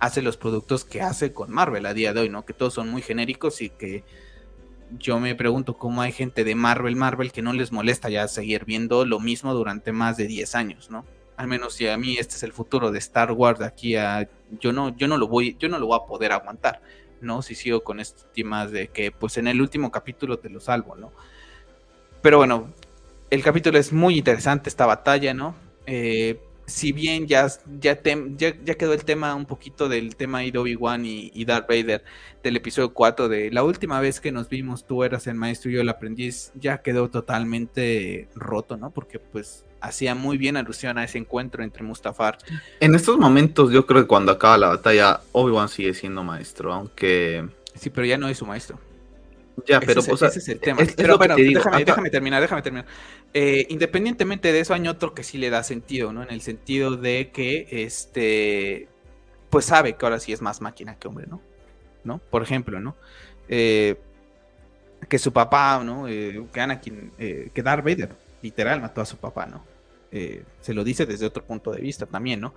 hace 0.00 0.20
los 0.20 0.36
productos 0.36 0.84
que 0.84 1.00
hace 1.00 1.32
con 1.32 1.50
Marvel 1.50 1.86
a 1.86 1.94
día 1.94 2.12
de 2.12 2.20
hoy, 2.20 2.28
¿no? 2.28 2.44
Que 2.44 2.52
todos 2.52 2.74
son 2.74 2.90
muy 2.90 3.00
genéricos 3.00 3.62
y 3.62 3.70
que 3.70 4.04
yo 4.98 5.18
me 5.18 5.34
pregunto 5.34 5.78
cómo 5.78 6.02
hay 6.02 6.12
gente 6.12 6.44
de 6.44 6.54
Marvel, 6.54 6.94
Marvel 6.94 7.32
que 7.32 7.40
no 7.40 7.54
les 7.54 7.72
molesta 7.72 8.10
ya 8.10 8.28
seguir 8.28 8.66
viendo 8.66 9.06
lo 9.06 9.18
mismo 9.18 9.54
durante 9.54 9.92
más 9.92 10.18
de 10.18 10.26
10 10.26 10.54
años, 10.56 10.90
¿no? 10.90 11.06
Al 11.38 11.46
menos 11.46 11.72
si 11.72 11.88
a 11.88 11.96
mí 11.96 12.18
este 12.18 12.34
es 12.34 12.42
el 12.42 12.52
futuro 12.52 12.92
de 12.92 12.98
Star 12.98 13.32
Wars 13.32 13.60
de 13.60 13.64
aquí 13.64 13.96
a 13.96 14.28
yo 14.60 14.74
no 14.74 14.94
yo 14.94 15.08
no 15.08 15.16
lo 15.16 15.26
voy 15.26 15.56
yo 15.58 15.70
no 15.70 15.78
lo 15.78 15.86
voy 15.86 15.98
a 15.98 16.06
poder 16.06 16.32
aguantar, 16.32 16.82
¿no? 17.22 17.42
Si 17.42 17.54
sigo 17.54 17.82
con 17.82 18.00
estos 18.00 18.30
temas 18.32 18.70
de 18.70 18.88
que 18.88 19.10
pues 19.12 19.38
en 19.38 19.48
el 19.48 19.60
último 19.60 19.90
capítulo 19.90 20.38
te 20.38 20.50
lo 20.50 20.60
salvo, 20.60 20.96
¿no? 20.96 21.12
Pero 22.22 22.38
bueno, 22.38 22.72
el 23.30 23.42
capítulo 23.42 23.78
es 23.78 23.92
muy 23.92 24.18
interesante 24.18 24.68
esta 24.68 24.86
batalla, 24.86 25.32
¿no? 25.34 25.54
Eh, 25.86 26.40
si 26.66 26.92
bien 26.92 27.26
ya, 27.26 27.48
ya, 27.80 28.00
ya, 28.02 28.74
quedó 28.76 28.92
el 28.92 29.04
tema 29.04 29.34
un 29.34 29.46
poquito 29.46 29.88
del 29.88 30.14
tema 30.16 30.40
de 30.40 30.56
Obi-Wan 30.56 31.04
y, 31.04 31.30
y, 31.34 31.44
Darth 31.44 31.68
Vader 31.68 32.04
del 32.42 32.56
episodio 32.56 32.94
4 32.94 33.28
de 33.28 33.50
la 33.50 33.64
última 33.64 34.00
vez 34.00 34.20
que 34.20 34.30
nos 34.30 34.48
vimos, 34.48 34.86
tú 34.86 35.02
eras 35.02 35.26
el 35.26 35.34
maestro 35.34 35.70
y 35.70 35.74
yo 35.74 35.80
el 35.80 35.88
aprendiz, 35.88 36.52
ya 36.54 36.82
quedó 36.82 37.10
totalmente 37.10 38.28
roto, 38.36 38.76
¿no? 38.76 38.90
Porque 38.90 39.18
pues 39.18 39.64
hacía 39.80 40.14
muy 40.14 40.38
bien 40.38 40.56
alusión 40.56 40.98
a 40.98 41.04
ese 41.04 41.18
encuentro 41.18 41.62
entre 41.62 41.82
Mustafar. 41.82 42.38
En 42.80 42.94
estos 42.94 43.18
momentos 43.18 43.72
yo 43.72 43.86
creo 43.86 44.02
que 44.02 44.08
cuando 44.08 44.32
acaba 44.32 44.58
la 44.58 44.68
batalla, 44.68 45.20
Obi-Wan 45.32 45.68
sigue 45.68 45.94
siendo 45.94 46.22
maestro, 46.22 46.72
aunque... 46.72 47.48
Sí, 47.74 47.90
pero 47.90 48.06
ya 48.06 48.18
no 48.18 48.28
es 48.28 48.38
su 48.38 48.46
maestro. 48.46 48.78
Ya, 49.66 49.80
pero 49.80 50.00
ese, 50.00 50.26
es, 50.26 50.48
el 50.48 50.60
tema. 50.60 50.80
pero 50.96 51.18
bueno, 51.18 51.36
déjame, 51.36 52.10
terminar, 52.10 52.40
déjame 52.40 52.62
terminar. 52.62 52.86
Eh, 53.34 53.66
independientemente 53.68 54.52
de 54.52 54.60
eso, 54.60 54.74
hay 54.74 54.86
otro 54.88 55.14
que 55.14 55.22
sí 55.22 55.38
le 55.38 55.50
da 55.50 55.62
sentido, 55.62 56.12
¿no? 56.12 56.22
En 56.22 56.30
el 56.30 56.40
sentido 56.40 56.96
de 56.96 57.30
que, 57.30 57.66
este, 57.70 58.88
pues 59.50 59.66
sabe 59.66 59.96
que 59.96 60.06
ahora 60.06 60.18
sí 60.20 60.32
es 60.32 60.40
más 60.40 60.60
máquina 60.60 60.96
que 60.96 61.08
hombre, 61.08 61.26
¿no? 61.28 61.40
¿No? 62.04 62.18
Por 62.30 62.42
ejemplo, 62.42 62.80
¿no? 62.80 62.96
Eh, 63.48 63.96
que 65.08 65.18
su 65.18 65.32
papá, 65.32 65.82
¿no? 65.84 66.08
Eh, 66.08 66.42
que 66.52 66.60
Anakin, 66.60 67.12
que 67.18 67.62
Darth 67.62 67.84
Vader, 67.84 68.10
literal, 68.42 68.80
mató 68.80 69.00
a 69.00 69.06
su 69.06 69.16
papá, 69.16 69.46
¿no? 69.46 69.64
Se 70.10 70.74
lo 70.74 70.84
dice 70.84 71.06
desde 71.06 71.26
otro 71.26 71.44
punto 71.44 71.70
de 71.70 71.80
vista 71.80 72.06
también, 72.06 72.40
¿no? 72.40 72.54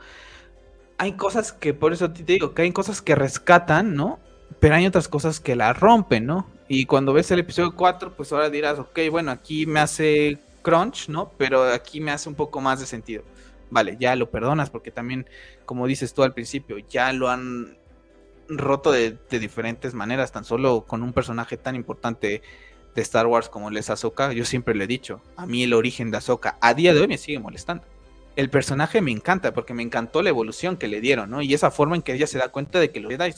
Hay 0.98 1.14
cosas 1.14 1.52
que, 1.54 1.74
por 1.74 1.94
eso 1.94 2.12
te 2.12 2.24
digo, 2.24 2.54
que 2.54 2.64
hay 2.64 2.72
cosas 2.72 3.02
que 3.02 3.16
rescatan, 3.16 3.96
¿no? 3.96 4.20
Pero 4.60 4.76
hay 4.76 4.86
otras 4.86 5.08
cosas 5.08 5.40
que 5.40 5.56
la 5.56 5.74
rompen, 5.74 6.26
¿no? 6.26 6.48
Y 6.68 6.86
cuando 6.86 7.14
ves 7.14 7.30
el 7.32 7.40
episodio 7.40 7.76
4, 7.76 8.16
pues 8.16 8.32
ahora 8.32 8.50
dirás, 8.50 8.80
ok, 8.80 9.00
bueno, 9.12 9.32
aquí 9.32 9.66
me 9.66 9.80
hace 9.80 10.40
crunch, 10.62 11.10
¿no? 11.10 11.32
Pero 11.38 11.64
aquí 11.64 12.00
me 12.00 12.12
hace 12.12 12.30
un 12.30 12.36
poco 12.36 12.62
más 12.62 12.80
de 12.80 12.86
sentido. 12.86 13.24
Vale, 13.70 13.98
ya 14.00 14.16
lo 14.16 14.30
perdonas 14.30 14.70
porque 14.70 14.92
también, 14.92 15.28
como 15.66 15.88
dices 15.88 16.14
tú 16.14 16.24
al 16.24 16.34
principio, 16.34 16.78
ya 16.78 17.12
lo 17.12 17.30
han 17.30 17.78
roto 18.48 18.92
de, 18.92 19.18
diferentes 19.30 19.94
maneras, 19.94 20.32
tan 20.32 20.46
solo 20.46 20.86
con 20.86 21.04
un 21.04 21.14
personaje 21.14 21.58
tan 21.58 21.76
importante 21.76 22.42
de 22.96 23.02
Star 23.02 23.28
Wars 23.28 23.50
como 23.50 23.70
el 23.70 23.78
es 23.78 23.90
Ahsoka, 23.90 24.34
yo 24.34 24.46
siempre 24.46 24.76
le 24.76 24.84
he 24.84 24.88
dicho, 24.88 25.22
a 25.36 25.46
mí 25.46 25.64
el 25.64 25.74
origen 25.74 26.12
de 26.12 26.18
Ahsoka 26.18 26.58
a 26.62 26.74
día 26.74 26.94
de 26.94 27.02
hoy 27.02 27.08
me 27.08 27.18
sigue 27.18 27.40
molestando. 27.40 27.84
El 28.36 28.50
personaje 28.50 29.02
me 29.02 29.12
encanta 29.12 29.54
porque 29.54 29.74
me 29.74 29.84
encantó 29.84 30.22
la 30.24 30.30
evolución 30.30 30.78
que 30.78 30.88
le 30.88 31.02
dieron, 31.02 31.30
¿no? 31.30 31.42
Y 31.42 31.54
esa 31.54 31.70
forma 31.70 31.96
en 31.96 32.02
que 32.02 32.14
ella 32.14 32.28
se 32.28 32.40
da 32.40 32.50
cuenta 32.50 32.80
de 32.80 32.92
que 32.92 33.00
los 33.00 33.12
Jedi 33.12 33.32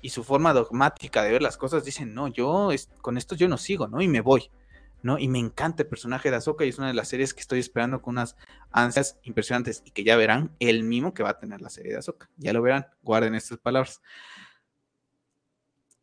y 0.00 0.10
su 0.10 0.22
forma 0.22 0.52
dogmática 0.52 1.22
de 1.24 1.32
ver 1.32 1.42
las 1.42 1.56
cosas, 1.56 1.84
dicen, 1.84 2.14
no, 2.14 2.28
yo 2.28 2.70
con 3.00 3.18
esto 3.18 3.34
yo 3.34 3.48
no 3.48 3.58
sigo, 3.58 3.88
¿no? 3.88 4.00
Y 4.00 4.06
me 4.06 4.20
voy, 4.20 4.50
¿no? 5.02 5.18
Y 5.18 5.26
me 5.26 5.40
encanta 5.40 5.82
el 5.82 5.88
personaje 5.88 6.30
de 6.30 6.36
Ahsoka 6.36 6.64
y 6.64 6.68
es 6.68 6.78
una 6.78 6.88
de 6.88 6.94
las 6.94 7.08
series 7.08 7.34
que 7.34 7.40
estoy 7.40 7.58
esperando 7.58 8.00
con 8.00 8.12
unas 8.12 8.36
ansias 8.70 9.18
impresionantes 9.24 9.82
y 9.84 9.90
que 9.90 10.04
ya 10.04 10.16
verán 10.16 10.54
el 10.60 10.84
mismo 10.84 11.14
que 11.14 11.24
va 11.24 11.30
a 11.30 11.38
tener 11.38 11.60
la 11.60 11.70
serie 11.70 11.92
de 11.92 11.98
Ahsoka. 11.98 12.30
Ya 12.36 12.52
lo 12.52 12.62
verán, 12.62 12.86
guarden 13.02 13.34
estas 13.34 13.58
palabras. 13.58 14.00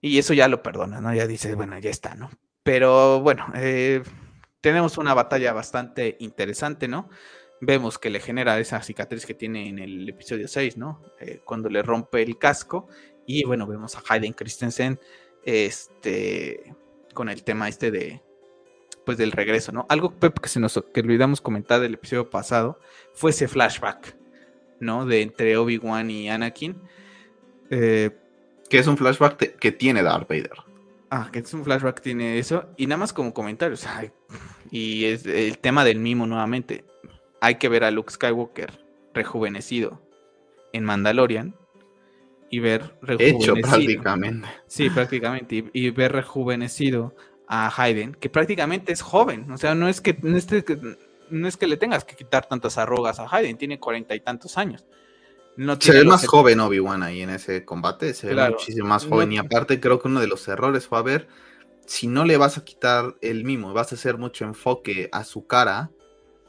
Y 0.02 0.20
eso 0.20 0.34
ya 0.34 0.48
lo 0.50 0.62
perdona, 0.62 1.00
¿no? 1.00 1.14
Ya 1.14 1.26
dice, 1.26 1.56
bueno, 1.56 1.80
ya 1.80 1.90
está, 1.90 2.16
¿no? 2.16 2.30
Pero 2.66 3.22
bueno, 3.22 3.46
eh, 3.54 4.02
tenemos 4.60 4.98
una 4.98 5.14
batalla 5.14 5.54
bastante 5.54 6.18
interesante, 6.20 6.88
¿no? 6.88 7.10
Vemos 7.62 8.00
que 8.00 8.10
le 8.10 8.20
genera 8.20 8.58
esa 8.58 8.82
cicatriz 8.82 9.28
que 9.28 9.36
tiene 9.36 9.70
en 9.70 9.78
el 9.78 10.10
episodio 10.10 10.48
6, 10.48 10.76
¿no? 10.76 11.04
Eh, 11.20 11.42
cuando 11.46 11.70
le 11.70 11.84
rompe 11.84 12.24
el 12.24 12.40
casco 12.40 12.88
y 13.28 13.44
bueno, 13.44 13.68
vemos 13.68 13.96
a 13.96 14.02
Hayden 14.10 14.34
Christensen 14.34 15.00
este, 15.44 16.74
con 17.14 17.30
el 17.30 17.44
tema 17.44 17.70
este 17.70 17.92
de, 17.92 18.24
pues 19.06 19.20
del 19.20 19.32
regreso, 19.32 19.72
¿no? 19.72 19.86
Algo 19.88 20.16
que 20.18 20.50
se 20.50 20.60
nos 20.60 20.84
que 20.92 21.02
olvidamos 21.02 21.42
comentar 21.42 21.80
del 21.82 21.94
episodio 21.94 22.32
pasado 22.32 22.80
fue 23.14 23.30
ese 23.30 23.48
flashback, 23.48 24.18
¿no? 24.80 25.06
De 25.06 25.22
entre 25.22 25.56
Obi-Wan 25.56 26.10
y 26.10 26.32
Anakin. 26.32 26.82
Eh, 27.70 28.10
que 28.72 28.80
es 28.80 28.88
un 28.88 28.98
flashback 28.98 29.60
que 29.60 29.72
tiene 29.72 30.02
Darth 30.02 30.28
Vader. 30.28 30.65
Ah, 31.18 31.30
que 31.32 31.40
es 31.40 31.54
un 31.54 31.64
flashback 31.64 31.96
que 31.96 32.02
tiene 32.02 32.38
eso. 32.38 32.66
Y 32.76 32.88
nada 32.88 32.98
más 32.98 33.14
como 33.14 33.34
comentarios. 33.34 33.88
y 34.70 35.06
es 35.06 35.26
el 35.26 35.58
tema 35.60 35.86
del 35.86 36.00
mimo 36.00 36.28
nuevamente. 36.28 36.84
Hay 37.40 37.56
que 37.56 37.70
ver 37.70 37.86
a 37.86 37.92
Luke 37.92 38.12
Skywalker 38.12 38.74
rejuvenecido 39.14 40.02
en 40.74 40.84
Mandalorian 40.84 41.56
y 42.50 42.60
ver 42.60 42.98
rejuvenecido. 43.02 43.56
Hecho 43.56 43.68
prácticamente. 43.70 44.50
Sí, 44.68 44.90
prácticamente. 44.90 45.64
Y, 45.72 45.90
ver 45.92 46.12
rejuvenecido 46.12 47.16
a 47.48 47.72
Hayden, 47.82 48.14
que 48.16 48.30
prácticamente 48.30 48.92
es 48.92 49.02
joven. 49.02 49.50
O 49.54 49.58
sea, 49.58 49.74
no 49.74 49.88
es 49.88 50.02
que, 50.02 50.18
no 50.22 51.48
es 51.48 51.56
que 51.56 51.68
le 51.68 51.78
tengas 51.78 52.04
que 52.04 52.18
quitar 52.18 52.46
tantas 52.46 52.78
arrugas 52.78 53.22
a 53.22 53.34
Hayden, 53.34 53.58
tiene 53.58 53.80
cuarenta 53.80 54.16
y 54.16 54.20
tantos 54.20 54.58
años. 54.58 54.86
No 55.58 55.78
se 55.80 55.92
ve 55.92 56.04
más 56.04 56.28
joven 56.28 56.60
Obi-Wan 56.60 57.02
ahí 57.02 57.22
en 57.22 57.30
ese 57.30 57.64
combate, 57.66 58.14
se 58.14 58.34
ve 58.34 58.50
muchísimo 58.50 58.88
más 58.88 59.06
joven. 59.06 59.32
y 59.32 59.38
aparte 59.38 59.80
creo 59.80 60.02
que 60.02 60.08
uno 60.08 60.20
de 60.20 60.28
los 60.28 60.48
errores 60.48 60.88
fue 60.88 61.00
a 61.00 61.02
ver, 61.02 61.28
si 61.86 62.08
no 62.08 62.26
le 62.26 62.38
vas 62.38 62.58
a 62.58 62.66
quitar 62.66 63.16
el 63.22 63.46
mimo, 63.46 63.74
vas 63.74 63.92
a 63.92 63.96
hacer 63.96 64.18
mucho 64.18 64.46
enfoque 64.46 65.10
a 65.12 65.24
su 65.24 65.48
cara, 65.48 65.92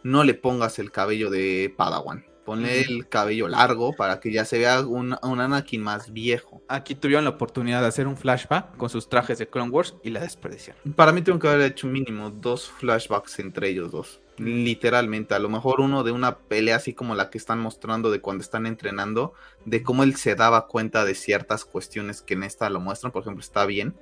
no 0.03 0.25
le 0.25 0.35
pongas 0.35 0.79
el 0.79 0.91
cabello 0.91 1.31
de 1.31 1.73
Padawan. 1.77 2.26
Ponle 2.47 2.81
el 2.83 3.09
cabello 3.09 3.49
largo 3.49 3.93
para 3.93 4.21
que 4.21 4.31
ya 4.31 4.45
se 4.45 4.59
vea 4.59 4.81
un, 4.81 5.17
un, 5.21 5.41
Anakin 5.41 5.83
más 5.83 6.13
viejo. 6.13 6.63
Aquí 6.69 6.95
tuvieron 6.95 7.25
la 7.25 7.31
oportunidad 7.31 7.81
de 7.81 7.89
hacer 7.89 8.07
un 8.07 8.17
flashback 8.17 8.77
con 8.77 8.89
sus 8.89 9.09
trajes 9.09 9.39
de 9.39 9.49
Clone 9.49 9.73
Wars 9.73 9.97
y 10.05 10.11
la 10.11 10.21
desperdiciaron. 10.21 10.81
Para 10.95 11.11
mí 11.11 11.23
tengo 11.23 11.41
que 11.41 11.49
haber 11.49 11.63
hecho 11.73 11.89
mínimo 11.89 12.31
dos 12.31 12.71
flashbacks 12.71 13.41
entre 13.41 13.71
ellos 13.71 13.91
dos. 13.91 14.21
Literalmente, 14.39 15.35
a 15.35 15.41
lo 15.41 15.49
mejor 15.49 15.81
uno 15.81 16.05
de 16.05 16.13
una 16.13 16.39
pelea 16.39 16.77
así 16.77 16.95
como 16.95 17.17
la 17.17 17.31
que 17.31 17.39
están 17.39 17.59
mostrando 17.59 18.13
de 18.13 18.21
cuando 18.21 18.43
están 18.43 18.67
entrenando, 18.67 19.35
de 19.65 19.83
cómo 19.83 20.05
él 20.05 20.15
se 20.15 20.37
daba 20.37 20.69
cuenta 20.69 21.05
de 21.05 21.17
ciertas 21.17 21.65
cuestiones 21.65 22.23
que 22.23 22.35
en 22.35 22.45
esta 22.45 22.71
lo 22.71 22.79
muestran, 22.79 23.11
por 23.11 23.23
ejemplo, 23.23 23.41
está 23.41 23.67
bien, 23.67 23.97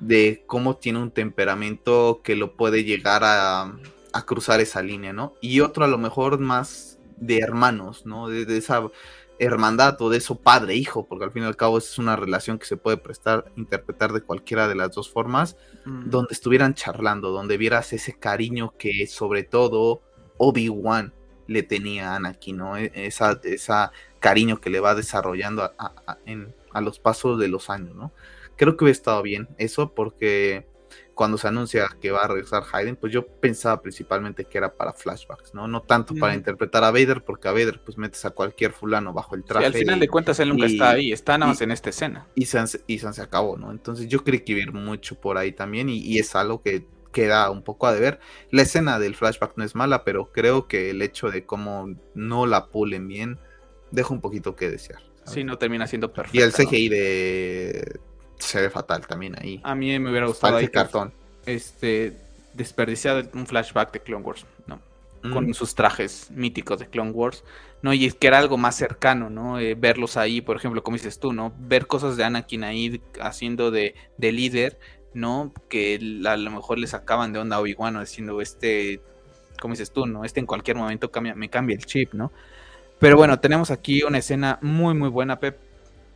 de 0.00 0.42
cómo 0.46 0.76
tiene 0.76 1.00
un 1.00 1.10
temperamento 1.10 2.22
que 2.24 2.34
lo 2.34 2.56
puede 2.56 2.84
llegar 2.84 3.24
a, 3.24 3.76
a 4.14 4.24
cruzar 4.24 4.60
esa 4.60 4.80
línea, 4.80 5.12
¿no? 5.12 5.34
Y 5.42 5.60
otro 5.60 5.84
a 5.84 5.88
lo 5.88 5.98
mejor 5.98 6.38
más 6.38 6.93
de 7.16 7.38
hermanos, 7.38 8.06
¿no? 8.06 8.28
De, 8.28 8.56
esa 8.56 8.88
hermandad 9.38 10.00
o 10.00 10.10
de 10.10 10.18
eso 10.18 10.36
padre-hijo, 10.36 11.06
porque 11.06 11.24
al 11.24 11.32
fin 11.32 11.42
y 11.42 11.46
al 11.46 11.56
cabo 11.56 11.78
es 11.78 11.98
una 11.98 12.14
relación 12.14 12.58
que 12.58 12.66
se 12.66 12.76
puede 12.76 12.96
prestar, 12.96 13.50
interpretar 13.56 14.12
de 14.12 14.20
cualquiera 14.20 14.68
de 14.68 14.76
las 14.76 14.92
dos 14.92 15.10
formas, 15.10 15.56
donde 15.84 16.32
estuvieran 16.32 16.74
charlando, 16.74 17.30
donde 17.30 17.56
vieras 17.56 17.92
ese 17.92 18.18
cariño 18.18 18.74
que 18.78 19.06
sobre 19.06 19.42
todo 19.42 20.02
Obi-Wan 20.38 21.12
le 21.46 21.62
tenía 21.62 22.12
a 22.12 22.16
Anakin, 22.16 22.56
¿no? 22.56 22.76
E, 22.76 22.90
esa, 22.94 23.40
esa 23.44 23.92
cariño 24.20 24.60
que 24.60 24.70
le 24.70 24.80
va 24.80 24.94
desarrollando 24.94 25.64
a, 25.64 25.92
a 26.72 26.80
los 26.80 26.98
pasos 26.98 27.38
de 27.38 27.48
los 27.48 27.70
años, 27.70 27.94
¿no? 27.94 28.12
Creo 28.56 28.76
que 28.76 28.84
hubiera 28.84 28.96
estado 28.96 29.22
bien 29.22 29.48
eso 29.58 29.94
porque 29.94 30.66
cuando 31.14 31.38
se 31.38 31.48
anuncia 31.48 31.86
que 32.00 32.10
va 32.10 32.24
a 32.24 32.28
regresar 32.28 32.64
Hayden, 32.72 32.96
pues 32.96 33.12
yo 33.12 33.26
pensaba 33.26 33.80
principalmente 33.80 34.44
que 34.44 34.58
era 34.58 34.74
para 34.74 34.92
flashbacks, 34.92 35.54
¿no? 35.54 35.68
No 35.68 35.80
tanto 35.82 36.14
para 36.14 36.34
interpretar 36.34 36.84
a 36.84 36.90
Vader, 36.90 37.22
porque 37.24 37.48
a 37.48 37.52
Vader 37.52 37.80
pues 37.84 37.96
metes 37.96 38.24
a 38.24 38.30
cualquier 38.30 38.72
fulano 38.72 39.12
bajo 39.12 39.34
el 39.34 39.44
traje. 39.44 39.66
al 39.66 39.74
final 39.74 40.00
de 40.00 40.08
cuentas 40.08 40.40
él 40.40 40.48
nunca 40.48 40.66
está 40.66 40.90
ahí, 40.90 41.12
está 41.12 41.38
nada 41.38 41.52
más 41.52 41.60
en 41.60 41.70
esta 41.70 41.90
escena. 41.90 42.26
Y 42.34 42.46
se, 42.46 42.62
y 42.86 42.98
se 42.98 43.22
acabó, 43.22 43.56
¿no? 43.56 43.70
Entonces 43.70 44.08
yo 44.08 44.24
creí 44.24 44.40
que 44.40 44.52
iba 44.52 44.60
a 44.60 44.64
ir 44.64 44.72
mucho 44.72 45.20
por 45.20 45.38
ahí 45.38 45.52
también 45.52 45.88
y, 45.88 46.18
es 46.18 46.34
algo 46.34 46.62
que 46.62 46.86
queda 47.12 47.50
un 47.50 47.62
poco 47.62 47.86
a 47.86 47.92
deber. 47.92 48.18
La 48.50 48.62
escena 48.62 48.98
del 48.98 49.14
flashback 49.14 49.56
no 49.56 49.64
es 49.64 49.74
mala, 49.74 50.04
pero 50.04 50.32
creo 50.32 50.66
que 50.66 50.90
el 50.90 51.02
hecho 51.02 51.30
de 51.30 51.44
cómo 51.44 51.94
no 52.14 52.46
la 52.46 52.66
pulen 52.66 53.08
bien 53.08 53.38
deja 53.90 54.12
un 54.12 54.20
poquito 54.20 54.56
que 54.56 54.70
desear. 54.70 55.02
Sí, 55.24 55.44
no 55.44 55.58
termina 55.58 55.86
siendo 55.86 56.12
perfecto. 56.12 56.38
Y 56.38 56.42
el 56.42 56.52
CGI 56.52 56.88
de 56.88 58.00
se 58.44 58.60
ve 58.60 58.70
fatal 58.70 59.06
también 59.06 59.36
ahí. 59.40 59.60
A 59.64 59.74
mí 59.74 59.98
me 59.98 60.10
hubiera 60.10 60.26
gustado 60.26 60.56
ahí 60.56 60.68
cartón. 60.68 61.12
Este 61.46 62.16
desperdiciar 62.54 63.30
un 63.34 63.46
flashback 63.46 63.92
de 63.92 64.00
Clone 64.00 64.24
Wars, 64.24 64.46
¿no? 64.66 64.80
Con 65.32 65.48
mm. 65.48 65.54
sus 65.54 65.74
trajes 65.74 66.30
míticos 66.30 66.78
de 66.78 66.86
Clone 66.86 67.10
Wars, 67.10 67.44
¿no? 67.82 67.92
Y 67.94 68.04
es 68.04 68.14
que 68.14 68.26
era 68.26 68.38
algo 68.38 68.56
más 68.58 68.76
cercano, 68.76 69.30
¿no? 69.30 69.58
Eh, 69.58 69.74
verlos 69.74 70.16
ahí, 70.16 70.40
por 70.40 70.56
ejemplo, 70.56 70.82
como 70.82 70.96
dices 70.96 71.18
tú, 71.18 71.32
¿no? 71.32 71.52
Ver 71.58 71.86
cosas 71.86 72.16
de 72.16 72.24
Anakin 72.24 72.62
ahí 72.62 73.02
haciendo 73.20 73.70
de, 73.70 73.94
de 74.18 74.32
líder, 74.32 74.78
¿no? 75.14 75.52
Que 75.68 75.98
a 76.26 76.36
lo 76.36 76.50
mejor 76.50 76.78
les 76.78 76.90
sacaban 76.90 77.32
de 77.32 77.38
onda 77.38 77.56
a 77.56 77.60
Obi-Wan, 77.60 77.98
diciendo, 78.00 78.40
este, 78.40 79.00
como 79.60 79.72
dices 79.72 79.90
tú, 79.92 80.06
¿no? 80.06 80.24
Este 80.24 80.40
en 80.40 80.46
cualquier 80.46 80.76
momento 80.76 81.10
cambia, 81.10 81.34
me 81.34 81.48
cambia 81.48 81.74
el 81.74 81.86
chip, 81.86 82.12
¿no? 82.12 82.30
Pero 82.98 83.16
bueno, 83.16 83.40
tenemos 83.40 83.70
aquí 83.70 84.02
una 84.02 84.18
escena 84.18 84.58
muy, 84.60 84.94
muy 84.94 85.08
buena, 85.08 85.40
Pep, 85.40 85.58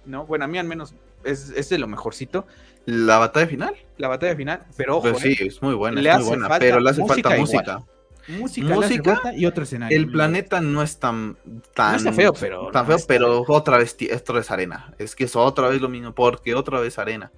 ¿no? 0.05 0.27
Bueno, 0.27 0.45
a 0.45 0.49
mí 0.49 0.59
al 0.59 0.67
menos 0.67 0.95
es, 1.25 1.69
de 1.69 1.79
lo 1.79 1.87
mejorcito. 1.87 2.47
La 2.85 3.19
batalla 3.19 3.47
final. 3.47 3.77
La 3.99 4.09
batalla 4.09 4.35
final, 4.37 4.65
pero 4.77 4.99
ojo. 4.99 5.15
sí, 5.19 5.33
eh, 5.33 5.47
es 5.47 5.61
muy 5.61 5.75
buena, 5.75 6.01
es 6.01 6.19
muy 6.19 6.39
buena 6.39 6.59
pero 6.59 6.81
le 6.81 6.91
hace 6.91 7.05
falta 7.05 7.31
música. 7.37 7.85
Música, 8.29 8.75
música 8.75 9.23
y 9.35 9.47
otro 9.47 9.65
escenario. 9.65 9.97
El 9.97 10.11
planeta 10.11 10.61
no 10.61 10.83
es 10.83 10.99
tan 10.99 11.39
tan 11.75 11.99
feo, 12.15 12.35
pero 12.35 12.71
tan 12.71 12.87
feo, 12.87 12.99
pero 13.07 13.45
otra 13.49 13.79
vez 13.79 13.97
esto 13.99 14.39
es 14.39 14.51
arena. 14.51 14.95
Es 14.99 15.17
que 15.17 15.25
es 15.25 15.35
otra 15.35 15.69
vez 15.69 15.81
lo 15.81 15.89
mismo, 15.89 16.15
porque 16.15 16.55
otra 16.55 16.79
vez 16.81 16.99
arena, 16.99 17.31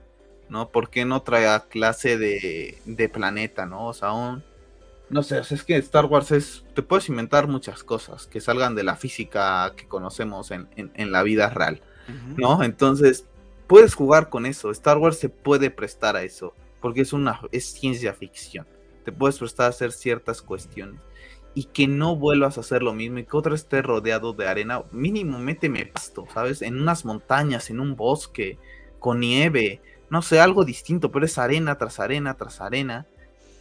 ¿no? 0.49 0.69
Porque 0.69 1.05
no 1.05 1.23
trae 1.23 1.61
clase 1.69 2.19
de, 2.19 2.79
de 2.85 3.09
planeta, 3.09 3.67
¿no? 3.67 3.87
O 3.87 3.93
sea, 3.95 4.13
un 4.13 4.43
no 5.11 5.25
sé, 5.25 5.39
es 5.39 5.65
que 5.65 5.77
Star 5.77 6.07
Wars 6.07 6.31
es, 6.31 6.65
te 6.73 6.83
puedes 6.83 7.09
inventar 7.09 7.49
muchas 7.49 7.83
cosas 7.83 8.29
que 8.29 8.41
salgan 8.41 8.77
de 8.77 8.85
la 8.85 8.95
física 8.95 9.73
que 9.77 9.89
conocemos 9.89 10.53
en, 10.53 10.69
en, 10.77 11.11
la 11.11 11.25
vida 11.25 11.51
real, 11.51 11.83
¿no? 12.37 12.63
Entonces, 12.63 13.27
puedes 13.71 13.95
jugar 13.95 14.31
con 14.31 14.47
eso. 14.47 14.73
Star 14.73 14.99
Wars 14.99 15.21
se 15.21 15.29
puede 15.29 15.71
prestar 15.71 16.17
a 16.17 16.25
eso, 16.25 16.55
porque 16.81 17.03
es 17.03 17.13
una 17.13 17.41
es 17.53 17.67
ciencia 17.67 18.13
ficción. 18.13 18.67
Te 19.05 19.13
puedes 19.13 19.39
prestar 19.39 19.67
a 19.67 19.69
hacer 19.69 19.93
ciertas 19.93 20.43
cuestiones 20.43 21.01
y 21.55 21.65
que 21.67 21.87
no 21.87 22.17
vuelvas 22.17 22.59
a 22.59 22.63
hacer 22.63 22.83
lo 22.83 22.93
mismo 22.93 23.19
y 23.19 23.27
que 23.27 23.37
otra 23.37 23.55
esté 23.55 23.81
rodeado 23.81 24.33
de 24.33 24.49
arena, 24.49 24.83
mínimo 24.91 25.39
méteme 25.39 25.87
pasto, 25.87 26.27
¿sabes? 26.35 26.63
En 26.63 26.81
unas 26.81 27.05
montañas, 27.05 27.71
en 27.71 27.79
un 27.79 27.95
bosque, 27.95 28.59
con 28.99 29.21
nieve, 29.21 29.81
no 30.11 30.21
sé, 30.21 30.41
algo 30.41 30.65
distinto, 30.65 31.13
pero 31.13 31.25
es 31.25 31.39
arena 31.39 31.79
tras 31.79 32.01
arena 32.01 32.35
tras 32.35 32.61
arena 32.61 33.07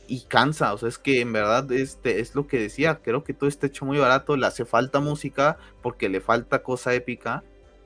y 0.07 0.21
cansa, 0.21 0.73
o 0.73 0.79
sea, 0.79 0.89
es 0.89 0.97
que 0.97 1.21
en 1.21 1.33
verdad 1.33 1.71
este 1.71 2.19
es 2.19 2.33
lo 2.33 2.47
que 2.47 2.57
decía, 2.57 2.99
creo 3.03 3.23
que 3.23 3.35
todo 3.35 3.47
está 3.47 3.67
hecho 3.67 3.85
muy 3.85 3.99
barato, 3.99 4.35
le 4.35 4.47
hace 4.47 4.65
falta 4.65 4.99
música 5.01 5.59
porque 5.83 6.09
le 6.09 6.19
falta 6.19 6.63
cosa 6.63 6.95
épica, 6.95 7.43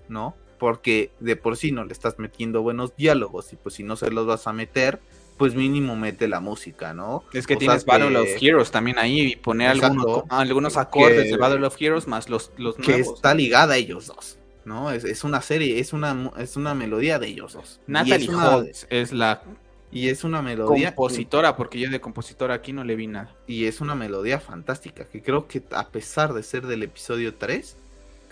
¿no? 0.07 0.37
Porque 0.63 1.11
de 1.19 1.35
por 1.35 1.57
sí 1.57 1.73
no 1.73 1.83
le 1.83 1.91
estás 1.91 2.19
metiendo 2.19 2.61
buenos 2.61 2.95
diálogos 2.95 3.51
y 3.51 3.57
pues 3.57 3.75
si 3.75 3.83
no 3.83 3.97
se 3.97 4.09
los 4.09 4.25
vas 4.25 4.47
a 4.47 4.53
meter, 4.53 5.01
pues 5.37 5.55
mínimo 5.55 5.97
mete 5.97 6.29
la 6.29 6.39
música, 6.39 6.93
¿no? 6.93 7.25
Es 7.33 7.45
que 7.45 7.57
tienes 7.57 7.83
Battle 7.83 8.15
of 8.17 8.29
Heroes 8.41 8.71
también 8.71 8.97
ahí 8.97 9.19
y 9.19 9.35
poner 9.35 9.67
algunos, 9.67 10.23
algunos 10.29 10.77
acordes 10.77 11.29
de 11.29 11.35
Battle 11.35 11.67
of 11.67 11.75
Heroes 11.77 12.07
más 12.07 12.29
los, 12.29 12.53
los 12.55 12.77
Que 12.77 12.95
está 12.95 13.33
ligada 13.33 13.73
a 13.73 13.75
ellos 13.75 14.07
dos, 14.07 14.37
¿no? 14.63 14.89
Es, 14.89 15.25
una 15.25 15.41
serie, 15.41 15.79
es 15.79 15.91
una, 15.91 16.31
es 16.37 16.55
una 16.55 16.73
melodía 16.73 17.19
de 17.19 17.27
ellos 17.27 17.51
dos. 17.51 17.81
Natalie 17.85 18.29
es, 18.69 18.87
es 18.89 19.11
la 19.11 19.43
y 19.91 20.07
es 20.07 20.23
una 20.23 20.41
melodía. 20.41 20.95
Compositora, 20.95 21.57
porque 21.57 21.77
yo 21.77 21.89
de 21.89 21.99
compositora 21.99 22.53
aquí 22.53 22.71
no 22.71 22.85
le 22.85 22.95
vi 22.95 23.07
nada. 23.07 23.35
Y 23.47 23.65
es 23.65 23.81
una 23.81 23.95
melodía 23.95 24.39
fantástica, 24.39 25.09
que 25.09 25.21
creo 25.21 25.45
que 25.49 25.61
a 25.71 25.89
pesar 25.89 26.33
de 26.33 26.41
ser 26.41 26.67
del 26.67 26.83
episodio 26.83 27.35
3, 27.35 27.75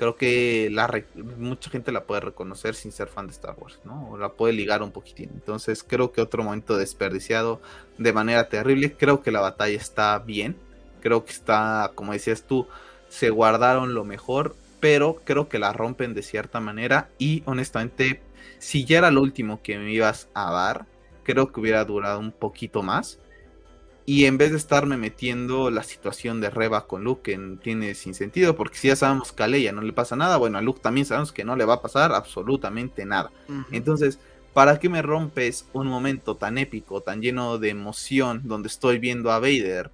creo 0.01 0.15
que 0.15 0.69
la 0.71 0.91
mucha 1.37 1.69
gente 1.69 1.91
la 1.91 2.05
puede 2.05 2.21
reconocer 2.21 2.73
sin 2.73 2.91
ser 2.91 3.07
fan 3.07 3.27
de 3.27 3.33
Star 3.33 3.53
Wars, 3.55 3.77
¿no? 3.85 4.09
O 4.09 4.17
la 4.17 4.29
puede 4.29 4.51
ligar 4.51 4.81
un 4.81 4.89
poquitín. 4.89 5.29
Entonces 5.31 5.83
creo 5.83 6.11
que 6.11 6.21
otro 6.21 6.43
momento 6.43 6.75
desperdiciado 6.75 7.61
de 7.99 8.11
manera 8.11 8.49
terrible. 8.49 8.93
Creo 8.93 9.21
que 9.21 9.29
la 9.29 9.41
batalla 9.41 9.77
está 9.77 10.17
bien. 10.17 10.55
Creo 11.01 11.23
que 11.23 11.31
está, 11.31 11.91
como 11.93 12.13
decías 12.13 12.45
tú, 12.47 12.65
se 13.09 13.29
guardaron 13.29 13.93
lo 13.93 14.03
mejor, 14.03 14.55
pero 14.79 15.21
creo 15.23 15.47
que 15.47 15.59
la 15.59 15.71
rompen 15.71 16.15
de 16.15 16.23
cierta 16.23 16.59
manera. 16.59 17.09
Y 17.19 17.43
honestamente, 17.45 18.23
si 18.57 18.85
ya 18.85 18.97
era 18.97 19.11
lo 19.11 19.21
último 19.21 19.61
que 19.61 19.77
me 19.77 19.93
ibas 19.93 20.29
a 20.33 20.51
dar, 20.51 20.87
creo 21.21 21.51
que 21.51 21.59
hubiera 21.59 21.85
durado 21.85 22.17
un 22.17 22.31
poquito 22.31 22.81
más. 22.81 23.19
Y 24.05 24.25
en 24.25 24.37
vez 24.37 24.51
de 24.51 24.57
estarme 24.57 24.97
metiendo 24.97 25.69
la 25.69 25.83
situación 25.83 26.41
de 26.41 26.49
Reba 26.49 26.87
con 26.87 27.03
Luke, 27.03 27.31
que 27.31 27.37
no 27.37 27.57
tiene 27.57 27.93
sin 27.93 28.13
sentido, 28.13 28.55
porque 28.55 28.77
si 28.77 28.87
ya 28.87 28.95
sabemos 28.95 29.31
que 29.31 29.43
a 29.43 29.47
Leia 29.47 29.71
no 29.71 29.81
le 29.81 29.93
pasa 29.93 30.15
nada, 30.15 30.37
bueno, 30.37 30.57
a 30.57 30.61
Luke 30.61 30.81
también 30.81 31.05
sabemos 31.05 31.31
que 31.31 31.43
no 31.43 31.55
le 31.55 31.65
va 31.65 31.75
a 31.75 31.81
pasar 31.81 32.11
absolutamente 32.11 33.05
nada. 33.05 33.31
Entonces, 33.71 34.19
¿para 34.53 34.79
qué 34.79 34.89
me 34.89 35.01
rompes 35.01 35.67
un 35.73 35.87
momento 35.87 36.35
tan 36.35 36.57
épico, 36.57 37.01
tan 37.01 37.21
lleno 37.21 37.57
de 37.57 37.69
emoción, 37.69 38.41
donde 38.45 38.67
estoy 38.67 38.97
viendo 38.97 39.31
a 39.31 39.39
Vader 39.39 39.91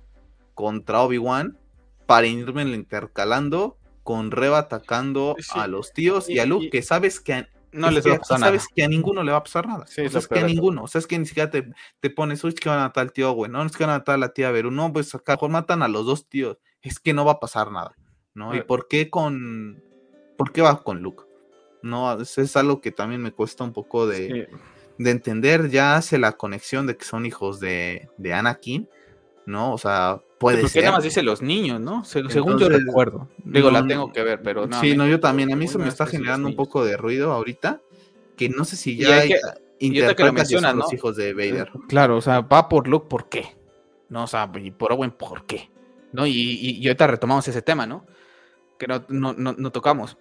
contra 0.54 1.02
Obi-Wan, 1.02 1.58
para 2.06 2.26
irme 2.26 2.64
intercalando 2.64 3.78
con 4.04 4.32
Reba 4.32 4.60
atacando 4.60 5.36
a 5.52 5.68
los 5.68 5.92
tíos 5.92 6.30
y, 6.30 6.40
a 6.40 6.46
Luke, 6.46 6.70
que 6.70 6.82
sabes 6.82 7.20
que 7.20 7.46
no 7.72 7.91
les 7.91 8.07
va 8.07 8.15
a 8.15 8.19
pasar 8.19 8.39
sabes 8.39 8.68
que 8.73 8.84
a 8.84 8.88
ninguno 8.88 9.23
le 9.23 9.31
va 9.31 9.39
a 9.39 9.44
pasar 9.44 9.68
nada. 9.68 9.85
Sí, 9.88 10.02
o 10.02 10.10
sea, 10.10 10.19
es 10.19 10.27
que 10.27 10.39
a 10.39 10.44
ninguno. 10.44 10.84
O 10.84 10.88
sea, 10.88 10.99
es 10.99 11.07
que 11.07 11.18
ni 11.19 11.26
siquiera 11.26 11.49
te, 11.49 11.69
te 11.99 12.10
pones, 12.10 12.44
uy, 12.44 12.49
es 12.49 12.60
que 12.60 12.69
van 12.69 12.80
a 12.80 12.84
matar 12.84 13.03
al 13.03 13.11
tío 13.11 13.31
güey. 13.31 13.52
No, 13.52 13.64
es 13.64 13.76
que 13.76 13.84
van 13.84 13.94
a 13.94 13.98
matar 13.99 14.15
a 14.15 14.18
la 14.18 14.34
tía 14.34 14.52
Veru. 14.52 14.72
No, 14.72 14.91
pues 14.91 15.14
acá 15.14 15.34
mejor 15.34 15.49
matan 15.49 15.84
a 15.84 15.88
los 15.88 16.06
dos 16.06 16.27
tíos. 16.27 16.57
Es 16.81 16.99
que 16.99 17.14
no 17.14 17.26
va 17.26 17.34
a 17.34 17.39
pasar 17.39 17.72
nada. 17.72 17.95
¿No? 18.34 18.56
¿Y 18.56 18.61
por 18.61 18.88
qué 18.88 19.10
con. 19.10 19.84
¿Por 20.38 20.52
qué 20.52 20.61
va 20.61 20.84
con 20.84 21.02
Luke? 21.02 21.23
No, 21.81 22.22
eso 22.22 22.41
es 22.41 22.56
algo 22.56 22.81
que 22.81 22.91
también 22.91 23.22
me 23.22 23.31
cuesta 23.31 23.64
un 23.64 23.73
poco 23.73 24.07
de, 24.07 24.49
de 24.98 25.11
entender. 25.11 25.69
Ya 25.69 25.95
hace 25.95 26.18
la 26.19 26.34
conexión 26.34 26.85
de 26.85 26.98
que 26.98 27.06
son 27.06 27.26
hijos 27.26 27.60
de, 27.60 28.10
de 28.18 28.34
Anakin. 28.34 28.88
¿No? 29.48 29.74
O 29.74 29.78
sea, 29.80 30.22
puede 30.38 30.57
porque 30.57 30.74
ser. 30.74 30.84
nada 30.84 30.98
más 30.98 31.03
dice 31.03 31.24
los 31.24 31.41
niños, 31.41 31.82
¿no? 31.82 32.06
según 32.06 32.60
yo 32.60 32.69
recuerdo. 32.69 33.28
Digo, 33.44 33.72
la 33.72 33.86
tengo 33.86 34.11
que 34.11 34.22
ver, 34.22 34.41
pero 34.44 34.68
no. 34.68 34.80
Sí, 34.80 34.95
no, 34.95 35.07
yo 35.07 35.19
también. 35.19 35.52
A 35.52 35.56
mí 35.56 35.68
se 35.68 35.80
me 35.80 35.88
está 35.88 36.06
generando 36.06 36.48
un 36.48 36.56
poco 36.56 36.86
de 36.86 36.98
ruido 36.98 37.32
ahorita. 37.32 37.82
Que 38.36 38.49
no 38.49 38.65
sé 38.65 38.76
si 38.76 38.98
ya 38.98 39.18
hay, 39.18 39.30
que 39.30 40.24
los 40.76 40.94
hijos 40.94 41.15
de 41.15 41.34
Vader. 41.34 41.72
Claro, 41.88 42.18
o 42.18 42.22
sea, 42.22 42.41
va 42.41 42.69
por 42.69 42.88
Luke, 42.88 43.07
¿por 43.10 43.30
qué? 43.30 43.57
No, 44.10 44.26
o 44.26 44.28
sea, 44.28 44.52
y 44.61 44.69
por 44.69 44.94
Owen, 44.94 45.10
¿por 45.10 45.45
qué? 45.45 45.72
¿no? 46.11 46.26
Y, 46.26 46.32
y, 46.32 46.88
ahorita 46.88 47.07
retomamos 47.07 47.48
ese 47.48 47.61
tema, 47.61 47.86
¿no? 47.86 48.06
Que 48.80 48.88
no, 48.88 49.06
no, 49.10 49.34
no, 49.34 49.72
tocamos. 49.72 50.18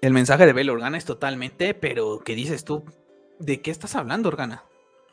El 0.00 0.12
mensaje 0.12 0.46
de 0.46 0.52
Bail 0.52 0.70
Organa 0.70 0.98
es 0.98 1.04
totalmente, 1.04 1.74
pero 1.74 2.20
¿qué 2.24 2.34
dices 2.34 2.64
tú? 2.64 2.84
¿De 3.38 3.60
qué 3.60 3.70
estás 3.70 3.94
hablando, 3.94 4.28
Organa? 4.28 4.64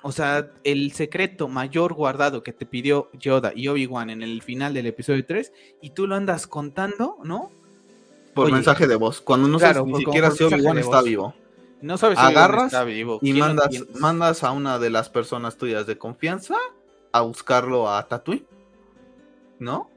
O 0.05 0.11
sea, 0.11 0.51
el 0.65 0.91
secreto 0.91 1.47
mayor 1.47 1.93
guardado 1.93 2.43
que 2.43 2.51
te 2.51 2.65
pidió 2.65 3.09
Yoda 3.13 3.53
y 3.55 3.69
Obi-Wan 3.69 4.09
en 4.09 4.21
el 4.21 4.41
final 4.41 4.73
del 4.73 4.85
episodio 4.85 5.25
3 5.25 5.53
y 5.81 5.91
tú 5.91 6.07
lo 6.07 6.15
andas 6.15 6.45
contando, 6.45 7.17
¿no? 7.23 7.51
Por 8.33 8.51
mensaje 8.51 8.85
de 8.85 8.95
voz. 8.95 9.21
Cuando 9.21 9.47
no 9.47 9.59
sabes 9.59 9.83
ni 9.85 9.95
siquiera 9.95 10.29
si 10.31 10.43
Obi-Wan 10.43 10.77
está 10.77 11.01
vivo. 11.01 11.33
No 11.81 11.97
sabes 11.97 12.19
si 12.19 12.25
Agarras 12.25 12.65
está 12.65 12.83
vivo. 12.83 13.19
y 13.21 13.31
mandas, 13.33 13.69
mandas 13.99 14.43
a 14.43 14.51
una 14.51 14.77
de 14.77 14.89
las 14.89 15.09
personas 15.09 15.57
tuyas 15.57 15.87
de 15.87 15.97
confianza 15.97 16.55
a 17.13 17.21
buscarlo 17.21 17.89
a 17.89 18.05
Tatooine. 18.05 18.45
¿No? 19.59 19.89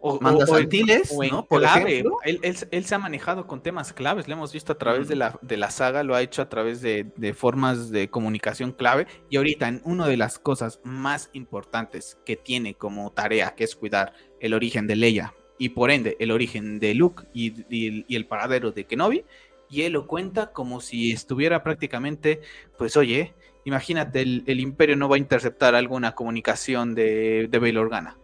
O, 0.00 0.20
mandas 0.20 0.48
o, 0.50 1.24
¿no? 1.30 1.44
Por 1.46 1.64
ejemplo. 1.64 2.18
Él, 2.24 2.84
se 2.84 2.94
ha 2.94 2.98
manejado 2.98 3.46
con 3.46 3.62
temas 3.62 3.92
claves, 3.92 4.28
lo 4.28 4.34
hemos 4.34 4.52
visto 4.52 4.72
a 4.72 4.78
través 4.78 5.08
de, 5.08 5.16
la, 5.16 5.38
de 5.42 5.56
la 5.56 5.70
saga, 5.70 6.04
lo 6.04 6.14
ha 6.14 6.22
hecho 6.22 6.40
a 6.40 6.48
través 6.48 6.80
de, 6.80 7.06
de, 7.16 7.34
formas 7.34 7.90
de 7.90 8.08
comunicación 8.08 8.72
clave. 8.72 9.06
Y 9.28 9.36
ahorita, 9.36 9.66
en 9.66 9.80
una 9.84 10.06
de 10.06 10.16
las 10.16 10.38
cosas 10.38 10.80
más 10.84 11.30
importantes 11.32 12.18
que 12.24 12.36
tiene 12.36 12.74
como 12.74 13.10
tarea, 13.10 13.54
que 13.56 13.64
es 13.64 13.74
cuidar 13.74 14.12
el 14.40 14.54
origen 14.54 14.86
de 14.86 14.96
Leia 14.96 15.34
y 15.58 15.70
por 15.70 15.90
ende 15.90 16.16
el 16.20 16.30
origen 16.30 16.78
de 16.78 16.94
Luke 16.94 17.24
y, 17.34 17.64
y 17.68 18.14
el 18.14 18.26
paradero 18.26 18.70
de 18.70 18.84
Kenobi, 18.84 19.24
y 19.68 19.82
él 19.82 19.94
lo 19.94 20.06
cuenta 20.06 20.52
como 20.52 20.80
si 20.80 21.12
estuviera 21.12 21.62
prácticamente, 21.62 22.40
pues 22.76 22.96
oye, 22.96 23.34
imagínate, 23.64 24.22
el, 24.22 24.44
el 24.46 24.60
Imperio 24.60 24.96
no 24.96 25.08
va 25.08 25.16
a 25.16 25.18
interceptar 25.18 25.74
alguna 25.74 26.14
comunicación 26.14 26.94
de, 26.94 27.48
de 27.50 27.58
Bail 27.58 27.78
Organa 27.78 28.16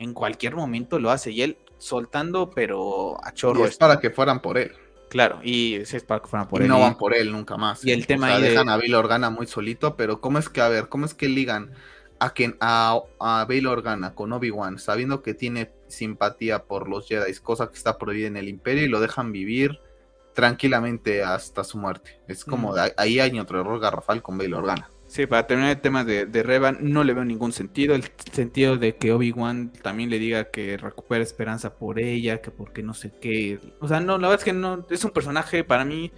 en 0.00 0.14
cualquier 0.14 0.56
momento 0.56 0.98
lo 0.98 1.10
hace 1.10 1.30
y 1.30 1.42
él 1.42 1.58
soltando, 1.78 2.50
pero 2.50 3.22
a 3.22 3.32
chorro. 3.32 3.60
Y 3.60 3.68
es 3.68 3.76
para 3.76 4.00
que 4.00 4.10
fueran 4.10 4.40
por 4.40 4.58
él. 4.58 4.72
Claro, 5.10 5.40
y 5.42 5.74
es 5.74 6.02
para 6.04 6.20
que 6.20 6.28
fueran 6.28 6.48
por 6.48 6.62
él. 6.62 6.68
No 6.68 6.80
van 6.80 6.96
por 6.96 7.14
él 7.14 7.30
nunca 7.30 7.56
más. 7.56 7.84
Y 7.84 7.92
el 7.92 8.06
tema 8.06 8.34
o 8.34 8.40
dejan 8.40 8.68
a 8.68 8.76
Bail 8.76 8.94
Organa 8.94 9.28
muy 9.28 9.46
solito, 9.46 9.96
pero 9.96 10.20
¿cómo 10.20 10.38
es 10.38 10.48
que, 10.48 10.60
a 10.62 10.68
ver, 10.68 10.88
cómo 10.88 11.04
es 11.04 11.14
que 11.14 11.28
ligan 11.28 11.72
a, 12.18 12.30
quien, 12.30 12.56
a, 12.60 12.98
a 13.18 13.44
Bail 13.46 13.66
Organa 13.66 14.14
con 14.14 14.32
Obi-Wan, 14.32 14.78
sabiendo 14.78 15.22
que 15.22 15.34
tiene 15.34 15.70
simpatía 15.88 16.64
por 16.64 16.88
los 16.88 17.06
Jedi, 17.06 17.34
cosa 17.34 17.68
que 17.68 17.76
está 17.76 17.98
prohibida 17.98 18.28
en 18.28 18.38
el 18.38 18.48
Imperio, 18.48 18.84
y 18.84 18.88
lo 18.88 19.00
dejan 19.00 19.32
vivir 19.32 19.80
tranquilamente 20.34 21.22
hasta 21.22 21.62
su 21.62 21.76
muerte? 21.76 22.20
Es 22.26 22.44
como, 22.44 22.74
ahí 22.96 23.20
hay 23.20 23.38
otro 23.38 23.60
error 23.60 23.80
garrafal 23.80 24.22
con 24.22 24.38
Bail 24.38 24.54
Organa. 24.54 24.88
Sí, 25.10 25.26
para 25.26 25.44
terminar 25.48 25.72
el 25.72 25.80
tema 25.80 26.04
de, 26.04 26.24
de 26.24 26.44
Revan, 26.44 26.78
no 26.82 27.02
le 27.02 27.14
veo 27.14 27.24
ningún 27.24 27.52
sentido. 27.52 27.96
El 27.96 28.04
sentido 28.30 28.76
de 28.76 28.94
que 28.94 29.12
Obi-Wan 29.12 29.72
también 29.82 30.08
le 30.08 30.20
diga 30.20 30.52
que 30.52 30.76
recupera 30.76 31.20
esperanza 31.20 31.74
por 31.74 31.98
ella, 31.98 32.40
que 32.40 32.52
porque 32.52 32.84
no 32.84 32.94
sé 32.94 33.10
qué. 33.20 33.58
O 33.80 33.88
sea, 33.88 33.98
no, 33.98 34.18
la 34.18 34.28
verdad 34.28 34.40
es 34.40 34.44
que 34.44 34.52
no. 34.52 34.86
Es 34.88 35.04
un 35.04 35.10
personaje 35.10 35.64
para 35.64 35.84
mí 35.84 36.12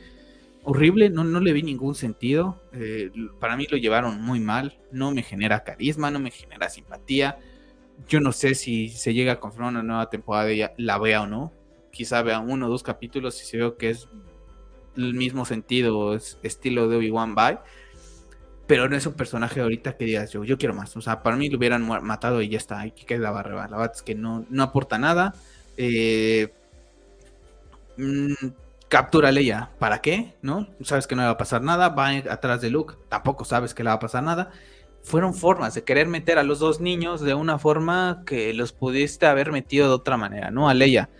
horrible, 0.63 1.09
no, 1.09 1.25
no 1.25 1.41
le 1.41 1.55
vi 1.55 1.63
ningún 1.63 1.95
sentido. 1.95 2.61
Eh, 2.75 3.11
para 3.41 3.57
mí 3.57 3.67
lo 3.71 3.79
llevaron 3.79 4.21
muy 4.21 4.41
mal. 4.41 4.79
No 4.91 5.11
me 5.11 5.23
genera 5.23 5.65
carisma, 5.65 6.11
no 6.11 6.19
me 6.19 6.31
genera 6.31 6.69
simpatía. 6.69 7.39
Yo 8.09 8.21
no 8.21 8.31
sé 8.33 8.55
si 8.55 8.91
se 8.91 9.15
llega 9.15 9.33
a 9.33 9.41
confirmar 9.41 9.71
una 9.71 9.83
nueva 9.83 10.11
temporada 10.11 10.45
de 10.45 10.53
ella, 10.53 10.75
la 10.77 10.99
vea 10.99 11.23
o 11.23 11.27
no. 11.27 11.51
Quizá 11.93 12.21
vea 12.21 12.41
uno 12.41 12.67
o 12.67 12.69
dos 12.69 12.83
capítulos 12.83 13.41
y 13.41 13.47
se 13.47 13.57
veo 13.57 13.79
que 13.79 13.89
es 13.89 14.07
el 14.99 15.15
mismo 15.15 15.47
sentido, 15.47 16.15
es 16.15 16.39
estilo 16.43 16.91
de 16.91 16.99
Obi-Wan 16.99 17.35
Bye 17.35 17.59
pero 18.73 18.89
no 18.89 18.97
es 18.97 19.05
un 19.05 19.13
personaje 19.13 19.61
ahorita 19.61 19.99
que 19.99 20.07
digas 20.07 20.31
yo, 20.33 20.45
yo 20.45 20.57
quiero 20.57 20.73
más. 20.73 20.97
O 20.97 21.03
sea, 21.03 21.23
para 21.23 21.37
mí 21.37 21.51
lo 21.51 21.59
hubieran 21.59 21.87
matado 22.03 22.41
y 22.41 22.49
ya 22.49 22.57
está, 22.57 22.81
ahí 22.81 22.91
que 22.91 23.05
queda 23.05 23.31
barreba. 23.31 23.69
La 23.69 23.77
verdad 23.77 23.93
es 23.95 24.01
que 24.01 24.15
no, 24.15 24.47
no 24.49 24.63
aporta 24.63 24.97
nada. 24.97 25.35
Eh, 25.77 26.51
mmm, 27.99 28.33
captura 28.89 29.29
a 29.29 29.33
Leia, 29.33 29.69
¿para 29.79 30.01
qué? 30.01 30.37
¿No? 30.41 30.69
Sabes 30.81 31.07
que 31.07 31.15
no 31.15 31.21
le 31.21 31.27
va 31.27 31.33
a 31.33 31.37
pasar 31.37 31.61
nada, 31.61 31.91
va 31.91 32.09
atrás 32.31 32.63
de 32.63 32.71
Luke, 32.71 32.95
tampoco 33.11 33.45
sabes 33.45 33.75
que 33.75 33.83
le 33.83 33.91
va 33.91 33.97
a 33.97 33.99
pasar 33.99 34.23
nada. 34.23 34.51
Fueron 35.03 35.35
formas 35.35 35.75
de 35.75 35.85
querer 35.85 36.07
meter 36.07 36.39
a 36.39 36.43
los 36.43 36.59
dos 36.59 36.81
niños 36.81 37.21
de 37.21 37.35
una 37.35 37.59
forma 37.59 38.23
que 38.25 38.55
los 38.55 38.73
pudiste 38.73 39.27
haber 39.27 39.53
metido 39.53 39.89
de 39.89 39.95
otra 39.97 40.17
manera, 40.17 40.51
¿no? 40.51 40.71
A 40.71 40.73
Leia 40.73 41.11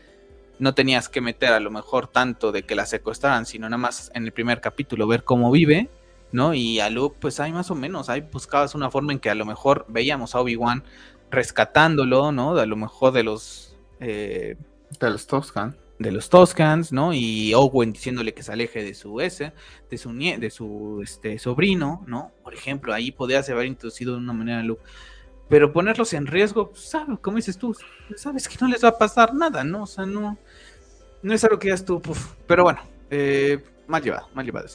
no 0.59 0.73
tenías 0.73 1.11
que 1.11 1.21
meter 1.21 1.53
a 1.53 1.61
lo 1.61 1.71
mejor 1.71 2.07
tanto 2.07 2.51
de 2.51 2.63
que 2.63 2.75
la 2.75 2.87
secuestraran, 2.87 3.45
sino 3.45 3.69
nada 3.69 3.77
más 3.77 4.11
en 4.15 4.25
el 4.25 4.33
primer 4.33 4.63
capítulo 4.63 5.07
ver 5.07 5.25
cómo 5.25 5.51
vive 5.51 5.91
¿no? 6.33 6.55
Y 6.55 6.81
a 6.81 6.91
Luke, 6.91 7.17
pues 7.21 7.41
hay 7.41 7.53
más 7.53 7.71
o 7.71 7.75
menos, 7.75 8.09
ahí 8.09 8.23
buscabas 8.23 8.75
una 8.75 8.91
forma 8.91 9.13
en 9.13 9.21
que 9.21 9.31
a 9.31 9.35
lo 9.35 9.47
mejor 9.47 9.87
veíamos 9.89 10.35
a 10.35 10.41
Obi-Wan 10.41 10.83
rescatándolo, 11.31 12.33
¿no? 12.33 12.55
De 12.55 12.63
a 12.63 12.67
lo 12.67 12.77
mejor 12.77 13.13
de 13.13 13.23
los... 13.23 13.77
Eh, 14.01 14.57
de 15.01 15.11
los 15.11 15.27
Toscans. 15.27 15.77
De 15.99 16.11
los 16.11 16.29
Toscans, 16.29 16.93
¿no? 16.93 17.15
Y 17.15 17.55
Owen 17.55 17.93
diciéndole 17.93 18.35
que 18.35 18.43
se 18.43 18.53
aleje 18.53 18.83
de 18.83 18.95
su 18.95 19.21
ese, 19.21 19.53
de 19.89 19.99
su 19.99 20.13
de 20.13 20.51
su 20.51 21.01
este, 21.03 21.39
sobrino, 21.39 22.03
¿no? 22.07 22.33
Por 22.43 22.55
ejemplo, 22.55 22.93
ahí 22.93 23.13
podías 23.13 23.49
haber 23.49 23.67
introducido 23.67 24.15
de 24.15 24.19
una 24.19 24.33
manera 24.33 24.61
a 24.61 24.63
Luke. 24.63 24.83
Pero 25.49 25.73
ponerlos 25.73 26.13
en 26.13 26.27
riesgo, 26.27 26.71
pues, 26.71 26.83
¿sabes? 26.83 27.19
Como 27.21 27.37
dices 27.37 27.57
tú, 27.57 27.77
sabes 28.17 28.49
que 28.49 28.57
no 28.61 28.69
les 28.69 28.83
va 28.83 28.89
a 28.89 28.99
pasar 28.99 29.35
nada, 29.35 29.65
¿no? 29.65 29.85
O 29.85 29.87
sea, 29.87 30.05
no, 30.05 30.39
no 31.23 31.35
es 31.35 31.45
algo 31.45 31.59
que 31.59 31.69
ya 31.69 31.77
tú, 31.77 32.03
pero 32.47 32.65
bueno, 32.65 32.81
eh, 33.11 33.63
mal 33.87 34.03
llevado, 34.03 34.29
mal 34.35 34.45
llevado. 34.45 34.69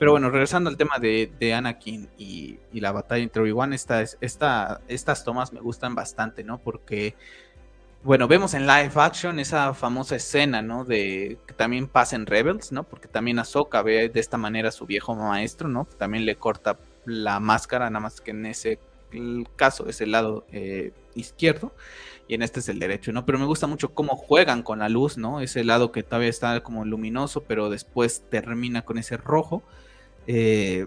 Pero 0.00 0.12
bueno, 0.12 0.30
regresando 0.30 0.70
al 0.70 0.78
tema 0.78 0.98
de, 0.98 1.54
Anakin 1.54 2.08
y, 2.16 2.58
la 2.72 2.90
batalla 2.90 3.22
entre 3.22 3.42
Obi-Wan, 3.42 3.74
esta, 3.74 4.00
esta, 4.00 4.80
estas 4.88 5.24
tomas 5.24 5.52
me 5.52 5.60
gustan 5.60 5.94
bastante, 5.94 6.42
¿no? 6.42 6.56
Porque, 6.56 7.14
bueno, 8.02 8.26
vemos 8.26 8.54
en 8.54 8.66
live 8.66 8.92
action 8.94 9.38
esa 9.38 9.74
famosa 9.74 10.16
escena, 10.16 10.62
¿no? 10.62 10.86
De 10.86 11.36
que 11.46 11.52
también 11.52 11.86
pasa 11.86 12.16
en 12.16 12.24
Rebels, 12.24 12.72
¿no? 12.72 12.84
Porque 12.84 13.08
también 13.08 13.38
Ahsoka 13.38 13.82
ve 13.82 14.08
de 14.08 14.20
esta 14.20 14.38
manera 14.38 14.70
a 14.70 14.72
su 14.72 14.86
viejo 14.86 15.14
maestro, 15.14 15.68
¿no? 15.68 15.86
También 15.98 16.24
le 16.24 16.36
corta 16.36 16.78
la 17.04 17.38
máscara, 17.38 17.90
nada 17.90 18.00
más 18.00 18.22
que 18.22 18.30
en 18.30 18.46
ese 18.46 18.78
caso 19.56 19.86
es 19.86 20.00
el 20.00 20.12
lado 20.12 20.46
eh, 20.50 20.92
izquierdo 21.14 21.74
y 22.26 22.34
en 22.34 22.42
este 22.42 22.60
es 22.60 22.70
el 22.70 22.78
derecho, 22.78 23.12
¿no? 23.12 23.26
Pero 23.26 23.38
me 23.38 23.44
gusta 23.44 23.66
mucho 23.66 23.92
cómo 23.92 24.16
juegan 24.16 24.62
con 24.62 24.78
la 24.78 24.88
luz, 24.88 25.18
¿no? 25.18 25.42
Ese 25.42 25.62
lado 25.62 25.92
que 25.92 26.02
todavía 26.02 26.30
está 26.30 26.62
como 26.62 26.86
luminoso, 26.86 27.42
pero 27.42 27.68
después 27.68 28.22
termina 28.30 28.80
con 28.80 28.96
ese 28.96 29.18
rojo. 29.18 29.62
Eh, 30.32 30.86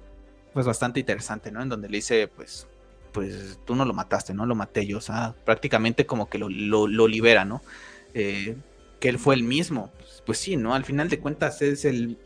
pues 0.53 0.65
bastante 0.65 1.02
interesante, 1.02 1.52
¿no? 1.52 1.61
En 1.61 1.68
donde 1.68 1.90
le 1.90 1.98
dice, 1.98 2.30
pues, 2.34 2.65
pues 3.11 3.60
tú 3.65 3.76
no 3.76 3.84
lo 3.84 3.94
mataste, 3.94 4.34
¿no? 4.34 4.45
Lo 4.45 4.56
maté 4.56 4.86
yo, 4.86 4.99
o 4.99 5.02
sea, 5.02 5.36
prácticamente 5.44 6.06
como 6.06 6.30
que 6.30 6.38
lo, 6.38 7.07
libera, 7.07 7.44
¿no? 7.44 7.61
Eh, 8.14 8.56
que 9.02 9.10
él 9.10 9.20
fue 9.20 9.36
el 9.36 9.44
mismo, 9.44 9.91
pues, 9.98 10.24
pues, 10.26 10.38
sí, 10.38 10.56
¿no? 10.56 10.74
Al 10.74 10.86
final 10.86 11.10
de 11.10 11.20
cuentas 11.20 11.61
es 11.61 11.84
el, 11.84 12.18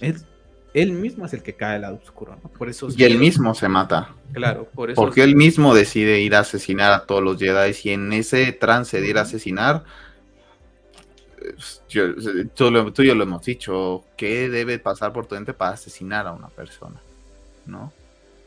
él 0.75 0.91
mismo 0.91 1.25
es 1.25 1.33
el 1.33 1.41
que 1.41 1.53
cae 1.53 1.77
al 1.77 1.81
lado 1.81 1.99
oscuro, 2.03 2.37
¿no? 2.43 2.49
Por 2.49 2.69
eso 2.69 2.89
y 2.95 3.03
él 3.03 3.17
mismo 3.17 3.55
se 3.55 3.67
mata. 3.67 4.13
Claro, 4.33 4.69
por 4.75 4.91
eso. 4.91 5.01
Porque 5.01 5.23
él 5.23 5.35
mismo 5.35 5.73
decide 5.73 6.19
ir 6.19 6.35
a 6.35 6.39
asesinar 6.39 6.91
a 6.91 7.05
todos 7.07 7.23
los 7.23 7.39
Jedi 7.39 7.75
y 7.83 7.89
en 7.89 8.13
ese 8.13 8.51
trance 8.51 9.01
de 9.01 9.07
ir 9.07 9.17
a 9.17 9.21
asesinar, 9.21 9.85
yo, 11.89 12.13
tú, 12.53 12.91
tú, 12.91 13.01
y 13.01 13.07
yo 13.07 13.15
lo 13.15 13.23
hemos 13.23 13.43
dicho, 13.43 14.03
¿qué 14.17 14.49
debe 14.49 14.77
pasar 14.77 15.13
por 15.13 15.25
tu 15.25 15.33
mente 15.33 15.53
para 15.53 15.71
asesinar 15.71 16.27
a 16.27 16.33
una 16.33 16.49
persona? 16.49 17.01
¿No? 17.67 17.93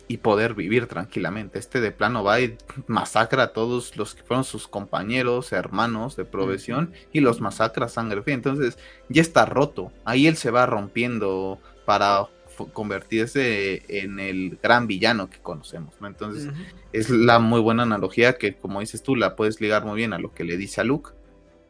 Y 0.08 0.16
poder 0.16 0.54
vivir 0.54 0.86
tranquilamente. 0.86 1.58
Este 1.58 1.80
de 1.80 1.92
plano 1.92 2.24
va 2.24 2.40
y 2.40 2.56
masacra 2.88 3.44
a 3.44 3.52
todos 3.52 3.96
los 3.96 4.14
que 4.14 4.24
fueron 4.24 4.42
sus 4.42 4.66
compañeros, 4.66 5.52
hermanos 5.52 6.16
de 6.16 6.24
profesión, 6.24 6.92
y 7.12 7.20
los 7.20 7.40
masacra 7.40 7.86
a 7.86 7.88
sangre 7.88 8.22
fría. 8.22 8.34
Entonces 8.34 8.76
ya 9.08 9.22
está 9.22 9.46
roto. 9.46 9.92
Ahí 10.04 10.26
él 10.26 10.36
se 10.36 10.50
va 10.50 10.66
rompiendo 10.66 11.60
para 11.84 12.26
convertirse 12.72 13.84
en 13.88 14.18
el 14.18 14.58
gran 14.62 14.86
villano 14.86 15.30
que 15.30 15.38
conocemos, 15.38 15.94
¿no? 16.00 16.08
Entonces, 16.08 16.50
es 16.92 17.08
la 17.08 17.38
muy 17.38 17.60
buena 17.60 17.84
analogía 17.84 18.36
que, 18.36 18.54
como 18.54 18.80
dices 18.80 19.02
tú, 19.02 19.16
la 19.16 19.36
puedes 19.36 19.60
ligar 19.60 19.84
muy 19.84 19.96
bien 19.96 20.12
a 20.12 20.18
lo 20.18 20.34
que 20.34 20.44
le 20.44 20.58
dice 20.58 20.80
a 20.80 20.84
Luke, 20.84 21.12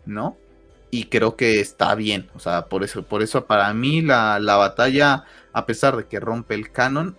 ¿no? 0.07 0.37
y 0.91 1.05
creo 1.05 1.37
que 1.37 1.61
está 1.61 1.95
bien. 1.95 2.29
O 2.35 2.39
sea, 2.39 2.67
por 2.67 2.85
eso, 2.85 3.03
por 3.05 3.23
eso 3.23 3.47
para 3.47 3.73
mí 3.73 4.03
la, 4.03 4.39
batalla, 4.41 5.25
a 5.53 5.67
pesar 5.67 5.97
de 5.97 6.07
que 6.07 6.21
rompe 6.21 6.55
el 6.55 6.71
canon, 6.73 7.17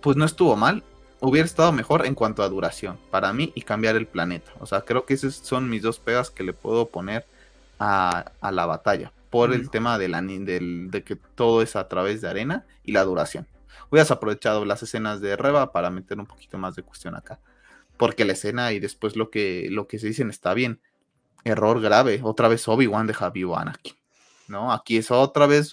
pues 0.00 0.16
no 0.16 0.24
estuvo 0.24 0.56
mal. 0.56 0.82
Hubiera 1.20 1.46
estado 1.46 1.72
mejor 1.72 2.06
en 2.06 2.14
cuanto 2.14 2.42
a 2.42 2.48
duración 2.48 2.98
para 3.10 3.32
mí 3.32 3.52
y 3.54 3.62
cambiar 3.62 3.96
el 3.96 4.06
planeta. 4.06 4.52
O 4.60 4.66
sea, 4.66 4.82
creo 4.82 5.04
que 5.04 5.14
esas 5.14 5.34
son 5.34 5.68
mis 5.68 5.82
dos 5.82 5.98
pegas 5.98 6.30
que 6.30 6.44
le 6.44 6.52
puedo 6.52 6.88
poner 6.88 7.26
a, 7.78 8.32
la 8.40 8.66
batalla. 8.66 9.12
Por 9.30 9.52
el 9.52 9.68
tema 9.68 9.98
de, 9.98 10.08
la, 10.08 10.22
de 10.22 11.02
que 11.04 11.16
todo 11.16 11.60
es 11.60 11.76
a 11.76 11.88
través 11.88 12.20
de 12.20 12.28
arena 12.28 12.64
y 12.84 12.92
la 12.92 13.04
duración. 13.04 13.46
Hubieras 13.90 14.10
aprovechado 14.10 14.64
las 14.64 14.82
escenas 14.82 15.20
de 15.20 15.36
Reba 15.36 15.72
para 15.72 15.90
meter 15.90 16.18
un 16.18 16.26
poquito 16.26 16.56
más 16.56 16.76
de 16.76 16.82
cuestión 16.82 17.14
acá. 17.14 17.40
Porque 17.96 18.24
la 18.24 18.34
escena 18.34 18.72
y 18.72 18.80
después 18.80 19.16
lo 19.16 19.30
que, 19.30 19.68
lo 19.70 19.86
que 19.86 19.98
se 19.98 20.06
dicen 20.06 20.30
está 20.30 20.54
bien 20.54 20.80
error 21.44 21.80
grave. 21.80 22.20
Otra 22.22 22.48
vez 22.48 22.66
Obi-Wan 22.68 23.06
deja 23.06 23.30
vivo 23.30 23.56
a 23.56 23.62
Anakin. 23.62 23.94
¿No? 24.46 24.72
Aquí 24.72 24.96
es 24.96 25.10
otra 25.10 25.46
vez, 25.46 25.72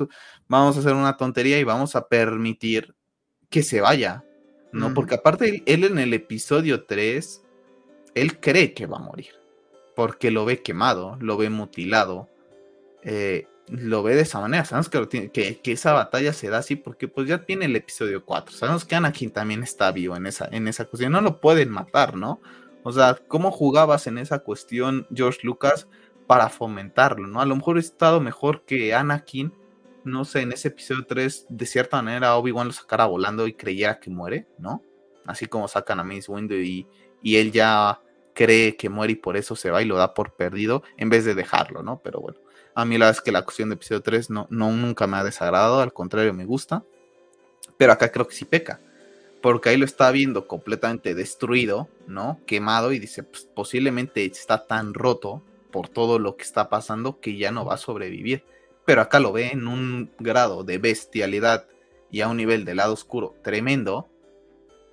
vamos 0.50 0.76
a 0.76 0.80
hacer 0.80 0.94
una 0.94 1.16
tontería 1.16 1.58
y 1.60 1.64
vamos 1.64 1.96
a 1.96 2.10
permitir 2.10 2.94
que 3.56 3.64
se 3.64 3.80
vaya. 3.80 4.26
¿No? 4.74 4.94
Porque 4.94 5.16
aparte, 5.16 5.64
él, 5.66 5.86
en 5.86 5.98
el 5.98 6.14
episodio 6.14 6.84
3, 6.84 7.42
él 8.14 8.42
cree 8.42 8.74
que 8.74 8.86
va 8.86 8.98
a 8.98 9.00
morir. 9.00 9.30
porque 9.96 10.30
lo 10.30 10.44
ve 10.44 10.62
quemado, 10.62 11.18
lo 11.22 11.38
ve 11.38 11.50
mutilado, 11.50 12.28
eh, 13.02 13.48
lo 13.70 14.04
ve 14.04 14.14
de 14.16 14.24
esa 14.24 14.42
manera. 14.42 14.66
Sabemos 14.66 14.90
que, 14.90 15.32
que, 15.32 15.72
esa 15.72 15.94
batalla 15.94 16.34
se 16.34 16.50
da 16.50 16.58
así 16.58 16.76
porque 16.76 17.08
pues 17.08 17.30
ya 17.30 17.46
tiene 17.46 17.64
el 17.64 17.78
episodio 17.78 18.26
4. 18.26 18.54
Sabemos 18.54 18.84
que 18.84 18.96
Anakin 18.96 19.32
también 19.32 19.64
está 19.64 19.94
vivo 19.94 20.18
en 20.18 20.26
esa, 20.26 20.50
en 20.52 20.68
esa 20.68 20.84
cuestión. 20.84 21.14
No 21.14 21.22
lo 21.22 21.40
pueden 21.40 21.70
matar, 21.70 22.18
¿no? 22.18 22.42
O 22.84 22.92
sea, 22.92 23.18
¿cómo 23.30 23.52
jugabas 23.52 24.06
en 24.08 24.18
esa 24.18 24.40
cuestión 24.40 25.08
George 25.16 25.40
Lucas 25.44 25.88
para 26.28 26.50
fomentarlo, 26.50 27.26
¿no? 27.26 27.40
A 27.40 27.46
lo 27.46 27.56
mejor 27.56 27.78
he 27.78 27.80
estado 27.80 28.20
mejor 28.20 28.66
que 28.66 28.94
Anakin, 28.94 29.54
no 30.06 30.24
sé, 30.24 30.42
en 30.42 30.52
ese 30.52 30.70
episodio 30.70 31.06
3, 31.06 31.48
de 31.50 31.66
cierta 31.66 32.02
manera 32.02 32.36
Obi-Wan 32.38 32.68
lo 32.68 32.74
sacara 32.74 33.06
volando 33.06 33.48
y 33.48 33.54
creyera 33.54 34.00
que 34.00 34.10
muere, 34.10 34.48
¿no? 34.58 34.82
Así 35.26 35.48
como 35.48 35.68
sacan 35.68 36.00
a 36.00 36.04
Mace 36.04 36.32
Windu 36.32 36.56
y, 36.56 36.88
y 37.22 37.38
él 37.38 37.52
ya 37.52 38.00
cree 38.34 38.76
que 38.76 38.90
muere 38.90 39.14
y 39.14 39.16
por 39.16 39.36
eso 39.36 39.56
se 39.56 39.72
va 39.72 39.82
y 39.82 39.86
lo 39.86 39.98
da 39.98 40.14
por 40.14 40.34
perdido 40.36 40.84
en 40.98 41.10
vez 41.10 41.26
de 41.26 41.36
dejarlo, 41.36 41.82
¿no? 41.82 42.02
Pero 42.04 42.22
bueno, 42.22 42.38
a 42.76 42.86
mí 42.86 42.98
la 42.98 43.06
verdad 43.08 43.20
es 43.20 43.24
que 43.24 43.32
la 43.32 43.44
cuestión 43.44 43.70
de 43.70 43.76
episodio 43.76 44.02
3 44.02 44.30
no, 44.30 44.48
no 44.50 44.72
nunca 44.72 45.08
me 45.08 45.18
ha 45.18 45.24
desagradado, 45.24 45.82
al 45.82 45.94
contrario 45.94 46.34
me 46.34 46.46
gusta, 46.46 46.84
pero 47.78 47.92
acá 47.92 48.12
creo 48.12 48.28
que 48.28 48.36
sí 48.36 48.46
peca, 48.46 48.80
porque 49.42 49.70
ahí 49.70 49.78
lo 49.78 49.86
está 49.86 50.12
viendo 50.12 50.48
completamente 50.48 51.16
destruido, 51.16 51.90
¿no? 52.08 52.40
Quemado 52.46 52.92
y 52.92 53.00
dice, 53.00 53.24
pues 53.24 53.50
posiblemente 53.56 54.24
está 54.26 54.68
tan 54.68 54.94
roto 54.94 55.42
por 55.72 55.90
todo 55.90 56.20
lo 56.20 56.36
que 56.36 56.44
está 56.44 56.70
pasando 56.70 57.20
que 57.20 57.38
ya 57.38 57.52
no 57.52 57.66
va 57.66 57.74
a 57.74 57.78
sobrevivir. 57.78 58.44
Pero 58.86 59.02
acá 59.02 59.20
lo 59.20 59.32
ve 59.32 59.50
en 59.52 59.68
un 59.68 60.12
grado 60.20 60.64
de 60.64 60.78
bestialidad 60.78 61.68
y 62.12 62.22
a 62.22 62.28
un 62.28 62.38
nivel 62.38 62.66
de 62.66 62.76
lado 62.76 62.94
oscuro 62.94 63.36
tremendo 63.44 64.10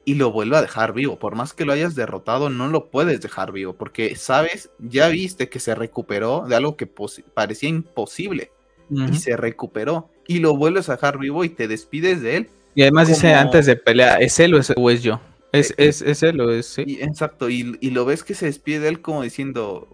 y 0.05 0.15
lo 0.15 0.33
vuelve 0.33 0.57
a 0.57 0.63
dejar 0.63 0.93
vivo. 0.93 1.19
Por 1.19 1.35
más 1.35 1.53
que 1.53 1.65
lo 1.65 1.73
hayas 1.73 1.95
derrotado, 1.95 2.51
no 2.51 2.69
lo 2.69 2.91
puedes 2.91 3.21
dejar 3.21 3.53
vivo, 3.53 3.75
porque 3.75 4.17
sabes, 4.17 4.71
ya 4.79 5.09
viste 5.09 5.49
que 5.49 5.61
se 5.61 5.75
recuperó 5.75 6.47
de 6.49 6.57
algo 6.57 6.77
que 6.77 6.87
parecía 6.87 7.69
imposible 7.69 8.51
y 8.91 9.17
se 9.17 9.37
recuperó 9.37 10.11
y 10.27 10.41
lo 10.41 10.57
vuelves 10.57 10.89
a 10.89 10.97
dejar 10.97 11.19
vivo 11.19 11.45
y 11.45 11.49
te 11.49 11.69
despides 11.69 12.21
de 12.21 12.37
él. 12.37 12.51
Y 12.75 12.83
además 12.83 13.09
dice 13.09 13.35
antes 13.35 13.67
de 13.67 13.77
pelear, 13.77 14.23
¿es 14.23 14.39
él 14.41 14.55
o 14.55 14.91
es, 14.91 15.03
yo? 15.03 15.21
Es, 15.53 15.71
eh, 15.73 15.75
es, 15.79 16.03
es, 16.03 16.23
él 16.23 16.41
o 16.41 16.51
es 16.51 16.67
sí. 16.67 16.99
exacto, 17.01 17.51
y, 17.51 17.77
y, 17.81 17.91
lo 17.91 18.05
ves 18.05 18.25
que 18.25 18.35
se 18.35 18.47
despide 18.47 18.81
de 18.81 18.89
él 18.89 19.03
como 19.03 19.23
diciendo, 19.23 19.89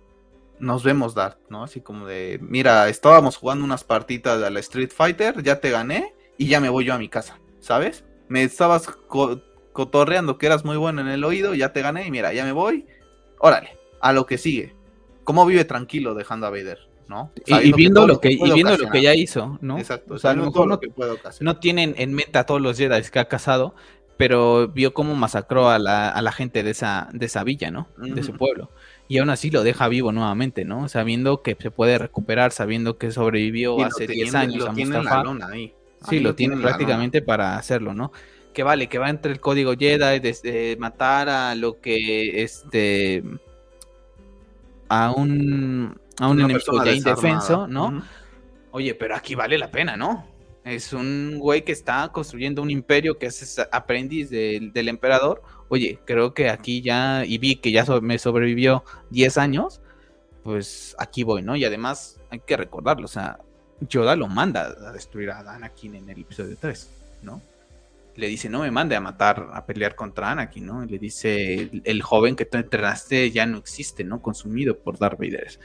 nos 0.60 0.82
vemos, 0.82 1.14
Dart, 1.14 1.38
¿no? 1.48 1.64
Así 1.64 1.80
como 1.80 2.06
de, 2.06 2.38
mira, 2.42 2.88
estábamos 2.88 3.36
jugando 3.36 3.64
unas 3.64 3.84
partitas 3.84 4.40
de 4.40 4.50
la 4.50 4.60
Street 4.60 4.90
Fighter, 4.94 5.42
ya 5.42 5.60
te 5.60 5.70
gané 5.70 6.14
y 6.36 6.46
ya 6.46 6.60
me 6.60 6.68
voy 6.68 6.84
yo 6.84 6.94
a 6.94 6.98
mi 6.98 7.08
casa, 7.08 7.38
¿sabes? 7.60 8.04
Me 8.28 8.42
estabas 8.42 8.88
cotorreando 9.72 10.38
que 10.38 10.46
eras 10.46 10.64
muy 10.64 10.76
bueno 10.76 11.00
en 11.00 11.08
el 11.08 11.24
oído, 11.24 11.54
ya 11.54 11.72
te 11.72 11.82
gané 11.82 12.06
y 12.06 12.10
mira, 12.10 12.32
ya 12.32 12.44
me 12.44 12.52
voy. 12.52 12.86
Órale, 13.38 13.78
a 14.00 14.12
lo 14.12 14.26
que 14.26 14.38
sigue. 14.38 14.74
¿Cómo 15.24 15.46
vive 15.46 15.64
tranquilo 15.64 16.14
dejando 16.14 16.46
a 16.46 16.50
Vader? 16.50 16.88
¿no? 17.08 17.32
Y, 17.46 17.72
viendo, 17.72 18.06
lo 18.06 18.20
que, 18.20 18.30
y 18.30 18.52
viendo 18.52 18.76
lo 18.76 18.90
que 18.90 19.00
ya 19.00 19.14
hizo, 19.14 19.58
¿no? 19.62 19.78
Exacto. 19.78 20.14
O 20.14 20.18
sea, 20.18 20.32
a 20.32 20.34
lo 20.34 20.44
mejor 20.44 20.68
no, 20.68 20.78
no, 21.40 21.56
tienen 21.56 21.94
en 21.96 22.12
mente 22.12 22.38
a 22.38 22.44
todos 22.44 22.60
los 22.60 22.76
Jedi 22.76 23.02
que 23.10 23.18
ha 23.18 23.28
casado, 23.28 23.74
pero 24.18 24.68
vio 24.68 24.92
cómo 24.92 25.14
masacró 25.14 25.70
a 25.70 25.78
la, 25.78 26.10
a 26.10 26.20
la 26.20 26.32
gente 26.32 26.62
de 26.62 26.70
esa, 26.70 27.08
de 27.12 27.26
esa 27.26 27.44
villa, 27.44 27.70
¿no? 27.70 27.88
De 27.96 28.22
su 28.22 28.34
pueblo. 28.34 28.70
Y 29.08 29.18
aún 29.18 29.30
así 29.30 29.50
lo 29.50 29.62
deja 29.62 29.88
vivo 29.88 30.12
nuevamente, 30.12 30.64
¿no? 30.64 30.88
Sabiendo 30.88 31.42
que 31.42 31.56
se 31.58 31.70
puede 31.70 31.96
recuperar, 31.96 32.52
sabiendo 32.52 32.98
que 32.98 33.10
sobrevivió 33.10 33.82
hace 33.82 34.06
10 34.06 34.34
años 34.34 34.66
a 34.66 34.72
Mustafa. 34.72 35.24
Ahí. 35.50 35.74
Sí, 36.08 36.20
lo, 36.20 36.34
tiene 36.34 36.56
prácticamente 36.58 37.22
para 37.22 37.56
hacerlo, 37.56 37.94
¿no? 37.94 38.12
que 38.58 38.64
vale, 38.64 38.88
que 38.88 38.98
va 38.98 39.08
entre 39.08 39.30
el 39.30 39.38
código 39.38 39.74
Jedi 39.78 40.18
de, 40.18 40.76
matar 40.80 41.28
a 41.28 41.54
lo 41.54 41.80
que 41.80 42.42
este 42.42 43.22
a 44.88 45.12
un 45.12 45.96
a 46.18 46.26
un 46.26 46.40
enemigo 46.40 46.84
ya 46.84 46.92
indefenso, 46.92 47.68
¿no? 47.68 48.02
Oye, 48.72 48.96
pero 48.96 49.14
aquí 49.14 49.36
vale 49.36 49.58
la 49.58 49.70
pena, 49.70 49.96
¿no? 49.96 50.26
Es 50.68 50.92
un 50.92 51.38
güey 51.38 51.64
que 51.64 51.72
está 51.72 52.10
construyendo 52.12 52.60
un 52.60 52.70
imperio 52.70 53.18
que 53.18 53.26
es 53.26 53.58
aprendiz 53.72 54.28
del, 54.28 54.88
emperador. 54.88 55.42
Oye, 55.68 55.98
creo 56.04 56.34
que 56.34 56.50
aquí 56.50 56.82
ya, 56.82 57.24
y 57.24 57.38
vi 57.38 57.56
que 57.56 57.72
ya 57.72 57.84
me 58.02 58.18
sobrevivió 58.18 58.84
10 59.10 59.38
años, 59.38 59.80
pues 60.42 60.94
aquí 60.98 61.24
voy, 61.24 61.42
¿no? 61.42 61.56
Y 61.56 61.64
además 61.64 62.20
hay 62.30 62.40
que 62.40 62.56
recordarlo, 62.56 63.06
o 63.06 63.08
sea, 63.08 63.38
Yoda 63.80 64.14
lo 64.14 64.28
manda 64.28 64.74
a 64.86 64.92
destruir 64.92 65.30
a 65.30 65.38
Anakin 65.40 65.94
en 65.94 66.10
el 66.10 66.20
episodio 66.20 66.56
3, 66.60 66.90
¿no? 67.22 67.40
le 68.18 68.26
dice, 68.26 68.48
no 68.48 68.62
me 68.62 68.70
mande 68.72 68.96
a 68.96 69.00
matar, 69.00 69.48
a 69.52 69.64
pelear 69.64 69.94
contra 69.94 70.32
Anakin, 70.32 70.66
¿no? 70.66 70.84
Y 70.84 70.88
le 70.88 70.98
dice, 70.98 71.70
el, 71.84 72.02
joven 72.02 72.34
que 72.34 72.44
tú 72.44 72.58
entrenaste 72.58 73.30
ya 73.30 73.46
no 73.46 73.58
existe, 73.58 74.02
¿no? 74.02 74.20
Consumido 74.20 74.76
por 74.76 74.98
Darth 74.98 75.20
Vader. 75.20 75.56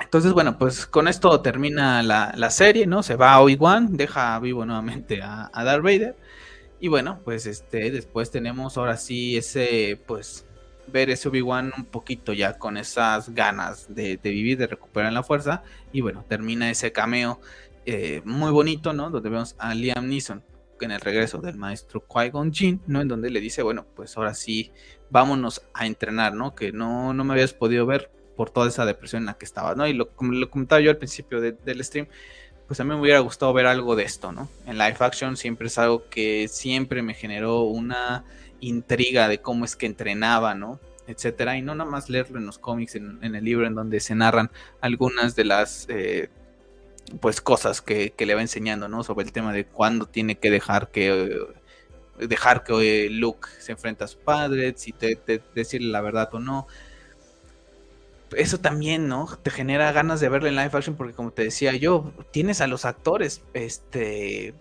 Entonces, 0.00 0.32
bueno, 0.32 0.58
pues 0.58 0.86
con 0.86 1.08
esto 1.08 1.40
termina 1.40 2.02
la, 2.02 2.50
serie, 2.50 2.86
¿no? 2.86 3.02
Se 3.02 3.16
va 3.16 3.34
a 3.34 3.40
Obi-Wan, 3.40 3.96
deja 3.96 4.38
vivo 4.40 4.64
nuevamente 4.64 5.20
a, 5.22 5.50
Darth 5.54 5.82
Vader. 5.82 6.16
Y 6.80 6.88
bueno, 6.88 7.20
pues 7.24 7.46
este, 7.46 7.90
después 7.90 8.30
tenemos 8.30 8.78
ahora 8.78 8.96
sí 8.96 9.36
ese, 9.36 10.00
pues, 10.06 10.46
ver 10.86 11.10
ese 11.10 11.28
Obi-Wan 11.28 11.72
un 11.76 11.84
poquito 11.84 12.32
ya 12.32 12.58
con 12.58 12.76
esas 12.76 13.34
ganas 13.34 13.94
de, 13.94 14.18
vivir, 14.22 14.58
de 14.58 14.66
recuperar 14.66 15.12
la 15.12 15.22
fuerza. 15.22 15.62
Y 15.92 16.00
bueno, 16.00 16.24
termina 16.28 16.70
ese 16.70 16.92
cameo 16.92 17.40
eh, 17.84 18.22
muy 18.24 18.50
bonito, 18.50 18.92
¿no? 18.92 19.10
Donde 19.10 19.28
vemos 19.28 19.54
a 19.58 19.74
Liam 19.74 20.08
Neeson 20.08 20.42
en 20.80 20.90
el 20.92 21.00
regreso 21.00 21.38
del 21.38 21.56
maestro 21.56 22.02
Qui-Gon 22.08 22.52
Jinn, 22.52 22.80
¿no? 22.86 23.02
En 23.02 23.08
donde 23.08 23.28
le 23.28 23.40
dice, 23.40 23.62
bueno, 23.62 23.86
pues 23.94 24.16
ahora 24.16 24.32
sí, 24.32 24.72
vámonos 25.10 25.62
a 25.74 25.86
entrenar, 25.86 26.34
¿no? 26.34 26.54
Que 26.54 26.72
no, 26.72 27.12
no 27.12 27.22
me 27.22 27.34
habías 27.34 27.52
podido 27.52 27.84
ver 27.84 28.10
por 28.40 28.48
toda 28.48 28.68
esa 28.68 28.86
depresión 28.86 29.24
en 29.24 29.26
la 29.26 29.34
que 29.34 29.44
estaba, 29.44 29.74
¿no? 29.74 29.86
Y 29.86 29.92
lo, 29.92 30.08
como 30.08 30.32
lo 30.32 30.48
comentaba 30.48 30.80
yo 30.80 30.90
al 30.90 30.96
principio 30.96 31.42
del 31.42 31.84
stream, 31.84 32.06
pues 32.66 32.80
a 32.80 32.84
mí 32.84 32.88
me 32.88 32.98
hubiera 32.98 33.18
gustado 33.18 33.52
ver 33.52 33.66
algo 33.66 33.96
de 33.96 34.04
esto, 34.04 34.32
¿no? 34.32 34.48
En 34.64 34.78
live 34.78 34.96
action 34.98 35.36
siempre 35.36 35.66
es 35.66 35.76
algo 35.76 36.08
que 36.08 36.48
siempre 36.48 37.02
me 37.02 37.12
generó 37.12 37.64
una 37.64 38.24
intriga 38.60 39.28
de 39.28 39.42
cómo 39.42 39.66
es 39.66 39.76
que 39.76 39.84
entrenaba, 39.84 40.54
¿no? 40.54 40.80
etcétera, 41.06 41.58
y 41.58 41.60
no 41.60 41.74
nada 41.74 41.90
más 41.90 42.08
leerlo 42.08 42.38
en 42.38 42.46
los 42.46 42.58
cómics, 42.58 42.94
en, 42.94 43.18
el 43.22 43.44
libro 43.44 43.66
en 43.66 43.74
donde 43.74 44.00
se 44.00 44.14
narran 44.14 44.50
algunas 44.80 45.36
de 45.36 45.44
las 45.44 45.84
eh, 45.90 46.30
pues 47.20 47.42
cosas 47.42 47.82
que, 47.82 48.14
le 48.16 48.34
va 48.34 48.40
enseñando, 48.40 48.88
¿no? 48.88 49.04
Sobre 49.04 49.26
el 49.26 49.32
tema 49.32 49.52
de 49.52 49.66
cuándo 49.66 50.06
tiene 50.06 50.36
que 50.38 50.50
dejar 50.50 50.90
que 50.90 51.36
dejar 52.18 52.64
que 52.64 53.10
Luke 53.10 53.48
se 53.58 53.72
enfrente 53.72 54.04
a 54.04 54.06
su 54.06 54.16
padre, 54.18 54.72
si 54.78 54.92
te, 54.92 55.20
decirle 55.54 55.88
la 55.90 56.00
verdad 56.00 56.30
o 56.32 56.38
no. 56.38 56.66
Eso 58.36 58.58
también, 58.58 59.08
¿no? 59.08 59.26
Te 59.42 59.50
genera 59.50 59.90
ganas 59.92 60.20
de 60.20 60.28
verlo 60.28 60.48
en 60.48 60.56
live 60.56 60.70
action 60.72 60.96
porque 60.96 61.14
como 61.14 61.32
te 61.32 61.44
decía 61.44 61.74
yo, 61.74 62.12
tienes 62.30 62.60
a 62.60 62.66
los 62.66 62.84
actores 62.84 63.42
este 63.54 64.54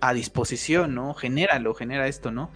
a 0.00 0.12
disposición, 0.12 0.94
¿no? 0.94 1.14
Genéralo, 1.14 1.74
genera 1.74 2.08
esto, 2.08 2.30
¿no? 2.30 2.50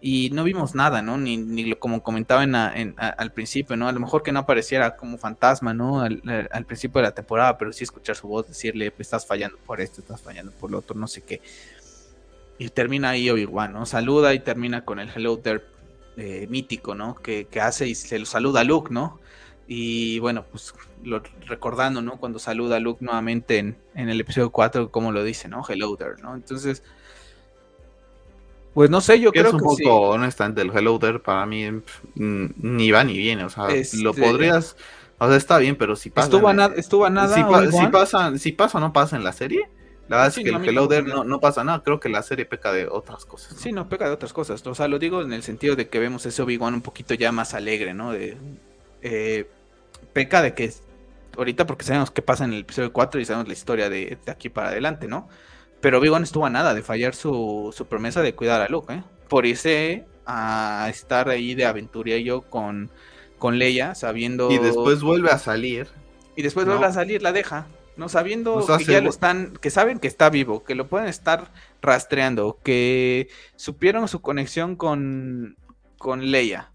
y 0.00 0.30
no 0.30 0.44
vimos 0.44 0.74
nada, 0.74 1.02
¿no? 1.02 1.16
Ni, 1.16 1.36
ni 1.36 1.72
como 1.74 2.02
comentaba 2.02 2.44
en, 2.44 2.54
al 2.54 3.32
principio, 3.32 3.76
¿no? 3.76 3.88
A 3.88 3.92
lo 3.92 4.00
mejor 4.00 4.22
que 4.22 4.32
no 4.32 4.40
apareciera 4.40 4.96
como 4.96 5.18
fantasma, 5.18 5.74
¿no? 5.74 6.00
Al, 6.00 6.64
principio 6.66 7.00
de 7.00 7.08
la 7.08 7.14
temporada, 7.14 7.56
pero 7.58 7.72
sí 7.72 7.84
escuchar 7.84 8.14
su 8.14 8.28
voz, 8.28 8.46
decirle, 8.46 8.92
estás 8.98 9.26
fallando 9.26 9.58
por 9.58 9.80
esto, 9.80 10.00
estás 10.00 10.20
fallando 10.20 10.52
por 10.52 10.70
lo 10.70 10.78
otro, 10.78 10.96
no 10.96 11.08
sé 11.08 11.22
qué. 11.22 11.40
Y 12.58 12.68
termina 12.68 13.10
ahí 13.10 13.28
Obi-Wan, 13.30 13.72
¿no? 13.72 13.86
Saluda 13.86 14.32
y 14.34 14.40
termina 14.40 14.84
con 14.84 15.00
el 15.00 15.10
Hello 15.14 15.38
There 15.38 15.62
eh, 16.16 16.46
mítico, 16.48 16.94
¿no? 16.94 17.14
Que, 17.16 17.48
hace 17.60 17.88
y 17.88 17.94
se 17.94 18.18
lo 18.18 18.26
saluda 18.26 18.60
a 18.60 18.64
Luke, 18.64 18.92
¿no? 18.92 19.18
Y 19.68 20.18
bueno, 20.20 20.44
pues 20.50 20.74
lo, 21.02 21.22
recordando, 21.46 22.00
¿no? 22.02 22.18
Cuando 22.18 22.38
saluda 22.38 22.76
a 22.76 22.80
Luke 22.80 23.04
nuevamente 23.04 23.58
en, 23.58 23.76
en 23.94 24.08
el 24.08 24.20
episodio 24.20 24.50
4, 24.50 24.90
como 24.90 25.12
lo 25.12 25.24
dice, 25.24 25.48
¿no? 25.48 25.64
Hello 25.68 25.96
there, 25.96 26.14
¿no? 26.22 26.34
Entonces 26.34 26.82
pues 28.76 28.90
no 28.90 29.00
sé, 29.00 29.18
yo 29.18 29.32
creo 29.32 29.46
es 29.46 29.54
un 29.54 29.60
poco, 29.60 30.00
honestamente, 30.10 30.60
el 30.60 30.70
Hello 30.70 30.98
There 30.98 31.18
para 31.18 31.46
mí 31.46 31.64
mm, 31.70 32.46
ni 32.58 32.90
va 32.90 33.04
ni 33.04 33.16
viene. 33.16 33.42
O 33.44 33.48
sea, 33.48 33.68
lo 34.02 34.12
podrías. 34.12 34.76
O 35.16 35.26
sea, 35.26 35.36
está 35.38 35.56
bien, 35.56 35.76
pero 35.76 35.96
si 35.96 36.10
pasa. 36.10 36.26
Estuvo, 36.26 36.46
a, 36.46 36.66
estuvo 36.76 37.08
nada. 37.08 37.34
Si, 37.34 37.42
pasa, 37.90 38.36
si 38.36 38.52
pasa 38.52 38.76
o 38.76 38.80
no 38.82 38.92
pasa 38.92 39.16
en 39.16 39.24
la 39.24 39.32
serie. 39.32 39.66
La 40.08 40.18
verdad 40.18 40.38
es 40.38 40.44
que 40.44 40.50
el 40.50 40.62
Hello 40.62 40.86
There 40.88 41.08
no, 41.08 41.24
no, 41.24 41.40
pasa 41.40 41.64
nada. 41.64 41.82
Creo 41.82 42.00
que 42.00 42.10
la 42.10 42.22
serie 42.22 42.44
peca 42.44 42.70
de 42.70 42.86
otras 42.86 43.24
cosas. 43.24 43.56
Sí, 43.58 43.72
no, 43.72 43.88
peca 43.88 44.08
de 44.08 44.10
otras 44.10 44.34
cosas. 44.34 44.66
O 44.66 44.74
sea, 44.74 44.88
lo 44.88 44.98
digo 44.98 45.22
en 45.22 45.32
el 45.32 45.42
sentido 45.42 45.74
de 45.74 45.88
que 45.88 45.98
vemos 45.98 46.26
ese 46.26 46.42
Obi-Wan 46.42 46.74
un 46.74 46.82
poquito 46.82 47.14
ya 47.14 47.32
más 47.32 47.54
alegre, 47.54 47.94
¿no? 47.94 48.12
De, 48.12 48.36
eh, 49.02 49.48
peca 50.12 50.42
de 50.42 50.54
que 50.54 50.72
ahorita 51.36 51.66
porque 51.66 51.84
sabemos 51.84 52.10
qué 52.10 52.22
pasa 52.22 52.44
en 52.44 52.52
el 52.52 52.60
episodio 52.60 52.92
4 52.92 53.20
y 53.20 53.24
sabemos 53.24 53.48
la 53.48 53.54
historia 53.54 53.90
de, 53.90 54.18
de 54.24 54.32
aquí 54.32 54.48
para 54.48 54.68
adelante, 54.68 55.08
¿no? 55.08 55.28
Pero 55.80 55.98
Obi-Wan 55.98 56.22
estuvo 56.22 56.46
a 56.46 56.50
nada 56.50 56.74
de 56.74 56.82
fallar 56.82 57.14
su, 57.14 57.74
promesa 57.88 58.22
de 58.22 58.34
cuidar 58.34 58.60
a 58.60 58.68
Luke, 58.68 58.92
¿eh? 58.92 59.02
Por 59.28 59.46
irse 59.46 60.04
a 60.24 60.88
estar 60.90 61.28
ahí 61.28 61.54
de 61.54 61.66
aventurillo 61.66 62.42
con, 62.42 62.90
con 63.38 63.58
Leia, 63.58 63.94
sabiendo... 63.94 64.50
Y 64.50 64.58
después 64.58 65.02
vuelve 65.02 65.30
a 65.30 65.38
salir. 65.38 65.88
Y 66.34 66.42
después 66.42 66.66
vuelve 66.66 66.86
a 66.86 66.92
salir, 66.92 67.22
la 67.22 67.32
deja, 67.32 67.66
¿no? 67.96 68.08
Sabiendo 68.08 68.66
que 68.78 68.84
ya 68.84 69.00
lo 69.00 69.10
están, 69.10 69.56
que 69.60 69.70
saben 69.70 69.98
que 69.98 70.08
está 70.08 70.30
vivo, 70.30 70.64
que 70.64 70.74
lo 70.74 70.88
pueden 70.88 71.08
estar 71.08 71.52
rastreando, 71.82 72.58
que 72.62 73.28
supieron 73.56 74.08
su 74.08 74.20
conexión 74.20 74.76
con, 74.76 75.56
con 75.98 76.30
Leia. 76.30 76.72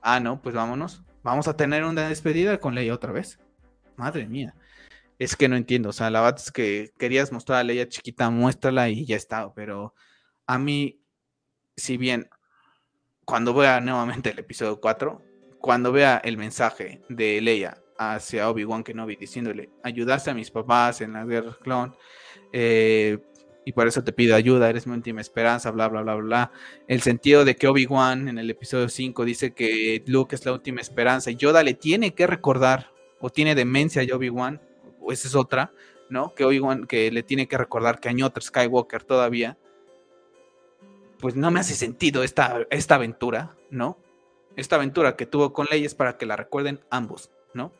Ah, 0.00 0.20
no, 0.20 0.40
pues 0.40 0.54
vámonos. 0.54 1.02
Vamos 1.22 1.48
a 1.48 1.56
tener 1.56 1.84
una 1.84 2.08
despedida 2.08 2.58
con 2.58 2.74
Leia 2.74 2.94
otra 2.94 3.12
vez. 3.12 3.38
Madre 3.96 4.26
mía. 4.26 4.54
Es 5.18 5.36
que 5.36 5.48
no 5.48 5.56
entiendo, 5.56 5.90
o 5.90 5.92
sea, 5.92 6.10
la 6.10 6.20
verdad 6.20 6.40
es 6.40 6.50
que 6.50 6.92
querías 6.98 7.30
mostrar 7.32 7.60
a 7.60 7.64
Leia 7.64 7.88
chiquita, 7.88 8.30
muéstrala 8.30 8.88
y 8.88 9.04
ya 9.04 9.16
está, 9.16 9.52
pero 9.54 9.94
a 10.46 10.58
mí, 10.58 11.00
si 11.76 11.96
bien 11.96 12.28
cuando 13.24 13.54
vea 13.54 13.80
nuevamente 13.80 14.30
el 14.30 14.38
episodio 14.40 14.80
4, 14.80 15.22
cuando 15.60 15.92
vea 15.92 16.20
el 16.24 16.36
mensaje 16.36 17.02
de 17.08 17.40
Leia 17.40 17.78
hacia 17.98 18.50
Obi-Wan 18.50 18.82
Kenobi 18.82 19.16
diciéndole, 19.16 19.70
ayudaste 19.84 20.30
a 20.30 20.34
mis 20.34 20.50
papás 20.50 21.00
en 21.02 21.12
la 21.12 21.24
guerra 21.24 21.56
clon, 21.62 21.94
eh, 22.52 23.18
y 23.64 23.72
por 23.72 23.86
eso 23.86 24.02
te 24.02 24.12
pido 24.12 24.34
ayuda, 24.34 24.68
eres 24.68 24.86
mi 24.86 24.94
última 24.94 25.20
esperanza, 25.20 25.70
bla, 25.70 25.88
bla, 25.88 26.02
bla, 26.02 26.14
bla. 26.16 26.52
El 26.88 27.00
sentido 27.02 27.44
de 27.44 27.56
que 27.56 27.68
Obi-Wan 27.68 28.28
en 28.28 28.38
el 28.38 28.50
episodio 28.50 28.88
5 28.88 29.24
dice 29.24 29.54
que 29.54 30.02
Luke 30.06 30.34
es 30.34 30.44
la 30.44 30.52
última 30.52 30.80
esperanza 30.80 31.30
y 31.30 31.36
Yoda 31.36 31.62
le 31.62 31.74
tiene 31.74 32.14
que 32.14 32.26
recordar, 32.26 32.92
o 33.20 33.30
tiene 33.30 33.54
demencia 33.54 34.02
a 34.02 34.16
Obi-Wan, 34.16 34.60
o 35.00 35.12
esa 35.12 35.28
es 35.28 35.34
otra, 35.34 35.72
¿no? 36.08 36.34
Que 36.34 36.44
Obi-Wan 36.44 36.86
que 36.86 37.10
le 37.12 37.22
tiene 37.22 37.46
que 37.46 37.56
recordar 37.56 38.00
que 38.00 38.08
hay 38.08 38.22
otro 38.22 38.42
Skywalker 38.42 39.04
todavía. 39.04 39.56
Pues 41.20 41.36
no 41.36 41.50
me 41.52 41.60
hace 41.60 41.74
sentido 41.74 42.24
esta, 42.24 42.66
esta 42.70 42.96
aventura, 42.96 43.56
¿no? 43.70 43.96
Esta 44.56 44.76
aventura 44.76 45.16
que 45.16 45.24
tuvo 45.24 45.52
con 45.52 45.66
Leia 45.70 45.86
es 45.86 45.94
para 45.94 46.18
que 46.18 46.26
la 46.26 46.36
recuerden 46.36 46.80
ambos, 46.90 47.30
¿no? 47.54 47.72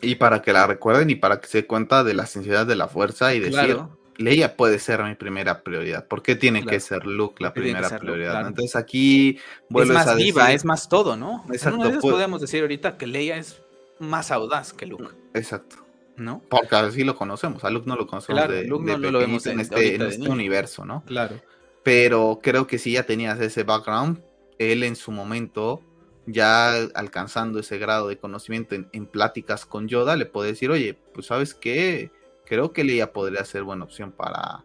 Y 0.00 0.16
para 0.16 0.42
que 0.42 0.52
la 0.52 0.66
recuerden 0.66 1.10
y 1.10 1.16
para 1.16 1.40
que 1.40 1.48
se 1.48 1.58
dé 1.58 1.66
cuenta 1.66 2.04
de 2.04 2.14
la 2.14 2.26
sensibilidad 2.26 2.66
de 2.66 2.76
la 2.76 2.88
fuerza 2.88 3.34
y 3.34 3.40
decir, 3.40 3.78
Leia 4.18 4.56
puede 4.56 4.78
ser 4.78 5.02
mi 5.02 5.14
primera 5.14 5.62
prioridad. 5.62 6.06
¿Por 6.06 6.22
qué 6.22 6.36
tiene 6.36 6.64
que 6.64 6.80
ser 6.80 7.06
Luke 7.06 7.42
la 7.42 7.52
primera 7.54 7.98
prioridad? 7.98 8.46
Entonces 8.46 8.76
aquí 8.76 9.38
es 9.70 9.88
más 9.88 10.16
viva, 10.16 10.52
es 10.52 10.64
más 10.64 10.88
todo, 10.88 11.16
¿no? 11.16 11.44
Exacto. 11.52 11.78
Pues 11.78 11.98
podemos 11.98 12.40
decir 12.40 12.62
ahorita 12.62 12.98
que 12.98 13.06
Leia 13.06 13.36
es 13.36 13.62
más 13.98 14.30
audaz 14.30 14.72
que 14.72 14.86
Luke. 14.86 15.08
Exacto. 15.34 15.76
¿No? 16.16 16.42
Porque 16.48 16.76
así 16.76 17.04
lo 17.04 17.16
conocemos. 17.16 17.64
A 17.64 17.70
Luke 17.70 17.88
no 17.88 17.96
lo 17.96 18.06
conocemos 18.06 18.48
de, 18.48 18.64
Luke 18.64 18.84
no, 18.84 18.98
lo 18.98 19.18
vemos 19.18 19.46
en, 19.46 19.60
este, 19.60 19.94
en 19.94 20.02
este 20.02 20.28
universo, 20.28 20.84
¿no? 20.84 21.02
Claro. 21.06 21.36
Pero 21.82 22.38
creo 22.42 22.66
que 22.66 22.78
si 22.78 22.92
ya 22.92 23.04
tenías 23.04 23.40
ese 23.40 23.64
background, 23.64 24.22
él 24.58 24.84
en 24.84 24.94
su 24.94 25.10
momento, 25.10 25.82
ya 26.26 26.74
alcanzando 26.94 27.58
ese 27.58 27.78
grado 27.78 28.08
de 28.08 28.18
conocimiento 28.18 28.74
en, 28.74 28.88
en 28.92 29.06
pláticas 29.06 29.64
con 29.64 29.88
Yoda, 29.88 30.16
le 30.16 30.26
puede 30.26 30.50
decir, 30.50 30.70
oye, 30.70 30.94
pues 31.14 31.26
sabes 31.26 31.54
qué 31.54 32.10
creo 32.52 32.70
que 32.74 32.84
Leia 32.84 33.14
podría 33.14 33.46
ser 33.46 33.62
buena 33.62 33.84
opción 33.84 34.12
para, 34.12 34.62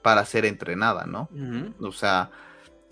para 0.00 0.24
ser 0.24 0.46
entrenada, 0.46 1.04
¿no? 1.04 1.28
O 1.78 1.92
sea, 1.92 2.30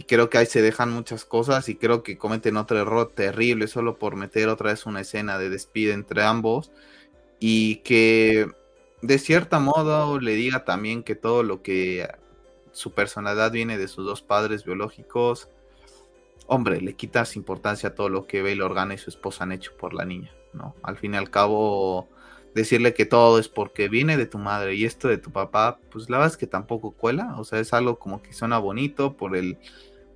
creo 0.07 0.29
que 0.29 0.37
ahí 0.37 0.45
se 0.45 0.61
dejan 0.61 0.93
muchas 0.93 1.25
cosas 1.25 1.71
y 1.71 1.77
creo 1.77 2.03
que 2.03 2.19
cometen 2.19 2.59
otro 2.59 2.79
error 2.79 3.11
terrible 3.15 3.69
solo 3.69 3.99
por 3.99 4.17
meter 4.17 4.51
otra 4.51 4.69
vez 4.69 4.85
una 4.85 5.01
escena 5.01 5.39
de 5.39 5.49
despide 5.49 5.95
entre 5.95 6.25
ambos 6.25 6.71
y 7.41 7.77
que 7.77 8.51
de 9.01 9.19
cierta 9.19 9.61
modo 9.61 10.21
le 10.21 10.33
diga 10.33 10.67
también 10.67 11.05
que 11.05 11.15
todo 11.15 11.43
lo 11.43 11.63
que 11.63 12.07
su 12.73 12.93
personalidad 12.93 13.51
viene 13.51 13.79
de 13.79 13.89
sus 13.89 14.05
dos 14.05 14.21
padres 14.21 14.63
biológicos, 14.63 15.49
hombre, 16.47 16.83
le 16.83 16.97
quitas 16.97 17.35
importancia 17.35 17.89
a 17.89 17.95
todo 17.95 18.11
lo 18.11 18.27
que 18.27 18.43
Bail 18.43 18.61
Organa 18.61 18.93
y 18.93 18.99
su 18.99 19.09
esposa 19.09 19.45
han 19.45 19.53
hecho 19.53 19.75
por 19.79 19.95
la 19.95 20.05
niña, 20.05 20.33
¿no? 20.53 20.75
Al 20.83 20.99
fin 20.99 21.15
y 21.15 21.17
al 21.17 21.31
cabo 21.31 22.11
decirle 22.55 22.95
que 22.95 23.07
todo 23.07 23.39
es 23.39 23.49
porque 23.49 23.89
viene 23.89 24.17
de 24.17 24.27
tu 24.27 24.39
madre 24.39 24.75
y 24.75 24.85
esto 24.85 25.09
de 25.09 25.19
tu 25.19 25.31
papá, 25.31 25.79
pues 25.91 26.09
la 26.11 26.19
verdad 26.19 26.33
es 26.33 26.37
que 26.37 26.47
tampoco 26.47 26.93
cuela, 26.93 27.35
o 27.39 27.45
sea, 27.45 27.61
es 27.61 27.73
algo 27.73 27.99
como 27.99 28.23
que 28.23 28.33
suena 28.33 28.59
bonito 28.59 29.17
por 29.17 29.37
el, 29.37 29.59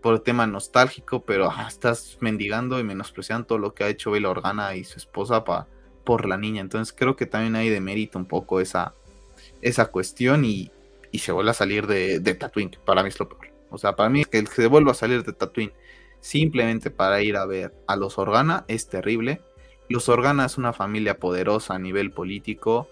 por 0.01 0.15
el 0.15 0.23
tema 0.23 0.47
nostálgico, 0.47 1.25
pero 1.25 1.51
estás 1.69 2.19
mendigando 2.21 2.81
y 2.81 2.85
menospreciando 2.85 3.47
todo 3.47 3.59
lo 3.59 3.75
que 3.75 3.85
ha 3.85 3.89
hecho 3.89 4.11
Bela 4.11 4.31
Organa 4.31 4.75
y 4.75 4.85
su 4.85 4.99
esposa 4.99 5.45
pa, 5.45 5.69
por 6.05 6.27
la 6.27 6.37
niña, 6.37 6.61
entonces 6.61 6.95
creo 6.97 7.17
que 7.17 7.27
también 7.27 7.55
hay 7.55 7.69
de 7.69 7.81
mérito 7.81 8.19
un 8.19 8.27
poco 8.27 8.61
esa, 8.61 8.95
esa 9.61 9.87
cuestión 9.87 10.45
y, 10.45 10.73
y 11.13 11.19
se 11.19 11.33
vuelve 11.33 11.53
a 11.53 11.55
salir 11.55 11.87
de, 11.87 12.19
de 12.19 12.35
Tatooine, 12.35 12.71
que 12.71 12.79
para 12.79 13.03
mí 13.03 13.09
es 13.09 13.21
lo 13.21 13.29
peor, 13.29 13.53
o 13.71 13.79
sea, 13.79 13.95
para 13.95 14.09
mí 14.09 14.25
que 14.25 14.45
se 14.47 14.67
vuelva 14.67 14.93
a 14.93 14.95
salir 14.95 15.23
de 15.23 15.33
Tatooine 15.33 15.73
simplemente 16.21 16.91
para 16.91 17.21
ir 17.23 17.37
a 17.37 17.47
ver 17.47 17.75
a 17.87 17.97
los 17.97 18.17
Organa 18.17 18.65
es 18.69 18.89
terrible 18.89 19.43
los 19.93 20.09
Organa 20.09 20.47
es 20.47 20.59
una 20.59 20.73
familia 20.73 21.19
poderosa 21.19 21.75
a 21.75 21.79
nivel 21.79 22.11
político 22.11 22.89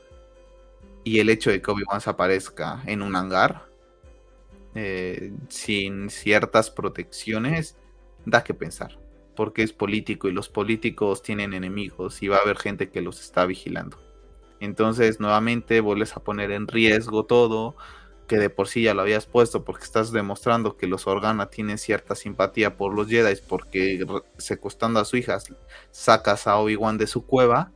y 1.03 1.19
el 1.21 1.31
hecho 1.31 1.51
de 1.51 1.61
que 1.63 1.71
Obi-Wan 1.71 2.01
aparezca 2.05 2.83
en 2.87 3.03
un 3.03 3.17
hangar 3.17 3.67
eh, 4.75 5.33
sin 5.49 6.11
ciertas 6.11 6.71
protecciones 6.71 7.77
da 8.25 8.45
que 8.45 8.55
pensar, 8.55 8.99
porque 9.35 9.63
es 9.63 9.73
político 9.73 10.29
y 10.29 10.33
los 10.33 10.49
políticos 10.49 11.23
tienen 11.23 11.55
enemigos 11.55 12.23
y 12.23 12.29
va 12.29 12.37
a 12.37 12.41
haber 12.41 12.59
gente 12.59 12.91
que 12.91 13.01
los 13.01 13.21
está 13.21 13.47
vigilando. 13.47 13.99
Entonces 14.61 15.19
nuevamente 15.21 15.81
vuelves 15.81 16.17
a 16.17 16.23
poner 16.23 16.51
en 16.53 16.69
riesgo 16.69 17.25
todo, 17.25 17.77
que 18.31 18.39
de 18.39 18.49
por 18.49 18.69
sí 18.69 18.83
ya 18.83 18.95
lo 18.95 19.03
habías 19.03 19.27
puesto 19.27 19.65
porque 19.65 19.83
estás 19.83 20.13
demostrando 20.13 20.77
que 20.77 20.87
los 20.87 21.09
Organa 21.09 21.51
tienen 21.51 21.79
cierta 21.79 22.15
simpatía 22.15 22.77
por 22.77 22.95
los 22.95 23.09
Jedi 23.09 23.35
porque 23.49 24.07
secuestrando 24.39 25.01
a 25.01 25.05
su 25.05 25.17
hija 25.17 25.37
sacas 25.91 26.47
a 26.47 26.57
Obi-Wan 26.59 26.97
de 26.97 27.09
su 27.09 27.27
cueva 27.27 27.73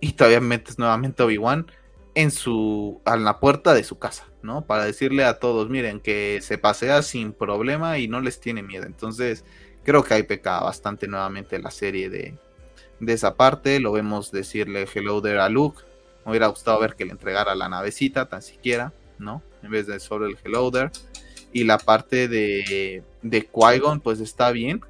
y 0.00 0.14
todavía 0.14 0.40
metes 0.40 0.78
nuevamente 0.78 1.22
a 1.22 1.26
Obi-Wan 1.26 1.66
en 2.14 2.30
su 2.30 3.02
a 3.04 3.18
la 3.18 3.38
puerta 3.38 3.74
de 3.74 3.84
su 3.84 3.98
casa, 3.98 4.28
¿no? 4.40 4.64
Para 4.64 4.86
decirle 4.86 5.26
a 5.26 5.38
todos, 5.38 5.68
miren 5.68 6.00
que 6.00 6.38
se 6.40 6.56
pasea 6.56 7.02
sin 7.02 7.34
problema 7.34 7.98
y 7.98 8.08
no 8.08 8.22
les 8.22 8.40
tiene 8.40 8.62
miedo. 8.62 8.86
Entonces, 8.86 9.44
creo 9.84 10.02
que 10.04 10.14
hay 10.14 10.22
peca 10.22 10.60
bastante 10.60 11.06
nuevamente 11.06 11.58
la 11.58 11.70
serie 11.70 12.08
de, 12.08 12.38
de 12.98 13.12
esa 13.12 13.34
parte. 13.34 13.78
Lo 13.78 13.92
vemos 13.92 14.32
decirle 14.32 14.88
hello 14.94 15.20
there 15.20 15.40
a 15.40 15.50
Luke. 15.50 15.82
Me 16.24 16.30
hubiera 16.30 16.46
gustado 16.46 16.80
ver 16.80 16.94
que 16.94 17.04
le 17.04 17.10
entregara 17.10 17.54
la 17.54 17.68
navecita, 17.68 18.30
tan 18.30 18.40
siquiera, 18.40 18.94
¿no? 19.22 19.42
en 19.62 19.70
vez 19.70 19.86
de 19.86 19.98
solo 20.00 20.26
el 20.26 20.36
Hello 20.42 20.70
There. 20.70 20.90
Y 21.52 21.64
la 21.64 21.78
parte 21.78 22.28
de, 22.28 23.02
de 23.22 23.50
Qui-Gon, 23.50 24.00
pues 24.00 24.20
está 24.20 24.52
bien. 24.52 24.80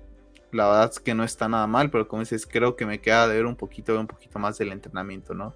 La 0.52 0.68
verdad 0.68 0.90
es 0.92 1.00
que 1.00 1.14
no 1.14 1.24
está 1.24 1.48
nada 1.48 1.66
mal, 1.66 1.90
pero 1.90 2.06
como 2.06 2.20
dices, 2.20 2.46
creo 2.46 2.76
que 2.76 2.86
me 2.86 3.00
queda 3.00 3.26
de 3.26 3.36
ver 3.36 3.46
un 3.46 3.56
poquito, 3.56 3.98
un 3.98 4.06
poquito 4.06 4.38
más 4.38 4.58
del 4.58 4.70
entrenamiento, 4.70 5.34
¿no? 5.34 5.54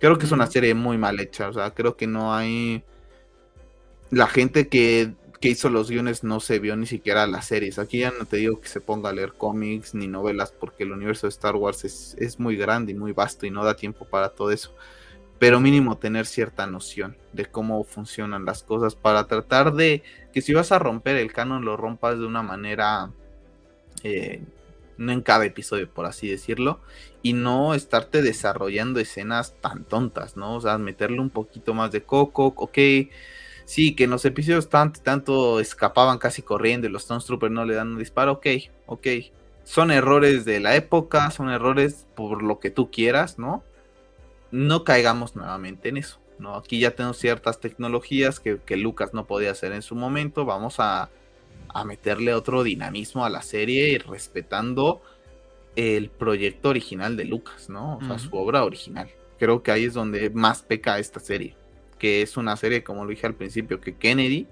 Creo 0.00 0.18
que 0.18 0.26
es 0.26 0.32
una 0.32 0.46
serie 0.46 0.74
muy 0.74 0.98
mal 0.98 1.20
hecha, 1.20 1.48
o 1.48 1.52
sea, 1.52 1.70
creo 1.70 1.96
que 1.96 2.06
no 2.06 2.34
hay... 2.34 2.82
La 4.10 4.26
gente 4.26 4.68
que, 4.68 5.12
que 5.40 5.48
hizo 5.48 5.70
los 5.70 5.90
guiones 5.90 6.24
no 6.24 6.40
se 6.40 6.58
vio 6.58 6.76
ni 6.76 6.86
siquiera 6.86 7.26
las 7.26 7.46
series. 7.46 7.78
Aquí 7.78 7.98
ya 7.98 8.12
no 8.18 8.24
te 8.24 8.38
digo 8.38 8.60
que 8.60 8.68
se 8.68 8.80
ponga 8.80 9.10
a 9.10 9.12
leer 9.12 9.34
cómics 9.34 9.94
ni 9.94 10.08
novelas, 10.08 10.52
porque 10.52 10.84
el 10.84 10.92
universo 10.92 11.26
de 11.26 11.30
Star 11.30 11.54
Wars 11.54 11.84
es, 11.84 12.16
es 12.18 12.40
muy 12.40 12.56
grande 12.56 12.92
y 12.92 12.94
muy 12.94 13.12
vasto 13.12 13.46
y 13.46 13.50
no 13.50 13.64
da 13.64 13.76
tiempo 13.76 14.04
para 14.04 14.30
todo 14.30 14.50
eso 14.50 14.74
pero 15.44 15.60
mínimo 15.60 15.98
tener 15.98 16.24
cierta 16.24 16.66
noción 16.66 17.18
de 17.34 17.44
cómo 17.44 17.84
funcionan 17.84 18.46
las 18.46 18.62
cosas 18.62 18.94
para 18.94 19.26
tratar 19.26 19.74
de 19.74 20.02
que 20.32 20.40
si 20.40 20.54
vas 20.54 20.72
a 20.72 20.78
romper 20.78 21.16
el 21.16 21.34
canon 21.34 21.66
lo 21.66 21.76
rompas 21.76 22.18
de 22.18 22.24
una 22.24 22.42
manera 22.42 23.10
eh, 24.04 24.40
no 24.96 25.12
en 25.12 25.20
cada 25.20 25.44
episodio 25.44 25.86
por 25.86 26.06
así 26.06 26.30
decirlo 26.30 26.80
y 27.20 27.34
no 27.34 27.74
estarte 27.74 28.22
desarrollando 28.22 29.00
escenas 29.00 29.54
tan 29.60 29.84
tontas 29.84 30.38
no 30.38 30.54
o 30.54 30.60
sea 30.62 30.78
meterle 30.78 31.20
un 31.20 31.28
poquito 31.28 31.74
más 31.74 31.92
de 31.92 32.02
coco 32.02 32.54
ok 32.56 32.78
sí 33.66 33.94
que 33.94 34.04
en 34.04 34.10
los 34.12 34.24
episodios 34.24 34.70
tanto 34.70 35.02
tanto 35.02 35.60
escapaban 35.60 36.16
casi 36.16 36.40
corriendo 36.40 36.86
y 36.86 36.90
los 36.90 37.02
Stormtroopers 37.02 37.52
no 37.52 37.66
le 37.66 37.74
dan 37.74 37.88
un 37.88 37.98
disparo 37.98 38.32
ok 38.32 38.46
ok. 38.86 39.06
Son 39.64 39.90
errores 39.90 40.46
de 40.46 40.60
la 40.60 40.74
época 40.74 41.30
son 41.30 41.50
errores 41.50 42.06
por 42.14 42.42
lo 42.42 42.60
que 42.60 42.70
tú 42.70 42.90
quieras 42.90 43.38
no 43.38 43.62
no 44.54 44.84
caigamos 44.84 45.34
nuevamente 45.34 45.88
en 45.88 45.96
eso. 45.96 46.20
¿no? 46.38 46.54
Aquí 46.54 46.78
ya 46.78 46.92
tenemos 46.92 47.18
ciertas 47.18 47.58
tecnologías 47.58 48.38
que, 48.38 48.76
Lucas 48.76 49.12
no 49.12 49.26
podía 49.26 49.50
hacer 49.50 49.72
en 49.72 49.82
su 49.82 49.96
momento. 49.96 50.44
Vamos 50.44 50.76
a, 50.78 51.10
meterle 51.84 52.34
otro 52.34 52.62
dinamismo 52.62 53.24
a 53.24 53.30
la 53.30 53.42
serie 53.42 53.98
respetando 53.98 55.02
el 55.74 56.08
proyecto 56.08 56.68
original 56.68 57.16
de 57.16 57.24
Lucas, 57.24 57.68
¿no? 57.68 57.96
O 57.96 58.04
sea, 58.04 58.16
su 58.20 58.36
obra 58.36 58.62
original. 58.62 59.10
Creo 59.40 59.64
que 59.64 59.72
ahí 59.72 59.86
es 59.86 59.94
donde 59.94 60.30
más 60.30 60.62
peca 60.62 61.00
esta 61.00 61.18
serie. 61.18 61.56
Que 61.98 62.22
es 62.22 62.36
una 62.36 62.56
serie, 62.56 62.84
como 62.84 63.04
lo 63.04 63.10
dije 63.10 63.26
al 63.26 63.34
principio, 63.34 63.80
que 63.80 63.96
Kennedy 63.96 64.46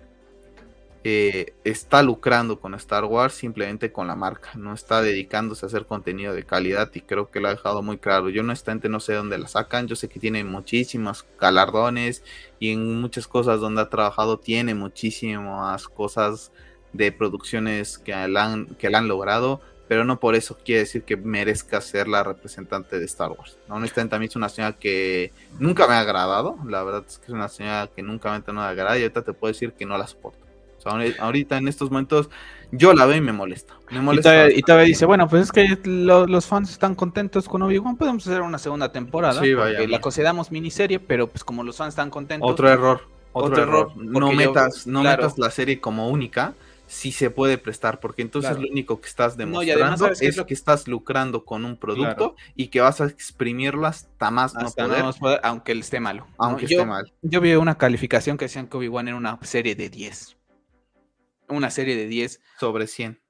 eh, 1.04 1.54
está 1.64 2.02
lucrando 2.02 2.60
con 2.60 2.74
Star 2.74 3.04
Wars 3.04 3.34
simplemente 3.34 3.90
con 3.90 4.06
la 4.06 4.14
marca, 4.14 4.50
no 4.54 4.72
está 4.72 5.02
dedicándose 5.02 5.66
a 5.66 5.68
hacer 5.68 5.86
contenido 5.86 6.32
de 6.32 6.44
calidad 6.44 6.90
y 6.94 7.00
creo 7.00 7.28
que 7.28 7.40
lo 7.40 7.48
ha 7.48 7.54
dejado 7.54 7.82
muy 7.82 7.98
claro. 7.98 8.28
Yo 8.28 8.42
honestamente 8.42 8.88
no 8.88 9.00
sé 9.00 9.14
dónde 9.14 9.36
la 9.38 9.48
sacan, 9.48 9.88
yo 9.88 9.96
sé 9.96 10.08
que 10.08 10.20
tiene 10.20 10.44
muchísimos 10.44 11.26
galardones 11.40 12.22
y 12.60 12.70
en 12.70 13.00
muchas 13.00 13.26
cosas 13.26 13.58
donde 13.58 13.80
ha 13.80 13.88
trabajado 13.88 14.38
tiene 14.38 14.74
muchísimas 14.74 15.88
cosas 15.88 16.52
de 16.92 17.10
producciones 17.10 17.98
que 17.98 18.12
la 18.28 18.44
han, 18.44 18.66
que 18.76 18.88
la 18.88 18.98
han 18.98 19.08
logrado, 19.08 19.60
pero 19.88 20.04
no 20.04 20.20
por 20.20 20.36
eso 20.36 20.56
quiere 20.64 20.82
decir 20.82 21.02
que 21.02 21.16
merezca 21.16 21.80
ser 21.80 22.06
la 22.06 22.22
representante 22.22 23.00
de 23.00 23.06
Star 23.06 23.32
Wars. 23.32 23.58
Honestamente 23.68 24.14
a 24.14 24.18
mí 24.20 24.26
es 24.26 24.36
una 24.36 24.48
señora 24.48 24.76
que 24.76 25.32
nunca 25.58 25.88
me 25.88 25.94
ha 25.94 26.00
agradado, 26.00 26.58
la 26.64 26.84
verdad 26.84 27.04
es 27.08 27.18
que 27.18 27.24
es 27.24 27.32
una 27.32 27.48
señora 27.48 27.90
que 27.94 28.02
nunca 28.02 28.30
me 28.30 28.60
ha 28.60 28.68
agradado 28.68 28.98
y 28.98 29.02
ahorita 29.02 29.22
te 29.22 29.32
puedo 29.32 29.52
decir 29.52 29.72
que 29.72 29.84
no 29.84 29.98
la 29.98 30.06
soporto 30.06 30.41
ahorita 30.86 31.58
en 31.58 31.68
estos 31.68 31.90
momentos 31.90 32.30
Yo 32.70 32.94
la 32.94 33.06
veo 33.06 33.16
y 33.16 33.20
me 33.20 33.32
molesta. 33.32 33.74
Me 33.90 34.00
molesta 34.00 34.50
y, 34.50 34.62
todavía, 34.62 34.86
dice, 34.86 35.04
bueno, 35.04 35.28
pues 35.28 35.42
es 35.42 35.52
que 35.52 35.78
los 35.84 36.46
fans 36.46 36.70
están 36.70 36.94
contentos 36.94 37.48
con 37.48 37.62
Obi-Wan, 37.62 37.96
podemos 37.96 38.26
hacer 38.26 38.40
una 38.40 38.58
segunda 38.58 38.90
temporada. 38.90 39.40
Sí, 39.40 39.52
vaya. 39.54 39.86
La 39.86 40.00
consideramos 40.00 40.50
miniserie, 40.50 40.98
pero 40.98 41.28
pues 41.28 41.44
como 41.44 41.62
los 41.62 41.76
fans 41.76 41.90
están 41.90 42.10
contentos. 42.10 42.50
Otro 42.50 42.68
error. 42.68 43.02
Otro, 43.32 43.62
error. 43.62 43.92
No 43.96 44.32
metas, 44.32 44.86
no 44.86 45.02
metas 45.02 45.38
la 45.38 45.50
serie 45.50 45.80
como 45.80 46.08
única 46.08 46.54
si 46.92 47.10
se 47.10 47.30
puede 47.30 47.56
prestar, 47.56 48.00
porque 48.00 48.20
entonces 48.20 48.58
lo 48.58 48.68
único 48.68 49.00
que 49.00 49.08
estás 49.08 49.38
demostrando 49.38 50.08
es, 50.08 50.36
lo... 50.36 50.44
que 50.44 50.52
estás 50.52 50.86
lucrando 50.86 51.42
con 51.42 51.64
un 51.64 51.78
producto 51.78 52.36
y 52.54 52.66
que 52.66 52.82
vas 52.82 53.00
a 53.00 53.06
exprimirlo 53.06 53.86
hasta 53.86 54.30
más 54.30 54.52
no 54.54 54.70
poder, 54.70 55.40
aunque 55.42 55.72
él 55.72 55.80
esté 55.80 56.00
malo. 56.00 56.26
Aunque 56.36 56.66
esté 56.66 56.84
mal. 56.84 57.10
Yo 57.22 57.40
vi 57.40 57.54
una 57.54 57.78
calificación 57.78 58.36
que 58.36 58.44
decían 58.44 58.66
que 58.66 58.76
Obi-Wan 58.76 59.08
era 59.08 59.16
una 59.16 59.38
serie 59.40 59.74
de 59.74 59.88
10. 59.88 60.36
Una 61.48 61.70
serie 61.70 61.96
de 61.96 62.06
10. 62.06 62.40
Sobre 62.58 62.86
100. 62.86 63.20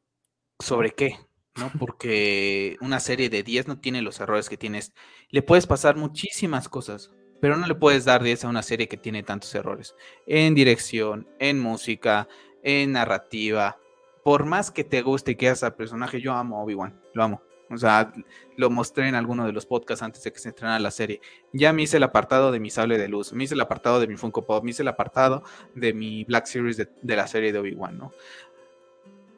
¿Sobre 0.58 0.90
qué? 0.92 1.18
¿no? 1.56 1.70
Porque 1.78 2.76
una 2.80 3.00
serie 3.00 3.28
de 3.28 3.42
10 3.42 3.68
no 3.68 3.78
tiene 3.78 4.02
los 4.02 4.20
errores 4.20 4.48
que 4.48 4.56
tienes. 4.56 4.92
Le 5.28 5.42
puedes 5.42 5.66
pasar 5.66 5.96
muchísimas 5.96 6.68
cosas, 6.68 7.10
pero 7.40 7.56
no 7.56 7.66
le 7.66 7.74
puedes 7.74 8.04
dar 8.04 8.22
10 8.22 8.44
a 8.44 8.48
una 8.48 8.62
serie 8.62 8.88
que 8.88 8.96
tiene 8.96 9.22
tantos 9.22 9.54
errores. 9.54 9.94
En 10.26 10.54
dirección, 10.54 11.28
en 11.38 11.60
música, 11.60 12.28
en 12.62 12.92
narrativa. 12.92 13.78
Por 14.24 14.46
más 14.46 14.70
que 14.70 14.84
te 14.84 15.02
guste 15.02 15.32
y 15.32 15.36
que 15.36 15.48
al 15.48 15.74
personaje, 15.74 16.20
yo 16.20 16.32
amo 16.32 16.58
a 16.58 16.62
Obi-Wan, 16.62 17.00
lo 17.12 17.24
amo. 17.24 17.42
O 17.72 17.78
sea, 17.78 18.12
lo 18.56 18.70
mostré 18.70 19.08
en 19.08 19.14
alguno 19.14 19.46
de 19.46 19.52
los 19.52 19.66
podcasts 19.66 20.02
antes 20.02 20.22
de 20.22 20.32
que 20.32 20.38
se 20.38 20.50
estrenara 20.50 20.78
la 20.78 20.90
serie. 20.90 21.20
Ya 21.52 21.72
me 21.72 21.82
hice 21.82 21.96
el 21.96 22.02
apartado 22.02 22.52
de 22.52 22.60
mi 22.60 22.70
sable 22.70 22.98
de 22.98 23.08
luz, 23.08 23.32
me 23.32 23.44
hice 23.44 23.54
el 23.54 23.60
apartado 23.60 24.00
de 24.00 24.06
mi 24.06 24.16
Funko 24.16 24.44
Pop, 24.44 24.62
me 24.62 24.70
hice 24.70 24.82
el 24.82 24.88
apartado 24.88 25.42
de 25.74 25.94
mi 25.94 26.24
Black 26.24 26.46
Series 26.46 26.76
de, 26.76 27.16
la 27.16 27.26
serie 27.26 27.52
de 27.52 27.58
Obi-Wan, 27.58 27.98
¿no? 27.98 28.12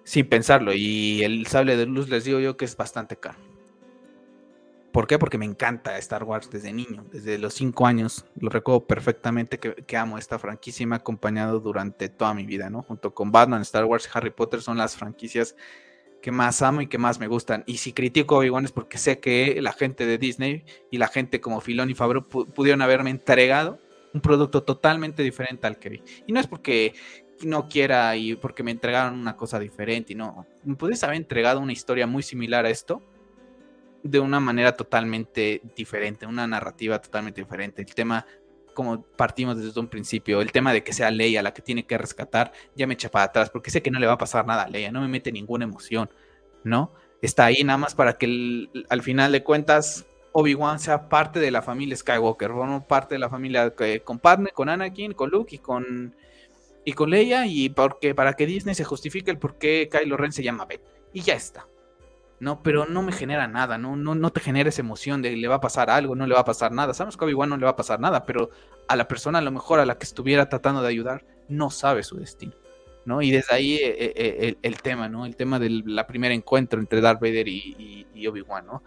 Sin 0.02 0.28
pensarlo. 0.28 0.72
Y 0.74 1.22
el 1.22 1.46
sable 1.46 1.76
de 1.76 1.86
luz 1.86 2.08
les 2.08 2.24
digo 2.24 2.40
yo 2.40 2.56
que 2.56 2.64
es 2.64 2.76
bastante 2.76 3.16
caro. 3.16 3.38
¿Por 4.94 5.08
qué? 5.08 5.18
Porque 5.18 5.38
me 5.38 5.44
encanta 5.44 5.98
Star 5.98 6.22
Wars 6.22 6.48
desde 6.50 6.72
niño, 6.72 7.04
desde 7.10 7.36
los 7.36 7.54
cinco 7.54 7.84
años. 7.84 8.26
Lo 8.38 8.48
recuerdo 8.48 8.86
perfectamente 8.86 9.58
que, 9.58 9.96
amo 9.96 10.18
esta 10.18 10.38
franquicia 10.38 10.84
y 10.84 10.86
me 10.86 10.94
ha 10.94 10.98
acompañado 10.98 11.58
durante 11.58 12.08
toda 12.08 12.32
mi 12.32 12.46
vida, 12.46 12.70
¿no? 12.70 12.82
Junto 12.82 13.12
con 13.12 13.32
Batman, 13.32 13.62
Star 13.62 13.86
Wars 13.86 14.08
Harry 14.12 14.30
Potter 14.30 14.62
son 14.62 14.78
las 14.78 14.96
franquicias 14.96 15.56
que 16.24 16.32
más 16.32 16.62
amo 16.62 16.80
y 16.80 16.86
que 16.86 16.96
más 16.96 17.20
me 17.20 17.26
gustan. 17.26 17.64
Y 17.66 17.76
si 17.76 17.92
critico 17.92 18.36
a 18.36 18.38
Obi-Wan 18.38 18.64
es 18.64 18.72
porque 18.72 18.96
sé 18.96 19.20
que 19.20 19.60
la 19.60 19.74
gente 19.74 20.06
de 20.06 20.16
Disney 20.16 20.64
y 20.90 20.96
la 20.96 21.08
gente 21.08 21.38
como 21.38 21.60
Filón 21.60 21.90
y 21.90 21.94
Favreau 21.94 22.26
pudieron 22.26 22.80
haberme 22.80 23.10
entregado 23.10 23.78
un 24.14 24.22
producto 24.22 24.62
totalmente 24.62 25.22
diferente 25.22 25.66
al 25.66 25.78
que 25.78 25.90
vi. 25.90 26.02
Y 26.26 26.32
no 26.32 26.40
es 26.40 26.46
porque 26.46 26.94
no 27.42 27.68
quiera 27.68 28.16
y 28.16 28.36
porque 28.36 28.62
me 28.62 28.70
entregaron 28.70 29.18
una 29.18 29.36
cosa 29.36 29.58
diferente 29.58 30.14
y 30.14 30.16
no. 30.16 30.46
Me 30.64 30.76
puedes 30.76 31.04
haber 31.04 31.16
entregado 31.16 31.60
una 31.60 31.72
historia 31.72 32.06
muy 32.06 32.22
similar 32.22 32.64
a 32.64 32.70
esto 32.70 33.02
de 34.02 34.18
una 34.18 34.40
manera 34.40 34.74
totalmente 34.74 35.60
diferente, 35.76 36.24
una 36.24 36.46
narrativa 36.46 37.02
totalmente 37.02 37.42
diferente. 37.42 37.82
El 37.82 37.94
tema, 37.94 38.24
como 38.74 39.02
partimos 39.02 39.56
desde 39.56 39.78
un 39.80 39.88
principio, 39.88 40.40
el 40.40 40.52
tema 40.52 40.72
de 40.72 40.84
que 40.84 40.92
sea 40.92 41.10
Leia 41.10 41.42
la 41.42 41.54
que 41.54 41.62
tiene 41.62 41.86
que 41.86 41.96
rescatar, 41.96 42.52
ya 42.74 42.86
me 42.86 42.94
echa 42.94 43.10
para 43.10 43.26
atrás, 43.26 43.50
porque 43.50 43.70
sé 43.70 43.82
que 43.82 43.90
no 43.90 43.98
le 43.98 44.06
va 44.06 44.14
a 44.14 44.18
pasar 44.18 44.46
nada 44.46 44.64
a 44.64 44.68
Leia, 44.68 44.92
no 44.92 45.00
me 45.00 45.08
mete 45.08 45.32
ninguna 45.32 45.64
emoción, 45.64 46.10
¿no? 46.64 46.92
Está 47.22 47.46
ahí 47.46 47.64
nada 47.64 47.78
más 47.78 47.94
para 47.94 48.18
que 48.18 48.68
al 48.90 49.02
final 49.02 49.32
de 49.32 49.42
cuentas 49.42 50.04
Obi-Wan 50.32 50.80
sea 50.80 51.08
parte 51.08 51.38
de 51.38 51.50
la 51.50 51.62
familia 51.62 51.96
Skywalker, 51.96 52.50
parte 52.88 53.14
de 53.14 53.20
la 53.20 53.30
familia 53.30 53.70
que 53.70 54.00
con 54.00 54.20
con 54.52 54.68
Anakin, 54.68 55.12
con 55.12 55.30
Luke 55.30 55.54
y 55.54 55.58
con, 55.58 56.14
y 56.84 56.92
con 56.92 57.10
Leia, 57.10 57.46
y 57.46 57.68
porque, 57.68 58.14
para 58.14 58.34
que 58.34 58.44
Disney 58.44 58.74
se 58.74 58.84
justifique 58.84 59.30
el 59.30 59.38
por 59.38 59.58
qué 59.58 59.88
Kylo 59.88 60.16
Ren 60.16 60.32
se 60.32 60.42
llama 60.42 60.66
Ben. 60.66 60.80
Y 61.12 61.20
ya 61.20 61.34
está. 61.34 61.68
¿No? 62.40 62.62
Pero 62.62 62.86
no 62.86 63.02
me 63.02 63.12
genera 63.12 63.48
nada, 63.48 63.78
¿no? 63.78 63.96
No, 63.96 64.14
no 64.14 64.30
te 64.30 64.40
genera 64.40 64.68
esa 64.68 64.82
emoción 64.82 65.22
de 65.22 65.36
le 65.36 65.48
va 65.48 65.56
a 65.56 65.60
pasar 65.60 65.90
algo, 65.90 66.14
no 66.14 66.26
le 66.26 66.34
va 66.34 66.40
a 66.40 66.44
pasar 66.44 66.72
nada. 66.72 66.94
Sabemos 66.94 67.16
que 67.16 67.24
a 67.24 67.26
Obi-Wan 67.26 67.48
no 67.48 67.56
le 67.56 67.64
va 67.64 67.70
a 67.70 67.76
pasar 67.76 68.00
nada, 68.00 68.24
pero 68.24 68.50
a 68.88 68.96
la 68.96 69.08
persona 69.08 69.38
a 69.38 69.42
lo 69.42 69.50
mejor 69.50 69.80
a 69.80 69.86
la 69.86 69.98
que 69.98 70.04
estuviera 70.04 70.48
tratando 70.48 70.82
de 70.82 70.88
ayudar 70.88 71.24
no 71.48 71.70
sabe 71.70 72.02
su 72.02 72.16
destino, 72.16 72.54
¿no? 73.04 73.22
Y 73.22 73.30
desde 73.30 73.54
ahí 73.54 73.74
eh, 73.76 73.96
eh, 73.98 74.12
eh, 74.16 74.56
el, 74.62 74.82
tema, 74.82 75.08
¿no? 75.08 75.26
El 75.26 75.36
tema 75.36 75.58
del 75.58 75.84
primer 76.06 76.32
encuentro 76.32 76.80
entre 76.80 77.00
Darth 77.00 77.20
Vader 77.20 77.48
y, 77.48 78.06
y 78.14 78.26
Obi-Wan, 78.26 78.66
¿no? 78.66 78.82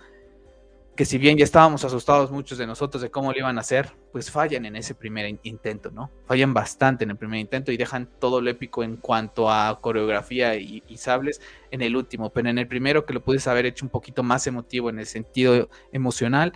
Que 0.97 1.05
si 1.05 1.19
bien 1.19 1.37
ya 1.37 1.43
estábamos 1.45 1.85
asustados 1.85 2.31
muchos 2.31 2.57
de 2.57 2.65
nosotros 2.65 3.03
de 3.03 3.11
cómo 3.11 3.31
lo 3.31 3.37
iban 3.37 3.57
a 3.59 3.61
hacer, 3.61 3.93
pues 4.11 4.31
fallan 4.31 4.65
en 4.65 4.75
ese 4.75 4.95
primer 4.95 5.37
intento, 5.43 5.91
¿no? 5.91 6.09
Fallan 6.25 6.55
bastante 6.55 7.03
en 7.03 7.11
el 7.11 7.17
primer 7.17 7.39
intento 7.39 7.71
y 7.71 7.77
dejan 7.77 8.09
todo 8.19 8.41
lo 8.41 8.49
épico 8.49 8.83
en 8.83 8.97
cuanto 8.97 9.49
a 9.49 9.79
coreografía 9.79 10.55
y, 10.55 10.81
sables 10.97 11.39
en 11.69 11.83
el 11.83 11.95
último, 11.95 12.31
pero 12.33 12.49
en 12.49 12.57
el 12.57 12.67
primero 12.67 13.05
que 13.05 13.13
lo 13.13 13.23
puedes 13.23 13.47
haber 13.47 13.67
hecho 13.67 13.85
un 13.85 13.89
poquito 13.89 14.23
más 14.23 14.47
emotivo 14.47 14.89
en 14.89 14.97
el 14.97 15.05
sentido 15.05 15.69
emocional, 15.91 16.51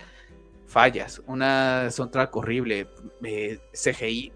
fallas. 0.66 1.22
Una 1.26 1.88
soundtrack 1.92 2.34
horrible, 2.34 2.88
eh, 3.22 3.60
CGI 3.72 4.32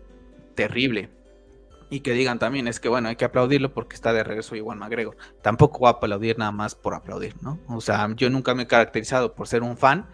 terrible, 0.55 1.11
y 1.89 2.01
que 2.01 2.13
digan 2.13 2.39
también 2.39 2.67
es 2.69 2.81
que 2.81 2.89
bueno, 2.89 3.09
hay 3.09 3.17
que 3.17 3.25
aplaudirlo 3.25 3.73
porque 3.73 3.95
está 3.95 4.13
de 4.13 4.25
regreso 4.25 4.57
igual 4.57 4.79
McGregor. 4.79 5.17
Tampoco 5.43 5.79
voy 5.81 5.89
a 5.89 5.93
aplaudir 5.93 6.39
nada 6.39 6.53
más 6.53 6.75
por 6.75 6.95
aplaudir, 6.95 7.35
¿no? 7.43 7.59
O 7.69 7.81
sea, 7.81 8.09
yo 8.17 8.29
nunca 8.31 8.55
me 8.55 8.65
he 8.65 8.67
caracterizado 8.67 9.35
por 9.35 9.47
ser 9.47 9.63
un 9.63 9.77
fan 9.77 10.07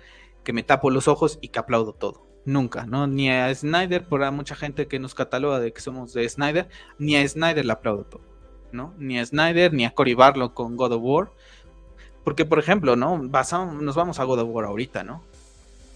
que 0.45 0.53
me 0.53 0.63
tapo 0.63 0.91
los 0.91 1.09
ojos 1.09 1.39
y 1.41 1.49
que 1.49 1.59
aplaudo 1.59 1.95
todo. 1.95 2.27
Nunca, 2.45 2.85
¿no? 2.87 3.07
Ni 3.07 3.31
a 3.31 3.55
Snyder, 3.55 4.05
por 4.05 4.29
mucha 4.33 4.55
gente 4.57 4.89
que 4.89 4.99
nos 4.99 5.15
cataloga 5.15 5.61
de 5.61 5.73
que 5.73 5.81
somos 5.81 6.13
de 6.13 6.29
Snyder, 6.29 6.69
ni 6.99 7.17
a 7.17 7.27
Snyder 7.27 7.65
le 7.65 7.73
aplaudo 7.73 8.05
todo, 8.05 8.23
¿no? 8.73 8.95
Ni 8.99 9.19
a 9.19 9.25
Snyder, 9.25 9.73
ni 9.73 9.85
a 9.85 9.95
Cory 9.95 10.15
Barlow 10.15 10.53
con 10.53 10.77
God 10.77 10.93
of 10.93 11.03
War. 11.03 11.31
Porque, 12.25 12.45
por 12.45 12.59
ejemplo, 12.59 12.97
¿no? 12.97 13.19
nos 13.19 13.95
vamos 13.95 14.19
a 14.19 14.25
God 14.25 14.41
of 14.41 14.49
War 14.51 14.65
ahorita, 14.67 15.05
¿no? 15.05 15.23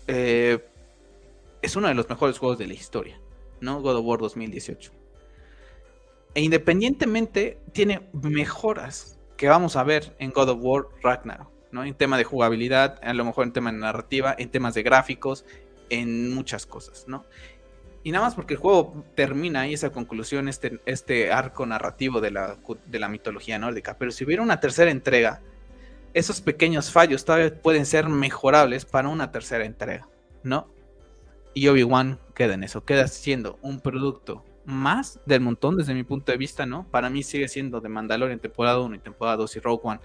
Eh, 0.07 0.65
es 1.63 1.75
uno 1.77 1.89
de 1.89 1.95
los 1.95 2.09
mejores 2.09 2.39
juegos 2.39 2.59
de 2.59 2.69
la 2.69 2.75
historia, 2.75 3.21
¿no? 3.61 3.81
God 3.81 3.97
of 3.97 4.07
War 4.07 4.21
2018 4.21 5.06
e 6.37 6.43
independientemente 6.43 7.59
tiene 7.73 8.03
mejoras 8.13 9.19
que 9.39 9.49
vamos 9.49 9.75
a 9.75 9.83
ver 9.85 10.15
en 10.19 10.33
God 10.33 10.51
of 10.51 10.59
War 10.61 10.87
Ragnarok, 11.03 11.49
¿no? 11.73 11.83
En 11.83 11.95
tema 11.95 12.19
de 12.19 12.25
jugabilidad, 12.25 13.01
a 13.03 13.15
lo 13.15 13.25
mejor 13.25 13.47
en 13.47 13.55
tema 13.55 13.73
de 13.73 13.79
narrativa, 13.79 14.37
en 14.39 14.51
temas 14.51 14.75
de 14.75 14.83
gráficos, 14.83 15.47
en 15.89 16.35
muchas 16.35 16.67
cosas, 16.67 17.07
¿no? 17.09 17.25
Y 18.05 18.13
nada 18.13 18.27
más 18.27 18.35
porque 18.35 18.53
el 18.53 18.61
juego 18.61 19.03
termina 19.15 19.63
ahí 19.63 19.73
esa 19.73 19.93
conclusión, 19.93 20.47
este, 20.49 20.79
este 20.85 21.33
arco 21.33 21.65
narrativo 21.65 22.21
de 22.21 22.33
la, 22.33 22.59
de 22.85 22.99
la 22.99 23.09
mitología 23.09 23.59
nórdica. 23.59 23.97
Pero 23.97 24.11
si 24.11 24.25
hubiera 24.25 24.43
una 24.43 24.61
tercera 24.61 24.91
entrega, 24.91 25.41
esos 26.13 26.43
pequeños 26.43 26.91
fallos 26.93 27.25
todavía 27.25 27.63
pueden 27.63 27.87
ser 27.87 28.11
mejorables 28.11 28.85
para 28.85 29.09
una 29.09 29.33
tercera 29.33 29.65
entrega, 29.65 30.07
¿no? 30.43 30.69
Y 31.55 31.69
Obi-Wan 31.69 32.19
queda 32.35 32.53
en 32.53 32.63
eso, 32.63 32.85
queda 32.85 33.09
siendo 33.09 33.59
un 33.63 33.81
producto 33.81 34.45
más 34.67 35.21
del 35.25 35.41
montón 35.41 35.77
desde 35.77 35.95
mi 35.95 36.03
punto 36.03 36.33
de 36.33 36.39
vista, 36.39 36.67
¿no? 36.67 36.87
Para 36.91 37.09
mí 37.09 37.23
sigue 37.23 37.49
siendo 37.49 37.81
de 37.81 37.89
Mandalorian 37.89 38.41
temporada 38.41 38.81
1 38.81 38.97
y 38.97 38.99
temporada 38.99 39.37
2 39.37 39.57
y 39.57 39.61
Rogue 39.61 39.81
One 39.85 40.01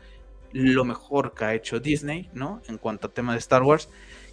lo 0.54 0.86
mejor 0.86 1.34
que 1.34 1.46
ha 1.46 1.54
hecho 1.54 1.80
Disney, 1.80 2.30
¿no? 2.34 2.62
En 2.68 2.78
cuanto 2.78 3.08
a 3.08 3.12
tema 3.12 3.34
de 3.34 3.40
Star 3.40 3.64
Wars. 3.64 3.90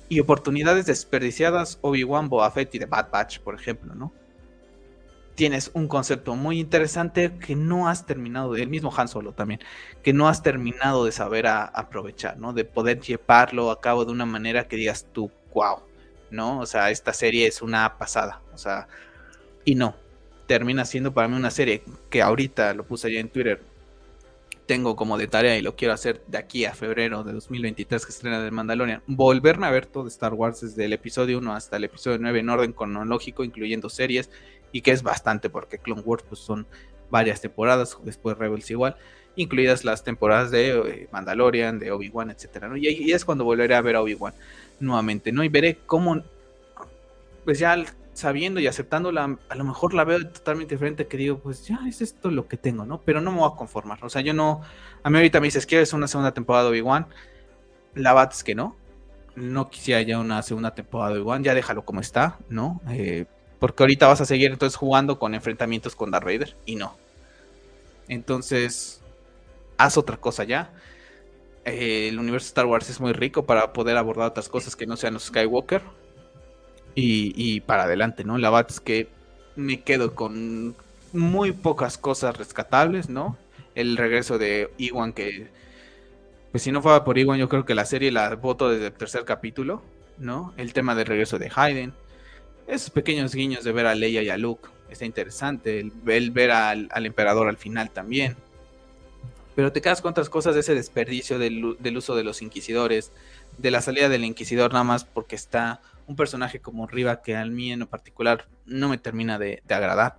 Y 0.09 0.21
oportunidades 0.21 0.87
desperdiciadas, 0.87 1.79
Obi-Wan, 1.83 2.29
Boba 2.29 2.51
Fett 2.51 2.75
y 2.75 2.79
The 2.79 2.87
Bad 2.87 3.11
Batch, 3.11 3.41
por 3.41 3.55
ejemplo, 3.55 3.95
¿no? 3.95 4.13
Tienes 5.35 5.71
un 5.75 5.87
concepto 5.87 6.35
muy 6.35 6.59
interesante 6.59 7.39
que 7.39 7.55
no 7.55 7.89
has 7.89 8.07
terminado, 8.07 8.57
el 8.57 8.69
mismo 8.69 8.93
Han 8.97 9.07
Solo 9.07 9.33
también, 9.33 9.61
que 10.03 10.13
no 10.13 10.29
has 10.29 10.43
terminado 10.43 11.05
de 11.05 11.13
saber 11.13 11.47
aprovechar, 11.47 12.39
¿no? 12.39 12.53
De 12.53 12.65
poder 12.65 13.01
llevarlo 13.01 13.71
a 13.71 13.81
cabo 13.81 14.05
de 14.05 14.13
una 14.13 14.27
manera 14.27 14.67
que 14.67 14.77
digas 14.77 15.07
tú, 15.13 15.31
wow, 15.55 15.83
¿no? 16.31 16.59
O 16.59 16.67
sea, 16.67 16.91
esta 16.91 17.13
serie 17.13 17.47
es 17.47 17.63
una 17.63 17.99
pasada, 17.99 18.43
o 18.53 18.59
sea, 18.59 18.89
y 19.65 19.77
no, 19.77 19.95
termina 20.49 20.87
siendo 20.87 21.13
para 21.13 21.29
mí 21.29 21.37
una 21.37 21.51
serie 21.51 21.83
que 22.11 22.23
ahorita 22.23 22.75
lo 22.75 22.85
puse 22.85 23.13
ya 23.13 23.21
en 23.21 23.29
Twitter. 23.29 23.61
Tengo 24.67 24.97
como 24.97 25.19
de 25.19 25.29
tarea 25.29 25.57
y 25.57 25.63
lo 25.63 25.77
quiero 25.77 25.95
hacer 25.95 26.23
de 26.27 26.39
aquí 26.39 26.65
a 26.65 26.75
febrero 26.75 27.23
de 27.23 27.33
2023 27.35 28.05
que 28.05 28.11
estrena 28.11 28.43
de 28.43 28.51
Mandalorian. 28.51 29.03
Volverme 29.07 29.67
a 29.67 29.71
ver 29.71 29.87
todo 29.87 30.09
Star 30.09 30.33
Wars 30.35 30.63
desde 30.63 30.87
el 30.87 30.95
episodio 30.95 31.39
1 31.39 31.55
hasta 31.55 31.77
el 31.77 31.85
episodio 31.85 32.19
9 32.19 32.41
en 32.41 32.49
orden 32.49 32.73
cronológico, 32.73 33.45
incluyendo 33.45 33.91
series, 33.91 34.31
y 34.73 34.81
que 34.81 34.91
es 34.91 35.03
bastante 35.03 35.51
porque 35.51 35.79
Clone 35.79 36.03
Wars 36.03 36.25
pues, 36.27 36.41
son 36.41 36.67
varias 37.11 37.43
temporadas, 37.43 37.97
después 38.03 38.37
Rebels 38.39 38.71
igual, 38.71 38.97
incluidas 39.37 39.85
las 39.85 40.03
temporadas 40.03 40.51
de 40.51 40.71
eh, 40.71 41.09
Mandalorian, 41.13 41.79
de 41.79 41.93
Obi-Wan, 41.93 42.31
etcétera, 42.31 42.71
Y, 42.77 42.89
y, 42.89 43.13
es 43.13 43.25
cuando 43.25 43.45
volveré 43.45 43.75
a 43.75 43.83
ver 43.83 43.97
a 43.97 44.03
Obi-Wan 44.03 44.35
nuevamente, 44.81 45.31
¿no? 45.31 45.45
Y 45.45 45.49
veré 45.49 45.79
cómo, 45.87 46.23
pues 47.45 47.59
ya 47.59 47.77
sabiendo 48.19 48.61
y 48.61 48.67
aceptándola, 48.67 49.39
a 49.49 49.55
lo 49.55 49.65
mejor 49.65 49.95
la 49.95 50.05
veo 50.05 50.19
totalmente 50.29 50.75
diferente, 50.75 51.07
que 51.07 51.17
digo, 51.17 51.39
pues 51.39 51.67
ya 51.67 51.79
es 51.89 52.01
esto 52.03 52.31
lo 52.31 52.49
que 52.49 52.57
tengo, 52.57 52.85
¿no? 52.85 53.01
Pero 53.01 53.21
no 53.21 53.33
me 53.33 53.39
voy 53.39 53.51
a 53.51 53.57
conformar, 53.57 54.05
o 54.05 54.11
sea, 54.11 54.21
yo 54.23 54.35
no, 54.35 54.61
a 55.03 55.11
mí 55.11 55.17
ahorita 55.17 55.41
me 55.41 55.47
dices, 55.47 55.67
¿quieres 55.67 55.93
una 55.93 56.09
segunda 56.09 56.33
temporada 56.33 56.65
de 56.65 56.71
Obi-Wan? 56.71 57.07
La 57.95 58.13
bat 58.13 58.33
es 58.33 58.45
que 58.45 58.55
no, 58.55 58.77
no 59.37 59.71
quisiera 59.71 60.03
ya 60.03 60.19
una 60.19 60.43
segunda 60.43 60.75
temporada 60.75 61.15
de 61.15 61.21
Obi-Wan, 61.21 61.45
ya 61.45 61.55
déjalo 61.55 61.85
como 61.85 62.01
está, 62.01 62.39
¿no? 62.49 62.81
Eh, 62.91 63.27
porque 63.59 63.83
ahorita 63.83 64.07
vas 64.07 64.21
a 64.21 64.25
seguir 64.25 64.51
entonces 64.51 64.77
jugando 64.77 65.19
con 65.19 65.35
enfrentamientos 65.35 65.97
con 65.97 66.11
Darth 66.11 66.25
Vader, 66.25 66.57
y 66.67 66.77
no. 66.77 66.97
Entonces, 68.09 69.03
haz 69.77 69.97
otra 69.97 70.17
cosa 70.17 70.45
ya. 70.45 70.73
Eh, 71.65 72.09
el 72.09 72.19
universo 72.19 72.49
Star 72.49 72.67
Wars 72.67 72.89
es 72.89 73.01
muy 73.01 73.13
rico 73.13 73.45
para 73.45 73.73
poder 73.73 73.97
abordar 73.97 74.29
otras 74.29 74.49
cosas 74.49 74.77
que 74.77 74.87
no 74.87 74.97
sean 74.97 75.15
los 75.15 75.25
Skywalker. 75.25 75.83
Y, 76.95 77.61
para 77.61 77.85
adelante, 77.85 78.25
¿no? 78.25 78.39
La 78.39 78.51
verdad 78.51 78.71
es 78.71 78.81
que 78.81 79.09
me 79.55 79.83
quedo 79.83 80.17
con 80.17 80.75
muy 81.13 81.53
pocas 81.53 81.97
cosas 81.97 82.37
rescatables, 82.37 83.09
¿no? 83.09 83.37
El 83.77 83.97
regreso 83.97 84.37
de 84.37 84.71
Iwan, 84.79 85.13
que 85.13 85.49
pues 86.51 86.63
si 86.63 86.73
no 86.73 86.83
fuera 86.83 87.05
por 87.05 87.19
Iwan, 87.19 87.39
yo 87.39 87.49
creo 87.49 87.65
que 87.65 87.75
la 87.75 87.85
serie 87.85 88.11
la 88.11 88.35
voto 88.35 88.69
desde 88.69 88.87
el 88.87 88.93
tercer 88.93 89.25
capítulo, 89.25 89.83
¿no? 90.19 90.55
El 90.57 90.73
tema 90.73 90.95
del 90.95 91.07
regreso 91.07 91.39
de 91.39 91.53
Hayden. 91.55 91.93
Esos 92.67 92.91
pequeños 92.91 93.35
guiños 93.35 93.65
de 93.65 93.73
ver 93.73 93.87
a 93.87 93.95
Leia 93.95 94.23
y 94.23 94.29
a 94.29 94.37
Luke 94.37 94.69
está 94.91 95.05
interesante. 95.05 95.81
El, 96.07 96.31
ver 96.31 96.51
al, 96.51 96.89
emperador 97.07 97.49
al 97.49 97.57
final 97.57 97.91
también. 97.91 98.37
Pero 99.55 99.73
te 99.73 99.81
quedas 99.81 100.01
con 100.01 100.11
otras 100.11 100.31
cosas 100.31 100.55
de 100.55 100.61
ese 100.61 100.75
desperdicio 100.75 101.39
del, 101.39 101.97
uso 101.97 102.15
de 102.15 102.25
los 102.25 102.43
inquisidores, 102.43 103.11
de 103.59 103.71
la 103.71 103.81
salida 103.81 104.09
del 104.09 104.25
inquisidor 104.25 104.73
nada 104.73 104.85
más 104.85 105.05
porque 105.05 105.35
está 105.35 105.81
un 106.09 106.17
personaje 106.17 106.61
como 106.61 106.87
Riva 106.87 107.23
que 107.23 107.37
a 107.37 107.45
mí 107.45 107.71
en 107.71 107.87
particular 107.87 108.49
no 108.67 108.89
me 108.89 108.99
termina 108.99 109.39
de, 109.39 109.63
agradar. 109.69 110.19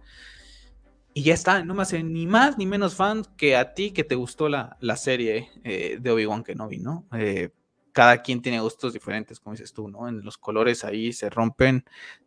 Y 1.13 1.23
ya 1.23 1.33
está, 1.33 1.65
no 1.65 1.73
me 1.73 1.81
hace 1.81 2.03
ni 2.03 2.27
más 2.27 2.57
ni 2.57 2.65
menos 2.65 2.95
fan 2.95 3.25
que 3.35 3.57
a 3.57 3.73
ti 3.73 3.91
que 3.91 4.03
te 4.03 4.15
gustó 4.15 4.47
la, 4.47 4.77
serie 4.95 5.49
eh, 5.63 5.97
de 5.99 6.11
Obi-Wan 6.11 6.43
Kenobi, 6.43 6.77
¿no? 6.77 7.05
Eh, 7.13 7.49
cada 7.91 8.21
quien 8.21 8.41
tiene 8.41 8.61
gustos 8.61 8.93
diferentes, 8.93 9.39
como 9.39 9.55
dices 9.55 9.73
tú, 9.73 9.89
¿no? 9.89 10.07
En 10.07 10.23
los 10.23 10.37
colores 10.37 10.85
ahí 10.85 11.11
se 11.11 11.29
rompen 11.29 11.83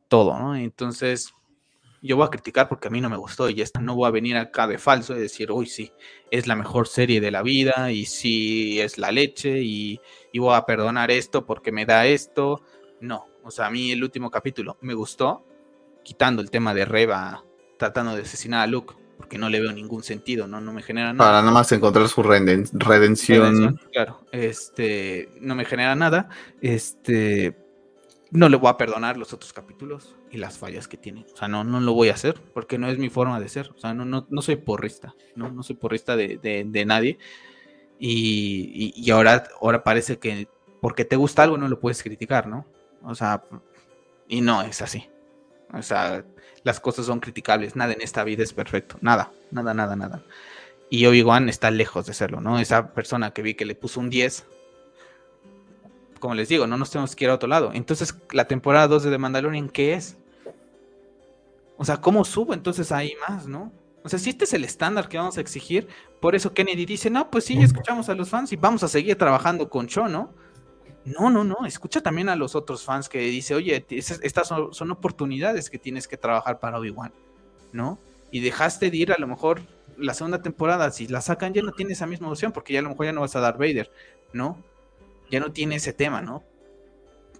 todo, 0.08 0.36
¿no? 0.38 0.56
Entonces, 0.56 1.32
yo 2.02 2.16
voy 2.16 2.26
a 2.26 2.30
criticar 2.30 2.68
porque 2.68 2.88
a 2.88 2.90
mí 2.90 3.00
no 3.00 3.08
me 3.08 3.16
gustó 3.16 3.48
y 3.48 3.62
esta 3.62 3.80
no 3.80 3.94
voy 3.94 4.08
a 4.08 4.10
venir 4.10 4.36
acá 4.36 4.66
de 4.66 4.76
falso 4.76 5.16
y 5.16 5.20
decir, 5.20 5.52
uy, 5.52 5.66
sí, 5.66 5.92
es 6.32 6.48
la 6.48 6.56
mejor 6.56 6.88
serie 6.88 7.20
de 7.20 7.30
la 7.30 7.42
vida 7.42 7.92
y 7.92 8.06
sí 8.06 8.80
es 8.80 8.98
la 8.98 9.12
leche 9.12 9.60
y, 9.62 10.00
voy 10.34 10.54
a 10.54 10.66
perdonar 10.66 11.12
esto 11.12 11.46
porque 11.46 11.70
me 11.70 11.86
da 11.86 12.06
esto. 12.06 12.60
No, 13.00 13.26
o 13.44 13.50
sea, 13.50 13.66
a 13.66 13.70
mí 13.70 13.92
el 13.92 14.02
último 14.02 14.30
capítulo 14.30 14.76
me 14.80 14.94
gustó, 14.94 15.44
quitando 16.02 16.42
el 16.42 16.50
tema 16.50 16.74
de 16.74 16.84
Reba 16.84 17.44
tratando 17.78 18.14
de 18.14 18.22
asesinar 18.22 18.60
a 18.60 18.66
Luke, 18.66 18.94
porque 19.16 19.38
no 19.38 19.48
le 19.48 19.60
veo 19.60 19.72
ningún 19.72 20.02
sentido, 20.02 20.46
no, 20.46 20.60
no 20.60 20.72
me 20.72 20.82
genera 20.82 21.12
nada. 21.12 21.30
Para 21.30 21.40
nada 21.40 21.52
más 21.52 21.70
encontrar 21.72 22.08
su 22.08 22.22
redención. 22.22 22.80
redención. 22.80 23.80
Claro, 23.92 24.24
este, 24.30 25.28
no 25.40 25.54
me 25.54 25.64
genera 25.64 25.94
nada. 25.94 26.28
Este, 26.60 27.56
no 28.30 28.48
le 28.48 28.56
voy 28.56 28.70
a 28.70 28.76
perdonar 28.76 29.16
los 29.16 29.32
otros 29.32 29.52
capítulos 29.52 30.16
y 30.30 30.38
las 30.38 30.58
fallas 30.58 30.88
que 30.88 30.96
tiene. 30.96 31.26
O 31.34 31.36
sea, 31.36 31.48
no, 31.48 31.64
no 31.64 31.80
lo 31.80 31.92
voy 31.92 32.08
a 32.08 32.14
hacer 32.14 32.40
porque 32.54 32.78
no 32.78 32.88
es 32.88 32.98
mi 32.98 33.10
forma 33.10 33.38
de 33.40 33.48
ser. 33.48 33.70
O 33.76 33.78
sea, 33.78 33.94
no, 33.94 34.04
no, 34.04 34.26
no 34.30 34.42
soy 34.42 34.56
porrista, 34.56 35.14
¿no? 35.36 35.50
No 35.50 35.62
soy 35.62 35.76
porrista 35.76 36.16
de, 36.16 36.38
de, 36.38 36.84
nadie. 36.84 37.18
Y, 37.98 38.92
y, 38.96 39.10
ahora, 39.10 39.44
ahora 39.60 39.84
parece 39.84 40.18
que 40.18 40.48
porque 40.80 41.04
te 41.04 41.16
gusta 41.16 41.44
algo 41.44 41.58
no 41.58 41.68
lo 41.68 41.78
puedes 41.78 42.02
criticar, 42.02 42.48
¿no? 42.48 42.66
O 43.04 43.14
sea, 43.14 43.44
y 44.28 44.40
no 44.40 44.62
es 44.62 44.82
así. 44.82 45.08
O 45.72 45.82
sea, 45.82 46.24
las 46.64 46.80
cosas 46.80 47.06
son 47.06 47.20
criticables. 47.20 47.76
Nada 47.76 47.92
en 47.92 48.00
esta 48.00 48.24
vida 48.24 48.42
es 48.42 48.52
perfecto. 48.52 48.96
Nada, 49.00 49.30
nada, 49.50 49.74
nada, 49.74 49.96
nada. 49.96 50.22
Y 50.90 51.06
Obi-Wan 51.06 51.48
está 51.48 51.70
lejos 51.70 52.06
de 52.06 52.14
serlo, 52.14 52.40
¿no? 52.40 52.58
Esa 52.58 52.92
persona 52.92 53.32
que 53.32 53.42
vi 53.42 53.54
que 53.54 53.64
le 53.64 53.74
puso 53.74 54.00
un 54.00 54.10
10 54.10 54.46
como 56.22 56.36
les 56.36 56.48
digo, 56.48 56.68
no 56.68 56.78
nos 56.78 56.88
tenemos 56.90 57.16
que 57.16 57.24
ir 57.24 57.30
a 57.30 57.34
otro 57.34 57.48
lado. 57.48 57.72
Entonces, 57.74 58.14
la 58.30 58.46
temporada 58.46 58.86
2 58.86 59.02
de 59.02 59.10
The 59.10 59.18
Mandalorian, 59.18 59.68
¿qué 59.68 59.94
es? 59.94 60.16
O 61.76 61.84
sea, 61.84 61.96
¿cómo 61.96 62.24
subo 62.24 62.54
entonces 62.54 62.92
ahí 62.92 63.14
más, 63.28 63.48
no? 63.48 63.72
O 64.04 64.08
sea, 64.08 64.20
si 64.20 64.30
este 64.30 64.44
es 64.44 64.52
el 64.52 64.62
estándar 64.62 65.08
que 65.08 65.18
vamos 65.18 65.36
a 65.36 65.40
exigir, 65.40 65.88
por 66.20 66.36
eso 66.36 66.54
Kennedy 66.54 66.86
dice, 66.86 67.10
no, 67.10 67.28
pues 67.28 67.44
sí, 67.44 67.60
escuchamos 67.60 68.08
a 68.08 68.14
los 68.14 68.30
fans 68.30 68.52
y 68.52 68.56
vamos 68.56 68.84
a 68.84 68.88
seguir 68.88 69.18
trabajando 69.18 69.68
con 69.68 69.88
Cho, 69.88 70.06
¿no? 70.06 70.32
No, 71.04 71.30
no, 71.30 71.42
no, 71.42 71.66
escucha 71.66 72.00
también 72.00 72.28
a 72.28 72.36
los 72.36 72.54
otros 72.54 72.84
fans 72.84 73.08
que 73.08 73.18
dice, 73.18 73.54
oye, 73.54 73.84
estas 73.90 74.48
son, 74.48 74.90
oportunidades 74.90 75.68
que 75.68 75.78
tienes 75.78 76.06
que 76.06 76.16
trabajar 76.16 76.60
para 76.60 76.78
Obi-Wan, 76.78 77.12
¿no? 77.72 77.98
Y 78.30 78.40
dejaste 78.40 78.90
de 78.90 78.96
ir 78.96 79.12
a 79.12 79.18
lo 79.18 79.26
mejor 79.26 79.62
la 79.98 80.14
segunda 80.14 80.42
temporada, 80.42 80.90
si 80.90 81.08
la 81.08 81.20
sacan 81.20 81.52
ya 81.52 81.62
no 81.62 81.72
tiene 81.72 81.92
esa 81.92 82.06
misma 82.06 82.30
opción, 82.30 82.52
porque 82.52 82.72
ya 82.72 82.78
a 82.78 82.82
lo 82.82 82.90
mejor 82.90 83.06
ya 83.06 83.12
no 83.12 83.22
vas 83.22 83.34
a 83.34 83.40
dar 83.40 83.58
Vader, 83.58 83.90
¿no? 84.32 84.58
ya 85.32 85.40
no 85.40 85.50
tiene 85.50 85.76
ese 85.76 85.94
tema, 85.94 86.20
¿no? 86.20 86.44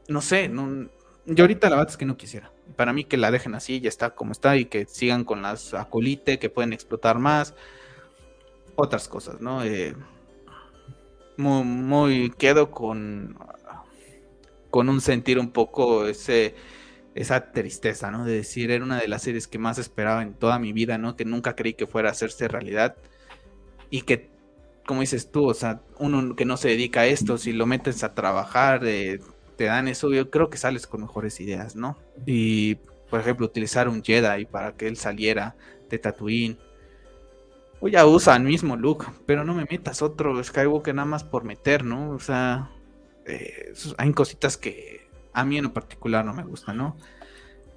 No 0.08 0.22
sé, 0.22 0.48
no, 0.48 0.88
yo 1.26 1.44
ahorita 1.44 1.68
la 1.68 1.76
verdad 1.76 1.90
es 1.90 1.98
que 1.98 2.06
no 2.06 2.16
quisiera. 2.16 2.50
Para 2.74 2.94
mí 2.94 3.04
que 3.04 3.18
la 3.18 3.30
dejen 3.30 3.54
así, 3.54 3.80
ya 3.80 3.90
está 3.90 4.14
como 4.14 4.32
está 4.32 4.56
y 4.56 4.64
que 4.64 4.86
sigan 4.86 5.24
con 5.24 5.42
las 5.42 5.74
acolite, 5.74 6.38
que 6.38 6.48
pueden 6.48 6.72
explotar 6.72 7.18
más. 7.18 7.54
Otras 8.76 9.08
cosas, 9.08 9.42
¿no? 9.42 9.62
Eh, 9.62 9.94
muy, 11.36 12.30
quedo 12.30 12.70
con, 12.70 13.38
con 14.70 14.88
un 14.88 15.00
sentir 15.00 15.38
un 15.38 15.50
poco 15.50 16.06
ese, 16.06 16.54
esa 17.14 17.52
tristeza, 17.52 18.10
¿no? 18.10 18.24
De 18.24 18.34
decir, 18.34 18.70
era 18.70 18.84
una 18.84 19.00
de 19.00 19.08
las 19.08 19.22
series 19.22 19.48
que 19.48 19.58
más 19.58 19.78
esperaba 19.78 20.22
en 20.22 20.34
toda 20.34 20.58
mi 20.58 20.72
vida, 20.72 20.98
¿no? 20.98 21.16
Que 21.16 21.24
nunca 21.24 21.56
creí 21.56 21.74
que 21.74 21.86
fuera 21.86 22.08
a 22.08 22.12
hacerse 22.12 22.48
realidad 22.48 22.96
y 23.90 24.02
que 24.02 24.32
como 24.86 25.00
dices 25.00 25.30
tú, 25.30 25.46
o 25.46 25.54
sea, 25.54 25.80
uno 25.98 26.34
que 26.34 26.44
no 26.44 26.56
se 26.56 26.68
dedica 26.68 27.00
a 27.00 27.06
esto, 27.06 27.38
si 27.38 27.52
lo 27.52 27.66
metes 27.66 28.02
a 28.02 28.14
trabajar, 28.14 28.80
te 28.80 29.64
dan 29.64 29.88
eso, 29.88 30.12
yo 30.12 30.30
creo 30.30 30.50
que 30.50 30.58
sales 30.58 30.86
con 30.86 31.02
mejores 31.02 31.40
ideas, 31.40 31.76
¿no? 31.76 31.96
Y, 32.26 32.76
por 33.08 33.20
ejemplo, 33.20 33.46
utilizar 33.46 33.88
un 33.88 34.02
Jedi 34.02 34.44
para 34.46 34.72
que 34.72 34.88
él 34.88 34.96
saliera 34.96 35.54
de 35.88 35.98
Tatooine. 35.98 36.58
O 37.82 37.88
ya 37.88 38.06
usa 38.06 38.34
el 38.36 38.44
mismo 38.44 38.76
look, 38.76 39.04
pero 39.26 39.44
no 39.44 39.52
me 39.52 39.66
metas 39.70 40.00
otro 40.00 40.42
Skywalker 40.42 40.94
nada 40.94 41.04
más 41.04 41.24
por 41.24 41.44
meter, 41.44 41.84
¿no? 41.84 42.12
O 42.12 42.18
sea, 42.18 42.70
eh, 43.26 43.74
hay 43.98 44.12
cositas 44.12 44.56
que 44.56 45.06
a 45.34 45.44
mí 45.44 45.58
en 45.58 45.68
particular 45.70 46.24
no 46.24 46.32
me 46.32 46.44
gustan, 46.44 46.78
¿no? 46.78 46.96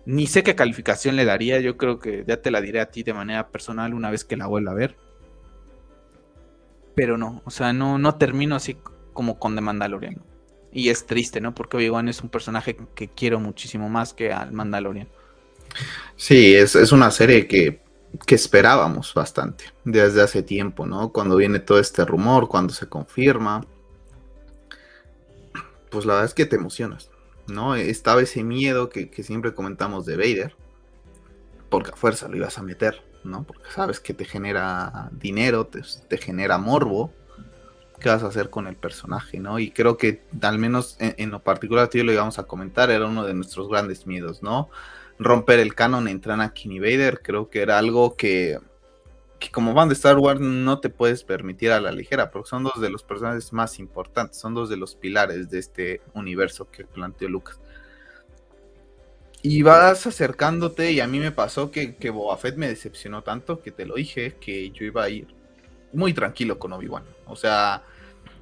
Ni 0.06 0.28
sé 0.28 0.44
qué 0.44 0.56
calificación 0.56 1.18
le 1.18 1.26
daría, 1.26 1.60
yo 1.60 1.76
creo 1.76 2.00
que 2.00 2.24
ya 2.26 2.42
te 2.42 2.52
la 2.52 2.62
diré 2.62 2.80
a 2.80 2.92
ti 2.92 3.04
de 3.04 3.14
manera 3.14 3.50
personal 3.50 3.94
una 3.94 4.10
vez 4.10 4.24
que 4.24 4.38
la 4.38 4.48
vuelva 4.48 4.72
a 4.72 4.76
ver 4.76 4.96
pero 6.96 7.18
no, 7.18 7.42
o 7.46 7.52
sea, 7.52 7.74
no, 7.74 8.00
no 8.00 8.16
termino 8.16 8.56
así 8.56 8.78
como 9.14 9.38
con 9.38 9.54
The 9.54 9.62
Mandalorian. 9.62 10.22
Y 10.72 10.90
es 10.90 11.06
triste, 11.06 11.40
¿no? 11.40 11.54
Porque 11.54 11.78
Obi-Wan 11.78 12.10
es 12.10 12.22
un 12.22 12.30
personaje 12.30 12.76
que 12.96 13.08
quiero 13.08 13.40
muchísimo 13.40 13.90
más 13.90 14.14
que 14.14 14.34
al 14.34 14.52
Mandalorian. 14.52 15.08
Sí, 16.16 16.56
es, 16.56 16.76
una 16.92 17.12
serie 17.12 17.48
que, 17.48 17.82
que, 18.26 18.36
esperábamos 18.36 19.14
bastante 19.14 19.66
desde 19.84 20.22
hace 20.22 20.44
tiempo, 20.44 20.86
¿no? 20.86 21.12
Cuando 21.12 21.36
viene 21.36 21.60
todo 21.60 21.80
este 21.80 22.06
rumor, 22.06 22.48
cuando 22.48 22.74
se 22.74 22.88
confirma, 22.88 23.66
pues 25.90 26.06
la 26.06 26.14
verdad 26.14 26.30
es 26.30 26.34
que 26.34 26.46
te 26.46 26.56
emocionas, 26.56 27.10
¿no? 27.48 27.76
Estaba 27.76 28.22
ese 28.22 28.44
miedo 28.44 28.90
que, 28.90 29.10
siempre 29.24 29.54
comentamos 29.54 30.06
de 30.06 30.18
Vader, 30.18 30.56
porque 31.70 31.92
a 31.92 31.96
fuerza 31.96 32.28
lo 32.28 32.38
ibas 32.38 32.58
a 32.58 32.64
meter, 32.64 33.02
¿no? 33.24 33.44
Porque 33.44 33.72
sabes 33.72 34.00
que 34.00 34.14
te 34.14 34.26
genera 34.26 35.10
dinero, 35.14 35.68
te, 35.68 36.18
genera 36.18 36.58
morbo. 36.58 37.14
¿Qué 38.00 38.10
vas 38.10 38.24
a 38.24 38.28
hacer 38.28 38.50
con 38.50 38.68
el 38.68 38.76
personaje, 38.76 39.40
no? 39.40 39.58
Y 39.58 39.72
creo 39.72 39.96
que, 39.96 40.22
al 40.42 40.60
menos 40.60 40.98
en, 41.00 41.32
lo 41.32 41.40
particular, 41.40 41.88
tío, 41.88 42.04
lo 42.04 42.12
íbamos 42.12 42.40
a 42.40 42.44
comentar, 42.44 42.92
era 42.92 43.06
uno 43.06 43.24
de 43.24 43.34
nuestros 43.34 43.70
grandes 43.70 44.06
miedos, 44.06 44.44
¿no? 44.44 44.70
Romper 45.18 45.60
el 45.60 45.76
canon 45.76 46.08
entre 46.08 46.34
Anakin 46.34 46.72
y 46.74 46.80
Vader, 46.80 47.22
creo 47.22 47.50
que 47.50 47.62
era 47.62 47.78
algo 47.78 48.16
que, 48.16 48.60
que 49.40 49.50
como 49.50 49.74
van 49.74 49.88
de 49.90 49.94
Star 49.94 50.18
Wars 50.18 50.40
no 50.40 50.80
te 50.80 50.90
puedes 50.90 51.24
permitir 51.24 51.72
a 51.72 51.80
la 51.80 51.92
ligera, 51.92 52.32
porque 52.32 52.50
son 52.50 52.64
dos 52.64 52.82
de 52.82 52.90
los 52.90 53.04
personajes 53.04 53.54
más 53.54 53.80
importantes, 53.80 54.38
son 54.38 54.54
dos 54.54 54.70
de 54.70 54.78
los 54.78 54.96
pilares 54.96 55.50
de 55.50 55.60
este 55.60 56.02
universo 56.14 56.70
que 56.70 56.86
planteó 56.86 57.30
Lucas. 57.30 57.60
Y 59.42 59.62
vas 59.62 60.08
acercándote, 60.08 60.92
y 60.92 61.00
a 61.00 61.08
mí 61.08 61.20
me 61.20 61.32
pasó 61.32 61.70
que, 61.70 61.96
que 61.96 62.10
Boba 62.10 62.36
Fett 62.36 62.58
me 62.58 62.68
decepcionó 62.68 63.22
tanto 63.22 63.62
que 63.62 63.72
te 63.72 63.86
lo 63.86 63.96
dije, 63.96 64.36
que 64.42 64.72
yo 64.72 64.86
iba 64.86 65.04
a 65.04 65.10
ir 65.10 65.28
muy 65.94 66.14
tranquilo 66.14 66.60
con 66.60 66.74
Obi-Wan. 66.74 67.04
O 67.28 67.36
sea, 67.36 67.84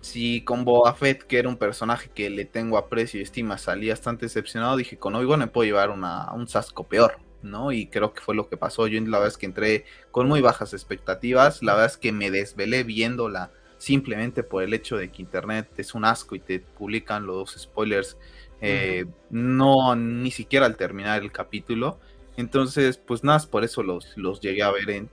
si 0.03 0.41
con 0.41 0.65
Boba 0.65 0.93
Fett, 0.93 1.23
que 1.23 1.39
era 1.39 1.47
un 1.47 1.55
personaje 1.55 2.09
que 2.13 2.29
le 2.29 2.43
tengo 2.43 2.77
aprecio 2.77 3.19
y 3.19 3.23
estima, 3.23 3.57
salí 3.57 3.89
bastante 3.89 4.25
decepcionado, 4.25 4.75
dije, 4.75 4.97
con 4.97 5.15
Obi-Wan 5.15 5.39
me 5.39 5.47
puedo 5.47 5.65
llevar 5.65 5.91
una, 5.91 6.31
un 6.33 6.47
sasco 6.47 6.83
peor, 6.83 7.19
¿no? 7.41 7.71
Y 7.71 7.87
creo 7.87 8.13
que 8.13 8.21
fue 8.21 8.35
lo 8.35 8.49
que 8.49 8.57
pasó. 8.57 8.87
Yo 8.87 8.99
la 8.99 9.17
verdad 9.19 9.27
es 9.27 9.37
que 9.37 9.45
entré 9.45 9.85
con 10.11 10.27
muy 10.27 10.41
bajas 10.41 10.73
expectativas, 10.73 11.63
la 11.63 11.73
verdad 11.73 11.91
es 11.91 11.97
que 11.97 12.11
me 12.11 12.31
desvelé 12.31 12.83
viéndola 12.83 13.51
simplemente 13.77 14.43
por 14.43 14.63
el 14.63 14.73
hecho 14.73 14.97
de 14.97 15.09
que 15.09 15.21
Internet 15.21 15.69
es 15.77 15.93
un 15.95 16.03
asco 16.03 16.35
y 16.35 16.39
te 16.39 16.59
publican 16.59 17.25
los 17.25 17.53
spoilers 17.53 18.17
eh, 18.61 19.05
no, 19.29 19.95
ni 19.95 20.31
siquiera 20.31 20.65
al 20.65 20.75
terminar 20.75 21.21
el 21.21 21.31
capítulo. 21.31 21.99
Entonces, 22.35 22.97
pues 22.97 23.23
nada, 23.23 23.39
por 23.49 23.63
eso 23.63 23.83
los, 23.83 24.17
los 24.17 24.39
llegué 24.41 24.63
a 24.63 24.71
ver 24.71 24.89
en, 24.89 25.09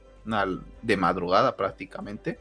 de 0.82 0.96
madrugada 0.96 1.56
prácticamente. 1.56 2.38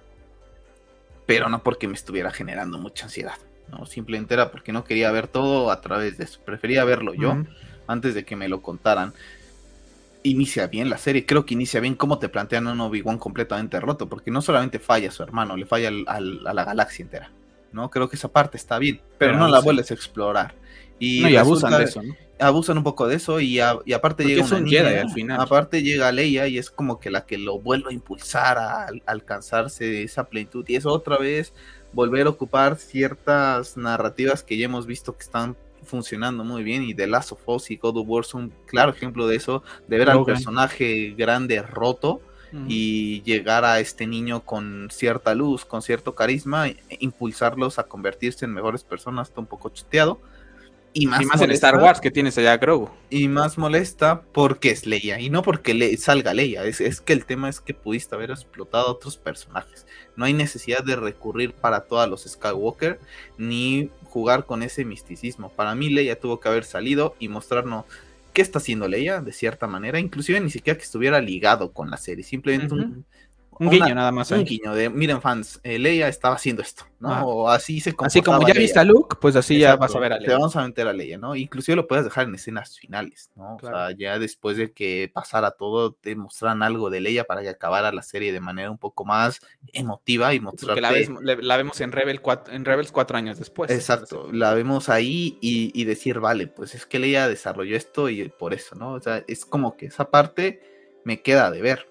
Pero 1.30 1.48
no 1.48 1.62
porque 1.62 1.88
me 1.88 1.94
estuviera 1.94 2.32
generando 2.32 2.80
mucha 2.80 3.06
ansiedad. 3.06 3.36
No, 3.70 3.86
simplemente 3.86 4.34
era 4.34 4.50
porque 4.50 4.72
no 4.72 4.84
quería 4.84 5.12
ver 5.12 5.28
todo 5.28 5.70
a 5.70 5.80
través 5.80 6.18
de 6.18 6.24
eso. 6.24 6.40
Prefería 6.44 6.84
verlo 6.86 7.14
yo 7.14 7.38
antes 7.86 8.16
de 8.16 8.26
que 8.26 8.36
me 8.36 8.50
lo 8.50 8.64
contaran. 8.64 9.14
inicia 10.24 10.66
bien 10.66 10.90
la 10.90 10.98
serie. 10.98 11.28
Creo 11.28 11.46
que 11.46 11.54
inicia 11.54 11.82
bien 11.82 11.94
cómo 11.94 12.18
te 12.18 12.30
plantean 12.30 12.66
a 12.66 12.72
un 12.72 12.82
Obi-Wan 12.82 13.20
completamente 13.20 13.80
roto, 13.80 14.10
porque 14.10 14.32
no 14.32 14.42
solamente 14.42 14.80
falla 14.80 15.10
a 15.10 15.12
su 15.12 15.22
hermano, 15.22 15.56
le 15.56 15.68
falla 15.68 15.92
a 16.08 16.20
la 16.20 16.66
galaxia 16.66 17.04
entera. 17.04 17.30
¿no? 17.74 17.92
Creo 17.92 18.10
que 18.10 18.16
esa 18.16 18.30
parte 18.30 18.58
está 18.58 18.80
bien, 18.80 19.00
pero, 19.20 19.38
no 19.38 19.48
la 19.48 19.60
vuelves 19.60 19.92
a 19.92 19.94
explorar. 19.94 20.56
Y, 20.98 21.36
abusan 21.36 21.78
de 21.78 21.84
eso, 21.84 22.02
¿no? 22.02 22.16
Abusan 22.40 22.78
un 22.78 22.84
poco 22.84 23.08
de 23.08 23.16
eso 23.16 23.40
y, 23.40 23.60
aparte 23.60 24.24
llega 24.24 24.46
una 24.46 24.62
niña, 24.62 25.02
al 25.02 25.12
final. 25.12 25.42
Aparte 25.42 25.84
llega 25.84 26.12
Leia 26.12 26.48
y 26.48 26.58
es 26.58 26.72
como 26.72 27.00
que 27.00 27.12
la 27.12 27.26
que 27.26 27.38
lo 27.38 27.60
vuelve 27.60 27.90
a 27.90 27.94
impulsar 27.94 28.58
a, 28.58 28.88
alcanzarse 29.06 30.04
esa 30.04 30.30
plenitud. 30.30 30.64
Y 30.68 30.76
es 30.76 30.86
otra 30.86 31.18
vez 31.18 31.54
volver 31.92 32.28
a 32.28 32.30
ocupar 32.30 32.78
ciertas 32.78 33.76
narrativas 33.78 34.44
que 34.44 34.58
ya 34.58 34.66
hemos 34.66 34.86
visto 34.86 35.18
que 35.18 35.24
están 35.24 35.58
funcionando 35.84 36.44
muy 36.44 36.64
bien 36.64 36.84
y 36.84 36.94
The 36.94 37.08
Last 37.08 37.32
of 37.32 37.42
Us 37.48 37.72
y 37.72 37.78
God 37.78 37.98
of 37.98 38.08
War 38.08 38.24
son 38.24 38.44
un 38.44 38.54
claro 38.66 38.92
ejemplo 38.92 39.28
de 39.28 39.36
eso, 39.36 39.64
de 39.88 39.98
ver 39.98 40.10
al 40.10 40.24
personaje 40.24 41.14
grande 41.18 41.62
roto 41.62 42.22
y 42.68 43.22
llegar 43.24 43.64
a 43.64 43.80
este 43.80 44.08
niño 44.08 44.44
con 44.44 44.88
cierta 44.92 45.36
luz, 45.36 45.66
con 45.66 45.82
cierto 45.82 46.16
carisma, 46.16 46.68
e 46.68 46.78
impulsarlos 47.00 47.78
a 47.78 47.84
convertirse 47.84 48.46
en 48.46 48.54
mejores 48.54 48.84
personas, 48.84 49.30
está 49.30 49.40
un 49.40 49.48
poco 49.48 49.70
chuteado. 49.70 50.20
Y 50.94 51.06
más, 51.06 51.42
en 51.42 51.52
Star 51.52 51.78
Wars 51.78 52.02
que 52.02 52.10
tienes 52.10 52.38
allá 52.38 52.58
Grogu. 52.58 52.90
Y 53.10 53.28
más 53.28 53.58
molesta 53.58 54.24
porque 54.34 54.72
es 54.72 54.86
Leia. 54.86 55.20
Y 55.20 55.30
no 55.30 55.44
porque 55.44 55.74
le 55.74 55.96
salga 55.98 56.34
Leia. 56.34 56.64
Es, 56.64 56.82
es, 56.82 57.00
que 57.00 57.14
el 57.14 57.26
tema 57.26 57.48
es 57.50 57.60
que 57.60 57.74
pudiste 57.74 58.16
haber 58.16 58.32
explotado 58.32 58.88
a 58.88 58.92
otros 58.92 59.18
personajes. 59.18 59.86
No 60.16 60.26
hay 60.26 60.34
necesidad 60.34 60.84
de 60.84 60.96
recurrir 60.96 61.54
para 61.54 61.82
todos 61.82 62.10
los 62.10 62.24
Skywalker. 62.24 63.00
Ni 63.38 63.92
jugar 64.06 64.46
con 64.46 64.64
ese 64.64 64.84
misticismo. 64.84 65.50
Para 65.50 65.76
mí 65.76 65.90
Leia 65.90 66.20
tuvo 66.20 66.40
que 66.40 66.50
haber 66.50 66.64
salido 66.64 67.16
y 67.20 67.28
mostrarnos 67.28 67.86
qué 68.34 68.42
está 68.42 68.58
haciendo 68.58 68.88
Leia 68.88 69.22
de 69.22 69.32
cierta 69.32 69.68
manera. 69.68 70.00
Inclusive 70.00 70.40
ni 70.40 70.50
siquiera 70.50 70.78
que 70.78 70.86
estuviera 70.86 71.22
ligado 71.22 71.72
con 71.72 71.92
la 71.92 71.98
serie. 71.98 72.24
Simplemente 72.24 72.74
un 72.74 73.06
un 73.60 73.70
guiño 73.70 73.94
nada 73.94 74.12
más. 74.12 74.32
Un 74.32 74.46
guiño 74.46 74.74
de, 74.74 74.90
miren 74.90 75.22
fans, 75.22 75.60
eh, 75.64 75.78
Leia 75.78 76.08
estaba 76.08 76.36
haciendo 76.36 76.62
esto, 76.62 76.86
¿no? 77.00 77.14
Ah. 77.14 77.26
O 77.26 77.50
así 77.50 77.80
se 77.82 77.94
Así 78.00 78.22
como 78.22 78.48
ya 78.48 78.54
viste 78.54 78.80
a 78.80 78.84
Luke, 78.84 79.18
pues 79.20 79.36
así 79.36 79.60
ya 79.60 79.76
vas 79.76 79.94
a 79.96 80.00
ver 80.00 80.14
a 80.14 80.18
Leia. 80.18 80.30
Te 80.30 80.34
vamos 80.34 80.56
a 80.56 80.66
meter 80.66 80.88
a 80.88 80.94
Leia, 80.94 81.18
¿no? 81.18 81.36
Inclusive 81.36 81.76
lo 81.76 81.88
puedes 81.88 82.06
dejar 82.06 82.28
en 82.28 82.36
escenas 82.36 82.78
finales, 82.80 83.30
¿no? 83.36 83.56
O 83.56 83.60
sea, 83.60 83.92
ya 83.92 84.18
después 84.18 84.58
de 84.58 84.72
que 84.72 85.12
pasara 85.14 85.52
todo, 85.52 85.94
te 85.94 86.16
mostraran 86.16 86.64
algo 86.64 86.90
de 86.90 87.02
Leia 87.02 87.26
para 87.26 87.42
que 87.42 87.50
acabara 87.50 87.92
la 87.92 88.02
serie 88.02 88.32
de 88.32 88.40
manera 88.40 88.72
un 88.72 88.78
poco 88.78 89.04
más 89.06 89.42
emotiva 89.74 90.34
y 90.34 90.40
mostrarte... 90.40 90.82
Porque 91.08 91.44
la, 91.44 91.58
vemos 91.58 91.82
en, 91.82 91.92
Rebel 91.92 92.22
en 92.52 92.66
Rebels 92.66 92.92
cuatro 92.92 93.18
años 93.18 93.38
después. 93.38 93.70
Exacto, 93.72 94.30
la 94.32 94.54
vemos 94.54 94.90
ahí 94.90 95.38
y, 95.42 95.72
y 95.74 95.84
decir, 95.84 96.20
vale, 96.20 96.48
pues 96.48 96.76
es 96.76 96.86
que 96.86 97.00
Leia 97.00 97.28
desarrolló 97.28 97.76
esto 97.76 98.10
y 98.10 98.30
por 98.30 98.54
eso, 98.54 98.76
¿no? 98.76 98.94
O 98.94 99.02
sea, 99.02 99.24
es 99.28 99.46
como 99.46 99.76
que 99.76 99.88
esa 99.88 100.10
parte 100.10 100.62
me 101.04 101.22
queda 101.22 101.52
de 101.52 101.62
ver. 101.62 101.88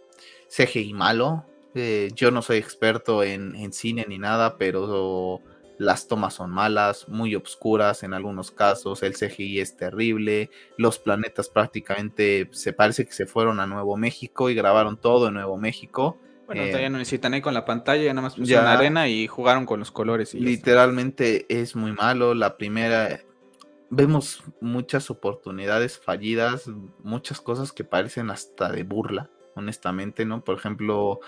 CGI 0.48 0.94
malo, 0.94 1.44
eh, 1.78 2.10
yo 2.14 2.30
no 2.30 2.42
soy 2.42 2.58
experto 2.58 3.22
en, 3.22 3.72
cine 3.72 4.04
ni 4.08 4.18
nada, 4.18 4.56
pero 4.58 5.40
las 5.78 6.08
tomas 6.08 6.34
son 6.34 6.50
malas, 6.50 7.08
muy 7.08 7.34
oscuras 7.34 8.02
en 8.02 8.12
algunos 8.12 8.50
casos, 8.50 9.02
el 9.02 9.14
CGI 9.14 9.60
es 9.60 9.76
terrible, 9.76 10.50
los 10.76 10.98
planetas 10.98 11.48
prácticamente 11.48 12.48
se 12.52 12.72
parece 12.72 13.06
que 13.06 13.12
se 13.12 13.26
fueron 13.26 13.60
a 13.60 13.66
Nuevo 13.66 13.96
México 13.96 14.50
y 14.50 14.54
grabaron 14.54 14.96
todo 14.96 15.28
en 15.28 15.34
Nuevo 15.34 15.56
México. 15.56 16.18
Bueno, 16.46 16.62
eh, 16.62 16.88
no 16.88 16.96
necesitan 16.96 17.34
ir 17.34 17.42
con 17.42 17.52
la 17.52 17.66
pantalla, 17.66 18.02
ya 18.02 18.14
nada 18.14 18.22
más 18.22 18.34
pusieron 18.34 18.64
la 18.64 18.72
arena 18.72 19.06
y 19.06 19.26
jugaron 19.26 19.66
con 19.66 19.78
los 19.78 19.90
colores. 19.90 20.34
Y 20.34 20.40
literalmente 20.40 21.44
es 21.50 21.76
muy 21.76 21.92
malo. 21.92 22.34
La 22.34 22.56
primera, 22.56 23.20
vemos 23.90 24.42
muchas 24.60 25.10
oportunidades 25.10 25.98
fallidas, 25.98 26.70
muchas 27.02 27.42
cosas 27.42 27.72
que 27.72 27.84
parecen 27.84 28.30
hasta 28.30 28.72
de 28.72 28.82
burla, 28.82 29.28
honestamente, 29.56 30.24
¿no? 30.24 30.42
Por 30.42 30.56
ejemplo, 30.56 31.20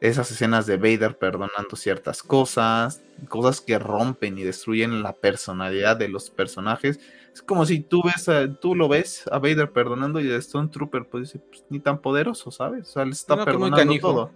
esas 0.00 0.30
escenas 0.30 0.66
de 0.66 0.78
Vader 0.78 1.18
perdonando 1.18 1.76
ciertas 1.76 2.22
cosas, 2.22 3.02
cosas 3.28 3.60
que 3.60 3.78
rompen 3.78 4.38
y 4.38 4.42
destruyen 4.42 5.02
la 5.02 5.12
personalidad 5.12 5.96
de 5.96 6.08
los 6.08 6.30
personajes. 6.30 6.98
Es 7.32 7.42
como 7.42 7.66
si 7.66 7.80
tú 7.80 8.02
ves, 8.02 8.26
tú 8.60 8.74
lo 8.74 8.88
ves 8.88 9.24
a 9.30 9.38
Vader 9.38 9.70
perdonando 9.70 10.20
y 10.20 10.30
a 10.32 10.36
Stone 10.36 10.68
Trooper, 10.68 11.06
pues 11.06 11.38
pues, 11.48 11.64
ni 11.68 11.80
tan 11.80 11.98
poderoso, 11.98 12.50
¿sabes? 12.50 12.88
O 12.88 12.92
sea, 12.92 13.04
le 13.04 13.12
está 13.12 13.44
perdonando 13.44 13.98
todo. 14.00 14.32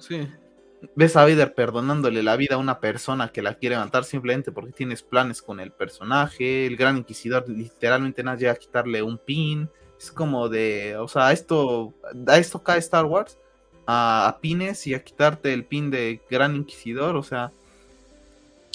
Ves 0.94 1.16
a 1.16 1.22
Vader 1.22 1.54
perdonándole 1.54 2.22
la 2.22 2.36
vida 2.36 2.56
a 2.56 2.58
una 2.58 2.78
persona 2.78 3.32
que 3.32 3.40
la 3.40 3.54
quiere 3.54 3.78
matar 3.78 4.04
simplemente 4.04 4.52
porque 4.52 4.72
tienes 4.72 5.02
planes 5.02 5.40
con 5.40 5.58
el 5.60 5.72
personaje. 5.72 6.66
El 6.66 6.76
Gran 6.76 6.98
Inquisidor 6.98 7.48
literalmente 7.48 8.22
nada 8.22 8.36
llega 8.36 8.52
a 8.52 8.56
quitarle 8.56 9.02
un 9.02 9.16
pin. 9.16 9.70
Es 9.98 10.12
como 10.12 10.50
de, 10.50 10.98
o 10.98 11.08
sea, 11.08 11.32
esto, 11.32 11.94
a 12.26 12.36
esto 12.36 12.62
cae 12.62 12.78
Star 12.80 13.06
Wars 13.06 13.38
a, 13.86 14.38
pines 14.40 14.86
y 14.86 14.94
a 14.94 15.02
quitarte 15.02 15.52
el 15.52 15.64
pin 15.64 15.90
de 15.90 16.20
Gran 16.30 16.56
Inquisidor. 16.56 17.16
O 17.16 17.22
sea, 17.22 17.52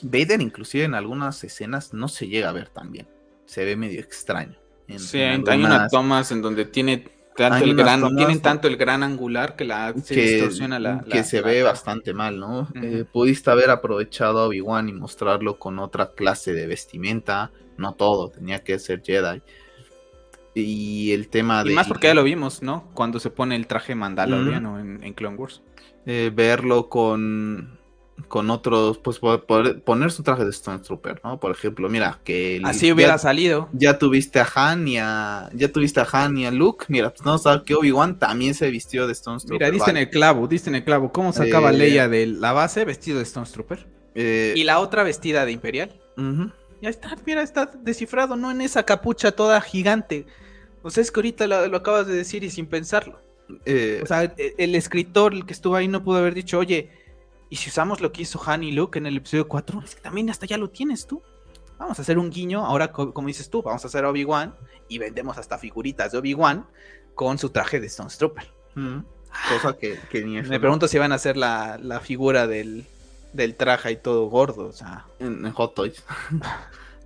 Vader 0.03 0.41
inclusive 0.41 0.85
en 0.85 0.95
algunas 0.95 1.43
escenas 1.43 1.93
no 1.93 2.07
se 2.07 2.27
llega 2.27 2.49
a 2.49 2.53
ver 2.53 2.69
tan 2.69 2.91
bien. 2.91 3.07
Se 3.45 3.65
ve 3.65 3.75
medio 3.75 3.99
extraño. 3.99 4.55
sí, 4.97 5.19
hay 5.19 5.63
unas 5.63 5.91
tomas 5.91 6.31
en 6.31 6.41
donde 6.41 6.65
tiene 6.65 7.05
tanto 7.35 7.63
el 7.63 7.75
gran, 7.75 8.15
tienen 8.15 8.41
tanto 8.41 8.67
el 8.67 8.75
gran 8.75 9.01
angular 9.01 9.55
que 9.55 9.63
la 9.63 9.93
se 10.03 10.13
distorsiona 10.13 10.77
la, 10.77 11.05
que 11.09 11.23
se 11.23 11.41
ve 11.41 11.63
bastante 11.63 12.13
mal, 12.13 12.37
¿no? 12.37 12.67
Eh, 12.75 13.05
pudiste 13.09 13.49
haber 13.49 13.69
aprovechado 13.69 14.39
a 14.39 14.47
Obi-Wan 14.47 14.89
y 14.89 14.93
mostrarlo 14.93 15.57
con 15.57 15.79
otra 15.79 16.11
clase 16.11 16.53
de 16.53 16.67
vestimenta, 16.67 17.51
no 17.77 17.93
todo, 17.93 18.29
tenía 18.29 18.59
que 18.63 18.77
ser 18.77 19.01
Jedi. 19.01 19.41
Y 20.53 21.11
el 21.11 21.29
tema 21.29 21.63
de. 21.63 21.71
Y 21.71 21.75
más 21.75 21.87
porque 21.87 22.07
ya 22.07 22.13
lo 22.13 22.23
vimos, 22.23 22.61
¿no? 22.61 22.89
Cuando 22.93 23.19
se 23.19 23.29
pone 23.29 23.55
el 23.55 23.67
traje 23.67 23.95
mandaloriano 23.95 24.79
en, 24.79 25.13
Clone 25.13 25.37
Wars. 25.37 25.61
Eh, 26.05 26.31
verlo 26.33 26.89
con. 26.89 27.77
Con 28.27 28.49
otros, 28.49 28.97
pues 28.97 29.17
poner 29.17 30.11
su 30.11 30.23
traje 30.23 30.43
de 30.43 30.49
Stone 30.49 30.79
Trooper, 30.79 31.21
¿no? 31.23 31.39
Por 31.39 31.51
ejemplo, 31.51 31.87
mira, 31.87 32.19
que. 32.25 32.61
Así 32.65 32.91
hubiera 32.91 33.17
salido. 33.17 33.69
Ya 33.71 33.97
tuviste 33.97 34.41
a 34.41 34.47
Han 34.55 34.87
y 34.89 34.97
a. 34.97 35.49
Ya 35.53 35.71
tuviste 35.71 36.01
a 36.01 36.07
Han 36.11 36.37
y 36.37 36.45
a 36.45 36.51
Luke. 36.51 36.85
Mira, 36.89 37.11
pues 37.11 37.25
no 37.25 37.37
sabes 37.37 37.63
que 37.63 37.75
Obi-Wan 37.75 38.19
también 38.19 38.55
se 38.55 38.69
vistió 38.71 39.07
de 39.07 39.13
Stone 39.13 39.39
Trooper. 39.39 39.59
Mira, 39.59 39.71
diste 39.71 39.91
en 39.91 39.97
el 39.97 40.09
clavo, 40.09 40.47
diste 40.47 40.69
en 40.69 40.75
el 40.75 40.83
clavo. 40.83 41.13
¿Cómo 41.13 41.31
sacaba 41.31 41.69
eh, 41.71 41.77
Leia 41.77 42.09
de 42.09 42.27
la 42.27 42.51
base 42.51 42.83
vestido 42.83 43.19
de 43.19 43.23
Stone 43.23 43.47
Trooper? 43.49 43.87
Eh, 44.15 44.53
y 44.53 44.63
la 44.65 44.79
otra 44.79 45.03
vestida 45.03 45.45
de 45.45 45.53
Imperial. 45.53 45.95
Ya 46.81 46.89
está, 46.89 47.15
mira, 47.25 47.41
está 47.41 47.65
descifrado, 47.65 48.35
no 48.35 48.51
en 48.51 48.61
esa 48.61 48.83
capucha 48.83 49.31
toda 49.31 49.59
gigante. 49.61 50.25
O 50.81 50.89
sea, 50.89 51.01
es 51.01 51.11
que 51.11 51.19
ahorita 51.19 51.47
lo, 51.47 51.77
acabas 51.77 52.07
de 52.07 52.13
decir 52.13 52.43
y 52.43 52.49
sin 52.49 52.67
pensarlo. 52.67 53.21
Eh, 53.65 53.99
o 54.03 54.05
sea, 54.05 54.23
e, 54.23 54.55
el, 54.57 54.75
escritor, 54.75 55.33
el 55.33 55.45
que 55.45 55.53
estuvo 55.53 55.75
ahí, 55.75 55.87
no 55.87 56.03
pudo 56.03 56.19
haber 56.19 56.33
dicho, 56.33 56.57
oye, 56.59 56.89
¿y 57.49 57.57
si 57.57 57.69
usamos 57.69 57.99
lo 57.99 58.11
que 58.11 58.21
hizo 58.21 58.41
Han 58.45 58.63
y 58.63 58.71
Luke 58.71 58.97
en 58.97 59.05
el 59.05 59.17
episodio 59.17 59.47
4? 59.47 59.81
Es 59.83 59.95
que 59.95 60.01
también 60.01 60.29
hasta 60.29 60.45
ya 60.45 60.57
lo 60.57 60.69
tienes 60.69 61.05
tú. 61.07 61.21
Vamos 61.77 61.97
a 61.97 62.01
hacer 62.01 62.19
un 62.19 62.29
guiño, 62.29 62.65
ahora 62.65 62.91
como 62.91 63.27
dices 63.27 63.49
tú, 63.49 63.61
vamos 63.61 63.83
a 63.85 63.87
hacer 63.87 64.03
Obi-Wan 64.03 64.53
y 64.89 64.97
vendemos 64.97 65.37
hasta 65.37 65.57
figuritas 65.57 66.11
de 66.11 66.17
Obi-Wan 66.17 66.67
con 67.15 67.37
su 67.37 67.49
traje 67.51 67.79
de 67.79 67.87
Stone 67.87 68.09
Trooper. 68.17 68.51
Cosa 69.49 69.77
que, 69.77 69.97
ni 70.25 70.41
Me 70.41 70.59
pregunto 70.59 70.87
si 70.87 70.97
van 70.97 71.13
a 71.13 71.15
hacer 71.15 71.37
la, 71.37 72.01
figura 72.03 72.47
del, 72.47 72.85
del 73.33 73.55
traje 73.55 73.91
y 73.91 73.95
todo 73.97 74.25
gordo, 74.27 74.67
o 74.67 74.71
sea. 74.71 75.05
En, 75.19 75.49
Hot 75.51 75.75
Toys. 75.75 76.03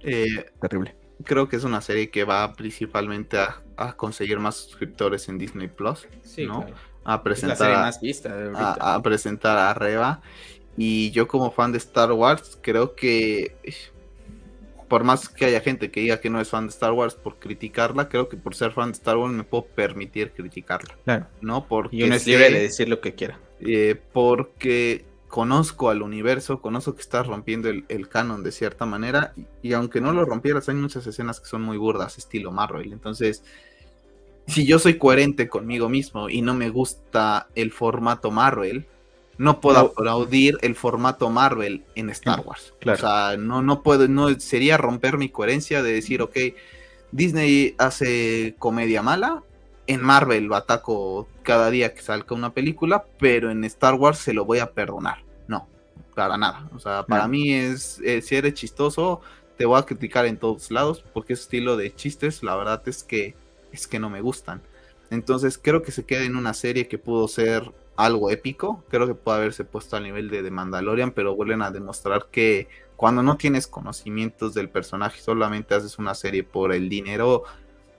Eh, 0.05 0.51
Terrible 0.59 0.93
creo 1.23 1.47
que 1.47 1.55
es 1.55 1.63
una 1.63 1.81
serie 1.81 2.09
que 2.09 2.23
va 2.23 2.53
principalmente 2.53 3.37
a, 3.37 3.93
conseguir 3.95 4.39
más 4.39 4.55
suscriptores 4.55 5.27
en 5.29 5.37
Disney 5.37 5.67
Plus, 5.67 6.07
¿no? 6.37 6.65
A 7.03 7.21
presentar 7.21 7.91
a, 8.55 9.01
presentar 9.01 9.57
a 9.57 9.73
Reba. 9.73 10.21
Y 10.77 11.11
yo 11.11 11.27
como 11.27 11.51
fan 11.51 11.71
de 11.71 11.77
Star 11.77 12.11
Wars, 12.11 12.57
creo 12.61 12.95
que 12.95 13.55
por 14.87 15.03
más 15.03 15.27
que 15.27 15.45
haya 15.45 15.59
gente 15.59 15.91
que 15.91 15.99
diga 16.01 16.19
que 16.19 16.29
no 16.29 16.39
es 16.39 16.49
fan 16.49 16.67
de 16.67 16.71
Star 16.71 16.91
Wars 16.91 17.15
por 17.15 17.35
criticarla, 17.39 18.09
creo 18.09 18.29
que 18.29 18.37
por 18.37 18.55
ser 18.55 18.71
fan 18.71 18.91
de 18.91 18.97
Star 18.97 19.17
Wars 19.17 19.33
me 19.33 19.43
puedo 19.43 19.65
permitir 19.65 20.31
criticarla. 20.31 20.95
Claro. 21.03 21.27
¿No? 21.41 21.65
Porque 21.67 21.95
y 21.95 22.03
uno 22.03 22.15
es 22.15 22.25
libre 22.25 22.51
de 22.51 22.61
decir 22.61 22.87
lo 22.87 23.01
que 23.01 23.13
quiera. 23.13 23.39
Eh, 23.59 23.99
porque 24.13 25.05
conozco 25.33 25.89
al 25.89 26.03
universo, 26.03 26.61
conozco 26.61 26.93
que 26.93 27.01
estás 27.01 27.25
rompiendo 27.25 27.67
el, 27.67 28.07
canon 28.07 28.43
de 28.43 28.51
cierta 28.51 28.85
manera, 28.85 29.33
y, 29.63 29.73
aunque 29.73 29.99
no 29.99 30.13
lo 30.13 30.25
rompieras, 30.25 30.69
hay 30.69 30.75
muchas 30.75 31.07
escenas 31.07 31.39
que 31.39 31.47
son 31.47 31.63
muy 31.63 31.75
burdas, 31.75 32.19
estilo 32.19 32.51
Marvel. 32.51 32.93
Entonces, 32.93 33.43
si 34.45 34.67
yo 34.67 34.77
soy 34.77 34.99
coherente 34.99 35.49
conmigo 35.49 35.89
mismo 35.89 36.29
y 36.29 36.43
no 36.43 36.53
me 36.53 36.69
gusta 36.69 37.47
el 37.55 37.71
formato 37.71 38.29
Marvel, 38.29 38.85
no 39.39 39.59
puedo 39.59 39.79
aplaudir 39.79 40.59
el 40.61 40.75
formato 40.75 41.31
Marvel 41.31 41.83
en 41.95 42.11
Star 42.11 42.41
Wars. 42.41 42.75
O 42.85 42.95
sea, 42.95 43.35
no, 43.35 43.63
no 43.63 43.81
puedo, 43.81 44.07
no 44.07 44.39
sería 44.39 44.77
romper 44.77 45.17
mi 45.17 45.29
coherencia 45.29 45.81
de 45.81 45.93
decir, 45.93 46.21
ok, 46.21 46.37
Disney 47.11 47.73
hace 47.79 48.53
comedia 48.59 49.01
mala, 49.01 49.41
en 49.87 50.01
Marvel 50.01 50.45
lo 50.45 50.55
ataco 50.55 51.27
cada 51.43 51.69
día 51.69 51.93
que 51.93 52.01
salga 52.01 52.35
una 52.35 52.53
película, 52.53 53.05
pero 53.19 53.51
en 53.51 53.63
Star 53.65 53.95
Wars 53.95 54.19
se 54.19 54.33
lo 54.33 54.45
voy 54.45 54.59
a 54.59 54.71
perdonar. 54.71 55.23
No, 55.47 55.67
para 56.15 56.37
nada. 56.37 56.69
O 56.73 56.79
sea, 56.79 57.05
para 57.05 57.27
mí 57.27 57.53
es, 57.53 57.99
eh, 58.03 58.21
si 58.21 58.35
eres 58.35 58.53
chistoso, 58.53 59.21
te 59.57 59.65
voy 59.65 59.79
a 59.79 59.83
criticar 59.83 60.25
en 60.25 60.37
todos 60.37 60.71
lados, 60.71 61.03
porque 61.13 61.33
ese 61.33 61.43
estilo 61.43 61.77
de 61.77 61.93
chistes, 61.93 62.43
la 62.43 62.55
verdad 62.55 62.81
es 62.87 63.03
que, 63.03 63.35
es 63.71 63.87
que 63.87 63.99
no 63.99 64.09
me 64.09 64.21
gustan. 64.21 64.61
Entonces 65.09 65.59
creo 65.61 65.83
que 65.83 65.91
se 65.91 66.05
queda 66.05 66.23
en 66.23 66.35
una 66.35 66.53
serie 66.53 66.87
que 66.87 66.97
pudo 66.97 67.27
ser 67.27 67.71
algo 67.95 68.31
épico. 68.31 68.83
Creo 68.89 69.05
que 69.05 69.13
puede 69.13 69.37
haberse 69.37 69.63
puesto 69.63 69.95
al 69.95 70.03
nivel 70.03 70.29
de, 70.29 70.41
de 70.41 70.51
Mandalorian, 70.51 71.11
pero 71.11 71.35
vuelven 71.35 71.61
a 71.61 71.71
demostrar 71.71 72.27
que 72.31 72.67
cuando 72.95 73.21
no 73.21 73.37
tienes 73.37 73.67
conocimientos 73.67 74.53
del 74.53 74.69
personaje, 74.69 75.19
solamente 75.19 75.75
haces 75.75 75.99
una 75.99 76.15
serie 76.15 76.43
por 76.43 76.73
el 76.73 76.89
dinero, 76.89 77.43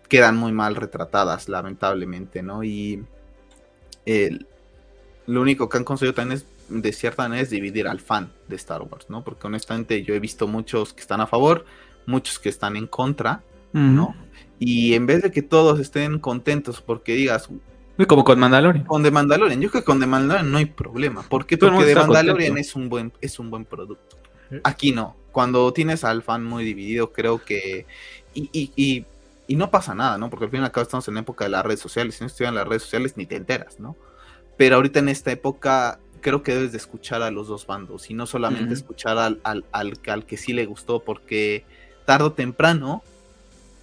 quedan 0.09 0.37
muy 0.37 0.53
mal 0.53 0.77
retratadas, 0.77 1.49
lamentablemente, 1.49 2.43
¿no? 2.43 2.63
Y 2.65 3.05
lo 5.27 5.41
único 5.41 5.69
que 5.69 5.79
han 5.79 5.85
conseguido 5.85 6.15
también 6.15 6.39
es, 6.39 6.47
de 6.69 6.93
cierta 6.93 7.25
manera, 7.25 7.43
es 7.43 7.51
dividir 7.51 7.89
al 7.89 8.01
fan 8.01 8.31
de 8.49 8.57
Star 8.57 8.83
Wars, 8.83 9.07
¿no? 9.09 9.25
Porque 9.25 9.47
honestamente 9.47 10.03
yo 10.03 10.15
he 10.15 10.21
visto 10.21 10.47
muchos 10.47 10.93
que 10.93 11.01
están 11.01 11.21
a 11.21 11.27
favor, 11.27 11.65
muchos 12.07 12.39
que 12.39 12.49
están 12.49 12.77
en 12.77 12.87
contra, 12.87 13.43
¿no? 13.73 14.15
Y 14.59 14.95
en 14.95 15.07
vez 15.07 15.23
de 15.23 15.33
que 15.33 15.43
todos 15.43 15.81
estén 15.81 16.19
contentos 16.19 16.81
porque 16.81 17.15
digas... 17.15 17.49
Como 18.07 18.25
con 18.25 18.39
Mandalorian. 18.39 18.85
Con 18.85 19.03
The 19.03 19.11
Mandalorian. 19.11 19.61
Yo 19.61 19.71
creo 19.71 19.83
que 19.83 19.87
con 19.87 20.01
The 20.01 20.07
Mandalorian 20.07 20.51
no 20.51 20.59
hay 20.59 20.67
problema. 20.67 21.23
¿Por 21.23 21.47
qué? 21.47 21.59
Porque 21.59 21.85
The 21.85 21.95
Mandalorian 21.95 22.59
es 22.59 22.75
un, 22.75 22.89
buen, 22.89 23.13
es 23.21 23.39
un 23.39 23.51
buen 23.51 23.65
producto. 23.65 24.17
Aquí 24.63 24.93
no. 24.93 25.17
Cuando 25.33 25.73
tienes 25.73 26.05
al 26.05 26.23
fan 26.23 26.45
muy 26.45 26.65
dividido, 26.65 27.13
creo 27.13 27.45
que... 27.45 27.87
Y, 28.33 28.49
y, 28.53 28.73
y, 28.77 29.07
no 29.49 29.71
pasa 29.71 29.95
nada, 29.95 30.19
¿no? 30.19 30.31
Porque 30.31 30.47
al 30.47 30.51
fin 30.51 30.61
y 30.63 30.65
al 30.65 30.73
cabo 30.73 30.83
estamos 30.83 31.07
en 31.09 31.15
la 31.15 31.21
época 31.21 31.45
de 31.45 31.51
las 31.51 31.65
redes 31.65 31.81
sociales. 31.81 32.15
Si 32.15 32.23
no 32.23 32.29
estuvieran 32.29 32.55
las 32.55 32.67
redes 32.67 32.83
sociales, 32.83 33.17
ni 33.17 33.27
te 33.27 33.37
enteras, 33.37 33.79
¿no? 33.79 33.97
Pero 34.57 34.77
ahorita 34.77 35.01
en 35.01 35.09
esta 35.09 35.33
época 35.33 36.01
creo 36.21 36.43
que 36.43 36.55
debes 36.55 36.73
de 36.73 36.79
escuchar 36.79 37.21
a 37.23 37.31
los 37.31 37.49
dos 37.49 37.67
bandos 37.67 38.11
y 38.11 38.15
no 38.15 38.27
solamente 38.27 38.73
escuchar 38.73 39.19
al, 39.19 39.41
al, 39.45 39.65
al, 39.73 39.99
al, 40.07 40.25
que 40.25 40.39
sí 40.39 40.55
le 40.55 40.65
gustó, 40.65 41.01
porque 41.01 41.67
tarde 42.07 42.25
o 42.25 42.33
temprano 42.33 43.03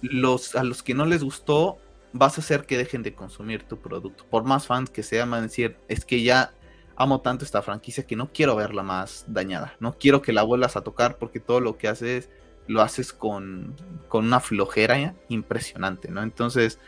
los, 0.00 0.56
a 0.56 0.64
los 0.64 0.82
que 0.82 0.94
no 0.94 1.06
les 1.06 1.22
gustó 1.22 1.78
vas 2.12 2.36
a 2.36 2.40
hacer 2.40 2.66
que 2.66 2.76
dejen 2.76 3.02
de 3.02 3.14
consumir 3.14 3.62
tu 3.62 3.78
producto. 3.78 4.24
Por 4.28 4.44
más 4.44 4.66
fans 4.66 4.90
que 4.90 5.02
sean, 5.02 5.30
van 5.30 5.40
a 5.40 5.42
decir, 5.44 5.76
es 5.88 6.04
que 6.04 6.22
ya 6.22 6.52
amo 6.96 7.20
tanto 7.20 7.44
esta 7.44 7.62
franquicia 7.62 8.06
que 8.06 8.16
no 8.16 8.32
quiero 8.32 8.56
verla 8.56 8.82
más 8.82 9.24
dañada. 9.28 9.76
No 9.80 9.96
quiero 9.98 10.20
que 10.20 10.32
la 10.32 10.42
vuelvas 10.42 10.76
a 10.76 10.82
tocar 10.82 11.18
porque 11.18 11.40
todo 11.40 11.60
lo 11.60 11.78
que 11.78 11.88
haces 11.88 12.28
lo 12.66 12.82
haces 12.82 13.12
con, 13.12 13.74
con 14.08 14.26
una 14.26 14.40
flojera 14.40 15.14
impresionante, 15.28 16.10
¿no? 16.10 16.22
Entonces, 16.22 16.78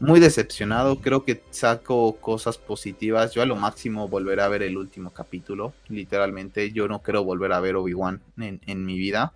muy 0.00 0.18
decepcionado. 0.18 1.00
Creo 1.00 1.24
que 1.24 1.42
saco 1.50 2.16
cosas 2.16 2.58
positivas. 2.58 3.32
Yo 3.32 3.42
a 3.42 3.46
lo 3.46 3.54
máximo 3.54 4.08
volveré 4.08 4.42
a 4.42 4.48
ver 4.48 4.62
el 4.62 4.76
último 4.76 5.12
capítulo. 5.12 5.74
Literalmente, 5.88 6.72
yo 6.72 6.88
no 6.88 7.02
quiero 7.02 7.22
volver 7.22 7.52
a 7.52 7.60
ver 7.60 7.76
Obi-Wan 7.76 8.22
en, 8.38 8.60
en, 8.66 8.84
mi 8.84 8.98
vida. 8.98 9.34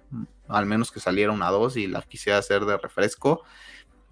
Al 0.48 0.66
menos 0.66 0.90
que 0.90 1.00
saliera 1.00 1.32
una 1.32 1.50
2 1.50 1.76
y 1.76 1.86
la 1.86 2.02
quisiera 2.02 2.38
hacer 2.38 2.64
de 2.64 2.78
refresco. 2.78 3.42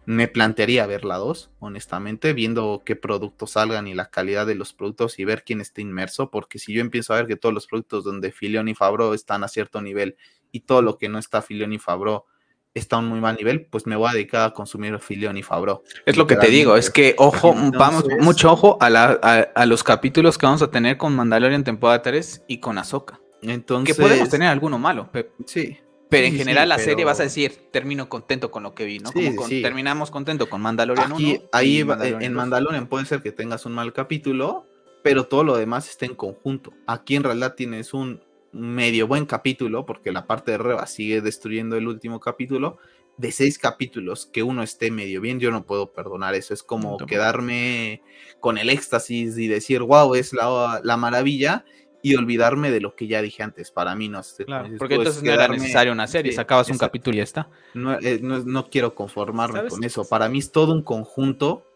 Me 0.05 0.29
plantearía 0.29 0.87
ver 0.87 1.05
la 1.05 1.17
2, 1.17 1.51
honestamente, 1.61 2.33
viendo 2.33 2.83
qué 2.85 2.97
productos 2.97 3.53
salgan 3.53 3.87
y 3.87 3.95
la 3.95 4.11
calidad 4.11 4.47
de 4.47 4.57
los 4.57 4.73
productos 4.73 5.19
y 5.19 5.25
ver 5.25 5.45
quién 5.45 5.61
está 5.61 5.81
inmerso. 5.81 6.31
Porque 6.31 6.59
si 6.59 6.75
yo 6.75 6.83
empiezo 6.83 7.15
a 7.15 7.17
ver 7.17 7.29
que 7.29 7.37
todos 7.37 7.55
los 7.55 7.67
productos 7.67 8.05
donde 8.05 8.31
Filion 8.31 8.69
y 8.69 8.75
Fabro 8.75 9.15
están 9.15 9.43
a 9.43 9.49
cierto 9.49 9.81
nivel 9.81 10.17
y 10.53 10.61
todo 10.61 10.83
lo 10.83 10.99
que 10.99 11.09
no 11.09 11.19
está 11.19 11.43
Filion 11.43 11.73
y 11.73 11.79
Fabro 11.79 12.27
está 12.75 12.97
a 12.97 12.99
un 13.01 13.09
muy 13.09 13.21
mal 13.21 13.37
nivel, 13.37 13.67
pues 13.67 13.87
me 13.87 13.97
voy 13.97 14.09
a 14.11 14.13
dedicar 14.13 14.49
a 14.49 14.55
consumir 14.55 14.99
Filión 14.99 15.37
y 15.37 15.43
Fabro. 15.43 15.83
Es 16.07 16.17
lo 16.17 16.27
que 16.27 16.37
te 16.37 16.49
digo, 16.49 16.77
es 16.77 16.91
que 16.91 17.15
ojo, 17.19 17.55
vamos, 17.77 18.05
mucho 18.21 18.53
ojo 18.53 18.79
a, 18.81 18.89
la, 18.89 19.05
a, 19.13 19.67
los 19.67 19.85
capítulos 19.85 20.39
que 20.39 20.47
vamos 20.47 20.63
a 20.63 20.71
tener 20.71 20.97
con 20.97 21.15
Mandalorian 21.15 21.65
temporada 21.65 22.03
3 22.03 22.45
y 22.47 22.59
con 22.59 22.79
Ahsoka. 22.79 23.21
Entonces, 23.43 23.97
que 23.97 24.01
podemos 24.01 24.29
tener 24.29 24.49
alguno 24.49 24.79
malo. 24.79 25.11
Sí. 25.47 25.79
Pero 26.09 26.27
en 26.27 26.37
general 26.37 26.69
la 26.69 26.79
serie 26.79 27.07
vas 27.07 27.21
a 27.21 27.23
decir, 27.23 27.69
termino 27.71 28.09
contento 28.11 28.51
con 28.51 28.63
lo 28.63 28.75
que 28.75 28.85
vi, 28.85 28.99
¿no? 28.99 29.11
Como 29.13 29.49
terminamos 29.49 30.11
contento 30.11 30.49
con 30.49 30.61
Mandalorian 30.61 31.13
Aquí, 31.13 31.41
Ahí 31.53 31.81
en 31.81 32.35
Mandalorian 32.35 32.87
puede 32.87 33.07
ser 33.07 33.23
que 33.23 33.33
tengas 33.33 33.65
un 33.65 33.73
mal 33.73 33.95
capítulo, 33.95 34.67
pero 35.03 35.25
todo 35.25 35.43
lo 35.43 35.57
demás 35.57 35.89
está 35.89 36.05
en 36.05 36.15
conjunto. 36.15 36.75
Aquí 36.87 37.17
en 37.17 37.25
realidad 37.25 37.55
tienes 37.55 37.95
un 37.95 38.21
medio 38.53 39.07
buen 39.07 39.27
capítulo, 39.27 39.87
porque 39.87 40.13
la 40.13 40.27
parte 40.27 40.53
de 40.53 40.59
Reba 40.59 40.87
sigue 40.87 41.21
destruyendo 41.21 41.77
el 41.77 41.89
último 41.89 42.21
capítulo, 42.21 42.79
de 43.17 43.31
seis 43.31 43.59
capítulos 43.59 44.27
que 44.27 44.43
uno 44.43 44.63
esté 44.63 44.91
medio 44.91 45.21
bien, 45.21 45.39
yo 45.39 45.51
no 45.51 45.65
puedo 45.65 45.93
perdonar 45.93 46.35
eso. 46.35 46.55
Es 46.55 46.63
como 46.63 46.97
quedarme 46.99 48.03
con 48.41 48.59
el 48.59 48.71
éxtasis 48.71 49.37
y 49.37 49.49
decir, 49.49 49.83
wow, 49.83 50.15
es 50.15 50.33
la, 50.33 50.81
la, 50.83 50.97
maravilla, 50.97 51.65
y 52.03 52.17
olvidarme 52.17 52.71
de 52.71 52.81
lo 52.81 52.97
que 52.97 53.07
ya 53.07 53.23
dije 53.23 53.43
antes. 53.43 53.71
Para 53.71 53.95
mí 53.95 54.09
no 54.09 54.21
es. 54.21 54.37
porque 54.79 54.97
entonces 54.97 55.23
no 55.23 55.33
era 55.33 55.49
necesario 55.49 55.93
una 55.93 56.09
serie, 56.09 56.33
sacabas 56.33 56.69
un 56.69 56.79
capítulo 56.79 57.15
y 57.15 57.19
ya 57.19 57.23
está. 57.23 57.49
No, 57.75 57.99
eh, 58.01 58.19
no, 58.21 58.69
quiero 58.69 58.95
conformarme 58.95 59.69
con 59.69 59.85
eso. 59.85 60.05
Para 60.09 60.29
mí 60.29 60.41
es 60.41 60.51
todo 60.51 60.73
un 60.73 60.83
conjunto 60.83 61.72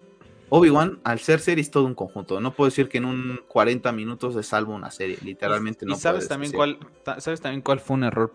Obi-Wan, 0.49 1.01
al 1.03 1.19
ser 1.19 1.41
serie, 1.41 1.61
es 1.61 1.71
todo 1.71 1.85
un 1.85 1.95
conjunto. 1.95 2.41
No 2.41 2.55
puedo 2.55 2.71
decir 2.71 2.89
que 2.89 2.99
en 2.99 3.05
un 3.05 3.41
40 3.49 3.91
minutos 3.93 4.35
se 4.35 4.43
salva 4.45 4.75
una 4.75 4.91
serie. 4.93 5.19
Literalmente 5.23 5.85
no. 5.85 5.95
Y 5.95 5.99
sabes 5.99 6.29
también 6.29 6.53
cuál, 6.53 6.79
sabes 7.19 7.41
también 7.41 7.63
cuál 7.63 7.81
fue 7.81 7.95
un 7.97 8.05
error. 8.05 8.33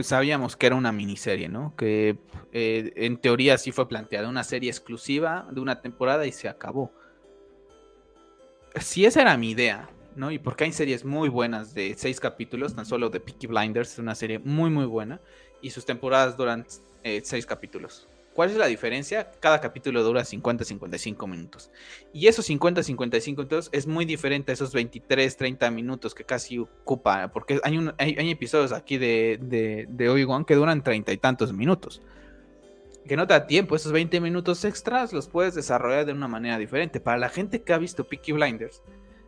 Sabíamos 0.00 0.56
que 0.56 0.66
era 0.66 0.74
una 0.74 0.90
miniserie, 0.90 1.48
¿no? 1.48 1.74
Que 1.76 2.18
eh, 2.52 2.92
en 2.96 3.16
teoría 3.18 3.58
sí 3.58 3.70
fue 3.70 3.88
planteada 3.88 4.28
una 4.28 4.42
serie 4.42 4.70
exclusiva 4.70 5.46
de 5.52 5.60
una 5.60 5.80
temporada 5.80 6.26
y 6.26 6.32
se 6.32 6.48
acabó. 6.48 6.92
Si 8.80 9.04
esa 9.04 9.22
era 9.22 9.36
mi 9.36 9.50
idea, 9.50 9.88
¿no? 10.16 10.32
Y 10.32 10.40
porque 10.40 10.64
hay 10.64 10.72
series 10.72 11.04
muy 11.04 11.28
buenas 11.28 11.74
de 11.74 11.94
seis 11.96 12.18
capítulos, 12.18 12.74
tan 12.74 12.86
solo 12.86 13.08
de 13.08 13.20
Peaky 13.20 13.46
Blinders, 13.46 13.92
es 13.92 13.98
una 13.98 14.16
serie 14.16 14.40
muy 14.40 14.70
muy 14.70 14.86
buena 14.86 15.20
y 15.62 15.70
sus 15.70 15.84
temporadas 15.84 16.36
duran 16.36 16.66
eh, 17.04 17.20
seis 17.24 17.46
capítulos. 17.46 18.08
¿Cuál 18.34 18.50
es 18.50 18.56
la 18.56 18.66
diferencia? 18.66 19.32
Cada 19.40 19.60
capítulo 19.60 20.02
dura 20.04 20.22
50-55 20.22 21.28
minutos. 21.28 21.70
Y 22.12 22.28
esos 22.28 22.48
50-55 22.48 23.36
minutos 23.36 23.68
es 23.72 23.86
muy 23.86 24.04
diferente 24.04 24.52
a 24.52 24.54
esos 24.54 24.72
23-30 24.72 25.70
minutos 25.72 26.14
que 26.14 26.24
casi 26.24 26.58
ocupa. 26.58 27.28
Porque 27.32 27.60
hay, 27.64 27.76
un, 27.76 27.92
hay, 27.98 28.30
episodios 28.30 28.72
aquí 28.72 28.98
de, 28.98 29.38
de, 29.42 29.86
de 29.88 30.08
Obi-Wan 30.08 30.44
que 30.44 30.54
duran 30.54 30.84
treinta 30.84 31.12
y 31.12 31.16
tantos 31.16 31.52
minutos. 31.52 32.02
Que 33.06 33.16
no 33.16 33.26
te 33.26 33.34
da 33.34 33.48
tiempo. 33.48 33.74
Esos 33.74 33.90
20 33.90 34.20
minutos 34.20 34.64
extras 34.64 35.12
los 35.12 35.28
puedes 35.28 35.56
desarrollar 35.56 36.06
de 36.06 36.12
una 36.12 36.28
manera 36.28 36.56
diferente. 36.56 37.00
Para 37.00 37.18
la 37.18 37.30
gente 37.30 37.62
que 37.62 37.72
ha 37.72 37.78
visto 37.78 38.04
Peaky 38.04 38.32
Blinders, 38.32 38.80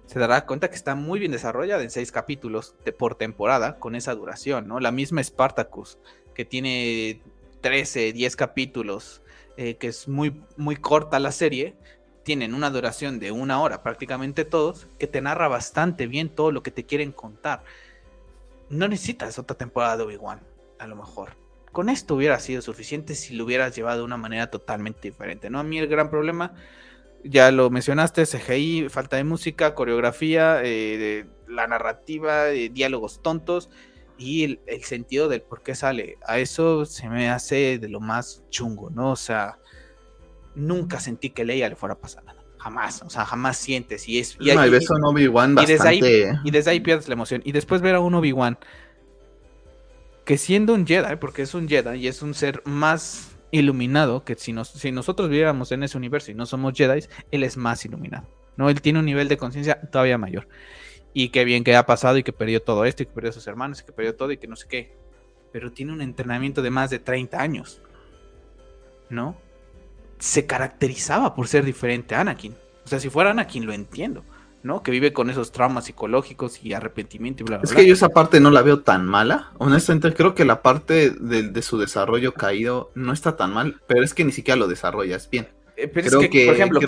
se 0.06 0.18
dará 0.20 0.46
cuenta 0.46 0.68
que 0.68 0.76
está 0.76 0.94
muy 0.94 1.18
bien 1.18 1.32
desarrollada 1.32 1.82
en 1.82 1.90
seis 1.90 2.12
capítulos 2.12 2.76
por 2.98 3.16
temporada 3.16 3.78
con 3.78 3.96
esa 3.96 4.14
duración, 4.14 4.68
¿no? 4.68 4.78
La 4.78 4.92
misma 4.92 5.24
Spartacus, 5.24 5.98
que 6.34 6.44
tiene 6.44 7.22
13, 7.62 8.12
10 8.12 8.36
capítulos, 8.36 9.22
eh, 9.56 9.76
que 9.76 9.88
es 9.88 10.08
muy, 10.08 10.42
muy 10.56 10.76
corta 10.76 11.18
la 11.18 11.32
serie, 11.32 11.74
tienen 12.24 12.54
una 12.54 12.70
duración 12.70 13.18
de 13.18 13.32
una 13.32 13.60
hora 13.60 13.82
prácticamente 13.82 14.44
todos, 14.44 14.86
que 14.98 15.06
te 15.06 15.20
narra 15.22 15.48
bastante 15.48 16.06
bien 16.06 16.28
todo 16.28 16.52
lo 16.52 16.62
que 16.62 16.70
te 16.70 16.84
quieren 16.84 17.12
contar. 17.12 17.62
No 18.68 18.88
necesitas 18.88 19.38
otra 19.38 19.56
temporada 19.56 19.96
de 19.96 20.02
Obi-Wan, 20.04 20.40
a 20.78 20.86
lo 20.86 20.96
mejor. 20.96 21.30
Con 21.72 21.88
esto 21.88 22.16
hubiera 22.16 22.38
sido 22.38 22.60
suficiente 22.60 23.14
si 23.14 23.34
lo 23.34 23.44
hubieras 23.44 23.74
llevado 23.74 23.98
de 24.00 24.04
una 24.04 24.18
manera 24.18 24.50
totalmente 24.50 25.08
diferente. 25.08 25.48
¿no? 25.48 25.58
A 25.58 25.62
mí 25.62 25.78
el 25.78 25.88
gran 25.88 26.10
problema, 26.10 26.54
ya 27.24 27.50
lo 27.50 27.70
mencionaste, 27.70 28.26
CGI, 28.26 28.88
falta 28.88 29.16
de 29.16 29.24
música, 29.24 29.74
coreografía, 29.74 30.60
eh, 30.62 31.24
la 31.48 31.66
narrativa, 31.66 32.50
eh, 32.50 32.68
diálogos 32.68 33.22
tontos 33.22 33.70
y 34.18 34.44
el, 34.66 34.84
sentido 34.84 35.28
del 35.28 35.42
por 35.42 35.62
qué 35.62 35.74
sale. 35.74 36.18
A 36.26 36.38
eso 36.38 36.84
se 36.84 37.08
me 37.08 37.30
hace 37.30 37.78
de 37.78 37.88
lo 37.88 38.00
más 38.00 38.42
chungo, 38.50 38.90
¿no? 38.90 39.12
O 39.12 39.16
sea, 39.16 39.58
nunca 40.54 41.00
sentí 41.00 41.30
que 41.30 41.44
Leia 41.44 41.68
le 41.68 41.76
fuera 41.76 41.94
a 41.94 41.98
pasar 41.98 42.24
nada. 42.24 42.40
Jamás, 42.58 43.02
o 43.02 43.10
sea, 43.10 43.24
jamás 43.24 43.56
sientes. 43.56 44.08
Y 44.08 44.20
es. 44.20 44.36
Y, 44.38 44.54
no, 44.54 44.62
un 44.62 45.04
Obi-Wan 45.04 45.54
bastante. 45.54 45.72
Desde 45.72 45.88
ahí, 45.88 46.40
y 46.44 46.50
desde 46.50 46.70
ahí 46.70 46.80
pierdes 46.80 47.08
la 47.08 47.14
emoción. 47.14 47.42
Y 47.44 47.52
después 47.52 47.80
ver 47.80 47.96
a 47.96 48.00
un 48.00 48.14
Obi-Wan 48.14 48.58
que 50.24 50.38
siendo 50.38 50.74
un 50.74 50.86
Jedi, 50.86 51.16
porque 51.16 51.42
es 51.42 51.54
un 51.54 51.68
Jedi 51.68 51.98
y 51.98 52.06
es 52.06 52.22
un 52.22 52.34
ser 52.34 52.62
más 52.64 53.32
iluminado, 53.50 54.24
que 54.24 54.36
si, 54.36 54.52
nos, 54.52 54.68
si 54.68 54.92
nosotros 54.92 55.28
viviéramos 55.28 55.72
en 55.72 55.82
ese 55.82 55.98
universo 55.98 56.30
y 56.30 56.34
no 56.34 56.46
somos 56.46 56.74
Jedi, 56.74 57.04
él 57.32 57.42
es 57.42 57.56
más 57.56 57.84
iluminado. 57.84 58.28
¿no? 58.56 58.70
Él 58.70 58.80
tiene 58.80 59.00
un 59.00 59.04
nivel 59.04 59.26
de 59.28 59.36
conciencia 59.36 59.80
todavía 59.80 60.18
mayor 60.18 60.46
y 61.14 61.28
qué 61.28 61.44
bien 61.44 61.64
que 61.64 61.76
ha 61.76 61.86
pasado 61.86 62.18
y 62.18 62.22
que 62.22 62.32
perdió 62.32 62.62
todo 62.62 62.84
esto 62.84 63.02
y 63.02 63.06
que 63.06 63.12
perdió 63.12 63.30
a 63.30 63.34
sus 63.34 63.46
hermanos 63.46 63.80
y 63.80 63.84
que 63.84 63.92
perdió 63.92 64.14
todo 64.14 64.32
y 64.32 64.38
que 64.38 64.48
no 64.48 64.56
sé 64.56 64.66
qué. 64.68 64.96
Pero 65.52 65.72
tiene 65.72 65.92
un 65.92 66.00
entrenamiento 66.00 66.62
de 66.62 66.70
más 66.70 66.90
de 66.90 66.98
30 66.98 67.40
años. 67.40 67.80
¿No? 69.10 69.36
Se 70.18 70.46
caracterizaba 70.46 71.34
por 71.34 71.48
ser 71.48 71.64
diferente 71.64 72.14
a 72.14 72.20
Anakin. 72.20 72.54
O 72.84 72.88
sea, 72.88 72.98
si 72.98 73.10
fuera 73.10 73.30
Anakin 73.30 73.66
lo 73.66 73.72
entiendo. 73.72 74.24
¿no? 74.62 74.82
Que 74.82 74.90
vive 74.92 75.12
con 75.12 75.28
esos 75.28 75.52
traumas 75.52 75.86
psicológicos 75.86 76.64
y 76.64 76.72
arrepentimiento 76.72 77.42
y 77.42 77.46
bla, 77.46 77.58
bla, 77.58 77.64
Es 77.64 77.74
que 77.74 77.86
yo 77.86 77.94
esa 77.94 78.10
parte 78.10 78.40
no 78.40 78.50
la 78.50 78.62
veo 78.62 78.80
tan 78.80 79.04
mala. 79.06 79.50
Honestamente, 79.58 80.14
creo 80.14 80.34
que 80.34 80.44
la 80.44 80.62
parte 80.62 81.10
de, 81.10 81.42
de, 81.42 81.62
su 81.62 81.78
desarrollo 81.78 82.32
caído 82.32 82.90
no 82.94 83.12
está 83.12 83.36
tan 83.36 83.52
mal, 83.52 83.80
pero 83.86 84.04
es 84.04 84.14
que 84.14 84.24
ni 84.24 84.32
siquiera 84.32 84.56
lo 84.56 84.68
desarrollas 84.68 85.28
bien. 85.28 85.48
Eh, 85.82 85.88
pero 85.88 86.20
es 86.20 86.28
que, 86.28 86.46
por 86.46 86.54
ejemplo, 86.54 86.80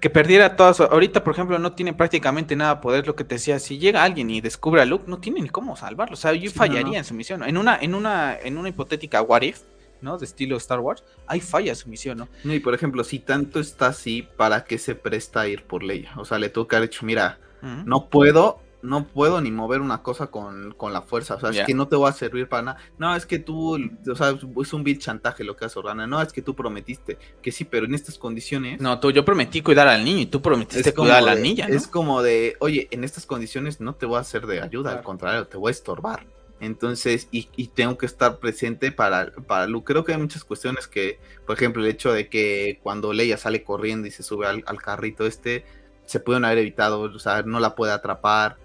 que, 0.00 0.10
perdiera 0.10 0.56
todas. 0.56 0.80
Ahorita, 0.80 1.22
por 1.22 1.34
ejemplo, 1.34 1.58
no 1.58 1.72
tiene 1.72 1.92
prácticamente 1.92 2.56
nada 2.56 2.76
de 2.76 2.80
poder. 2.80 3.06
Lo 3.06 3.14
que 3.14 3.24
te 3.24 3.36
decía, 3.36 3.58
si 3.60 3.78
llega 3.78 4.02
alguien 4.02 4.28
y 4.30 4.40
descubre 4.40 4.82
a 4.82 4.84
Luke, 4.84 5.04
no 5.06 5.18
tiene 5.18 5.40
ni 5.40 5.48
cómo 5.48 5.76
salvarlo. 5.76 6.14
O 6.14 6.16
sea, 6.16 6.32
yo 6.32 6.50
fallaría 6.50 6.98
en 6.98 7.04
su 7.04 7.14
misión. 7.14 7.44
En 7.44 7.56
una, 7.56 7.78
en 7.80 7.94
una, 7.94 8.36
en 8.36 8.58
una 8.58 8.68
hipotética 8.70 9.22
What 9.22 9.42
If, 9.42 9.60
¿no? 10.00 10.18
De 10.18 10.24
estilo 10.24 10.56
Star 10.56 10.80
Wars, 10.80 11.04
ahí 11.26 11.40
falla 11.40 11.74
su 11.74 11.88
misión, 11.88 12.18
¿no? 12.18 12.52
Y 12.52 12.58
por 12.58 12.74
ejemplo, 12.74 13.04
si 13.04 13.20
tanto 13.20 13.60
está 13.60 13.88
así, 13.88 14.26
¿para 14.36 14.64
qué 14.64 14.78
se 14.78 14.96
presta 14.96 15.42
a 15.42 15.48
ir 15.48 15.62
por 15.62 15.84
Leia? 15.84 16.12
O 16.16 16.24
sea, 16.24 16.38
le 16.38 16.50
que 16.50 16.76
haber 16.76 16.88
dicho, 16.88 17.06
mira, 17.06 17.38
no 17.62 18.08
puedo, 18.08 18.60
no 18.82 19.06
puedo 19.06 19.40
ni 19.40 19.50
mover 19.50 19.80
una 19.80 20.02
cosa 20.02 20.28
con, 20.28 20.74
la 20.92 21.02
fuerza. 21.02 21.34
O 21.34 21.40
sea, 21.40 21.50
es 21.50 21.66
que 21.66 21.74
no 21.74 21.88
te 21.88 21.96
va 21.96 22.10
a 22.10 22.12
servir 22.12 22.48
para 22.48 22.62
nada. 22.62 22.78
No, 22.98 23.14
es 23.14 23.26
que 23.26 23.38
tú, 23.38 23.74
o 23.74 24.14
sea, 24.14 24.30
es 24.60 24.72
un 24.72 24.84
vil 24.84 24.98
chantaje 24.98 25.44
lo 25.44 25.56
que 25.56 25.64
hace 25.64 25.78
Organa. 25.78 26.06
No, 26.06 26.22
es 26.22 26.32
que 26.32 26.42
tú 26.42 26.54
prometiste 26.54 27.18
que 27.42 27.52
sí, 27.52 27.64
pero 27.64 27.86
en 27.86 27.94
estas 27.94 28.18
condiciones. 28.18 28.80
No, 28.80 29.00
tú, 29.00 29.10
yo 29.10 29.24
prometí 29.24 29.62
cuidar 29.62 29.88
al 29.88 30.04
niño 30.04 30.20
y 30.20 30.26
tú 30.26 30.40
prometiste 30.40 30.94
cuidar 30.94 31.18
a 31.18 31.22
la 31.22 31.34
niña. 31.34 31.66
Es 31.68 31.86
como 31.86 32.22
de, 32.22 32.56
oye, 32.60 32.88
en 32.90 33.04
estas 33.04 33.26
condiciones 33.26 33.80
no 33.80 33.94
te 33.94 34.06
voy 34.06 34.18
a 34.18 34.20
hacer 34.20 34.46
de 34.46 34.60
ayuda, 34.60 34.92
al 34.92 35.02
contrario, 35.02 35.46
te 35.46 35.56
voy 35.56 35.70
a 35.70 35.72
estorbar. 35.72 36.26
Entonces, 36.60 37.28
y, 37.30 37.44
tengo 37.68 37.96
que 37.98 38.06
estar 38.06 38.38
presente 38.38 38.90
para, 38.90 39.30
para 39.46 39.68
Creo 39.84 40.02
que 40.02 40.12
hay 40.12 40.18
muchas 40.18 40.42
cuestiones 40.42 40.88
que, 40.88 41.20
por 41.46 41.54
ejemplo, 41.54 41.84
el 41.84 41.88
hecho 41.88 42.12
de 42.12 42.28
que 42.28 42.80
cuando 42.82 43.12
Leia 43.12 43.36
sale 43.36 43.62
corriendo 43.62 44.08
y 44.08 44.10
se 44.10 44.24
sube 44.24 44.46
al, 44.46 44.64
al 44.66 44.82
carrito 44.82 45.24
este, 45.24 45.64
se 46.04 46.18
pueden 46.18 46.44
haber 46.44 46.58
evitado, 46.58 47.02
o 47.02 47.18
sea, 47.20 47.42
no 47.42 47.60
la 47.60 47.76
puede 47.76 47.92
atrapar 47.92 48.56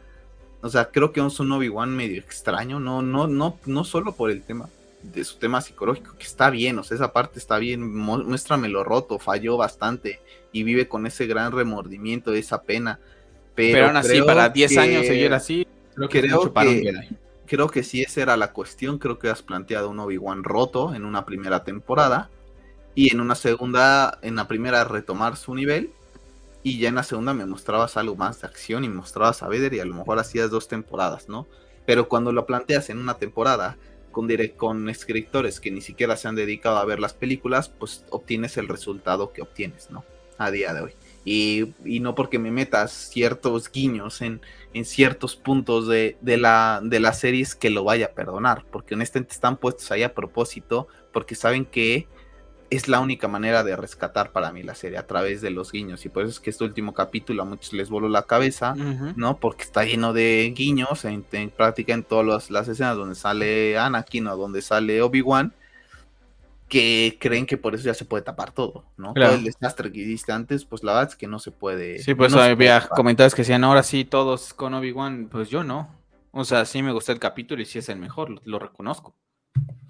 o 0.64 0.70
sea, 0.70 0.86
creo 0.86 1.12
que 1.12 1.20
es 1.20 1.40
un 1.42 1.52
Obi-Wan 1.52 1.94
medio 1.94 2.22
extraño, 2.22 2.80
no, 2.80 3.02
no, 3.02 3.28
no, 3.28 3.60
no 3.66 3.84
solo 3.84 4.14
por 4.14 4.32
el 4.32 4.42
tema 4.44 4.70
de 5.02 5.26
su 5.26 5.38
tema 5.38 5.60
psicológico, 5.60 6.16
que 6.18 6.24
está 6.24 6.50
bien, 6.50 6.80
o 6.80 6.84
sea, 6.84 6.96
esa 6.96 7.12
parte 7.12 7.38
está 7.38 7.58
bien, 7.58 7.94
muéstramelo 7.94 8.86
roto, 8.86 9.20
falló 9.20 9.58
bastante 9.58 10.22
y 10.54 10.64
vive 10.64 10.88
con 10.88 11.06
ese 11.06 11.28
gran 11.28 11.52
remordimiento, 11.52 12.34
esa 12.34 12.62
pena. 12.62 13.00
Pero, 13.56 13.88
aún 13.88 13.98
así, 13.98 14.22
para 14.22 14.48
10 14.48 14.78
años 14.78 15.06
seguir 15.06 15.34
así, 15.34 15.68
creo 15.96 16.08
que, 16.08 16.22
creo 16.22 16.54
que, 16.54 17.10
creo 17.46 17.68
que 17.68 17.84
si 17.84 18.02
esa 18.02 18.22
era 18.22 18.38
la 18.38 18.54
cuestión, 18.54 19.00
creo 19.00 19.20
que 19.20 19.28
has 19.28 19.42
planteado 19.42 19.90
un 19.90 20.00
Obi-Wan 20.00 20.46
roto 20.46 20.96
en 20.96 21.04
una 21.04 21.26
primera 21.26 21.66
temporada 21.66 22.30
y 22.96 23.12
en 23.12 23.20
una 23.20 23.36
segunda, 23.36 24.18
en 24.22 24.38
la 24.38 24.48
primera 24.48 24.86
retomar 24.86 25.36
su 25.36 25.54
nivel 25.54 25.92
y 26.64 26.80
ya 26.80 26.90
en 26.90 26.96
la 26.96 27.04
segunda 27.04 27.34
me 27.34 27.46
mostrabas 27.46 27.98
algo 27.98 28.16
más 28.16 28.42
de 28.42 28.48
acción 28.48 28.86
y 28.86 28.90
mostrabas 28.90 29.44
a 29.44 29.48
Vader 29.48 29.74
y 29.74 29.82
a 29.82 29.86
lo 29.86 29.94
mejor 29.94 30.18
hacías 30.18 30.50
dos 30.50 30.70
temporadas, 30.70 31.28
¿no? 31.28 31.46
Pero 31.86 32.08
cuando 32.08 32.32
lo 32.32 32.46
planteas 32.46 32.90
en 32.90 32.98
una 33.00 33.16
temporada 33.16 33.78
con, 34.12 34.30
con 34.56 34.90
escritores 34.90 35.60
que 35.60 35.72
ni 35.72 35.82
siquiera 35.82 36.16
se 36.16 36.30
han 36.30 36.36
dedicado 36.36 36.78
a 36.78 36.86
ver 36.86 37.02
las 37.02 37.14
películas, 37.14 37.68
pues 37.68 38.06
obtienes 38.10 38.56
el 38.56 38.70
resultado 38.70 39.34
que 39.34 39.42
obtienes, 39.42 39.92
¿no? 39.92 40.06
A 40.38 40.52
día 40.52 40.74
de 40.74 40.82
hoy. 40.82 40.94
Y, 41.26 42.00
no 42.00 42.16
porque 42.16 42.40
me 42.40 42.52
metas 42.52 42.92
ciertos 42.92 43.70
guiños 43.72 44.22
en, 44.22 44.42
en 44.74 44.86
ciertos 44.86 45.36
puntos 45.36 45.88
de, 45.88 46.18
de, 46.22 46.38
la, 46.38 46.82
de 46.84 47.00
las 47.00 47.20
series 47.20 47.56
que 47.56 47.70
lo 47.70 47.84
vaya 47.84 48.08
a 48.08 48.12
perdonar, 48.12 48.66
porque 48.72 48.96
honestamente 48.96 49.34
están 49.34 49.58
puestos 49.58 49.92
ahí 49.92 50.04
a 50.04 50.14
propósito, 50.14 50.88
porque 51.12 51.36
saben 51.36 51.66
que 51.66 52.08
es 52.76 52.88
la 52.88 53.00
única 53.00 53.28
manera 53.28 53.64
de 53.64 53.76
rescatar 53.76 54.32
para 54.32 54.52
mí 54.52 54.64
la 54.64 54.74
serie 54.76 54.98
a 54.98 55.06
través 55.06 55.42
de 55.42 55.52
los 55.52 55.72
guiños. 55.72 56.06
Y 56.06 56.10
por 56.10 56.24
eso 56.24 56.32
es 56.32 56.40
que 56.40 56.50
este 56.50 56.64
último 56.64 56.94
capítulo 56.94 57.44
a 57.44 57.46
muchos 57.46 57.74
les 57.74 57.90
voló 57.90 58.10
la 58.10 58.24
cabeza, 58.24 58.74
¿no? 59.16 59.38
Porque 59.38 59.64
está 59.64 59.84
lleno 59.84 60.14
de 60.14 60.54
guiños 60.56 61.06
en, 61.06 61.24
práctica 61.56 61.94
en 61.94 62.04
todas 62.04 62.50
las, 62.50 62.68
escenas 62.68 62.98
donde 62.98 63.16
sale 63.16 63.78
Anakin 63.78 64.28
o 64.28 64.38
donde 64.38 64.62
sale 64.62 65.02
Obi-Wan, 65.02 65.54
que 66.68 67.18
creen 67.20 67.46
que 67.46 67.58
por 67.58 67.76
eso 67.76 67.84
ya 67.84 67.94
se 67.94 68.06
puede 68.06 68.24
tapar 68.24 68.52
todo, 68.52 68.86
¿no? 68.98 69.14
Todo 69.14 69.36
el 69.36 69.44
desastre 69.44 69.92
que 69.92 70.00
hiciste 70.00 70.32
antes, 70.32 70.66
pues 70.66 70.84
la 70.84 70.94
verdad 70.94 71.12
es 71.12 71.16
que 71.16 71.28
no 71.28 71.38
se 71.38 71.52
puede. 71.52 72.00
Sí, 72.00 72.16
pues 72.16 72.34
había 72.34 72.88
comentarios 72.88 73.36
que 73.36 73.44
decían, 73.44 73.64
ahora 73.64 73.84
sí, 73.84 74.06
todos 74.06 74.54
con 74.54 74.74
Obi-Wan, 74.74 75.30
pues 75.32 75.50
yo 75.50 75.64
no. 75.64 75.90
O 76.32 76.46
sea, 76.46 76.66
sí 76.66 76.82
me 76.82 76.92
gustó 76.92 77.12
el 77.12 77.20
capítulo 77.20 77.62
y 77.62 77.66
sí 77.66 77.78
es 77.78 77.90
el 77.90 78.00
mejor, 78.00 78.42
lo 78.46 78.58
reconozco 78.58 79.14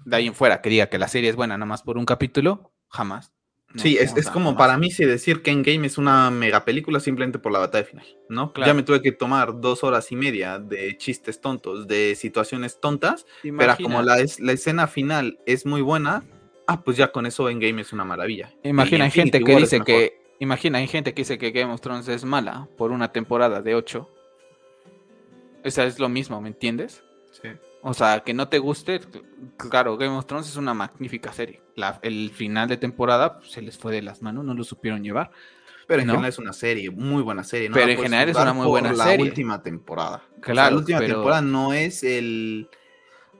de 0.04 0.16
ahí 0.16 0.26
en 0.26 0.34
fuera 0.34 0.60
que 0.60 0.70
diga 0.70 0.88
que 0.88 0.98
la 0.98 1.08
serie 1.08 1.30
es 1.30 1.36
buena 1.36 1.56
nada 1.56 1.66
más 1.66 1.82
por 1.82 1.98
un 1.98 2.04
capítulo, 2.04 2.72
jamás. 2.94 3.32
sí, 3.76 3.98
es, 3.98 4.16
es 4.16 4.30
como 4.30 4.56
para 4.56 4.78
mí 4.78 4.90
si 4.92 5.04
decir 5.04 5.42
que 5.42 5.50
Endgame 5.50 5.88
es 5.88 5.98
una 5.98 6.30
mega 6.30 6.64
película 6.64 7.00
simplemente 7.00 7.40
por 7.40 7.50
la 7.50 7.58
batalla 7.58 7.84
final, 7.84 8.06
¿no? 8.28 8.52
Ya 8.64 8.72
me 8.72 8.84
tuve 8.84 9.02
que 9.02 9.10
tomar 9.10 9.60
dos 9.60 9.82
horas 9.82 10.12
y 10.12 10.16
media 10.16 10.60
de 10.60 10.96
chistes 10.96 11.40
tontos, 11.40 11.88
de 11.88 12.14
situaciones 12.14 12.80
tontas, 12.80 13.26
pero 13.42 13.76
como 13.82 14.02
la, 14.02 14.20
es, 14.20 14.38
la 14.38 14.52
escena 14.52 14.86
final 14.86 15.40
es 15.44 15.66
muy 15.66 15.82
buena, 15.82 16.22
ah, 16.68 16.82
pues 16.82 16.96
ya 16.96 17.10
con 17.10 17.26
eso 17.26 17.48
Endgame 17.48 17.82
es 17.82 17.92
una 17.92 18.04
maravilla. 18.04 18.54
Imagina, 18.62 19.06
hay 19.06 19.10
gente 19.10 19.40
que 19.42 19.56
dice 19.56 19.80
que, 19.80 20.20
imagina, 20.38 20.78
hay 20.78 20.86
gente 20.86 21.12
que 21.12 21.22
dice 21.22 21.36
que 21.36 21.50
Game 21.50 21.72
of 21.72 21.80
Thrones 21.80 22.06
es 22.06 22.24
mala 22.24 22.68
por 22.78 22.92
una 22.92 23.10
temporada 23.10 23.60
de 23.60 23.74
ocho. 23.74 24.08
Esa 25.64 25.84
es 25.84 25.98
lo 25.98 26.08
mismo, 26.08 26.40
¿me 26.40 26.48
entiendes? 26.48 27.02
Sí. 27.32 27.48
O 27.86 27.92
sea, 27.92 28.20
que 28.20 28.32
no 28.32 28.48
te 28.48 28.58
guste, 28.58 28.98
claro, 29.58 29.98
Game 29.98 30.16
of 30.16 30.24
Thrones 30.24 30.48
es 30.48 30.56
una 30.56 30.72
magnífica 30.72 31.34
serie. 31.34 31.60
el 32.00 32.30
final 32.30 32.66
de 32.66 32.78
temporada 32.78 33.38
pues, 33.38 33.52
se 33.52 33.60
les 33.60 33.76
fue 33.76 33.92
de 33.92 34.00
las 34.00 34.22
manos, 34.22 34.42
no 34.42 34.54
lo 34.54 34.64
supieron 34.64 35.04
llevar. 35.04 35.30
Pero 35.86 36.00
en 36.00 36.08
general 36.08 36.30
es 36.30 36.38
una 36.38 36.54
serie, 36.54 36.90
muy 36.90 37.22
buena 37.22 37.44
serie. 37.44 37.68
pero 37.70 37.90
en 37.90 37.98
general 37.98 38.30
es 38.30 38.36
una 38.36 38.54
muy 38.54 38.66
buena 38.66 38.94
serie. 38.94 39.18
La 39.18 39.22
última 39.22 39.62
temporada. 39.62 40.22
Claro, 40.40 40.70
la 40.70 40.76
última 40.78 41.00
temporada 41.00 41.42
no 41.42 41.74
es 41.74 42.02
el. 42.04 42.70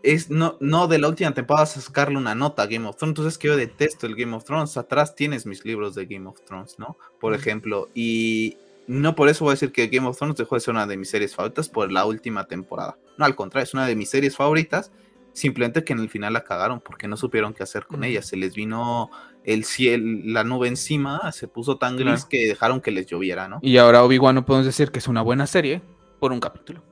Es, 0.03 0.29
no, 0.29 0.59
no 0.61 0.89
de 0.89 0.99
la 0.99 1.09
última 1.09 1.33
temporada 1.33 1.65
sacarle 1.65 2.19
una 2.19 2.35
nota 2.35 2.65
a 2.65 2.67
Game 2.67 2.87
of 2.87 2.97
Thrones. 2.97 3.13
Entonces 3.13 3.39
que 3.39 3.49
yo 3.49 3.57
detesto 3.57 4.07
el 4.07 4.15
Game 4.15 4.37
of 4.37 4.45
Thrones. 4.45 4.77
Atrás 4.77 5.15
tienes 5.15 5.47
mis 5.47 5.65
libros 5.65 5.95
de 5.95 6.05
Game 6.05 6.29
of 6.29 6.43
Thrones, 6.45 6.79
¿no? 6.79 6.99
Por 7.19 7.33
ejemplo. 7.33 7.89
Y 7.95 8.59
no 8.87 9.15
por 9.15 9.29
eso 9.29 9.45
voy 9.45 9.53
a 9.53 9.55
decir 9.55 9.73
que 9.73 9.87
Game 9.89 10.07
of 10.07 10.17
Thrones 10.17 10.37
dejó 10.37 10.57
de 10.57 10.61
ser 10.61 10.75
una 10.75 10.87
de 10.87 10.97
mis 10.97 11.11
series 11.11 11.35
favoritas 11.35 11.69
por 11.69 11.91
la 11.91 12.05
última 12.05 12.47
temporada. 12.47 12.99
No, 13.19 13.25
al 13.25 13.35
contrario, 13.35 13.65
es 13.65 13.75
una 13.75 13.87
de 13.87 13.97
mis 13.97 14.11
series 14.11 14.37
favoritas. 14.37 14.93
Simplemente 15.33 15.83
que 15.83 15.93
en 15.93 15.99
el 15.99 16.09
final 16.09 16.33
la 16.33 16.45
cagaron 16.45 16.81
porque 16.81 17.09
no 17.09 17.17
supieron 17.17 17.55
qué 17.55 17.65
hacer 17.65 17.87
con 17.87 18.05
ella. 18.05 18.23
Se 18.23 18.37
les 18.37 18.55
vino 18.55 19.11
el 19.43 19.65
cielo, 19.65 20.21
la 20.25 20.45
nube 20.45 20.69
encima, 20.69 21.33
se 21.33 21.49
puso 21.49 21.77
tan 21.77 21.97
gris 21.97 22.25
que 22.25 22.47
dejaron 22.47 22.81
que 22.81 22.93
les 22.93 23.07
lloviera, 23.07 23.49
¿no? 23.49 23.59
Y 23.61 23.79
ahora 23.79 24.05
Obi-Wan 24.05 24.37
no 24.37 24.47
podemos 24.47 24.65
decir 24.65 24.93
que 24.93 25.01
es 25.01 25.09
una 25.09 25.23
buena 25.23 25.49
serie 25.49 25.83
por 26.21 26.31
un 26.31 26.39
capítulo. 26.39 26.85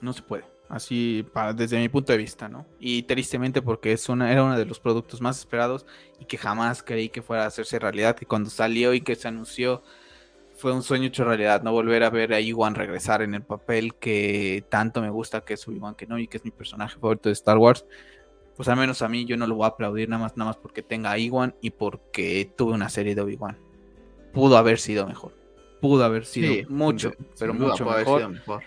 No 0.00 0.12
se 0.12 0.22
puede. 0.22 0.44
Así, 0.68 1.24
para, 1.32 1.52
desde 1.52 1.78
mi 1.78 1.88
punto 1.88 2.12
de 2.12 2.18
vista, 2.18 2.48
¿no? 2.48 2.66
Y 2.80 3.02
tristemente 3.02 3.62
porque 3.62 3.92
es 3.92 4.08
una, 4.08 4.32
era 4.32 4.42
uno 4.42 4.58
de 4.58 4.64
los 4.64 4.80
productos 4.80 5.20
más 5.20 5.38
esperados 5.38 5.86
y 6.18 6.24
que 6.24 6.38
jamás 6.38 6.82
creí 6.82 7.08
que 7.08 7.22
fuera 7.22 7.44
a 7.44 7.46
hacerse 7.46 7.78
realidad. 7.78 8.16
Que 8.16 8.26
cuando 8.26 8.50
salió 8.50 8.94
y 8.94 9.02
que 9.02 9.14
se 9.14 9.28
anunció 9.28 9.82
fue 10.62 10.72
un 10.72 10.84
sueño 10.84 11.08
hecho 11.08 11.24
realidad, 11.24 11.64
no 11.64 11.72
volver 11.72 12.04
a 12.04 12.10
ver 12.10 12.32
a 12.32 12.40
Iwan 12.40 12.76
regresar 12.76 13.20
en 13.20 13.34
el 13.34 13.42
papel 13.42 13.96
que 13.96 14.64
tanto 14.68 15.02
me 15.02 15.10
gusta, 15.10 15.40
que 15.40 15.54
es 15.54 15.66
Obi-Wan 15.66 15.96
Kenobi, 15.96 16.28
que 16.28 16.36
es 16.36 16.44
mi 16.44 16.52
personaje 16.52 16.94
favorito 16.94 17.28
de 17.28 17.32
Star 17.32 17.58
Wars. 17.58 17.84
Pues 18.54 18.68
al 18.68 18.76
menos 18.76 19.02
a 19.02 19.08
mí 19.08 19.24
yo 19.24 19.36
no 19.36 19.48
lo 19.48 19.56
voy 19.56 19.64
a 19.64 19.70
aplaudir 19.70 20.08
nada 20.08 20.22
más, 20.22 20.36
nada 20.36 20.50
más 20.50 20.56
porque 20.56 20.80
tenga 20.80 21.10
a 21.10 21.18
Iwan 21.18 21.56
y 21.60 21.70
porque 21.70 22.48
tuve 22.56 22.74
una 22.74 22.88
serie 22.90 23.16
de 23.16 23.22
Obi-Wan. 23.22 23.58
Pudo 24.32 24.56
haber 24.56 24.78
sido 24.78 25.04
mejor. 25.04 25.32
Pudo 25.80 26.04
haber 26.04 26.26
sido 26.26 26.54
mucho, 26.70 27.12
pero 27.40 27.54
mucho 27.54 27.84
mejor. 27.84 28.62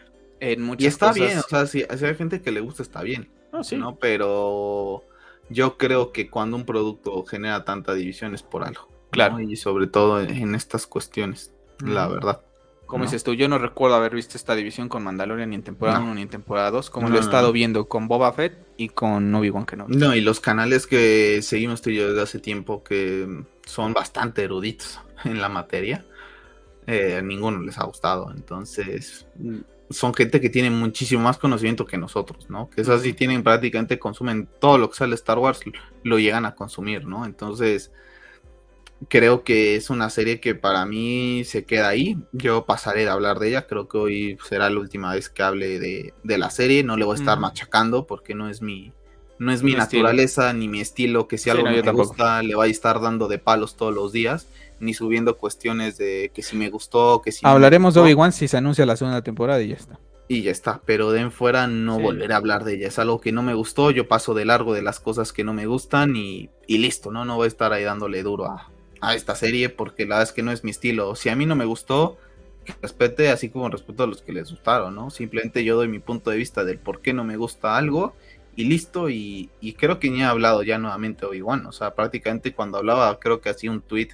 y 0.78 0.86
está 0.86 1.14
bien, 1.14 1.40
o 1.40 1.44
sea, 1.44 1.66
si, 1.66 1.86
hay 1.90 2.16
gente 2.16 2.42
que 2.42 2.52
le 2.52 2.60
gusta, 2.60 2.84
está 2.84 3.04
bien. 3.04 3.30
No, 3.54 3.64
sí. 3.64 3.78
¿no? 3.78 3.96
Pero 3.96 5.06
yo 5.50 5.78
creo 5.78 6.12
que 6.12 6.30
cuando 6.30 6.58
un 6.58 6.66
producto 6.66 7.24
genera 7.24 7.64
tanta 7.64 7.94
división 7.94 8.36
es 8.36 8.44
por 8.44 8.66
algo. 8.66 8.90
Claro. 9.12 9.40
Y 9.40 9.56
sobre 9.56 9.88
todo 9.88 10.20
en 10.20 10.56
estas 10.56 10.86
cuestiones 10.88 11.55
la 11.80 12.08
verdad. 12.08 12.42
Como 12.86 13.04
dices 13.04 13.24
tú, 13.24 13.34
yo 13.34 13.48
no 13.48 13.58
recuerdo 13.58 13.96
haber 13.96 14.14
visto 14.14 14.38
esta 14.38 14.56
división 14.56 14.90
con 14.90 15.04
Mandalorian 15.04 15.50
ni 15.50 15.56
en 15.56 15.64
temporada 15.64 16.00
1 16.00 16.16
ni 16.16 16.22
en 16.22 16.30
temporada 16.30 16.70
2, 16.72 16.90
como 16.92 17.10
lo 17.10 17.18
he 17.18 17.20
estado 17.20 17.52
viendo 17.52 17.88
con 17.88 18.08
Boba 18.08 18.32
Fett 18.32 18.58
y 18.78 18.90
con 18.90 19.34
Obi-Wan 19.34 19.66
Kenobi. 19.66 19.96
No, 19.96 20.16
y 20.16 20.22
los 20.22 20.40
canales 20.40 20.86
que 20.86 21.42
seguimos 21.42 21.82
tú 21.82 21.90
y 21.90 21.96
yo 21.96 22.10
desde 22.10 22.22
hace 22.22 22.40
tiempo 22.40 22.84
que 22.84 23.28
son 23.66 23.94
bastante 23.94 24.44
eruditos 24.44 25.00
en 25.24 25.42
la 25.42 25.50
materia, 25.50 26.06
eh, 26.86 27.18
a 27.18 27.22
ninguno 27.22 27.60
les 27.62 27.78
ha 27.80 27.86
gustado. 27.86 28.32
Entonces, 28.32 29.26
son 29.90 30.14
gente 30.14 30.40
que 30.40 30.50
tiene 30.50 30.70
muchísimo 30.70 31.24
más 31.24 31.38
conocimiento 31.40 31.86
que 31.86 31.98
nosotros, 31.98 32.50
¿no? 32.50 32.70
Que 32.70 32.82
esas 32.82 33.02
sí 33.02 33.14
tienen 33.14 33.44
prácticamente, 33.44 33.98
consumen 33.98 34.48
todo 34.60 34.78
lo 34.78 34.90
que 34.92 34.98
sale 34.98 35.16
Star 35.16 35.40
Wars, 35.40 35.62
lo 36.04 36.20
llegan 36.20 36.46
a 36.46 36.54
consumir, 36.54 37.06
¿no? 37.06 37.26
Entonces 37.26 37.92
creo 39.10 39.44
que 39.44 39.76
es 39.76 39.90
una 39.90 40.10
serie 40.10 40.40
que 40.40 40.56
para 40.56 40.86
mí 40.86 41.44
se 41.46 41.66
queda 41.66 41.90
ahí. 41.90 42.18
Yo 42.32 42.66
pasaré 42.66 43.02
de 43.02 43.10
hablar 43.10 43.40
de 43.40 43.50
ella. 43.50 43.68
Creo 43.68 43.88
que 43.88 43.98
hoy 43.98 44.38
será 44.48 44.70
la 44.70 44.80
última 44.80 45.14
vez 45.14 45.30
que 45.30 45.44
hable 45.44 45.80
de, 45.80 46.14
la 46.24 46.50
serie. 46.50 46.84
No 46.84 46.98
le 46.98 47.06
voy 47.06 47.16
a 47.16 47.20
estar 47.20 47.40
machacando 47.40 48.08
porque 48.08 48.36
no 48.36 48.50
es 48.50 48.62
mi, 48.62 48.94
no 49.40 49.52
es 49.52 49.64
mi, 49.64 49.74
naturaleza 49.74 50.54
ni 50.54 50.68
mi 50.68 50.82
estilo. 50.82 51.28
Que 51.28 51.38
si 51.38 51.50
algo 51.50 51.66
me 51.66 51.82
gusta, 51.92 52.42
le 52.44 52.56
voy 52.56 52.68
a 52.68 52.72
estar 52.72 53.02
dando 53.02 53.28
de 53.28 53.40
palos 53.40 53.76
todos 53.76 53.94
los 53.94 54.12
días. 54.12 54.48
Ni 54.80 54.94
subiendo 54.94 55.38
cuestiones 55.38 55.98
de 55.98 56.32
que 56.34 56.42
si 56.42 56.58
me 56.58 56.70
gustó, 56.70 57.22
que 57.24 57.32
si. 57.32 57.46
Hablaremos 57.46 57.94
de 57.94 58.02
Obi-Wan 58.02 58.34
si 58.34 58.48
se 58.48 58.58
anuncia 58.58 58.86
la 58.86 58.98
segunda 58.98 59.22
temporada 59.22 59.62
y 59.62 59.70
ya 59.70 59.76
está. 59.76 60.00
Y 60.28 60.42
ya 60.42 60.52
está, 60.52 60.82
pero 60.86 61.12
de 61.12 61.22
en 61.22 61.32
fuera 61.32 61.68
no 61.68 62.00
volveré 62.00 62.34
a 62.34 62.38
hablar 62.38 62.64
de 62.64 62.74
ella. 62.74 62.88
Es 62.88 62.98
algo 62.98 63.22
que 63.22 63.32
no 63.32 63.44
me 63.44 63.54
gustó, 63.54 63.92
yo 63.92 64.08
paso 64.08 64.34
de 64.34 64.44
largo 64.44 64.74
de 64.74 64.82
las 64.82 65.00
cosas 65.00 65.32
que 65.32 65.44
no 65.44 65.54
me 65.54 65.68
gustan 65.68 66.16
y, 66.16 66.50
y 66.66 66.80
listo, 66.80 67.12
¿no? 67.12 67.26
No 67.26 67.36
voy 67.36 67.46
a 67.46 67.48
estar 67.48 67.72
ahí 67.74 67.84
dándole 67.84 68.24
duro 68.24 68.46
a, 68.46 68.72
a 69.02 69.16
esta 69.16 69.36
serie 69.36 69.70
porque 69.70 70.04
la 70.04 70.16
verdad 70.16 70.30
es 70.30 70.32
que 70.34 70.44
no 70.44 70.52
es 70.52 70.64
mi 70.64 70.72
estilo. 70.72 71.16
Si 71.16 71.30
a 71.30 71.36
mí 71.36 71.46
no 71.46 71.56
me 71.56 71.66
gustó, 71.66 72.18
respete 72.82 73.30
así 73.30 73.50
como 73.50 73.70
respeto 73.70 74.04
a 74.04 74.08
los 74.08 74.22
que 74.22 74.34
les 74.34 74.50
gustaron, 74.50 74.96
¿no? 74.96 75.10
Simplemente 75.10 75.64
yo 75.64 75.76
doy 75.76 75.88
mi 75.88 76.00
punto 76.00 76.32
de 76.32 76.38
vista 76.38 76.64
del 76.64 76.80
por 76.80 77.02
qué 77.02 77.14
no 77.14 77.24
me 77.24 77.38
gusta 77.38 77.78
algo 77.78 78.16
listo. 78.64 79.10
Y, 79.10 79.50
creo 79.78 80.00
que 80.00 80.10
ni 80.10 80.24
ha 80.24 80.30
hablado 80.30 80.64
ya 80.64 80.78
nuevamente 80.78 81.26
Obi-Wan. 81.26 81.66
O 81.66 81.72
sea, 81.72 81.94
prácticamente 81.94 82.54
cuando 82.54 82.78
hablaba, 82.78 83.20
creo 83.20 83.42
que 83.42 83.50
hacía 83.50 83.72
un 83.72 83.82
tweet 83.82 84.10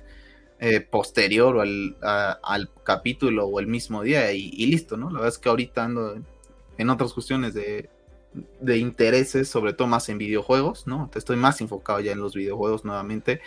eh, 0.60 0.82
posterior 0.82 1.60
al, 1.60 1.96
al, 2.02 2.70
capítulo 2.84 3.46
o 3.46 3.60
el 3.60 3.68
mismo 3.68 4.04
día 4.04 4.32
y, 4.34 4.66
listo, 4.68 4.98
¿no? 4.98 5.08
La 5.08 5.20
verdad 5.20 5.30
es 5.30 5.38
que 5.38 5.50
ahorita 5.50 5.86
ando 5.86 6.18
en 6.78 6.90
otras 6.90 7.14
cuestiones 7.14 7.54
de, 7.54 7.90
de 8.60 8.78
intereses, 8.78 9.50
sobre 9.50 9.74
todo 9.74 9.88
más 9.88 10.10
en 10.10 10.18
videojuegos, 10.18 10.88
¿no? 10.88 11.10
Estoy 11.14 11.38
más 11.38 11.62
enfocado 11.62 12.00
ya 12.00 12.12
en 12.12 12.20
los 12.20 12.36
videojuegos 12.36 12.86
nuevamente. 12.86 13.42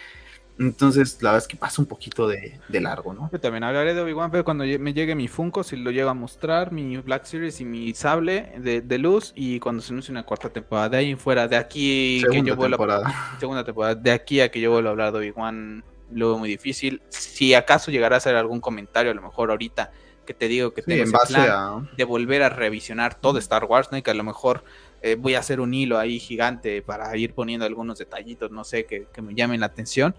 Entonces, 0.59 1.21
la 1.21 1.31
verdad 1.31 1.45
es 1.45 1.49
que 1.49 1.57
pasa 1.57 1.83
un 1.83 1.87
poquito 1.87 2.29
de, 2.29 2.61
largo, 2.69 3.13
¿no? 3.13 3.29
Yo 3.33 3.41
también 3.41 3.65
hablaré 3.65 3.93
de 3.93 4.01
Obi-Wan, 4.01 4.31
pero 4.31 4.45
cuando 4.45 4.65
me 4.65 4.95
llegue 4.95 5.15
mi 5.17 5.27
Funko, 5.27 5.65
si 5.65 5.77
lo 5.77 5.91
llego 5.91 6.11
a 6.11 6.15
mostrar, 6.15 6.71
mi 6.71 6.97
Black 6.99 7.25
Series 7.25 7.61
y 7.61 7.65
mi 7.65 7.93
sable 7.95 8.53
de, 8.59 8.99
luz, 8.99 9.33
y 9.35 9.59
cuando 9.59 9.83
se 9.83 9.93
anuncie 9.93 10.13
una 10.13 10.23
cuarta 10.23 10.49
temporada. 10.51 10.91
De 10.91 10.97
ahí 10.99 11.15
fuera, 11.17 11.49
de 11.49 11.57
aquí 11.57 12.21
segunda 12.21 12.43
que 12.43 12.49
yo 12.49 12.57
vuelvo 12.57 12.85
a, 12.85 13.37
segunda 13.41 13.65
temporada, 13.65 13.95
de 13.97 14.13
aquí 14.13 14.41
a 14.41 14.51
que 14.51 14.61
yo 14.61 14.71
vuelva 14.71 14.91
a 14.91 14.93
hablar 14.93 15.13
de 15.13 15.19
Obi-Wan, 15.19 15.85
lo 16.13 16.29
veo 16.29 16.39
muy 16.39 16.49
difícil. 16.49 17.03
Si 17.09 17.53
acaso 17.55 17.91
llegará 17.91 18.17
a 18.17 18.19
hacer 18.19 18.37
algún 18.37 18.61
comentario, 18.61 19.11
a 19.11 19.15
lo 19.15 19.23
mejor 19.23 19.51
ahorita, 19.51 19.91
que 20.25 20.35
te 20.35 20.47
digo 20.47 20.73
que 20.73 20.83
tengo 20.83 21.03
en 21.03 21.11
base 21.11 21.37
a... 21.37 21.83
de 21.97 22.05
volver 22.05 22.43
a 22.45 22.49
revisionar 22.49 23.17
todo 23.17 23.39
Star 23.39 23.65
Wars, 23.65 23.89
¿no? 23.91 23.99
Y 23.99 24.03
que 24.03 24.13
a 24.13 24.15
lo 24.15 24.25
mejor 24.25 24.65
eh, 25.03 25.17
voy 25.17 25.35
a 25.35 25.41
hacer 25.41 25.61
un 25.61 25.75
hilo 25.75 25.99
ahí 25.99 26.21
gigante 26.21 26.81
para 26.81 27.15
ir 27.17 27.35
poniendo 27.35 27.67
algunos 27.67 27.99
detallitos, 27.99 28.53
no 28.53 28.63
sé, 28.65 28.87
que, 28.87 29.07
que 29.13 29.21
me 29.21 29.35
llamen 29.35 29.61
la 29.61 29.67
atención 29.67 30.15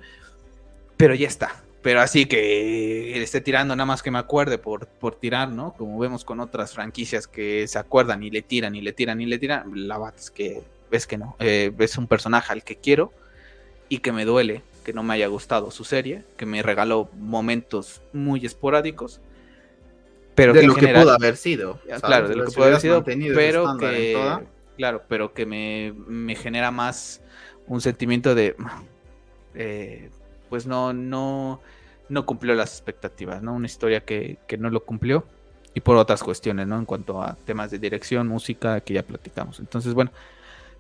pero 0.98 1.16
ya 1.16 1.28
está. 1.28 1.64
Pero 1.82 2.02
así 2.02 2.26
que 2.26 3.22
esté 3.22 3.42
tirando 3.42 3.76
nada 3.76 3.86
más 3.86 4.02
que 4.02 4.10
me 4.10 4.18
acuerde 4.18 4.58
por, 4.58 4.88
por 4.88 5.16
tirar, 5.16 5.50
¿no? 5.50 5.74
Como 5.74 6.00
vemos 6.00 6.26
con 6.26 6.40
otras 6.40 6.74
franquicias 6.74 7.28
que 7.28 7.68
se 7.68 7.78
acuerdan 7.78 8.24
y 8.24 8.32
le 8.32 8.42
tiran 8.42 8.76
y 8.76 8.82
le 8.82 8.92
tiran 8.92 9.22
y 9.22 9.28
le 9.28 9.38
tiran. 9.38 9.88
La 9.88 10.00
verdad 10.00 10.16
es 10.18 10.32
que 10.32 10.64
ves 10.90 11.06
que 11.06 11.20
no. 11.20 11.36
Eh, 11.40 11.72
es 11.78 11.98
un 12.00 12.08
personaje 12.08 12.52
al 12.52 12.64
que 12.64 12.78
quiero 12.78 13.14
y 13.88 14.00
que 14.00 14.12
me 14.12 14.26
duele 14.26 14.64
que 14.86 14.94
no 14.94 15.04
me 15.04 15.16
haya 15.16 15.28
gustado 15.28 15.72
su 15.72 15.84
serie, 15.84 16.24
que 16.38 16.46
me 16.46 16.62
regaló 16.64 17.10
momentos 17.20 18.02
muy 18.14 18.46
esporádicos. 18.46 19.20
Pero 20.36 20.54
de 20.54 20.64
lo 20.64 20.76
que 20.76 20.88
pudo 20.88 21.12
haber 21.12 21.36
sido. 21.36 21.80
Claro, 22.02 22.30
de 22.30 22.36
lo 22.36 22.46
que 22.46 22.52
pudo 22.52 22.66
haber 22.66 22.80
sido, 22.80 23.04
pero 23.04 23.78
que, 23.78 24.18
claro, 24.78 25.04
pero 25.10 25.34
que 25.34 25.46
me, 25.46 25.94
me 26.08 26.36
genera 26.36 26.72
más 26.72 27.22
un 27.68 27.82
sentimiento 27.82 28.36
de 28.36 28.56
eh, 29.56 30.10
pues 30.56 30.68
no, 30.68 30.94
no, 30.94 31.60
no 32.08 32.26
cumplió 32.26 32.56
las 32.56 32.72
expectativas, 32.72 33.44
¿no? 33.44 33.54
Una 33.56 33.66
historia 33.66 34.06
que, 34.06 34.38
no 34.58 34.70
lo 34.70 34.86
cumplió 34.86 35.26
y 35.74 35.82
por 35.82 35.98
otras 35.98 36.24
cuestiones, 36.24 36.66
¿no? 36.66 36.80
En 36.80 36.86
cuanto 36.86 37.22
a 37.22 37.36
temas 37.44 37.72
de 37.72 37.78
dirección, 37.78 38.26
música, 38.30 38.80
que 38.80 38.94
ya 38.94 39.04
platicamos. 39.04 39.60
Entonces, 39.60 39.94
bueno, 39.94 40.12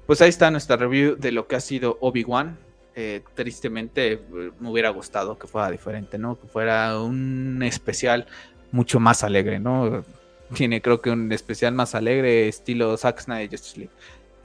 pues 0.05 0.21
ahí 0.21 0.29
está 0.29 0.49
nuestra 0.49 0.77
review 0.77 1.17
de 1.17 1.33
lo 1.33 1.45
que 1.45 1.57
ha 1.57 1.59
sido 1.59 1.97
Obi-Wan. 1.99 2.57
Eh, 2.95 3.21
tristemente 3.33 4.13
eh, 4.13 4.51
me 4.61 4.69
hubiera 4.69 4.91
gustado 4.91 5.37
que 5.37 5.45
fuera 5.45 5.69
diferente, 5.69 6.17
¿no? 6.17 6.39
Que 6.39 6.47
fuera 6.47 6.97
un 6.97 7.61
especial 7.61 8.27
mucho 8.71 9.01
más 9.01 9.25
alegre, 9.25 9.59
¿no? 9.59 10.05
Tiene 10.53 10.81
creo 10.81 11.01
que 11.01 11.09
un 11.09 11.29
especial 11.33 11.73
más 11.73 11.95
alegre 11.95 12.47
estilo 12.47 12.95
Zack 12.95 13.19
Snyder 13.19 13.49
Justice 13.49 13.77
League, 13.77 13.93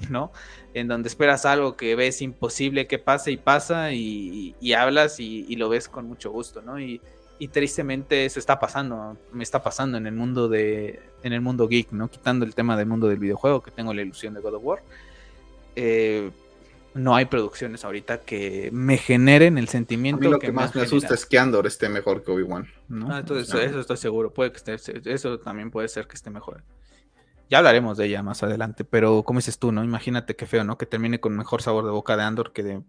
¿no? 0.10 0.32
en 0.74 0.88
donde 0.88 1.08
esperas 1.08 1.46
algo 1.46 1.76
que 1.76 1.94
ves 1.96 2.22
imposible 2.22 2.86
que 2.86 2.98
pase 2.98 3.32
y 3.32 3.36
pasa 3.36 3.92
y, 3.92 4.54
hablas 4.72 5.18
y, 5.18 5.54
lo 5.56 5.68
ves 5.68 5.88
con 5.88 6.06
mucho 6.06 6.30
gusto, 6.30 6.62
¿no? 6.62 6.78
Y, 6.80 7.00
tristemente 7.52 8.26
eso 8.26 8.38
está 8.38 8.60
pasando, 8.60 9.16
me 9.32 9.42
está 9.42 9.62
pasando 9.62 9.96
en 9.96 10.06
el 10.06 10.12
mundo 10.12 10.46
de, 10.48 11.00
en 11.22 11.32
el 11.32 11.40
mundo 11.40 11.68
geek, 11.68 11.90
¿no? 11.90 12.10
Quitando 12.10 12.44
el 12.44 12.54
tema 12.54 12.76
del 12.76 12.86
mundo 12.86 13.08
del 13.08 13.18
videojuego, 13.18 13.62
que 13.62 13.70
tengo 13.70 13.94
la 13.94 14.02
ilusión 14.02 14.34
de 14.34 14.40
God 14.40 14.54
of 14.56 14.62
War. 14.62 14.82
Eh, 15.74 16.30
no 16.92 17.14
hay 17.16 17.24
producciones 17.24 17.82
ahorita 17.84 18.20
que 18.20 18.68
me 18.72 18.98
generen 18.98 19.56
el 19.56 19.68
sentimiento. 19.68 20.28
lo 20.28 20.38
que, 20.38 20.52
más 20.52 20.74
me 20.74 20.82
asusta 20.82 21.14
es 21.14 21.24
que 21.24 21.38
Andor 21.38 21.66
esté 21.66 21.88
mejor 21.88 22.22
que 22.22 22.30
Obi-Wan. 22.30 22.68
¿no? 22.88 23.10
Ah, 23.10 23.20
entonces, 23.20 23.54
eso 23.54 23.80
estoy 23.80 23.96
seguro. 23.96 24.34
Puede 24.34 24.52
que 24.52 24.58
esté, 24.58 24.74
eso 25.10 25.38
también 25.38 25.70
puede 25.70 25.88
ser 25.88 26.06
que 26.06 26.16
esté 26.16 26.28
mejor. 26.28 26.62
Ya 27.50 27.58
hablaremos 27.58 27.98
de 27.98 28.06
ella 28.06 28.22
más 28.22 28.44
adelante, 28.44 28.84
pero 28.84 29.24
como 29.24 29.40
dices 29.40 29.58
tú, 29.58 29.72
¿no? 29.72 29.82
Imagínate 29.82 30.36
qué 30.36 30.46
feo, 30.46 30.62
¿no? 30.62 30.78
Que 30.78 30.86
termine 30.86 31.18
con 31.18 31.36
mejor 31.36 31.62
sabor 31.62 31.84
de 31.84 31.90
boca 31.90 32.16
de 32.16 32.22
Andor 32.22 32.52
que 32.52 32.62
de 32.62 32.82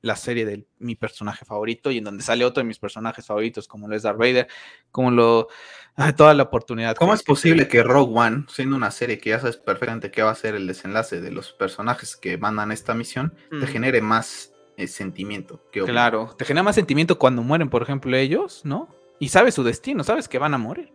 la 0.00 0.16
serie 0.16 0.44
de 0.44 0.66
mi 0.80 0.96
personaje 0.96 1.44
favorito 1.44 1.92
y 1.92 1.98
en 1.98 2.04
donde 2.04 2.24
sale 2.24 2.44
otro 2.44 2.60
de 2.60 2.66
mis 2.66 2.80
personajes 2.80 3.26
favoritos, 3.26 3.68
como 3.68 3.86
lo 3.86 3.94
es 3.94 4.02
Darth 4.02 4.18
Vader, 4.18 4.48
como 4.90 5.12
lo... 5.12 5.48
toda 6.16 6.34
la 6.34 6.44
oportunidad. 6.44 6.96
¿Cómo 6.96 7.14
es 7.14 7.22
posible 7.22 7.68
que 7.68 7.84
Rogue 7.84 8.12
One, 8.12 8.44
siendo 8.48 8.76
una 8.76 8.90
serie 8.90 9.18
que 9.18 9.30
ya 9.30 9.38
sabes 9.38 9.56
perfectamente 9.56 10.10
qué 10.10 10.22
va 10.22 10.32
a 10.32 10.36
ser 10.36 10.56
el 10.56 10.66
desenlace 10.66 11.20
de 11.20 11.30
los 11.30 11.52
personajes 11.52 12.16
que 12.16 12.38
mandan 12.38 12.72
esta 12.72 12.94
misión, 12.94 13.34
te 13.50 13.56
mm. 13.56 13.66
genere 13.66 14.02
más 14.02 14.52
eh, 14.76 14.88
sentimiento? 14.88 15.62
Que 15.70 15.82
claro, 15.84 16.34
te 16.36 16.44
genera 16.44 16.64
más 16.64 16.74
sentimiento 16.74 17.20
cuando 17.20 17.42
mueren, 17.42 17.70
por 17.70 17.82
ejemplo, 17.82 18.16
ellos, 18.16 18.62
¿no? 18.64 18.88
Y 19.20 19.28
sabes 19.28 19.54
su 19.54 19.62
destino, 19.62 20.02
sabes 20.02 20.28
que 20.28 20.38
van 20.38 20.54
a 20.54 20.58
morir, 20.58 20.92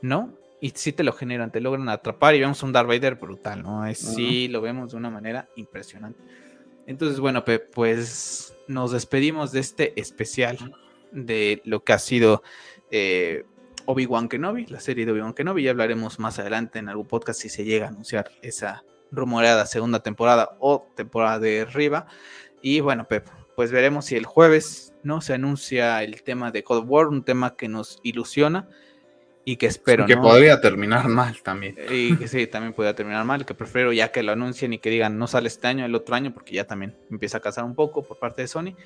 ¿no? 0.00 0.37
Y 0.60 0.70
sí 0.70 0.92
te 0.92 1.04
lo 1.04 1.12
generan, 1.12 1.52
te 1.52 1.60
logran 1.60 1.88
atrapar 1.88 2.34
y 2.34 2.40
vemos 2.40 2.62
un 2.62 2.72
Darth 2.72 2.88
Vader 2.88 3.14
brutal, 3.14 3.62
¿no? 3.62 3.86
Es, 3.86 3.98
Sí, 3.98 4.48
lo 4.48 4.60
vemos 4.60 4.90
de 4.90 4.96
una 4.96 5.10
manera 5.10 5.48
impresionante. 5.56 6.20
Entonces, 6.86 7.20
bueno, 7.20 7.44
pues 7.74 8.54
nos 8.66 8.92
despedimos 8.92 9.52
de 9.52 9.60
este 9.60 10.00
especial 10.00 10.74
de 11.12 11.62
lo 11.64 11.84
que 11.84 11.92
ha 11.92 11.98
sido 11.98 12.42
eh, 12.90 13.44
Obi-Wan 13.86 14.28
Kenobi, 14.28 14.66
la 14.66 14.80
serie 14.80 15.06
de 15.06 15.12
Obi-Wan 15.12 15.34
Kenobi. 15.34 15.62
Ya 15.62 15.70
hablaremos 15.70 16.18
más 16.18 16.38
adelante 16.38 16.78
en 16.78 16.88
algún 16.88 17.06
podcast 17.06 17.40
si 17.40 17.48
se 17.48 17.64
llega 17.64 17.86
a 17.86 17.88
anunciar 17.90 18.30
esa 18.42 18.84
rumoreada 19.10 19.66
segunda 19.66 20.02
temporada 20.02 20.56
o 20.60 20.86
temporada 20.96 21.38
de 21.38 21.60
arriba. 21.62 22.06
Y 22.62 22.80
bueno, 22.80 23.06
Pep, 23.06 23.28
pues 23.54 23.70
veremos 23.70 24.06
si 24.06 24.16
el 24.16 24.26
jueves 24.26 24.94
no 25.02 25.20
se 25.20 25.34
anuncia 25.34 26.02
el 26.02 26.22
tema 26.22 26.50
de 26.50 26.64
of 26.66 26.84
War, 26.86 27.08
un 27.08 27.24
tema 27.24 27.56
que 27.56 27.68
nos 27.68 28.00
ilusiona 28.02 28.68
y 29.48 29.56
que 29.56 29.64
espero. 29.64 30.04
que 30.04 30.18
podría 30.18 30.60
terminar 30.60 31.08
mal 31.08 31.40
también. 31.42 31.74
Y 31.90 32.16
que 32.16 32.28
sí, 32.28 32.46
también 32.46 32.74
podría 32.74 32.94
terminar 32.94 33.24
mal, 33.24 33.46
que 33.46 33.54
prefiero 33.54 33.94
ya 33.94 34.12
que 34.12 34.22
lo 34.22 34.32
anuncien 34.32 34.74
y 34.74 34.78
que 34.78 34.90
digan 34.90 35.16
no 35.16 35.26
sale 35.26 35.48
este 35.48 35.68
año, 35.68 35.86
el 35.86 35.94
otro 35.94 36.14
año, 36.14 36.34
porque 36.34 36.52
ya 36.52 36.66
también 36.66 36.94
empieza 37.10 37.38
a 37.38 37.40
casar 37.40 37.64
un 37.64 37.74
poco 37.74 38.02
por 38.02 38.18
parte 38.18 38.42
de 38.42 38.48
Sony. 38.48 38.76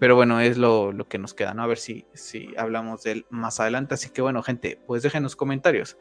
Pero 0.00 0.16
bueno, 0.16 0.40
es 0.40 0.58
lo, 0.58 0.92
que 1.08 1.18
nos 1.18 1.34
queda, 1.34 1.54
¿no? 1.54 1.62
A 1.62 1.68
ver 1.68 1.78
si, 1.78 2.04
si 2.14 2.52
hablamos 2.56 3.04
de 3.04 3.12
él 3.12 3.26
más 3.30 3.60
adelante. 3.60 3.94
Así 3.94 4.10
que 4.10 4.20
bueno, 4.20 4.42
gente, 4.42 4.80
pues 4.88 5.04
dejen 5.04 5.22
los 5.22 5.36
comentarios 5.36 5.96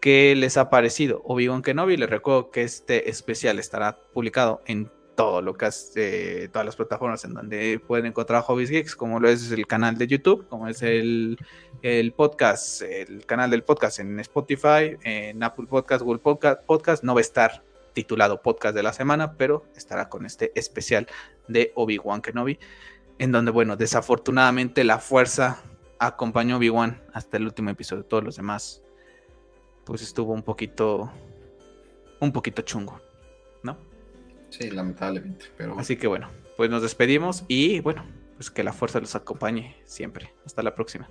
qué 0.00 0.36
les 0.36 0.56
ha 0.56 0.70
parecido 0.70 1.22
Obi-Wan 1.24 1.62
Kenobi. 1.62 1.96
Les 1.96 2.08
recuerdo 2.08 2.52
que 2.52 2.62
este 2.62 3.10
especial 3.10 3.58
estará 3.58 3.98
publicado 4.12 4.62
en 4.66 4.88
todo 5.18 5.42
lo 5.42 5.54
que 5.54 5.64
hace, 5.64 6.46
todas 6.46 6.64
las 6.64 6.76
plataformas 6.76 7.24
en 7.24 7.34
donde 7.34 7.80
pueden 7.84 8.06
encontrar 8.06 8.40
Hobbies 8.44 8.70
Geeks, 8.70 8.94
como 8.94 9.18
lo 9.18 9.28
es 9.28 9.50
el 9.50 9.66
canal 9.66 9.98
de 9.98 10.06
YouTube, 10.06 10.46
como 10.46 10.68
es 10.68 10.80
el, 10.80 11.36
podcast, 12.14 12.82
el 12.82 13.26
canal 13.26 13.50
del 13.50 13.64
podcast 13.64 13.98
en 13.98 14.20
Spotify, 14.20 14.96
en 15.02 15.42
Apple 15.42 15.66
Podcast, 15.68 16.04
Google 16.04 16.20
Podcast, 16.20 16.62
podcast, 16.62 17.02
no 17.02 17.16
va 17.16 17.20
a 17.20 17.22
estar 17.22 17.64
titulado 17.94 18.42
podcast 18.42 18.76
de 18.76 18.84
la 18.84 18.92
semana, 18.92 19.32
pero 19.32 19.64
estará 19.74 20.08
con 20.08 20.24
este 20.24 20.52
especial 20.54 21.08
de 21.48 21.72
Obi-Wan 21.74 22.22
Kenobi, 22.22 22.60
en 23.18 23.32
donde, 23.32 23.50
bueno, 23.50 23.74
desafortunadamente 23.74 24.84
la 24.84 25.00
fuerza 25.00 25.64
acompañó 25.98 26.54
a 26.54 26.58
Obi-Wan 26.58 27.02
hasta 27.12 27.38
el 27.38 27.42
último 27.42 27.70
episodio, 27.70 28.04
todos 28.04 28.22
los 28.22 28.36
demás, 28.36 28.84
pues 29.84 30.00
estuvo 30.00 30.32
un 30.32 30.44
poquito, 30.44 31.10
un 32.20 32.30
poquito 32.30 32.62
chungo. 32.62 33.07
Sí, 34.50 34.70
lamentablemente. 34.70 35.46
Pero... 35.56 35.78
Así 35.78 35.96
que 35.96 36.06
bueno, 36.06 36.28
pues 36.56 36.70
nos 36.70 36.82
despedimos 36.82 37.44
y 37.48 37.80
bueno, 37.80 38.04
pues 38.36 38.50
que 38.50 38.62
la 38.62 38.72
fuerza 38.72 39.00
los 39.00 39.14
acompañe 39.14 39.76
siempre. 39.84 40.32
Hasta 40.44 40.62
la 40.62 40.74
próxima. 40.74 41.08